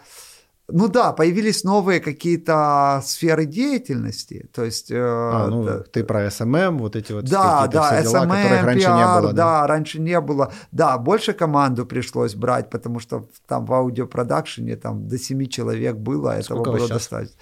ну 0.71 0.87
да, 0.87 1.13
появились 1.13 1.63
новые 1.63 1.99
какие-то 1.99 3.01
сферы 3.03 3.45
деятельности, 3.45 4.49
то 4.53 4.63
есть... 4.63 4.91
Э, 4.91 4.97
а, 4.99 5.47
ну 5.47 5.63
да, 5.63 5.79
ты 5.79 6.03
про 6.03 6.27
SMM, 6.27 6.77
вот 6.77 6.95
эти 6.95 7.11
вот 7.11 7.25
да, 7.25 7.67
да, 7.67 7.91
все 7.91 8.03
дела, 8.03 8.25
SMM, 8.25 8.43
которых 8.43 8.63
раньше 8.63 8.87
PR, 8.87 8.97
не 8.97 9.21
было. 9.21 9.33
Да? 9.33 9.61
да, 9.61 9.67
раньше 9.67 10.01
не 10.01 10.21
было. 10.21 10.53
Да, 10.71 10.97
больше 10.97 11.33
команду 11.33 11.85
пришлось 11.85 12.35
брать, 12.35 12.69
потому 12.69 12.99
что 12.99 13.27
там 13.47 13.65
в 13.65 13.73
аудиопродакшене 13.73 14.75
там 14.75 15.07
до 15.07 15.17
7 15.17 15.45
человек 15.47 15.95
было, 15.95 16.33
а 16.33 16.35
этого 16.37 16.63
было 16.63 16.87
достаточно. 16.87 17.35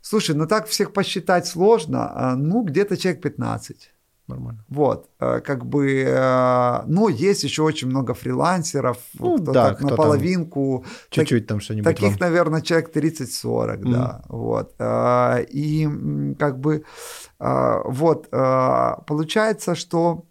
Слушай, 0.00 0.34
ну 0.36 0.46
так 0.46 0.66
всех 0.68 0.92
посчитать 0.92 1.46
сложно, 1.46 2.10
а, 2.14 2.36
ну 2.36 2.62
где-то 2.62 2.96
человек 2.96 3.22
15 3.22 3.92
нормально. 4.28 4.64
Вот, 4.68 5.08
э, 5.20 5.40
как 5.40 5.64
бы, 5.66 6.84
ну, 6.86 7.08
есть 7.08 7.44
еще 7.44 7.62
очень 7.62 7.88
много 7.88 8.14
фрилансеров, 8.14 8.98
ну, 9.18 9.38
кто 9.38 9.52
да, 9.52 9.68
так 9.68 9.78
кто 9.78 9.88
наполовинку. 9.88 10.84
Чуть-чуть 11.10 11.46
там 11.46 11.60
что-нибудь 11.60 11.84
Таких, 11.84 12.10
вам... 12.10 12.18
наверное, 12.20 12.60
человек 12.60 12.94
30-40, 12.94 13.78
mm. 13.78 13.92
да, 13.92 14.22
вот. 14.28 14.74
Э, 14.78 15.44
и 15.44 15.88
как 16.38 16.60
бы, 16.60 16.84
вот, 17.38 18.30
получается, 18.30 19.74
что 19.74 20.24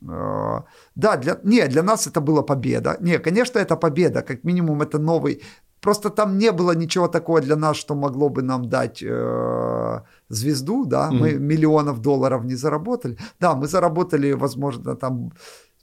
да, 0.00 1.16
для, 1.16 1.40
не, 1.42 1.66
для 1.66 1.82
нас 1.82 2.06
это 2.06 2.20
была 2.20 2.42
победа. 2.42 2.96
Не, 3.00 3.18
конечно, 3.18 3.58
это 3.58 3.76
победа, 3.76 4.22
как 4.22 4.44
минимум 4.44 4.82
это 4.82 4.98
новый 4.98 5.42
Просто 5.80 6.10
там 6.10 6.38
не 6.38 6.52
было 6.52 6.74
ничего 6.76 7.08
такого 7.08 7.40
для 7.40 7.56
нас, 7.56 7.76
что 7.76 7.94
могло 7.94 8.28
бы 8.28 8.42
нам 8.42 8.68
дать 8.68 9.02
э, 9.02 10.00
звезду, 10.28 10.84
да, 10.84 11.08
mm-hmm. 11.08 11.20
мы 11.20 11.32
миллионов 11.38 12.00
долларов 12.00 12.44
не 12.44 12.56
заработали. 12.56 13.16
Да, 13.40 13.54
мы 13.54 13.66
заработали, 13.66 14.32
возможно, 14.32 14.96
там 14.96 15.30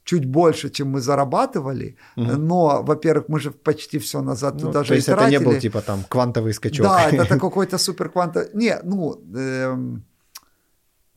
чуть 0.04 0.24
больше, 0.24 0.70
чем 0.70 0.88
мы 0.88 1.00
зарабатывали, 1.00 1.96
mm-hmm. 2.16 2.36
но, 2.36 2.82
во-первых, 2.82 3.28
мы 3.28 3.40
же 3.40 3.50
почти 3.50 3.98
все 3.98 4.22
назад 4.22 4.54
ну, 4.54 4.60
туда 4.60 4.82
же 4.84 4.88
То 4.88 4.94
есть 4.94 5.08
это 5.08 5.30
не 5.30 5.40
был 5.40 5.58
типа 5.60 5.80
там 5.80 6.04
квантовый 6.08 6.52
скачок. 6.52 6.86
Да, 6.86 7.10
это 7.10 7.38
какой-то 7.40 7.78
супер 7.78 8.08
квантовый. 8.08 8.48
Не, 8.54 8.78
ну... 8.84 9.20
Э, 9.34 9.76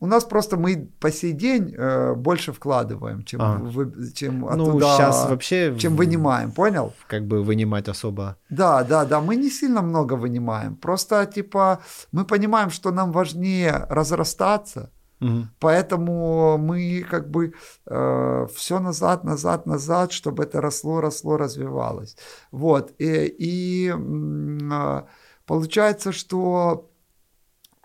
у 0.00 0.06
нас 0.06 0.24
просто 0.24 0.56
мы 0.56 0.88
по 0.98 1.12
сей 1.12 1.32
день 1.32 1.74
э, 1.76 2.14
больше 2.14 2.52
вкладываем, 2.52 3.22
чем, 3.22 3.40
а. 3.42 3.56
вы, 3.56 3.92
чем 4.14 4.40
ну, 4.40 4.48
оттуда, 4.48 4.86
сейчас 4.86 5.28
вообще 5.28 5.76
чем 5.78 5.96
вынимаем, 5.96 6.52
понял? 6.52 6.94
Как 7.06 7.26
бы 7.26 7.42
вынимать 7.42 7.88
особо. 7.88 8.36
Да, 8.48 8.82
да, 8.82 9.04
да, 9.04 9.20
мы 9.20 9.36
не 9.36 9.50
сильно 9.50 9.82
много 9.82 10.14
вынимаем. 10.14 10.76
Просто 10.76 11.26
типа 11.26 11.80
мы 12.12 12.24
понимаем, 12.24 12.70
что 12.70 12.92
нам 12.92 13.12
важнее 13.12 13.86
разрастаться, 13.90 14.90
угу. 15.20 15.46
поэтому 15.58 16.56
мы 16.56 17.06
как 17.10 17.30
бы 17.30 17.52
э, 17.86 18.46
все 18.54 18.78
назад, 18.80 19.24
назад, 19.24 19.66
назад, 19.66 20.12
чтобы 20.12 20.44
это 20.44 20.62
росло, 20.62 21.02
росло, 21.02 21.36
развивалось. 21.36 22.16
Вот 22.52 22.94
и, 22.98 23.34
и 23.38 23.92
э, 23.92 25.02
получается, 25.44 26.12
что 26.12 26.90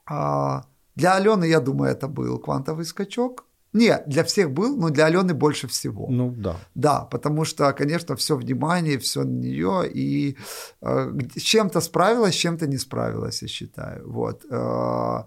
э, 0.10 0.62
для 0.96 1.16
Алены, 1.16 1.46
я 1.46 1.60
думаю, 1.60 1.92
это 1.92 2.08
был 2.08 2.40
квантовый 2.40 2.86
скачок. 2.86 3.46
Не, 3.74 4.02
для 4.08 4.24
всех 4.24 4.52
был, 4.52 4.78
но 4.78 4.90
для 4.90 5.08
Алены 5.08 5.34
больше 5.34 5.68
всего. 5.68 6.08
Ну 6.10 6.34
да. 6.38 6.56
Да, 6.76 7.02
потому 7.12 7.46
что, 7.46 7.74
конечно, 7.74 8.16
все 8.16 8.38
внимание, 8.38 8.98
все 8.98 9.24
на 9.24 9.38
нее, 9.38 9.92
и 9.94 10.38
э, 10.82 11.12
с 11.36 11.42
чем-то 11.42 11.82
справилась, 11.82 12.36
с 12.36 12.38
чем-то 12.38 12.68
не 12.68 12.78
справилась, 12.78 13.42
я 13.42 13.48
считаю. 13.50 14.10
Вот. 14.10 14.46
Э, 14.50 15.24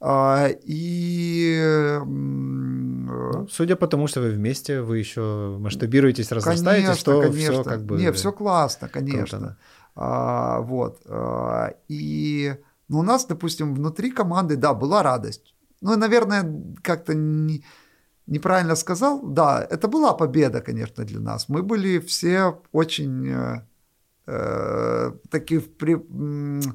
э, 0.00 0.54
и... 0.64 1.98
Ну, 2.06 3.46
судя 3.50 3.76
по 3.76 3.86
тому, 3.86 4.06
что 4.06 4.22
вы 4.22 4.30
вместе, 4.30 4.80
вы 4.80 4.98
еще 4.98 5.58
масштабируетесь, 5.60 6.32
разрастаетесь, 6.32 6.84
конечно, 6.86 6.94
что 6.94 7.20
конечно. 7.20 7.52
все 7.52 7.62
как 7.62 7.84
бы... 7.84 7.98
Не, 7.98 8.10
все 8.12 8.32
классно, 8.32 8.88
конечно. 8.88 9.38
Круто, 9.38 9.38
да. 9.38 9.56
а, 9.96 10.60
вот. 10.60 11.02
А, 11.06 11.74
и... 11.88 12.54
Но 12.92 12.98
у 12.98 13.02
нас, 13.02 13.24
допустим, 13.24 13.74
внутри 13.74 14.10
команды, 14.10 14.56
да, 14.56 14.74
была 14.74 15.02
радость. 15.02 15.54
Ну, 15.80 15.96
наверное, 15.96 16.44
как-то 16.82 17.14
не, 17.14 17.64
неправильно 18.26 18.76
сказал. 18.76 19.22
Да, 19.22 19.66
это 19.70 19.88
была 19.88 20.12
победа, 20.12 20.60
конечно, 20.60 21.04
для 21.04 21.18
нас. 21.20 21.48
Мы 21.48 21.62
были 21.62 21.98
все 22.00 22.60
очень 22.70 23.28
э, 23.28 23.66
э, 24.26 25.12
такие 25.30 25.60
при, 25.60 25.94
ну 25.94 26.72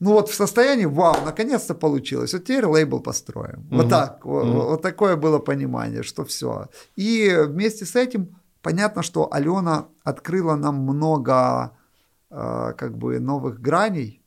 вот 0.00 0.30
в 0.30 0.34
состоянии, 0.34 0.86
вау, 0.86 1.16
наконец-то 1.26 1.74
получилось. 1.74 2.32
Вот 2.32 2.44
теперь 2.44 2.64
лейбл 2.64 3.00
построим. 3.00 3.66
Угу. 3.70 3.76
Вот 3.76 3.88
так, 3.90 4.24
угу. 4.24 4.34
вот, 4.34 4.64
вот 4.70 4.82
такое 4.82 5.16
было 5.16 5.40
понимание, 5.40 6.02
что 6.02 6.24
все. 6.24 6.68
И 6.96 7.36
вместе 7.48 7.84
с 7.84 7.96
этим 7.96 8.34
понятно, 8.62 9.02
что 9.02 9.28
Алена 9.30 9.88
открыла 10.04 10.56
нам 10.56 10.76
много 10.76 11.76
э, 12.30 12.72
как 12.78 12.96
бы 12.96 13.20
новых 13.20 13.60
граней 13.60 14.21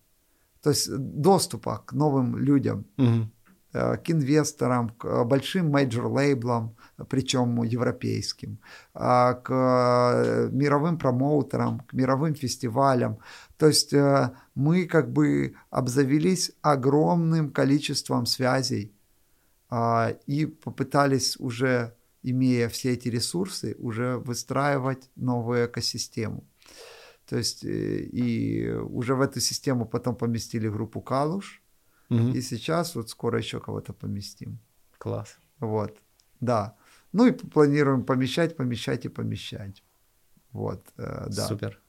то 0.66 0.72
есть 0.72 0.90
доступа 0.98 1.84
к 1.86 1.94
новым 1.94 2.38
людям, 2.38 2.86
угу. 2.98 3.30
к 3.72 4.02
инвесторам, 4.08 4.90
к 4.90 5.24
большим 5.24 5.70
major 5.70 6.08
-лейблам, 6.08 6.76
причем 7.08 7.62
европейским, 7.62 8.58
а, 8.96 9.34
к 9.34 9.52
э, 9.52 10.50
мировым 10.52 10.98
промоутерам, 10.98 11.82
к 11.82 11.94
мировым 11.94 12.34
фестивалям. 12.34 13.20
То 13.58 13.68
есть 13.68 13.94
э, 13.94 14.32
мы 14.56 14.86
как 14.86 15.14
бы 15.14 15.54
обзавелись 15.70 16.52
огромным 16.64 17.52
количеством 17.52 18.26
связей 18.26 18.92
а, 19.70 20.16
и 20.26 20.48
попытались 20.48 21.38
уже, 21.38 21.94
имея 22.24 22.70
все 22.70 22.94
эти 22.94 23.10
ресурсы, 23.10 23.76
уже 23.78 24.18
выстраивать 24.18 25.12
новую 25.16 25.68
экосистему. 25.68 26.44
То 27.28 27.38
есть 27.38 27.66
э, 27.66 28.00
и 28.14 28.72
уже 28.72 29.16
в 29.16 29.22
эту 29.22 29.40
систему 29.40 29.86
потом 29.86 30.16
поместили 30.16 30.70
группу 30.70 31.02
Калуш. 31.02 31.62
Угу. 32.10 32.34
И 32.36 32.42
сейчас 32.42 32.96
вот 32.96 33.10
скоро 33.10 33.40
еще 33.40 33.60
кого-то 33.60 33.94
поместим. 33.94 34.60
Класс. 34.98 35.38
Вот, 35.60 35.98
да. 36.40 36.76
Ну 37.12 37.26
и 37.28 37.32
планируем 37.32 38.04
помещать, 38.04 38.56
помещать 38.56 39.06
и 39.06 39.10
помещать. 39.10 39.84
Вот, 40.52 40.86
э, 40.98 41.28
да. 41.30 41.48
Супер. 41.48 41.80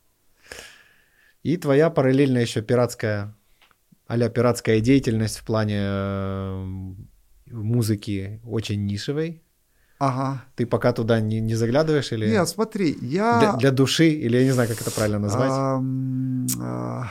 И 1.43 1.57
твоя 1.57 1.91
параллельная 1.91 2.43
еще 2.43 2.63
пиратская, 2.63 3.35
а 4.07 4.29
пиратская 4.29 4.81
деятельность 4.81 5.39
в 5.39 5.45
плане 5.45 5.79
э, 5.81 6.95
музыки 7.47 8.41
очень 8.45 8.87
нишевой. 8.87 9.43
Ага. 9.99 10.45
Ты 10.57 10.67
пока 10.67 10.93
туда 10.93 11.21
не, 11.21 11.41
не 11.41 11.55
заглядываешь 11.55 12.13
или? 12.13 12.29
Нет, 12.31 12.49
смотри, 12.49 12.99
я... 13.01 13.39
Для, 13.39 13.53
для 13.53 13.71
души, 13.71 14.09
или 14.09 14.37
я 14.37 14.45
не 14.45 14.53
знаю, 14.53 14.69
как 14.69 14.81
это 14.81 14.91
правильно 14.91 15.19
назвать. 15.19 15.51
А, 15.51 15.83
а, 16.61 17.05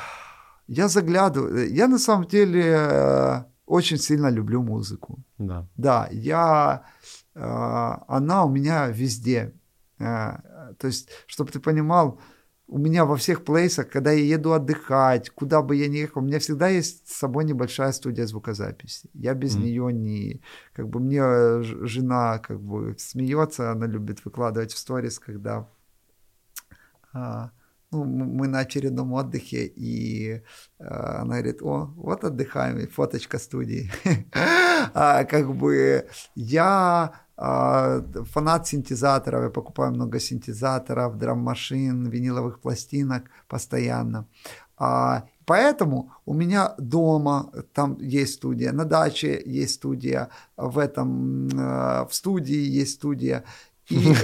я 0.67 0.87
заглядываю. 0.87 1.73
Я 1.73 1.87
на 1.87 1.97
самом 1.97 2.27
деле 2.27 2.63
э, 2.63 3.43
очень 3.65 3.97
сильно 3.97 4.29
люблю 4.29 4.61
музыку. 4.61 5.19
Да. 5.37 5.65
Да, 5.77 6.07
я... 6.11 6.83
А, 7.35 8.03
она 8.07 8.45
у 8.45 8.49
меня 8.49 8.87
везде. 8.87 9.53
То 9.97 10.87
есть, 10.87 11.09
чтобы 11.25 11.51
ты 11.51 11.59
понимал, 11.59 12.19
у 12.67 12.77
меня 12.79 13.05
во 13.05 13.15
всех 13.15 13.43
плейсах, 13.43 13.89
когда 13.89 14.11
я 14.11 14.23
еду 14.23 14.53
отдыхать, 14.53 15.29
куда 15.29 15.61
бы 15.61 15.75
я 15.75 15.87
ни 15.87 15.97
ехал, 15.97 16.21
у 16.21 16.25
меня 16.25 16.39
всегда 16.39 16.67
есть 16.67 17.07
с 17.07 17.17
собой 17.17 17.45
небольшая 17.45 17.91
студия 17.91 18.25
звукозаписи. 18.25 19.09
Я 19.13 19.33
без 19.33 19.55
mm. 19.55 19.61
нее 19.61 19.93
не... 19.93 20.41
Как 20.73 20.89
бы 20.89 20.99
мне 20.99 21.61
жена 21.61 22.39
как 22.39 22.59
бы 22.59 22.95
смеется, 22.97 23.71
она 23.71 23.85
любит 23.85 24.25
выкладывать 24.25 24.73
в 24.73 24.77
сторис, 24.77 25.19
когда 25.19 25.67
а, 27.13 27.51
ну, 27.91 28.03
мы 28.03 28.47
на 28.47 28.59
очередном 28.59 29.13
отдыхе, 29.13 29.65
и 29.65 30.41
а, 30.79 31.21
она 31.21 31.35
говорит, 31.35 31.61
о, 31.61 31.93
вот 31.95 32.23
отдыхаем, 32.23 32.79
и 32.79 32.87
фоточка 32.87 33.37
студии. 33.37 33.91
а, 34.93 35.23
как 35.25 35.53
бы 35.53 36.07
я 36.35 37.13
фанат 37.37 38.67
синтезаторов, 38.67 39.43
я 39.43 39.49
покупаю 39.49 39.91
много 39.91 40.19
синтезаторов, 40.19 41.17
драм-машин, 41.17 42.07
виниловых 42.07 42.59
пластинок 42.59 43.23
постоянно. 43.47 44.27
А, 44.77 45.23
поэтому 45.45 46.13
у 46.25 46.33
меня 46.33 46.75
дома 46.77 47.51
там 47.73 47.97
есть 47.99 48.35
студия, 48.35 48.71
на 48.71 48.85
даче 48.85 49.41
есть 49.45 49.75
студия, 49.75 50.29
в 50.57 50.77
этом 50.77 51.47
в 51.49 52.09
студии 52.11 52.81
есть 52.81 52.95
студия. 52.95 53.43
И, 53.89 54.15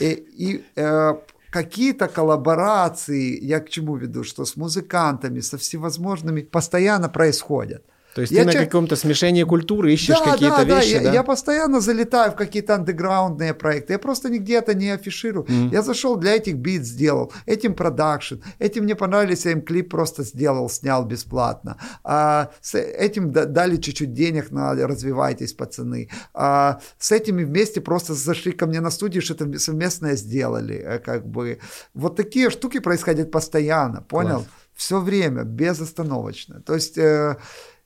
и, 0.00 0.12
и 0.38 0.64
э, 0.76 1.14
какие-то 1.50 2.08
коллаборации, 2.08 3.44
я 3.44 3.60
к 3.60 3.68
чему 3.68 3.96
веду, 3.96 4.24
что 4.24 4.44
с 4.44 4.56
музыкантами, 4.56 5.40
со 5.40 5.58
всевозможными 5.58 6.42
постоянно 6.42 7.08
происходят. 7.08 7.84
То 8.14 8.22
есть 8.22 8.32
я 8.32 8.44
ты 8.44 8.46
на 8.46 8.64
каком-то 8.64 8.96
смешении 8.96 9.44
культуры 9.44 9.92
ищешь 9.92 10.18
да, 10.18 10.32
какие-то 10.32 10.64
да, 10.64 10.80
вещи, 10.80 10.98
да? 10.98 11.04
Я, 11.04 11.12
я 11.12 11.22
постоянно 11.22 11.80
залетаю 11.80 12.32
в 12.32 12.34
какие-то 12.34 12.74
андеграундные 12.74 13.54
проекты. 13.54 13.92
Я 13.92 13.98
просто 13.98 14.28
нигде 14.28 14.54
это 14.54 14.74
не 14.74 14.90
афиширую. 14.90 15.44
Mm. 15.44 15.70
Я 15.72 15.82
зашел 15.82 16.16
для 16.16 16.34
этих 16.34 16.56
бит 16.56 16.84
сделал, 16.84 17.32
этим 17.46 17.74
продакшн, 17.74 18.36
этим 18.58 18.84
мне 18.84 18.94
понравились, 18.94 19.46
я 19.46 19.52
им 19.52 19.62
клип 19.62 19.90
просто 19.90 20.24
сделал, 20.24 20.68
снял 20.68 21.04
бесплатно. 21.04 21.76
А, 22.02 22.50
с 22.60 22.76
этим 22.76 23.30
дали 23.30 23.76
чуть-чуть 23.76 24.12
денег 24.12 24.50
на 24.50 24.74
развивайтесь, 24.74 25.52
пацаны. 25.52 26.08
А, 26.34 26.80
с 26.98 27.12
этими 27.12 27.44
вместе 27.44 27.80
просто 27.80 28.14
зашли 28.14 28.52
ко 28.52 28.66
мне 28.66 28.80
на 28.80 28.90
студию, 28.90 29.22
что-то 29.22 29.58
совместное 29.58 30.16
сделали. 30.16 30.76
Э, 30.76 30.98
как 30.98 31.26
бы. 31.26 31.58
Вот 31.94 32.16
такие 32.16 32.50
штуки 32.50 32.80
происходят 32.80 33.30
постоянно, 33.30 34.02
понял? 34.02 34.38
Класс. 34.38 34.48
Все 34.74 35.00
время, 35.00 35.44
безостановочно. 35.44 36.60
То 36.60 36.74
есть... 36.74 36.98
Э, 36.98 37.36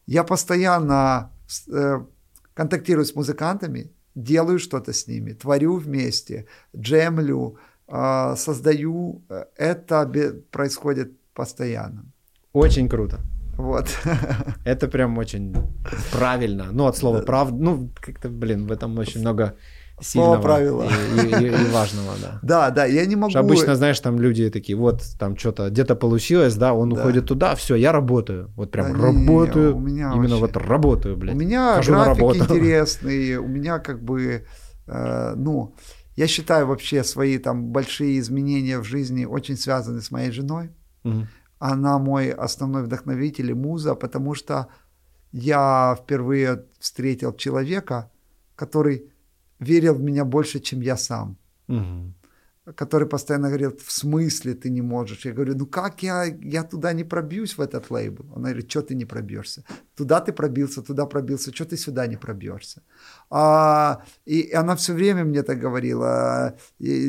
я 0.07 0.25
постоянно 0.25 1.31
э, 1.73 2.01
контактирую 2.55 3.05
с 3.05 3.15
музыкантами, 3.15 3.91
делаю 4.15 4.59
что-то 4.59 4.93
с 4.93 5.09
ними, 5.09 5.33
творю 5.33 5.77
вместе, 5.77 6.47
джемлю, 6.77 7.57
э, 7.89 8.37
создаю. 8.37 9.23
Это 9.57 10.11
происходит 10.51 11.13
постоянно. 11.35 12.05
Очень 12.53 12.89
круто. 12.89 13.19
Вот. 13.57 13.87
Это 14.65 14.89
прям 14.89 15.19
очень 15.19 15.55
правильно. 16.13 16.73
Ну, 16.73 16.87
от 16.87 16.97
слова 16.97 17.23
прав. 17.23 17.53
Ну, 17.53 17.91
как-то, 18.01 18.29
блин, 18.29 18.67
в 18.67 18.73
этом 18.73 18.99
очень 18.99 19.21
много 19.21 19.55
сильного 20.01 20.41
правила. 20.41 20.87
И, 21.17 21.45
и, 21.45 21.47
и 21.47 21.71
важного, 21.71 22.15
да. 22.21 22.39
Да, 22.43 22.71
да, 22.71 22.85
я 22.85 23.07
не 23.07 23.17
могу... 23.17 23.31
Что 23.31 23.41
обычно, 23.41 23.77
знаешь, 23.77 23.99
там 24.01 24.21
люди 24.21 24.51
такие, 24.51 24.77
вот, 24.77 25.03
там 25.19 25.37
что-то 25.37 25.71
где-то 25.71 25.95
получилось, 25.97 26.57
да, 26.57 26.75
он 26.75 26.91
да. 26.91 27.01
уходит 27.01 27.27
туда, 27.27 27.55
все, 27.55 27.75
я 27.75 27.93
работаю. 27.93 28.51
Вот 28.57 28.71
прям 28.71 28.93
да, 28.93 29.07
работаю, 29.07 29.71
не, 29.71 29.75
у 29.75 29.81
меня 29.81 30.13
именно 30.15 30.37
вообще... 30.37 30.41
вот 30.41 30.57
работаю, 30.57 31.17
блядь. 31.17 31.35
У 31.35 31.39
меня 31.39 31.75
Хожу 31.77 31.93
график 31.93 32.23
интересный, 32.37 33.37
у 33.37 33.47
меня 33.47 33.79
как 33.79 34.03
бы, 34.03 34.47
э, 34.87 35.35
ну, 35.37 35.75
я 36.17 36.27
считаю 36.27 36.67
вообще 36.67 37.03
свои 37.05 37.39
там 37.39 37.67
большие 37.67 38.19
изменения 38.19 38.79
в 38.79 38.85
жизни 38.85 39.25
очень 39.25 39.57
связаны 39.57 40.01
с 40.01 40.11
моей 40.11 40.31
женой. 40.31 40.71
Угу. 41.05 41.27
Она 41.59 41.99
мой 41.99 42.31
основной 42.31 42.83
вдохновитель 42.83 43.51
и 43.51 43.55
муза, 43.55 43.95
потому 43.95 44.35
что 44.35 44.69
я 45.33 45.97
впервые 46.01 46.65
встретил 46.79 47.33
человека, 47.33 48.11
который 48.55 49.11
верил 49.61 49.95
в 49.95 50.03
меня 50.03 50.25
больше, 50.25 50.61
чем 50.61 50.81
я 50.81 50.97
сам. 50.97 51.37
Угу. 51.69 52.15
Который 52.77 53.07
постоянно 53.07 53.49
говорил, 53.49 53.77
в 53.77 53.93
смысле 53.93 54.55
ты 54.55 54.71
не 54.71 54.83
можешь? 54.83 55.27
Я 55.27 55.33
говорю, 55.33 55.55
ну 55.55 55.67
как 55.67 56.03
я, 56.03 56.25
я 56.25 56.63
туда 56.63 56.95
не 56.95 57.05
пробьюсь 57.05 57.59
в 57.59 57.61
этот 57.61 57.91
лейбл? 57.91 58.25
Он 58.35 58.43
говорит, 58.43 58.71
что 58.71 58.81
ты 58.81 58.95
не 58.95 59.05
пробьешься? 59.05 59.65
Туда 59.95 60.21
ты 60.21 60.33
пробился, 60.33 60.83
туда 60.83 61.05
пробился, 61.07 61.53
что 61.53 61.65
ты 61.65 61.77
сюда 61.77 62.07
не 62.07 62.17
пробьешься? 62.17 62.83
А, 63.31 64.03
и 64.25 64.51
она 64.53 64.75
все 64.77 64.95
время 64.95 65.25
мне 65.25 65.43
так 65.43 65.61
говорила. 65.61 66.55
И, 66.79 67.09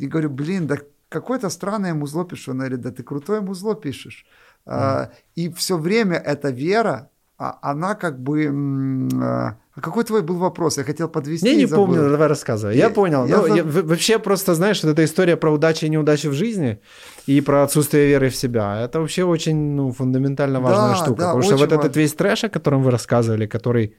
и 0.00 0.08
говорю, 0.08 0.30
блин, 0.30 0.66
да 0.66 0.76
какое-то 1.08 1.50
странное 1.50 1.94
музло 1.94 2.24
пишу. 2.24 2.50
Она 2.50 2.64
говорит, 2.64 2.80
да 2.80 2.90
ты 2.90 3.04
крутое 3.04 3.40
музло 3.40 3.74
пишешь. 3.76 4.26
Mm. 4.66 4.72
А, 4.72 5.10
и 5.36 5.52
все 5.52 5.78
время 5.78 6.16
эта 6.16 6.50
вера, 6.50 7.10
а, 7.38 7.58
она 7.62 7.94
как 7.94 8.18
бы... 8.18 9.56
А, 9.76 9.80
какой 9.80 10.04
твой 10.04 10.22
был 10.22 10.36
вопрос? 10.38 10.78
Я 10.78 10.84
хотел 10.84 11.08
подвести. 11.08 11.46
Я 11.46 11.54
не 11.54 11.66
помню, 11.66 12.10
давай 12.10 12.28
рассказывай. 12.28 12.76
Я, 12.76 12.84
я 12.84 12.90
понял. 12.90 13.26
Я 13.26 13.36
ну, 13.36 13.54
я, 13.54 13.62
вообще 13.62 14.18
просто, 14.18 14.54
знаешь, 14.54 14.82
вот 14.82 14.90
эта 14.90 15.04
история 15.04 15.36
про 15.36 15.52
удачи 15.52 15.84
и 15.84 15.90
неудачи 15.90 16.28
в 16.28 16.32
жизни 16.32 16.80
и 17.26 17.42
про 17.42 17.62
отсутствие 17.62 18.08
веры 18.08 18.30
в 18.30 18.36
себя. 18.36 18.80
Это 18.80 19.00
вообще 19.00 19.24
очень 19.24 19.56
ну, 19.56 19.92
фундаментально 19.92 20.60
важная 20.60 20.90
да, 20.90 20.96
штука. 20.96 21.20
Да, 21.20 21.26
потому 21.34 21.42
что 21.42 21.56
вот 21.56 21.72
этот 21.72 21.94
весь 21.94 22.14
трэш, 22.14 22.44
о 22.44 22.48
котором 22.48 22.82
вы 22.82 22.90
рассказывали, 22.90 23.46
который 23.46 23.96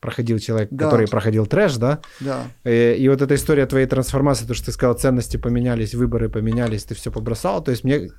проходил 0.00 0.38
человек, 0.38 0.68
да. 0.70 0.84
который 0.84 1.08
проходил 1.08 1.46
трэш, 1.46 1.76
да? 1.76 2.00
Да. 2.20 2.44
И, 2.64 2.68
э, 2.68 2.96
и 2.96 3.08
вот 3.08 3.22
эта 3.22 3.34
история 3.34 3.64
твоей 3.66 3.86
трансформации, 3.86 4.44
то, 4.44 4.54
что 4.54 4.66
ты 4.66 4.72
сказал, 4.72 4.94
ценности 4.94 5.38
поменялись, 5.38 5.94
выборы 5.94 6.28
поменялись, 6.28 6.84
ты 6.84 6.94
все 6.94 7.10
побросал. 7.10 7.64
То 7.64 7.70
есть 7.70 7.84
мне 7.84 8.10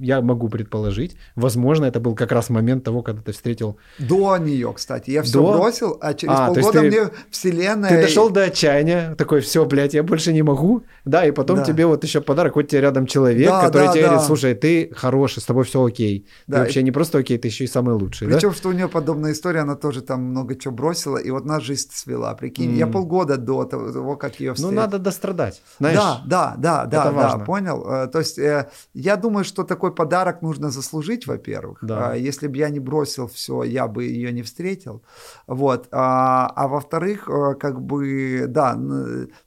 я 0.00 0.20
могу 0.20 0.48
предположить, 0.48 1.16
возможно, 1.34 1.84
это 1.84 2.00
был 2.00 2.14
как 2.14 2.32
раз 2.32 2.50
момент 2.50 2.84
того, 2.84 3.02
когда 3.02 3.22
ты 3.22 3.32
встретил... 3.32 3.78
До 3.98 4.36
нее, 4.36 4.72
кстати. 4.74 5.10
Я 5.10 5.22
все 5.22 5.34
до... 5.34 5.52
бросил, 5.52 5.98
а 6.00 6.14
через 6.14 6.34
а, 6.36 6.46
полгода 6.46 6.80
ты... 6.80 6.86
мне 6.86 7.00
вселенная... 7.30 7.90
Ты 7.90 8.02
дошел 8.02 8.30
до 8.30 8.44
отчаяния, 8.44 9.14
такой, 9.16 9.40
все, 9.40 9.64
блядь, 9.66 9.94
я 9.94 10.02
больше 10.02 10.32
не 10.32 10.42
могу. 10.42 10.84
Да, 11.04 11.26
и 11.26 11.30
потом 11.30 11.58
да. 11.58 11.64
тебе 11.64 11.86
вот 11.86 12.02
еще 12.04 12.20
подарок, 12.20 12.56
вот 12.56 12.68
тебе 12.68 12.80
рядом 12.80 13.06
человек, 13.06 13.48
да, 13.48 13.62
который 13.62 13.86
да, 13.86 13.92
тебе 13.92 14.02
да. 14.02 14.08
говорит, 14.08 14.26
слушай, 14.26 14.54
ты 14.54 14.90
хороший, 14.94 15.40
с 15.40 15.44
тобой 15.44 15.64
все 15.64 15.84
окей. 15.84 16.26
Да. 16.46 16.56
Ты 16.56 16.62
вообще 16.62 16.82
не 16.82 16.90
просто 16.90 17.18
окей, 17.18 17.38
ты 17.38 17.48
еще 17.48 17.64
и 17.64 17.66
самый 17.66 17.94
лучший. 17.94 18.28
Причем, 18.28 18.50
да? 18.50 18.54
что 18.54 18.68
у 18.70 18.72
нее 18.72 18.88
подобная 18.88 19.32
история, 19.32 19.60
она 19.60 19.76
тоже 19.76 20.00
там 20.00 20.22
много 20.22 20.56
чего 20.56 20.74
бросила, 20.74 21.18
и 21.18 21.30
вот 21.30 21.44
нас 21.44 21.62
жизнь 21.62 21.90
свела. 21.92 22.34
Прикинь, 22.34 22.72
mm. 22.72 22.76
я 22.76 22.86
полгода 22.86 23.36
до 23.36 23.64
того, 23.64 24.16
как 24.16 24.40
ее 24.40 24.54
встретил. 24.54 24.74
Ну, 24.74 24.80
надо 24.80 24.98
дострадать, 24.98 25.62
знаешь? 25.78 25.96
Да, 25.96 26.22
да, 26.26 26.54
да, 26.56 26.86
да, 26.86 27.12
да, 27.12 27.38
понял. 27.38 27.84
Э, 27.86 28.06
то 28.06 28.18
есть 28.18 28.38
э, 28.38 28.68
я 28.94 29.16
думаю, 29.16 29.44
что 29.44 29.65
такой 29.66 29.94
подарок 29.94 30.42
нужно 30.42 30.70
заслужить, 30.70 31.26
во-первых. 31.26 31.78
Да. 31.82 32.10
А, 32.10 32.14
если 32.14 32.46
бы 32.48 32.56
я 32.56 32.70
не 32.70 32.80
бросил 32.80 33.26
все, 33.26 33.62
я 33.62 33.86
бы 33.86 34.04
ее 34.04 34.32
не 34.32 34.42
встретил. 34.42 35.02
Вот. 35.46 35.88
А, 35.90 36.52
а 36.54 36.68
во-вторых, 36.68 37.28
э, 37.28 37.54
как 37.54 37.80
бы, 37.80 38.46
да, 38.48 38.78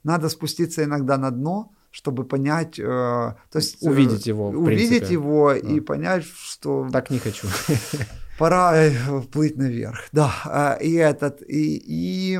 надо 0.04 0.28
спуститься 0.28 0.84
иногда 0.84 1.16
на 1.16 1.30
дно, 1.30 1.72
чтобы 1.90 2.24
понять, 2.24 2.78
э, 2.78 2.82
то 2.82 3.36
есть 3.54 3.82
э, 3.82 3.88
увидеть 3.88 4.26
его, 4.26 4.48
увидеть 4.48 5.10
его 5.10 5.52
да. 5.52 5.58
и 5.58 5.80
понять, 5.80 6.24
что 6.24 6.88
так 6.92 7.10
не 7.10 7.18
хочу. 7.18 7.48
Пора 8.38 8.74
плыть 9.32 9.56
наверх, 9.56 9.98
да. 10.12 10.78
И 10.80 10.94
этот 10.94 11.42
и 11.42 11.82
и 11.86 12.38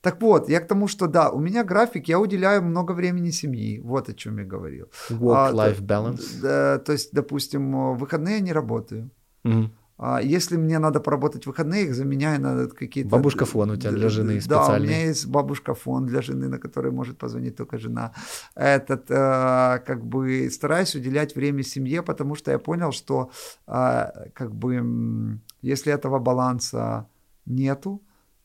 так 0.00 0.22
вот, 0.22 0.48
я 0.48 0.60
к 0.60 0.68
тому, 0.68 0.88
что 0.88 1.06
да, 1.06 1.30
у 1.30 1.40
меня 1.40 1.64
график, 1.64 2.08
я 2.08 2.18
уделяю 2.20 2.62
много 2.62 2.92
времени 2.92 3.30
семьи. 3.30 3.80
Вот 3.80 4.08
о 4.08 4.14
чем 4.14 4.38
я 4.38 4.44
говорил. 4.44 4.86
Work-life 5.10 5.80
а, 5.80 5.82
balance. 5.82 6.40
Да, 6.42 6.78
то 6.78 6.92
есть, 6.92 7.12
допустим, 7.12 7.72
в 7.72 7.98
выходные 7.98 8.34
я 8.34 8.40
не 8.40 8.52
работаю. 8.52 9.10
mm 9.44 9.70
А 10.00 10.20
если 10.22 10.56
мне 10.56 10.78
надо 10.78 11.00
поработать 11.00 11.44
в 11.44 11.46
выходные, 11.48 11.84
их 11.84 11.94
заменяю 11.94 12.40
на 12.40 12.68
какие-то... 12.68 13.10
Бабушка 13.10 13.44
фон 13.44 13.70
у 13.70 13.76
тебя 13.76 13.90
для 13.90 14.08
жены 14.08 14.40
специальный. 14.40 14.66
Да, 14.66 14.76
у 14.76 14.80
меня 14.80 15.06
есть 15.08 15.26
бабушка 15.26 15.74
фон 15.74 16.06
для 16.06 16.22
жены, 16.22 16.48
на 16.48 16.58
который 16.58 16.92
может 16.92 17.18
позвонить 17.18 17.56
только 17.56 17.78
жена. 17.78 18.12
Этот, 18.54 19.10
э, 19.10 19.80
как 19.84 20.04
бы, 20.04 20.50
стараюсь 20.50 20.94
уделять 20.94 21.34
время 21.36 21.64
семье, 21.64 22.02
потому 22.02 22.36
что 22.36 22.52
я 22.52 22.58
понял, 22.58 22.92
что, 22.92 23.30
э, 23.66 24.30
как 24.34 24.54
бы, 24.54 25.40
если 25.62 25.92
этого 25.92 26.20
баланса 26.20 27.06
нету, 27.46 28.00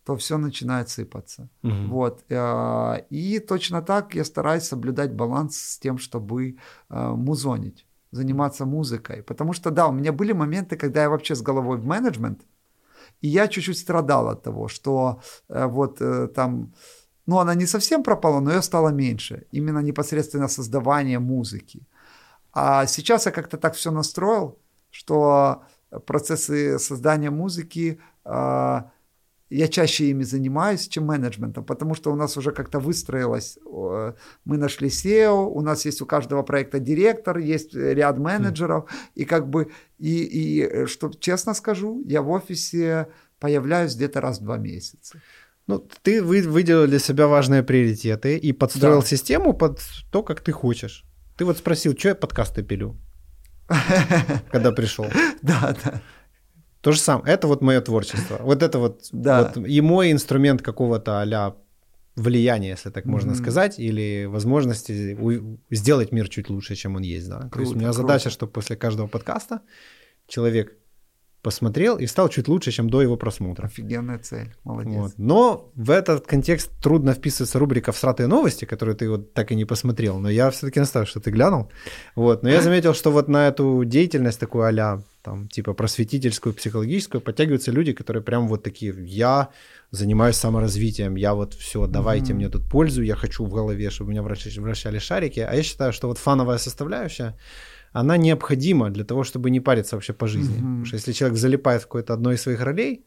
то 0.06 0.16
все 0.16 0.38
начинает 0.38 0.90
сыпаться. 0.90 1.50
Угу. 1.64 1.88
Вот. 1.88 2.24
Э, 2.30 3.06
и 3.10 3.40
точно 3.40 3.82
так 3.82 4.16
я 4.16 4.26
стараюсь 4.26 4.64
соблюдать 4.64 5.14
баланс 5.14 5.58
с 5.58 5.80
тем, 5.80 5.98
чтобы 5.98 6.58
э, 6.90 7.10
музонить, 7.16 7.86
заниматься 8.12 8.66
музыкой. 8.66 9.24
Потому 9.24 9.54
что, 9.54 9.72
да, 9.72 9.88
у 9.88 9.92
меня 9.92 10.12
были 10.12 10.34
моменты, 10.34 10.76
когда 10.76 11.02
я 11.02 11.10
вообще 11.10 11.36
с 11.36 11.42
головой 11.42 11.78
в 11.78 11.86
менеджмент, 11.86 12.42
и 13.22 13.28
я 13.28 13.48
чуть-чуть 13.48 13.78
страдал 13.78 14.28
от 14.28 14.44
того, 14.44 14.68
что 14.68 15.22
э, 15.50 15.68
вот 15.68 16.02
там, 16.34 16.74
ну, 17.26 17.38
она 17.38 17.56
не 17.56 17.66
совсем 17.66 18.04
пропала, 18.04 18.42
но 18.42 18.52
ее 18.52 18.62
стало 18.62 18.90
меньше. 18.90 19.46
Именно 19.52 19.80
непосредственно 19.80 20.50
создавание 20.50 21.20
музыки. 21.20 21.88
А 22.52 22.86
сейчас 22.86 23.26
я 23.26 23.32
как-то 23.32 23.58
так 23.58 23.74
все 23.74 23.92
настроил, 23.92 24.60
что 24.92 25.64
процессы 26.06 26.78
создания 26.78 27.32
музыки 27.32 28.00
я 29.56 29.68
чаще 29.68 30.10
ими 30.10 30.24
занимаюсь, 30.24 30.88
чем 30.88 31.06
менеджментом, 31.06 31.64
потому 31.64 31.96
что 31.96 32.12
у 32.12 32.16
нас 32.16 32.38
уже 32.38 32.52
как-то 32.52 32.80
выстроилось, 32.80 33.60
мы 34.46 34.58
нашли 34.58 34.88
SEO, 34.88 35.46
у 35.46 35.62
нас 35.62 35.86
есть 35.86 36.02
у 36.02 36.06
каждого 36.06 36.44
проекта 36.44 36.80
директор, 36.80 37.38
есть 37.38 37.76
ряд 37.76 38.18
менеджеров, 38.18 38.90
и 39.16 39.26
как 39.26 39.50
бы, 39.50 39.72
и, 40.00 40.24
и 40.24 40.86
что 40.88 41.12
честно 41.20 41.54
скажу, 41.54 42.04
я 42.06 42.22
в 42.22 42.30
офисе 42.30 43.08
появляюсь 43.40 43.96
где-то 43.96 44.22
раз 44.22 44.40
в 44.40 44.44
два 44.44 44.58
месяца. 44.58 45.22
Ну, 45.68 45.88
ты 46.02 46.22
вы, 46.22 46.42
выделил 46.42 46.88
для 46.88 47.00
себя 47.00 47.28
важные 47.28 47.64
приоритеты 47.64 48.38
и 48.38 48.54
подстроил 48.54 49.02
да. 49.02 49.08
систему 49.08 49.54
под 49.54 49.80
то, 50.12 50.24
как 50.24 50.42
ты 50.42 50.52
хочешь. 50.52 51.06
Ты 51.38 51.46
вот 51.46 51.58
спросил, 51.58 51.96
что 51.98 52.10
я 52.10 52.16
подкасты 52.16 52.64
пилю, 52.64 52.98
когда 54.52 54.72
пришел. 54.72 55.06
Да, 55.42 55.76
да. 55.84 56.02
То 56.84 56.92
же 56.92 57.00
самое. 57.00 57.34
Это 57.34 57.48
вот 57.48 57.62
мое 57.62 57.80
творчество. 57.80 58.38
Вот 58.42 58.62
это 58.62 58.78
вот, 58.78 59.06
да. 59.14 59.54
вот 59.56 59.66
и 59.66 59.82
мой 59.82 60.12
инструмент 60.12 60.62
какого-то 60.62 61.22
а 61.22 61.56
влияния, 62.16 62.72
если 62.72 62.90
так 62.90 63.06
можно 63.06 63.32
mm-hmm. 63.32 63.36
сказать, 63.36 63.80
или 63.80 64.26
возможности 64.26 65.18
сделать 65.72 66.12
мир 66.12 66.28
чуть 66.28 66.50
лучше, 66.50 66.76
чем 66.76 66.98
он 66.98 67.04
есть. 67.04 67.30
Да? 67.30 67.38
Круто, 67.38 67.54
То 67.54 67.60
есть 67.62 67.72
у 67.72 67.76
меня 67.76 67.88
круто. 67.88 68.02
задача, 68.02 68.30
чтобы 68.30 68.52
после 68.52 68.76
каждого 68.76 69.08
подкаста 69.08 69.62
человек 70.28 70.78
посмотрел 71.42 71.98
и 71.98 72.06
стал 72.06 72.28
чуть 72.28 72.50
лучше, 72.50 72.72
чем 72.72 72.90
до 72.90 73.02
его 73.02 73.16
просмотра. 73.16 73.68
Офигенная 73.68 74.20
цель, 74.20 74.54
молодец. 74.66 74.94
Вот. 74.94 75.14
Но 75.18 75.72
в 75.76 75.90
этот 75.90 76.28
контекст 76.28 76.70
трудно 76.82 77.14
вписывается 77.14 77.60
рубрика 77.60 77.94
«Всратые 77.94 78.28
новости», 78.28 78.66
которую 78.66 78.96
ты 78.98 79.10
вот 79.10 79.34
так 79.34 79.54
и 79.54 79.56
не 79.56 79.64
посмотрел, 79.64 80.20
но 80.20 80.30
я 80.30 80.50
все-таки 80.52 80.82
настаиваю, 80.82 81.08
что 81.08 81.22
ты 81.22 81.32
глянул. 81.32 81.72
Вот. 82.16 82.44
Но 82.44 82.50
я 82.50 82.62
заметил, 82.62 82.94
что 82.94 83.12
вот 83.12 83.30
на 83.30 83.48
эту 83.48 83.84
деятельность 83.86 84.40
такую 84.40 84.66
а 84.66 85.02
там, 85.24 85.48
типа 85.48 85.74
просветительскую, 85.74 86.54
психологическую, 86.54 87.22
подтягиваются 87.22 87.72
люди, 87.72 87.94
которые 87.94 88.22
прям 88.22 88.48
вот 88.48 88.64
такие, 88.64 88.94
я 89.06 89.50
занимаюсь 89.92 90.36
саморазвитием, 90.36 91.16
я 91.16 91.34
вот 91.34 91.54
все, 91.54 91.88
давайте 91.88 92.34
mm-hmm. 92.34 92.36
мне 92.36 92.50
тут 92.50 92.70
пользу, 92.70 93.02
я 93.02 93.16
хочу 93.16 93.46
в 93.46 93.54
голове, 93.54 93.90
чтобы 93.90 94.10
у 94.10 94.12
меня 94.12 94.22
вращали, 94.22 94.60
вращали 94.60 95.00
шарики. 95.00 95.40
А 95.40 95.56
я 95.56 95.64
считаю, 95.64 95.94
что 95.94 96.08
вот 96.08 96.18
фановая 96.18 96.58
составляющая, 96.58 97.36
она 97.94 98.18
необходима 98.18 98.90
для 98.90 99.04
того, 99.04 99.24
чтобы 99.24 99.50
не 99.50 99.62
париться 99.62 99.96
вообще 99.96 100.14
по 100.14 100.28
жизни. 100.28 100.56
Mm-hmm. 100.56 100.60
Потому 100.60 100.86
что 100.86 100.96
если 100.96 101.14
человек 101.14 101.38
залипает 101.38 101.82
в 101.82 101.86
какой-то 101.86 102.14
одной 102.14 102.36
из 102.36 102.42
своих 102.42 102.62
ролей, 102.62 103.06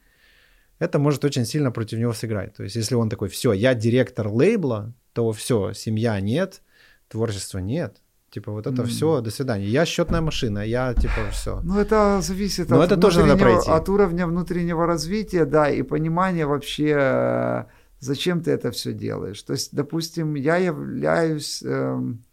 это 0.78 0.98
может 0.98 1.24
очень 1.24 1.44
сильно 1.44 1.70
против 1.70 1.98
него 1.98 2.12
сыграть. 2.12 2.55
То 2.55 2.62
есть, 2.62 2.76
если 2.76 2.94
он 2.94 3.09
такой, 3.09 3.28
все, 3.28 3.52
я 3.52 3.74
директор 3.74 4.28
лейбла, 4.28 4.94
то 5.12 5.32
все, 5.32 5.72
семья 5.72 6.20
нет, 6.20 6.62
творчества 7.09 7.59
нет. 7.59 8.02
Типа 8.36 8.52
вот 8.52 8.66
это 8.66 8.82
mm. 8.82 8.86
все, 8.86 9.22
до 9.22 9.30
свидания. 9.30 9.64
Я 9.64 9.86
счетная 9.86 10.20
машина, 10.20 10.58
я 10.58 10.92
типа 10.92 11.30
все. 11.32 11.62
Ну 11.64 11.78
это 11.78 12.20
зависит 12.20 12.68
Но 12.68 12.80
от, 12.80 12.92
это 12.92 13.00
тоже 13.00 13.24
надо 13.24 13.40
пройти. 13.40 13.70
от 13.70 13.88
уровня 13.88 14.26
внутреннего 14.26 14.86
развития, 14.86 15.46
да, 15.46 15.70
и 15.70 15.80
понимания 15.80 16.44
вообще, 16.44 17.66
зачем 17.98 18.42
ты 18.42 18.50
это 18.50 18.70
все 18.72 18.92
делаешь. 18.92 19.42
То 19.42 19.54
есть, 19.54 19.74
допустим, 19.74 20.34
я 20.34 20.56
являюсь 20.58 21.62
эм, 21.62 22.26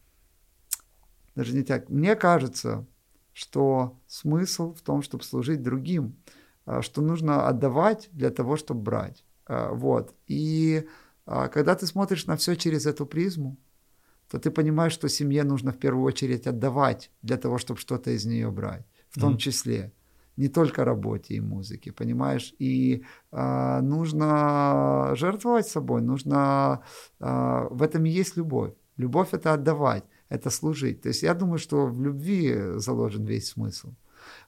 даже 1.36 1.56
не 1.56 1.64
так. 1.64 1.88
Мне 1.88 2.18
кажется, 2.18 2.86
что 3.32 3.98
смысл 4.06 4.74
в 4.74 4.82
том, 4.82 5.04
чтобы 5.04 5.24
служить 5.24 5.64
другим, 5.64 6.18
а, 6.66 6.82
что 6.82 7.02
нужно 7.02 7.48
отдавать 7.48 8.10
для 8.12 8.30
того, 8.30 8.58
чтобы 8.58 8.82
брать. 8.82 9.24
А, 9.46 9.72
вот. 9.72 10.14
И 10.28 10.86
когда 11.26 11.76
ты 11.76 11.88
смотришь 11.88 12.26
на 12.26 12.36
все 12.36 12.56
через 12.56 12.86
эту 12.86 13.06
призму, 13.06 13.56
то 14.34 14.40
ты 14.40 14.50
понимаешь, 14.50 14.94
что 14.94 15.10
семье 15.10 15.44
нужно 15.44 15.72
в 15.72 15.78
первую 15.78 16.06
очередь 16.06 16.48
отдавать 16.48 17.12
для 17.22 17.38
того, 17.38 17.60
чтобы 17.60 17.80
что-то 17.80 18.10
из 18.10 18.26
нее 18.26 18.50
брать, 18.50 18.84
в 19.10 19.20
том 19.20 19.34
mm-hmm. 19.34 19.38
числе 19.38 19.92
не 20.38 20.48
только 20.48 20.84
работе 20.86 21.36
и 21.36 21.40
музыке, 21.40 21.92
понимаешь? 21.92 22.56
И 22.58 23.04
э, 23.32 23.82
нужно 23.82 25.12
жертвовать 25.14 25.68
собой, 25.68 26.02
нужно 26.02 26.82
э, 27.20 27.68
в 27.70 27.84
этом 27.84 28.06
и 28.06 28.10
есть 28.10 28.36
любовь. 28.38 28.74
Любовь 28.98 29.34
это 29.34 29.54
отдавать 29.54 30.04
это 30.30 30.50
служить. 30.50 31.02
То 31.02 31.10
есть 31.10 31.24
я 31.24 31.36
думаю, 31.36 31.60
что 31.60 31.86
в 31.86 32.02
любви 32.02 32.56
заложен 32.78 33.26
весь 33.26 33.50
смысл. 33.50 33.94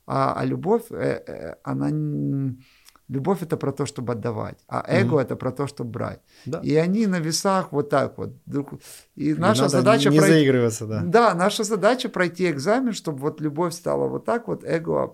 А, 0.07 0.33
а 0.33 0.45
любовь, 0.45 0.85
э, 0.89 1.23
э, 1.27 1.55
она... 1.63 2.55
Любовь 3.07 3.43
это 3.43 3.55
про 3.55 3.71
то, 3.71 3.85
чтобы 3.85 4.13
отдавать, 4.13 4.57
а 4.67 4.83
эго 4.87 5.17
mm-hmm. 5.17 5.21
это 5.21 5.35
про 5.35 5.51
то, 5.51 5.67
чтобы 5.67 5.91
брать. 5.91 6.21
Да. 6.45 6.59
И 6.63 6.75
они 6.75 7.05
на 7.05 7.19
весах 7.19 7.71
вот 7.71 7.89
так 7.89 8.17
вот. 8.17 8.33
И 9.15 9.33
наша 9.35 9.63
Надо 9.63 9.77
задача 9.77 10.09
не 10.09 10.17
пройти... 10.17 10.33
заигрываться, 10.33 10.87
да. 10.87 11.01
Да, 11.05 11.35
наша 11.35 11.63
задача 11.63 12.09
пройти 12.09 12.49
экзамен, 12.49 12.93
чтобы 12.93 13.19
вот 13.19 13.41
любовь 13.41 13.73
стала 13.73 14.07
вот 14.07 14.25
так 14.25 14.47
вот, 14.47 14.63
эго. 14.63 15.13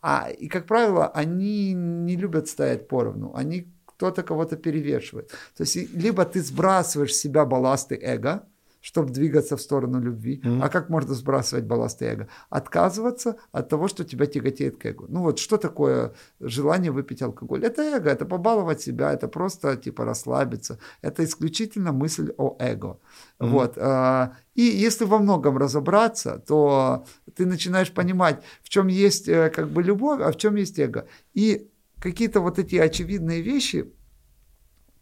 А 0.00 0.30
и 0.30 0.46
как 0.46 0.66
правило, 0.66 1.08
они 1.08 1.72
не 1.72 2.16
любят 2.16 2.46
стоять 2.46 2.86
поровну, 2.86 3.32
они 3.34 3.72
кто-то 3.86 4.22
кого-то 4.22 4.56
перевешивает. 4.56 5.30
То 5.56 5.64
есть 5.64 5.76
либо 5.94 6.24
ты 6.24 6.42
сбрасываешь 6.42 7.12
с 7.12 7.20
себя 7.20 7.44
балласты 7.44 7.98
эго, 8.00 8.42
чтобы 8.82 9.12
двигаться 9.12 9.56
в 9.56 9.60
сторону 9.60 10.00
любви. 10.00 10.42
Mm-hmm. 10.44 10.60
А 10.60 10.68
как 10.68 10.90
можно 10.90 11.14
сбрасывать 11.14 11.64
балласт 11.64 12.02
эго? 12.02 12.28
Отказываться 12.50 13.36
от 13.52 13.68
того, 13.68 13.88
что 13.88 14.04
тебя 14.04 14.26
тяготеет 14.26 14.76
к 14.76 14.86
эго. 14.86 15.06
Ну 15.08 15.22
вот 15.22 15.38
что 15.38 15.56
такое 15.56 16.12
желание 16.40 16.90
выпить 16.90 17.22
алкоголь? 17.22 17.64
Это 17.64 17.82
эго, 17.82 18.10
это 18.10 18.26
побаловать 18.26 18.80
себя, 18.80 19.12
это 19.12 19.28
просто 19.28 19.76
типа 19.76 20.04
расслабиться. 20.04 20.78
Это 21.00 21.24
исключительно 21.24 21.92
мысль 21.92 22.32
о 22.36 22.56
эго. 22.58 22.98
Mm-hmm. 23.38 23.48
Вот. 23.50 23.78
А, 23.78 24.32
и 24.54 24.62
если 24.62 25.04
во 25.04 25.18
многом 25.18 25.58
разобраться, 25.58 26.42
то 26.46 27.06
ты 27.36 27.46
начинаешь 27.46 27.92
понимать, 27.92 28.42
в 28.62 28.68
чем 28.68 28.88
есть 28.88 29.28
э, 29.28 29.50
как 29.50 29.70
бы 29.70 29.84
любовь, 29.84 30.20
а 30.20 30.32
в 30.32 30.36
чем 30.36 30.56
есть 30.56 30.80
эго. 30.80 31.06
И 31.34 31.70
какие-то 32.00 32.40
вот 32.40 32.58
эти 32.58 32.74
очевидные 32.74 33.42
вещи, 33.42 33.92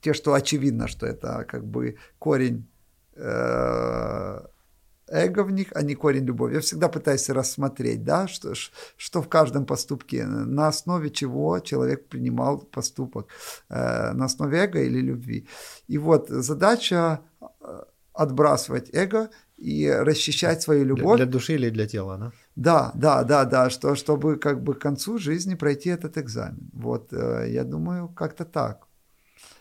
те, 0.03 0.13
что 0.13 0.35
очевидно, 0.35 0.87
что 0.87 1.07
это 1.07 1.47
как 1.49 1.65
бы 1.65 1.97
корень 2.19 2.70
эго 5.11 5.45
в 5.45 5.51
них, 5.51 5.69
а 5.75 5.83
не 5.83 5.95
корень 5.95 6.25
любови. 6.25 6.55
Я 6.55 6.61
всегда 6.61 6.89
пытаюсь 6.89 7.29
рассмотреть, 7.31 8.05
да, 8.05 8.29
что, 8.29 8.55
что 8.97 9.23
в 9.23 9.29
каждом 9.29 9.67
поступке, 9.67 10.25
на 10.27 10.69
основе 10.69 11.11
чего 11.11 11.61
человек 11.61 12.09
принимал 12.09 12.59
поступок, 12.59 13.27
э, 13.69 14.13
на 14.13 14.25
основе 14.25 14.59
эго 14.59 14.81
или 14.81 15.01
любви. 15.01 15.47
И 15.89 15.99
вот 15.99 16.29
задача 16.29 17.21
э, 17.41 17.47
отбрасывать 18.13 18.91
эго 18.95 19.29
и 19.59 19.91
расчищать 19.91 20.63
свою 20.63 20.85
любовь. 20.85 21.17
Для, 21.17 21.27
для 21.27 21.33
души 21.33 21.55
или 21.55 21.71
для 21.71 21.87
тела, 21.87 22.17
да? 22.17 22.33
Да, 22.57 22.93
да, 22.95 23.25
да, 23.25 23.45
да, 23.45 23.71
что, 23.71 23.95
чтобы 23.95 24.37
как 24.37 24.63
бы 24.63 24.75
к 24.75 24.79
концу 24.79 25.19
жизни 25.19 25.57
пройти 25.57 25.91
этот 25.91 26.19
экзамен. 26.19 26.71
Вот, 26.73 27.13
я 27.13 27.65
думаю, 27.65 28.09
как-то 28.09 28.45
так. 28.45 28.90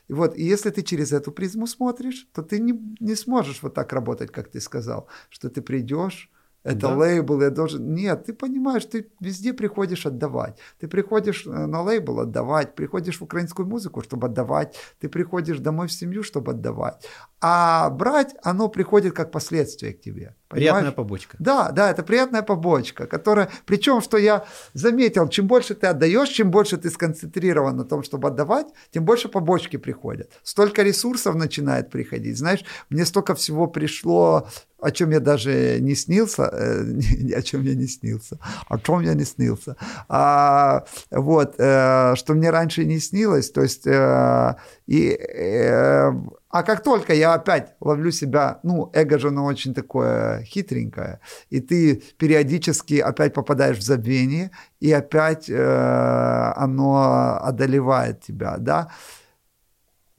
И 0.09 0.13
вот, 0.13 0.35
и 0.35 0.43
если 0.43 0.71
ты 0.71 0.81
через 0.81 1.13
эту 1.13 1.31
призму 1.31 1.67
смотришь, 1.67 2.27
то 2.33 2.41
ты 2.41 2.59
не, 2.59 2.73
не 2.99 3.15
сможешь 3.15 3.61
вот 3.63 3.73
так 3.75 3.93
работать, 3.93 4.31
как 4.31 4.49
ты 4.49 4.59
сказал, 4.59 5.07
что 5.29 5.49
ты 5.49 5.61
придешь, 5.61 6.31
это 6.63 6.87
да. 6.87 6.95
лейбл, 6.95 7.41
я 7.41 7.51
должен... 7.51 7.93
Нет, 7.93 8.25
ты 8.25 8.33
понимаешь, 8.33 8.85
ты 8.85 9.09
везде 9.21 9.53
приходишь 9.53 10.05
отдавать. 10.05 10.59
Ты 10.79 10.87
приходишь 10.87 11.45
э, 11.47 11.49
на 11.49 11.81
лейбл 11.81 12.19
отдавать, 12.19 12.75
приходишь 12.75 13.19
в 13.19 13.23
украинскую 13.23 13.67
музыку, 13.67 14.01
чтобы 14.01 14.27
отдавать, 14.27 14.75
ты 14.99 15.07
приходишь 15.07 15.59
домой 15.59 15.87
в 15.87 15.91
семью, 15.91 16.21
чтобы 16.21 16.51
отдавать. 16.51 17.05
А 17.39 17.89
брать, 17.89 18.35
оно 18.43 18.67
приходит 18.67 19.13
как 19.13 19.31
последствие 19.31 19.93
к 19.93 20.01
тебе. 20.01 20.35
Понимаешь? 20.49 20.71
Приятная 20.71 20.91
побочка. 20.91 21.37
Да, 21.39 21.71
да, 21.71 21.91
это 21.91 22.01
приятная 22.01 22.41
побочка, 22.41 23.05
которая... 23.05 23.49
Причем, 23.65 24.01
что 24.01 24.17
я 24.17 24.45
заметил, 24.73 25.29
чем 25.29 25.45
больше 25.45 25.75
ты 25.75 25.85
отдаешь, 25.85 26.29
чем 26.29 26.49
больше 26.49 26.77
ты 26.77 26.89
сконцентрирован 26.89 27.77
на 27.77 27.83
том, 27.83 28.01
чтобы 28.01 28.29
отдавать, 28.29 28.65
тем 28.89 29.05
больше 29.05 29.29
побочки 29.29 29.77
приходят. 29.77 30.31
Столько 30.41 30.81
ресурсов 30.81 31.35
начинает 31.35 31.91
приходить. 31.91 32.35
Знаешь, 32.35 32.65
мне 32.89 33.05
столько 33.05 33.35
всего 33.35 33.67
пришло 33.67 34.47
о 34.81 34.91
чем 34.91 35.11
я 35.11 35.19
даже 35.19 35.79
не 35.79 35.95
снился, 35.95 36.43
э, 36.43 37.33
о 37.35 37.41
чем 37.41 37.63
я 37.63 37.75
не 37.75 37.87
снился, 37.87 38.39
о 38.67 38.79
чем 38.79 39.01
я 39.01 39.13
не 39.13 39.25
снился, 39.25 39.75
а, 40.07 40.85
вот, 41.11 41.55
э, 41.57 42.15
что 42.15 42.33
мне 42.33 42.49
раньше 42.49 42.85
не 42.85 42.99
снилось, 42.99 43.51
то 43.51 43.61
есть, 43.61 43.87
э, 43.87 44.55
и, 44.89 45.11
э, 45.11 46.11
а 46.49 46.63
как 46.63 46.81
только 46.81 47.13
я 47.13 47.35
опять 47.35 47.75
ловлю 47.79 48.11
себя, 48.11 48.59
ну, 48.63 48.89
эго 48.93 49.19
же 49.19 49.27
оно 49.27 49.45
очень 49.45 49.75
такое 49.75 50.41
хитренькое, 50.41 51.19
и 51.51 51.59
ты 51.59 52.01
периодически 52.17 52.95
опять 52.95 53.35
попадаешь 53.35 53.77
в 53.77 53.83
забвение, 53.83 54.49
и 54.79 54.91
опять 54.91 55.47
э, 55.47 56.53
оно 56.55 57.37
одолевает 57.39 58.21
тебя, 58.21 58.57
да, 58.57 58.91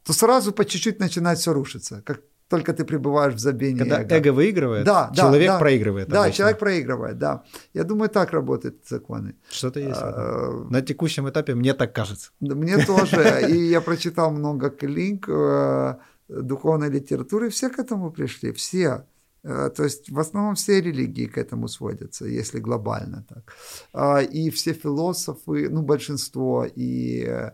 то 0.05 0.13
сразу 0.13 0.53
по 0.53 0.65
чуть-чуть 0.65 1.01
начинает 1.01 1.39
все 1.39 1.53
рушиться, 1.53 2.03
как 2.07 2.21
только 2.51 2.73
ты 2.73 2.85
пребываешь 2.85 3.35
в 3.35 3.39
забвении 3.39 3.79
Когда 3.79 4.03
эго. 4.03 4.15
эго 4.17 4.33
выигрывает, 4.33 4.85
да, 4.85 5.13
человек 5.15 5.49
да, 5.49 5.59
проигрывает. 5.59 6.09
Да, 6.09 6.23
обычно. 6.23 6.37
человек 6.37 6.59
проигрывает, 6.59 7.19
да. 7.19 7.45
Я 7.75 7.85
думаю, 7.85 8.09
так 8.11 8.33
работают 8.33 8.89
законы. 8.89 9.37
Что-то 9.51 9.79
есть. 9.79 10.01
А, 10.03 10.67
на 10.69 10.83
текущем 10.83 11.29
этапе 11.29 11.55
мне 11.55 11.75
так 11.75 11.95
кажется. 11.95 12.31
Мне 12.41 12.85
тоже. 12.85 13.47
И 13.49 13.69
я 13.69 13.81
прочитал 13.81 14.33
много 14.33 14.71
книг 14.71 15.29
э, 15.29 15.95
духовной 16.29 16.91
литературы, 16.91 17.51
все 17.51 17.69
к 17.69 17.79
этому 17.79 18.11
пришли, 18.11 18.51
все. 18.53 19.05
Э, 19.45 19.71
то 19.71 19.85
есть 19.85 20.11
в 20.11 20.19
основном 20.19 20.55
все 20.55 20.81
религии 20.81 21.27
к 21.27 21.39
этому 21.39 21.69
сводятся, 21.69 22.27
если 22.27 22.59
глобально 22.59 23.25
так. 23.29 23.55
А, 23.93 24.23
и 24.23 24.51
все 24.51 24.73
философы, 24.73 25.69
ну 25.71 25.83
большинство, 25.83 26.67
и 26.79 27.25
э, 27.29 27.53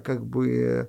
как 0.00 0.24
бы 0.24 0.88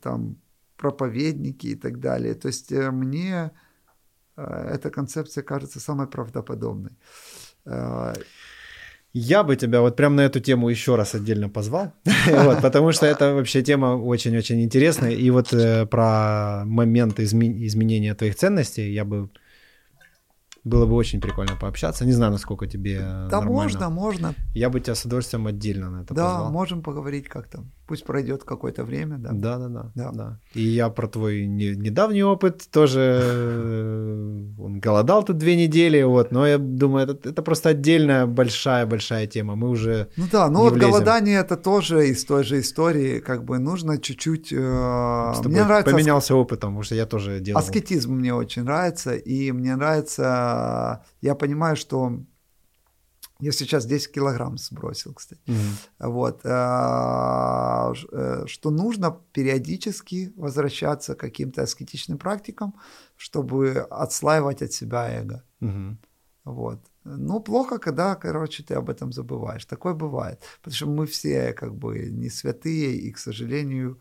там 0.00 0.36
проповедники 0.84 1.68
и 1.68 1.76
так 1.76 1.98
далее. 1.98 2.34
То 2.34 2.48
есть 2.48 2.72
э, 2.72 2.90
мне 2.90 3.50
э, 4.36 4.74
эта 4.74 4.90
концепция 4.90 5.42
кажется 5.44 5.80
самой 5.80 6.06
правдоподобной. 6.06 6.90
Э, 7.66 8.12
я 9.14 9.42
бы 9.42 9.56
тебя 9.56 9.80
вот 9.80 9.96
прям 9.96 10.16
на 10.16 10.22
эту 10.22 10.40
тему 10.40 10.70
еще 10.70 10.96
раз 10.96 11.14
отдельно 11.14 11.48
позвал, 11.48 11.92
вот, 12.26 12.60
потому 12.62 12.92
что 12.92 13.06
это 13.06 13.34
вообще 13.34 13.62
тема 13.62 13.96
очень-очень 13.96 14.60
интересная. 14.60 15.12
И 15.12 15.30
вот 15.30 15.54
э, 15.54 15.86
про 15.86 16.64
момент 16.66 17.20
изме- 17.20 17.66
изменения 17.66 18.14
твоих 18.14 18.34
ценностей 18.34 18.92
я 18.92 19.04
бы 19.04 19.30
было 20.64 20.86
бы 20.86 20.94
очень 20.94 21.20
прикольно 21.20 21.56
пообщаться. 21.60 22.04
Не 22.04 22.12
знаю, 22.12 22.32
насколько 22.32 22.66
тебе 22.66 22.98
Да 23.00 23.40
нормально. 23.40 23.50
можно, 23.50 23.90
можно. 23.90 24.34
Я 24.54 24.68
бы 24.68 24.80
тебя 24.80 24.94
с 24.94 25.04
удовольствием 25.04 25.46
отдельно 25.46 25.90
на 25.90 26.02
это 26.02 26.14
да, 26.14 26.24
позвал. 26.24 26.44
Да, 26.44 26.50
можем 26.50 26.82
поговорить 26.82 27.28
как-то. 27.28 27.64
Пусть 27.86 28.04
пройдет 28.04 28.44
какое-то 28.44 28.82
время, 28.84 29.18
да. 29.18 29.30
Да, 29.32 29.58
да, 29.58 29.68
да. 29.68 29.90
да. 29.94 30.10
да. 30.12 30.40
И 30.54 30.62
я 30.62 30.88
про 30.88 31.06
твой 31.06 31.46
не, 31.46 31.76
недавний 31.76 32.22
опыт 32.22 32.66
тоже. 32.70 33.20
Э, 33.22 34.42
он 34.58 34.80
голодал 34.80 35.22
тут 35.22 35.36
две 35.36 35.56
недели, 35.56 36.02
вот. 36.02 36.32
Но 36.32 36.46
я 36.46 36.58
думаю, 36.58 37.04
это, 37.08 37.28
это 37.28 37.42
просто 37.42 37.70
отдельная 37.70 38.26
большая-большая 38.26 39.26
тема. 39.26 39.54
Мы 39.54 39.68
уже. 39.68 40.08
Ну 40.16 40.24
да, 40.32 40.48
ну 40.48 40.60
вот 40.60 40.72
влезем. 40.72 40.90
голодание 40.90 41.40
это 41.40 41.56
тоже 41.56 42.08
из 42.08 42.24
той 42.24 42.44
же 42.44 42.60
истории. 42.60 43.20
Как 43.20 43.44
бы 43.44 43.58
нужно 43.58 43.98
чуть-чуть. 43.98 44.52
Э, 44.52 45.32
мне 45.44 45.64
нравится. 45.64 45.90
Поменялся 45.90 46.34
опытом, 46.34 46.70
потому 46.70 46.82
что 46.82 46.94
я 46.94 47.06
тоже 47.06 47.40
делал. 47.40 47.60
Аскетизм 47.60 48.14
мне 48.14 48.34
очень 48.34 48.62
нравится, 48.62 49.14
и 49.14 49.52
мне 49.52 49.76
нравится. 49.76 51.04
Я 51.20 51.34
понимаю, 51.34 51.76
что 51.76 52.20
я 53.40 53.52
сейчас 53.52 53.86
10 53.86 54.12
килограмм 54.12 54.58
сбросил, 54.58 55.12
кстати. 55.14 55.42
Угу. 55.48 56.10
Вот. 56.10 56.40
А, 56.44 57.92
э, 58.12 58.46
что 58.46 58.70
нужно 58.70 59.20
периодически 59.32 60.32
возвращаться 60.36 61.14
к 61.14 61.20
каким-то 61.20 61.62
аскетичным 61.62 62.18
практикам, 62.18 62.74
чтобы 63.16 63.86
отслаивать 63.90 64.62
от 64.62 64.72
себя 64.72 65.08
эго. 65.08 65.42
Угу. 65.60 65.96
Вот. 66.44 66.78
Ну, 67.04 67.40
плохо, 67.40 67.78
когда, 67.78 68.14
короче, 68.14 68.62
ты 68.62 68.74
об 68.74 68.88
этом 68.88 69.12
забываешь. 69.12 69.64
Такое 69.64 69.94
бывает. 69.94 70.40
Потому 70.62 70.74
что 70.74 70.86
мы 70.86 71.06
все 71.06 71.52
как 71.52 71.74
бы 71.74 72.10
не 72.10 72.30
святые, 72.30 72.96
и, 72.96 73.10
к 73.10 73.18
сожалению, 73.18 73.98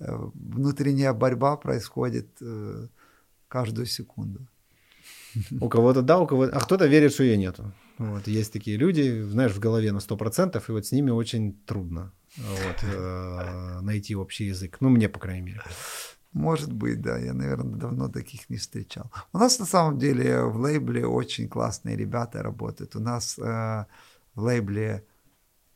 э, 0.00 0.30
внутренняя 0.34 1.12
борьба 1.12 1.56
происходит 1.56 2.28
э, 2.40 2.88
каждую 3.48 3.86
секунду. 3.86 4.46
У 5.60 5.68
кого-то 5.68 6.02
да, 6.02 6.18
у 6.18 6.26
кого-то... 6.26 6.56
А 6.56 6.60
кто-то 6.60 6.86
верит, 6.86 7.12
что 7.12 7.24
ее 7.24 7.36
нету. 7.36 7.72
Вот, 7.98 8.28
есть 8.28 8.52
такие 8.52 8.76
люди, 8.76 9.22
знаешь, 9.22 9.52
в 9.52 9.58
голове 9.58 9.92
на 9.92 9.98
100%, 9.98 10.62
и 10.68 10.72
вот 10.72 10.86
с 10.86 10.92
ними 10.92 11.10
очень 11.10 11.58
трудно 11.66 12.12
вот, 12.36 12.82
э, 12.82 13.80
найти 13.80 14.14
общий 14.14 14.44
язык. 14.44 14.76
Ну, 14.80 14.88
мне, 14.88 15.08
по 15.08 15.18
крайней 15.18 15.46
мере. 15.46 15.60
Может 16.32 16.72
быть, 16.72 17.00
да. 17.00 17.18
Я, 17.18 17.34
наверное, 17.34 17.76
давно 17.76 18.08
таких 18.08 18.48
не 18.50 18.56
встречал. 18.56 19.10
У 19.32 19.38
нас 19.38 19.58
на 19.58 19.66
самом 19.66 19.98
деле 19.98 20.42
в 20.44 20.58
лейбле 20.58 21.06
очень 21.06 21.48
классные 21.48 21.96
ребята 21.96 22.42
работают. 22.42 22.94
У 22.96 23.00
нас 23.00 23.38
э, 23.38 23.42
в 24.34 24.42
лейбле, 24.42 25.04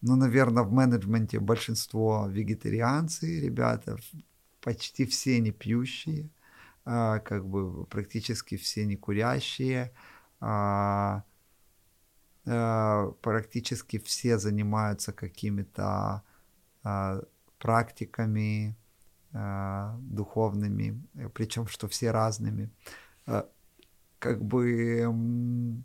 ну, 0.02 0.14
наверное, 0.14 0.62
в 0.62 0.72
менеджменте 0.72 1.40
большинство 1.40 2.26
вегетарианцы 2.28 3.40
ребята, 3.40 3.96
почти 4.60 5.06
все 5.06 5.40
не 5.40 5.50
пьющие, 5.50 6.30
э, 6.84 7.20
как 7.24 7.46
бы 7.46 7.84
практически 7.86 8.56
все 8.56 8.84
не 8.84 8.96
курящие. 8.96 9.92
Э, 10.40 11.22
практически 12.44 13.98
все 13.98 14.38
занимаются 14.38 15.12
какими-то 15.12 16.22
э, 16.84 17.22
практиками 17.58 18.76
э, 19.32 19.96
духовными, 20.00 21.00
причем 21.34 21.66
что 21.68 21.86
все 21.88 22.10
разными. 22.10 22.70
Как 24.18 24.42
бы 24.44 25.82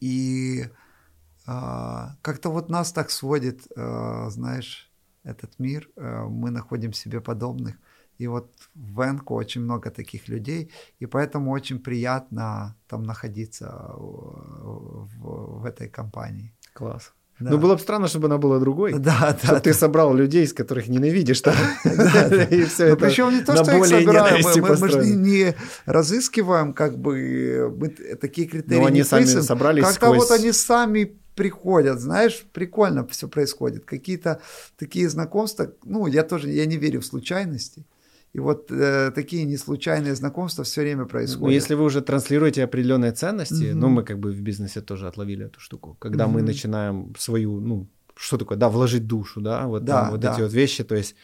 и 0.00 0.64
как-то 1.46 2.50
вот 2.50 2.70
нас 2.70 2.92
так 2.92 3.10
сводит, 3.10 3.66
знаешь, 3.74 4.90
этот 5.24 5.58
мир, 5.58 5.88
мы 5.96 6.50
находим 6.50 6.92
себе 6.92 7.20
подобных. 7.20 7.76
И 8.20 8.26
вот 8.28 8.52
в 8.74 9.00
Энко 9.00 9.32
очень 9.32 9.62
много 9.62 9.90
таких 9.90 10.28
людей, 10.28 10.70
и 11.00 11.06
поэтому 11.06 11.52
очень 11.52 11.78
приятно 11.78 12.76
там 12.86 13.02
находиться 13.02 13.66
в, 13.96 15.08
в, 15.18 15.60
в 15.62 15.64
этой 15.64 15.88
компании. 15.88 16.52
Класс. 16.74 17.12
Да. 17.40 17.50
Ну, 17.50 17.58
было 17.58 17.74
бы 17.74 17.80
странно, 17.80 18.08
чтобы 18.08 18.26
она 18.26 18.36
была 18.36 18.58
другой. 18.58 18.92
Да, 18.92 19.18
да. 19.32 19.38
Чтобы 19.42 19.60
ты 19.60 19.72
собрал 19.72 20.14
людей, 20.14 20.44
из 20.44 20.52
которых 20.52 20.88
ненавидишь. 20.88 21.40
Да. 21.40 21.54
И 22.50 22.64
все 22.64 22.88
это 22.88 23.06
Причем 23.06 23.30
не 23.30 23.40
то, 23.40 23.56
что 23.56 23.76
их 23.76 23.86
собираем, 23.86 24.80
мы, 24.80 24.88
же 24.88 25.06
не 25.06 25.54
разыскиваем, 25.86 26.74
как 26.74 26.98
бы, 26.98 27.74
мы 27.74 27.88
такие 28.20 28.46
критерии 28.46 28.80
Но 28.80 28.84
они 28.84 29.02
сами 29.02 29.24
собрались 29.24 29.84
Как-то 29.84 30.12
вот 30.12 30.30
они 30.30 30.52
сами 30.52 31.16
приходят, 31.34 32.00
знаешь, 32.00 32.44
прикольно 32.52 33.06
все 33.06 33.26
происходит. 33.26 33.86
Какие-то 33.86 34.42
такие 34.76 35.08
знакомства, 35.08 35.72
ну, 35.84 36.06
я 36.06 36.22
тоже, 36.22 36.50
я 36.50 36.66
не 36.66 36.76
верю 36.76 37.00
в 37.00 37.06
случайности. 37.06 37.86
И 38.32 38.38
вот 38.38 38.70
э, 38.70 39.10
такие 39.10 39.44
неслучайные 39.44 40.14
знакомства 40.14 40.62
все 40.62 40.82
время 40.82 41.04
происходят. 41.04 41.46
Ну, 41.46 41.50
если 41.50 41.74
вы 41.74 41.84
уже 41.84 42.00
транслируете 42.00 42.62
определенные 42.62 43.10
ценности, 43.12 43.64
mm-hmm. 43.64 43.74
ну, 43.74 43.88
мы 43.88 44.04
как 44.04 44.18
бы 44.18 44.30
в 44.30 44.40
бизнесе 44.40 44.80
тоже 44.80 45.08
отловили 45.08 45.46
эту 45.46 45.58
штуку. 45.58 45.96
Когда 45.98 46.24
mm-hmm. 46.24 46.32
мы 46.32 46.42
начинаем 46.42 47.14
свою, 47.18 47.60
ну, 47.60 47.88
что 48.14 48.38
такое, 48.38 48.56
да, 48.56 48.68
вложить 48.68 49.06
душу, 49.06 49.40
да, 49.40 49.66
вот, 49.66 49.84
да, 49.84 50.02
там, 50.02 50.10
вот 50.10 50.20
да. 50.20 50.32
эти 50.32 50.42
вот 50.42 50.52
вещи, 50.52 50.84
то 50.84 50.94
есть 50.94 51.16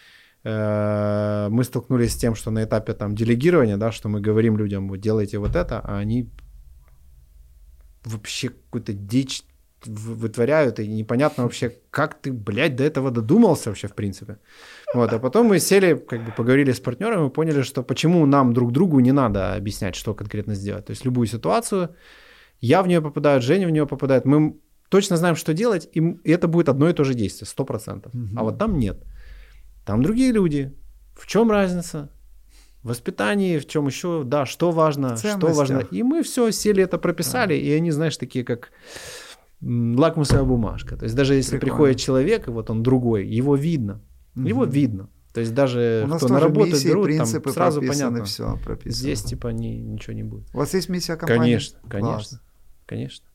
э, 0.42 1.48
мы 1.50 1.62
столкнулись 1.62 2.12
с 2.12 2.16
тем, 2.16 2.34
что 2.34 2.50
на 2.50 2.64
этапе 2.64 2.92
там 2.94 3.14
делегирования, 3.14 3.76
да, 3.76 3.92
что 3.92 4.08
мы 4.08 4.20
говорим 4.20 4.56
людям, 4.58 4.88
вот 4.88 5.00
делайте 5.00 5.38
вот 5.38 5.54
это, 5.54 5.80
а 5.80 5.98
они 5.98 6.28
вообще 8.04 8.48
какую-то 8.48 8.92
дичь 8.92 9.44
вытворяют, 9.86 10.80
и 10.80 10.88
непонятно 10.88 11.42
вообще, 11.44 11.72
как 11.90 12.14
ты, 12.14 12.32
блядь, 12.32 12.76
до 12.76 12.84
этого 12.84 13.10
додумался 13.10 13.70
вообще, 13.70 13.88
в 13.88 13.94
принципе. 13.94 14.38
Вот, 14.94 15.12
а 15.12 15.18
потом 15.18 15.46
мы 15.46 15.60
сели, 15.60 15.94
как 15.94 16.24
бы 16.24 16.32
поговорили 16.32 16.72
с 16.72 16.80
партнером 16.80 17.26
и 17.26 17.30
поняли, 17.30 17.62
что 17.62 17.82
почему 17.82 18.26
нам 18.26 18.52
друг 18.52 18.72
другу 18.72 19.00
не 19.00 19.12
надо 19.12 19.54
объяснять, 19.54 19.94
что 19.94 20.14
конкретно 20.14 20.54
сделать. 20.54 20.86
То 20.86 20.92
есть 20.92 21.04
любую 21.04 21.26
ситуацию, 21.26 21.88
я 22.60 22.82
в 22.82 22.88
нее 22.88 23.00
попадаю, 23.00 23.40
Женя 23.40 23.66
в 23.66 23.70
нее 23.70 23.86
попадает, 23.86 24.24
мы 24.24 24.56
точно 24.88 25.16
знаем, 25.16 25.36
что 25.36 25.52
делать, 25.52 25.88
и 25.92 26.16
это 26.24 26.48
будет 26.48 26.68
одно 26.68 26.88
и 26.88 26.92
то 26.92 27.04
же 27.04 27.14
действие, 27.14 27.48
сто 27.48 27.64
процентов. 27.64 28.12
А 28.36 28.42
вот 28.42 28.58
там 28.58 28.78
нет. 28.78 29.04
Там 29.84 30.02
другие 30.02 30.32
люди. 30.32 30.72
В 31.14 31.26
чем 31.26 31.50
разница? 31.50 32.10
В 32.82 32.88
воспитании, 32.88 33.58
в 33.58 33.66
чем 33.66 33.86
еще, 33.86 34.22
да, 34.24 34.46
что 34.46 34.70
важно, 34.70 35.16
что 35.16 35.48
важно. 35.48 35.78
И 35.90 36.02
мы 36.02 36.22
все 36.22 36.52
сели 36.52 36.82
это 36.82 36.98
прописали, 36.98 37.54
а. 37.54 37.56
и 37.56 37.72
они, 37.72 37.90
знаешь, 37.90 38.16
такие 38.16 38.44
как 38.44 38.70
лакмусовая 39.66 40.44
бумажка. 40.44 40.96
То 40.96 41.04
есть 41.04 41.16
даже 41.16 41.34
если 41.34 41.58
Прикольно. 41.58 41.74
приходит 41.74 41.98
человек, 41.98 42.48
и 42.48 42.50
вот 42.50 42.70
он 42.70 42.82
другой, 42.82 43.26
его 43.26 43.56
видно. 43.56 44.00
Угу. 44.36 44.46
Его 44.46 44.64
видно. 44.64 45.08
То 45.32 45.40
есть 45.40 45.52
даже 45.52 46.02
У 46.06 46.08
нас 46.08 46.22
кто 46.22 46.32
на 46.32 46.40
работу 46.40 46.70
миссии, 46.70 46.88
берут, 46.88 47.04
принципы 47.04 47.44
там 47.44 47.52
сразу 47.52 47.82
понятно. 47.82 48.24
Все 48.24 48.58
прописано. 48.64 49.00
Здесь 49.00 49.22
типа 49.22 49.48
ни, 49.48 49.68
ничего 49.68 50.14
не 50.14 50.22
будет. 50.22 50.48
У 50.54 50.58
вас 50.58 50.72
есть 50.72 50.88
миссия 50.88 51.16
компании? 51.16 51.40
Конечно, 51.42 51.78
конечно, 51.88 52.12
Класс. 52.12 52.40
конечно. 52.86 53.26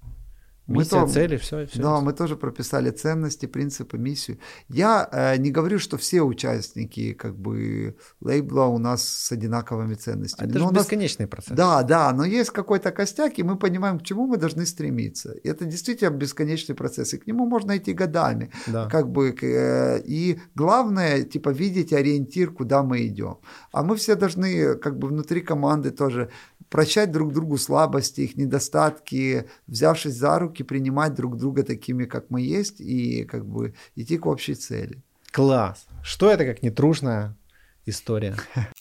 Миссия, 0.79 1.01
мы 1.01 1.07
цели, 1.09 1.37
все, 1.37 1.65
все. 1.67 1.81
Да, 1.81 2.01
мы 2.01 2.13
тоже 2.13 2.35
прописали 2.35 2.89
ценности, 2.91 3.45
принципы, 3.45 3.97
миссию. 3.97 4.37
Я 4.69 5.07
э, 5.11 5.37
не 5.37 5.51
говорю, 5.51 5.79
что 5.79 5.97
все 5.97 6.21
участники 6.21 7.13
как 7.13 7.35
бы 7.35 7.95
лейбла 8.21 8.65
у 8.65 8.77
нас 8.77 9.07
с 9.07 9.31
одинаковыми 9.31 9.95
ценностями. 9.95 10.49
Это 10.49 10.59
но 10.59 10.67
же 10.67 10.73
бесконечный 10.73 11.27
процесс. 11.27 11.55
Да, 11.55 11.83
да, 11.83 12.13
но 12.13 12.25
есть 12.25 12.51
какой-то 12.51 12.91
костяк, 12.91 13.39
и 13.39 13.43
мы 13.43 13.57
понимаем, 13.57 13.99
к 13.99 14.03
чему 14.03 14.27
мы 14.27 14.37
должны 14.37 14.65
стремиться. 14.65 15.31
И 15.33 15.47
это 15.47 15.65
действительно 15.65 16.09
бесконечный 16.11 16.75
процесс, 16.75 17.13
и 17.13 17.17
к 17.17 17.27
нему 17.27 17.45
можно 17.45 17.77
идти 17.77 17.93
годами. 17.93 18.51
Да. 18.67 18.87
Как 18.87 19.09
бы, 19.09 19.35
э, 19.41 20.01
и 20.05 20.39
главное, 20.55 21.23
типа, 21.23 21.49
видеть 21.49 21.93
ориентир, 21.93 22.51
куда 22.51 22.83
мы 22.83 23.05
идем. 23.07 23.37
А 23.71 23.83
мы 23.83 23.95
все 23.95 24.15
должны 24.15 24.75
как 24.75 24.97
бы 24.97 25.07
внутри 25.07 25.41
команды 25.41 25.91
тоже 25.91 26.29
прощать 26.71 27.11
друг 27.11 27.33
другу 27.33 27.57
слабости, 27.57 28.21
их 28.21 28.37
недостатки, 28.37 29.45
взявшись 29.67 30.15
за 30.15 30.39
руки, 30.39 30.60
принимать 30.63 31.13
друг 31.13 31.37
друга 31.37 31.63
такими, 31.63 32.05
как 32.05 32.29
мы 32.29 32.41
есть, 32.41 32.81
и 32.81 33.25
как 33.25 33.45
бы 33.45 33.73
идти 33.95 34.17
к 34.17 34.25
общей 34.25 34.55
цели. 34.55 35.01
Класс. 35.31 35.87
Что 36.03 36.29
это 36.29 36.45
как 36.45 36.61
нетрушная 36.61 37.35
история? 37.85 38.35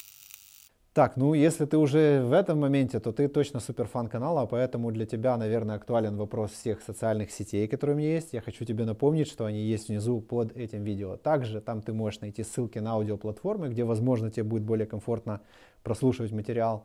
Так, 0.93 1.17
ну 1.17 1.35
если 1.35 1.67
ты 1.67 1.77
уже 1.77 2.21
в 2.25 2.33
этом 2.33 2.59
моменте, 2.59 2.99
то 2.99 3.13
ты 3.13 3.29
точно 3.29 3.61
суперфан 3.61 4.09
канала, 4.09 4.45
поэтому 4.47 4.91
для 4.91 5.07
тебя, 5.07 5.37
наверное, 5.37 5.77
актуален 5.77 6.17
вопрос 6.17 6.51
всех 6.51 6.83
социальных 6.83 7.31
сетей, 7.31 7.69
которые 7.69 7.95
у 7.95 7.99
меня 7.99 8.15
есть. 8.15 8.33
Я 8.33 8.41
хочу 8.41 8.65
тебе 8.65 8.85
напомнить, 8.85 9.29
что 9.29 9.45
они 9.45 9.61
есть 9.61 9.89
внизу 9.89 10.21
под 10.21 10.57
этим 10.57 10.83
видео. 10.83 11.17
Также 11.17 11.61
там 11.61 11.81
ты 11.81 11.93
можешь 11.93 12.21
найти 12.21 12.43
ссылки 12.43 12.81
на 12.81 12.95
аудиоплатформы, 12.95 13.69
где, 13.69 13.85
возможно, 13.85 14.33
тебе 14.33 14.43
будет 14.43 14.65
более 14.65 14.87
комфортно 14.87 15.43
прослушивать 15.85 16.33
материал. 16.33 16.85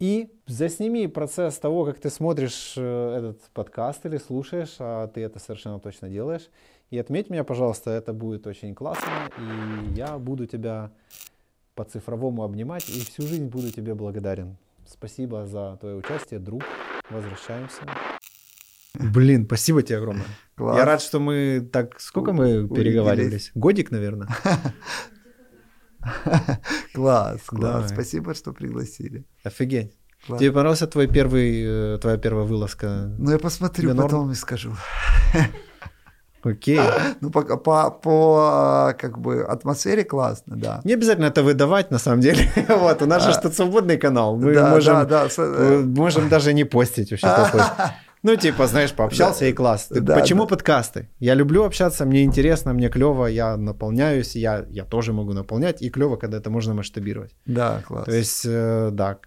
И 0.00 0.32
засними 0.46 1.06
процесс 1.06 1.58
того, 1.58 1.84
как 1.84 1.98
ты 1.98 2.08
смотришь 2.08 2.72
э, 2.76 3.16
этот 3.18 3.42
подкаст 3.52 4.06
или 4.06 4.16
слушаешь, 4.16 4.76
а 4.78 5.08
ты 5.08 5.20
это 5.20 5.38
совершенно 5.38 5.78
точно 5.78 6.08
делаешь. 6.08 6.48
И 6.88 6.98
отметь 6.98 7.28
меня, 7.28 7.44
пожалуйста, 7.44 7.90
это 7.90 8.14
будет 8.14 8.46
очень 8.46 8.74
классно, 8.74 9.30
и 9.38 9.94
я 9.94 10.18
буду 10.18 10.46
тебя 10.46 10.90
по-цифровому 11.74 12.44
обнимать 12.44 12.88
и 12.88 13.00
всю 13.00 13.22
жизнь 13.22 13.46
буду 13.46 13.70
тебе 13.70 13.94
благодарен. 13.94 14.56
Спасибо 14.86 15.46
за 15.46 15.76
твое 15.78 15.96
участие, 15.96 16.40
друг. 16.40 16.62
Возвращаемся. 17.10 17.82
Блин, 18.94 19.44
спасибо 19.44 19.82
тебе 19.82 19.98
огромное. 19.98 20.26
Класс. 20.56 20.78
Я 20.78 20.84
рад, 20.86 21.02
что 21.02 21.20
мы 21.20 21.68
так... 21.72 22.00
Сколько 22.00 22.32
мы 22.32 22.66
переговаривались? 22.68 23.52
Годик, 23.54 23.90
наверное. 23.90 24.28
Класс, 26.94 27.40
класс. 27.46 27.90
Спасибо, 27.90 28.34
что 28.34 28.52
пригласили. 28.52 29.24
Офигеть. 29.44 29.92
Класс. 30.26 30.40
Тебе 30.40 30.52
понравился 30.52 30.86
твой 30.86 31.06
первый, 31.06 31.94
э, 31.94 31.98
твоя 31.98 32.18
первая 32.18 32.44
вылазка? 32.44 33.10
Ну, 33.18 33.30
я 33.30 33.38
посмотрю, 33.38 33.94
потом 33.96 34.30
и 34.30 34.34
скажу. 34.34 34.72
Окей. 36.42 36.80
Ну, 37.20 37.30
по, 37.30 37.42
по, 37.42 37.90
по 37.90 38.94
как 38.98 39.18
бы 39.18 39.42
атмосфере 39.42 40.04
классно, 40.04 40.56
да. 40.56 40.80
Не 40.84 40.94
обязательно 40.94 41.26
это 41.26 41.42
выдавать, 41.42 41.90
на 41.90 41.98
самом 41.98 42.20
деле. 42.20 42.50
вот, 42.68 43.02
у 43.02 43.06
нас 43.06 43.24
же 43.24 43.32
что 43.32 43.50
свободный 43.50 43.98
канал. 43.98 44.36
Мы 44.36 44.54
да, 44.54 44.70
можем, 44.70 45.06
да, 45.06 45.26
да. 45.26 45.28
Э, 45.36 45.82
можем 45.84 46.28
даже 46.28 46.54
не 46.54 46.64
постить 46.64 47.10
вообще. 47.10 47.26
Ну, 48.22 48.36
типа, 48.36 48.66
знаешь, 48.66 48.92
пообщался 48.92 49.46
и 49.46 49.52
класс. 49.52 49.86
Да, 49.90 50.18
Почему 50.18 50.42
да. 50.42 50.48
подкасты? 50.48 51.08
Я 51.18 51.34
люблю 51.34 51.64
общаться, 51.64 52.04
мне 52.04 52.22
интересно, 52.22 52.74
мне 52.74 52.88
клево, 52.90 53.26
я 53.26 53.56
наполняюсь, 53.56 54.36
я, 54.36 54.66
я 54.70 54.84
тоже 54.84 55.12
могу 55.12 55.32
наполнять, 55.32 55.80
и 55.82 55.90
клево, 55.90 56.16
когда 56.16 56.36
это 56.36 56.50
можно 56.50 56.74
масштабировать. 56.74 57.34
Да, 57.46 57.82
класс. 57.86 58.04
То 58.04 58.12
есть, 58.12 58.42
э, 58.44 58.90
да, 58.92 59.18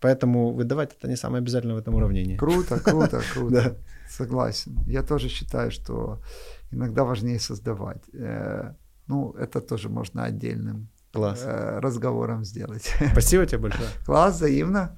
поэтому 0.00 0.54
выдавать 0.54 0.96
это 0.98 1.08
не 1.08 1.16
самое 1.16 1.42
обязательное 1.42 1.74
в 1.74 1.78
этом 1.78 1.94
уравнении. 1.94 2.36
Круто, 2.36 2.80
круто, 2.80 3.20
круто. 3.34 3.76
Согласен. 4.08 4.78
Я 4.86 5.02
тоже 5.02 5.28
считаю, 5.28 5.70
что 5.70 6.22
иногда 6.70 7.04
важнее 7.04 7.38
создавать. 7.38 8.02
Э, 8.14 8.72
ну, 9.06 9.32
это 9.32 9.60
тоже 9.60 9.88
можно 9.88 10.24
отдельным 10.24 10.88
Класс. 11.12 11.42
Э, 11.44 11.80
разговором 11.80 12.44
сделать. 12.44 12.94
Спасибо 13.12 13.46
тебе 13.46 13.58
большое. 13.58 13.88
Класс, 14.06 14.36
взаимно. 14.36 14.96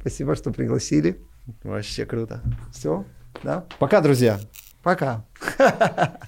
Спасибо, 0.00 0.34
что 0.34 0.52
пригласили. 0.52 1.20
Вообще 1.62 2.06
круто. 2.06 2.40
Все, 2.72 3.04
да? 3.42 3.64
Пока, 3.78 4.00
друзья. 4.00 4.40
Пока. 4.82 5.24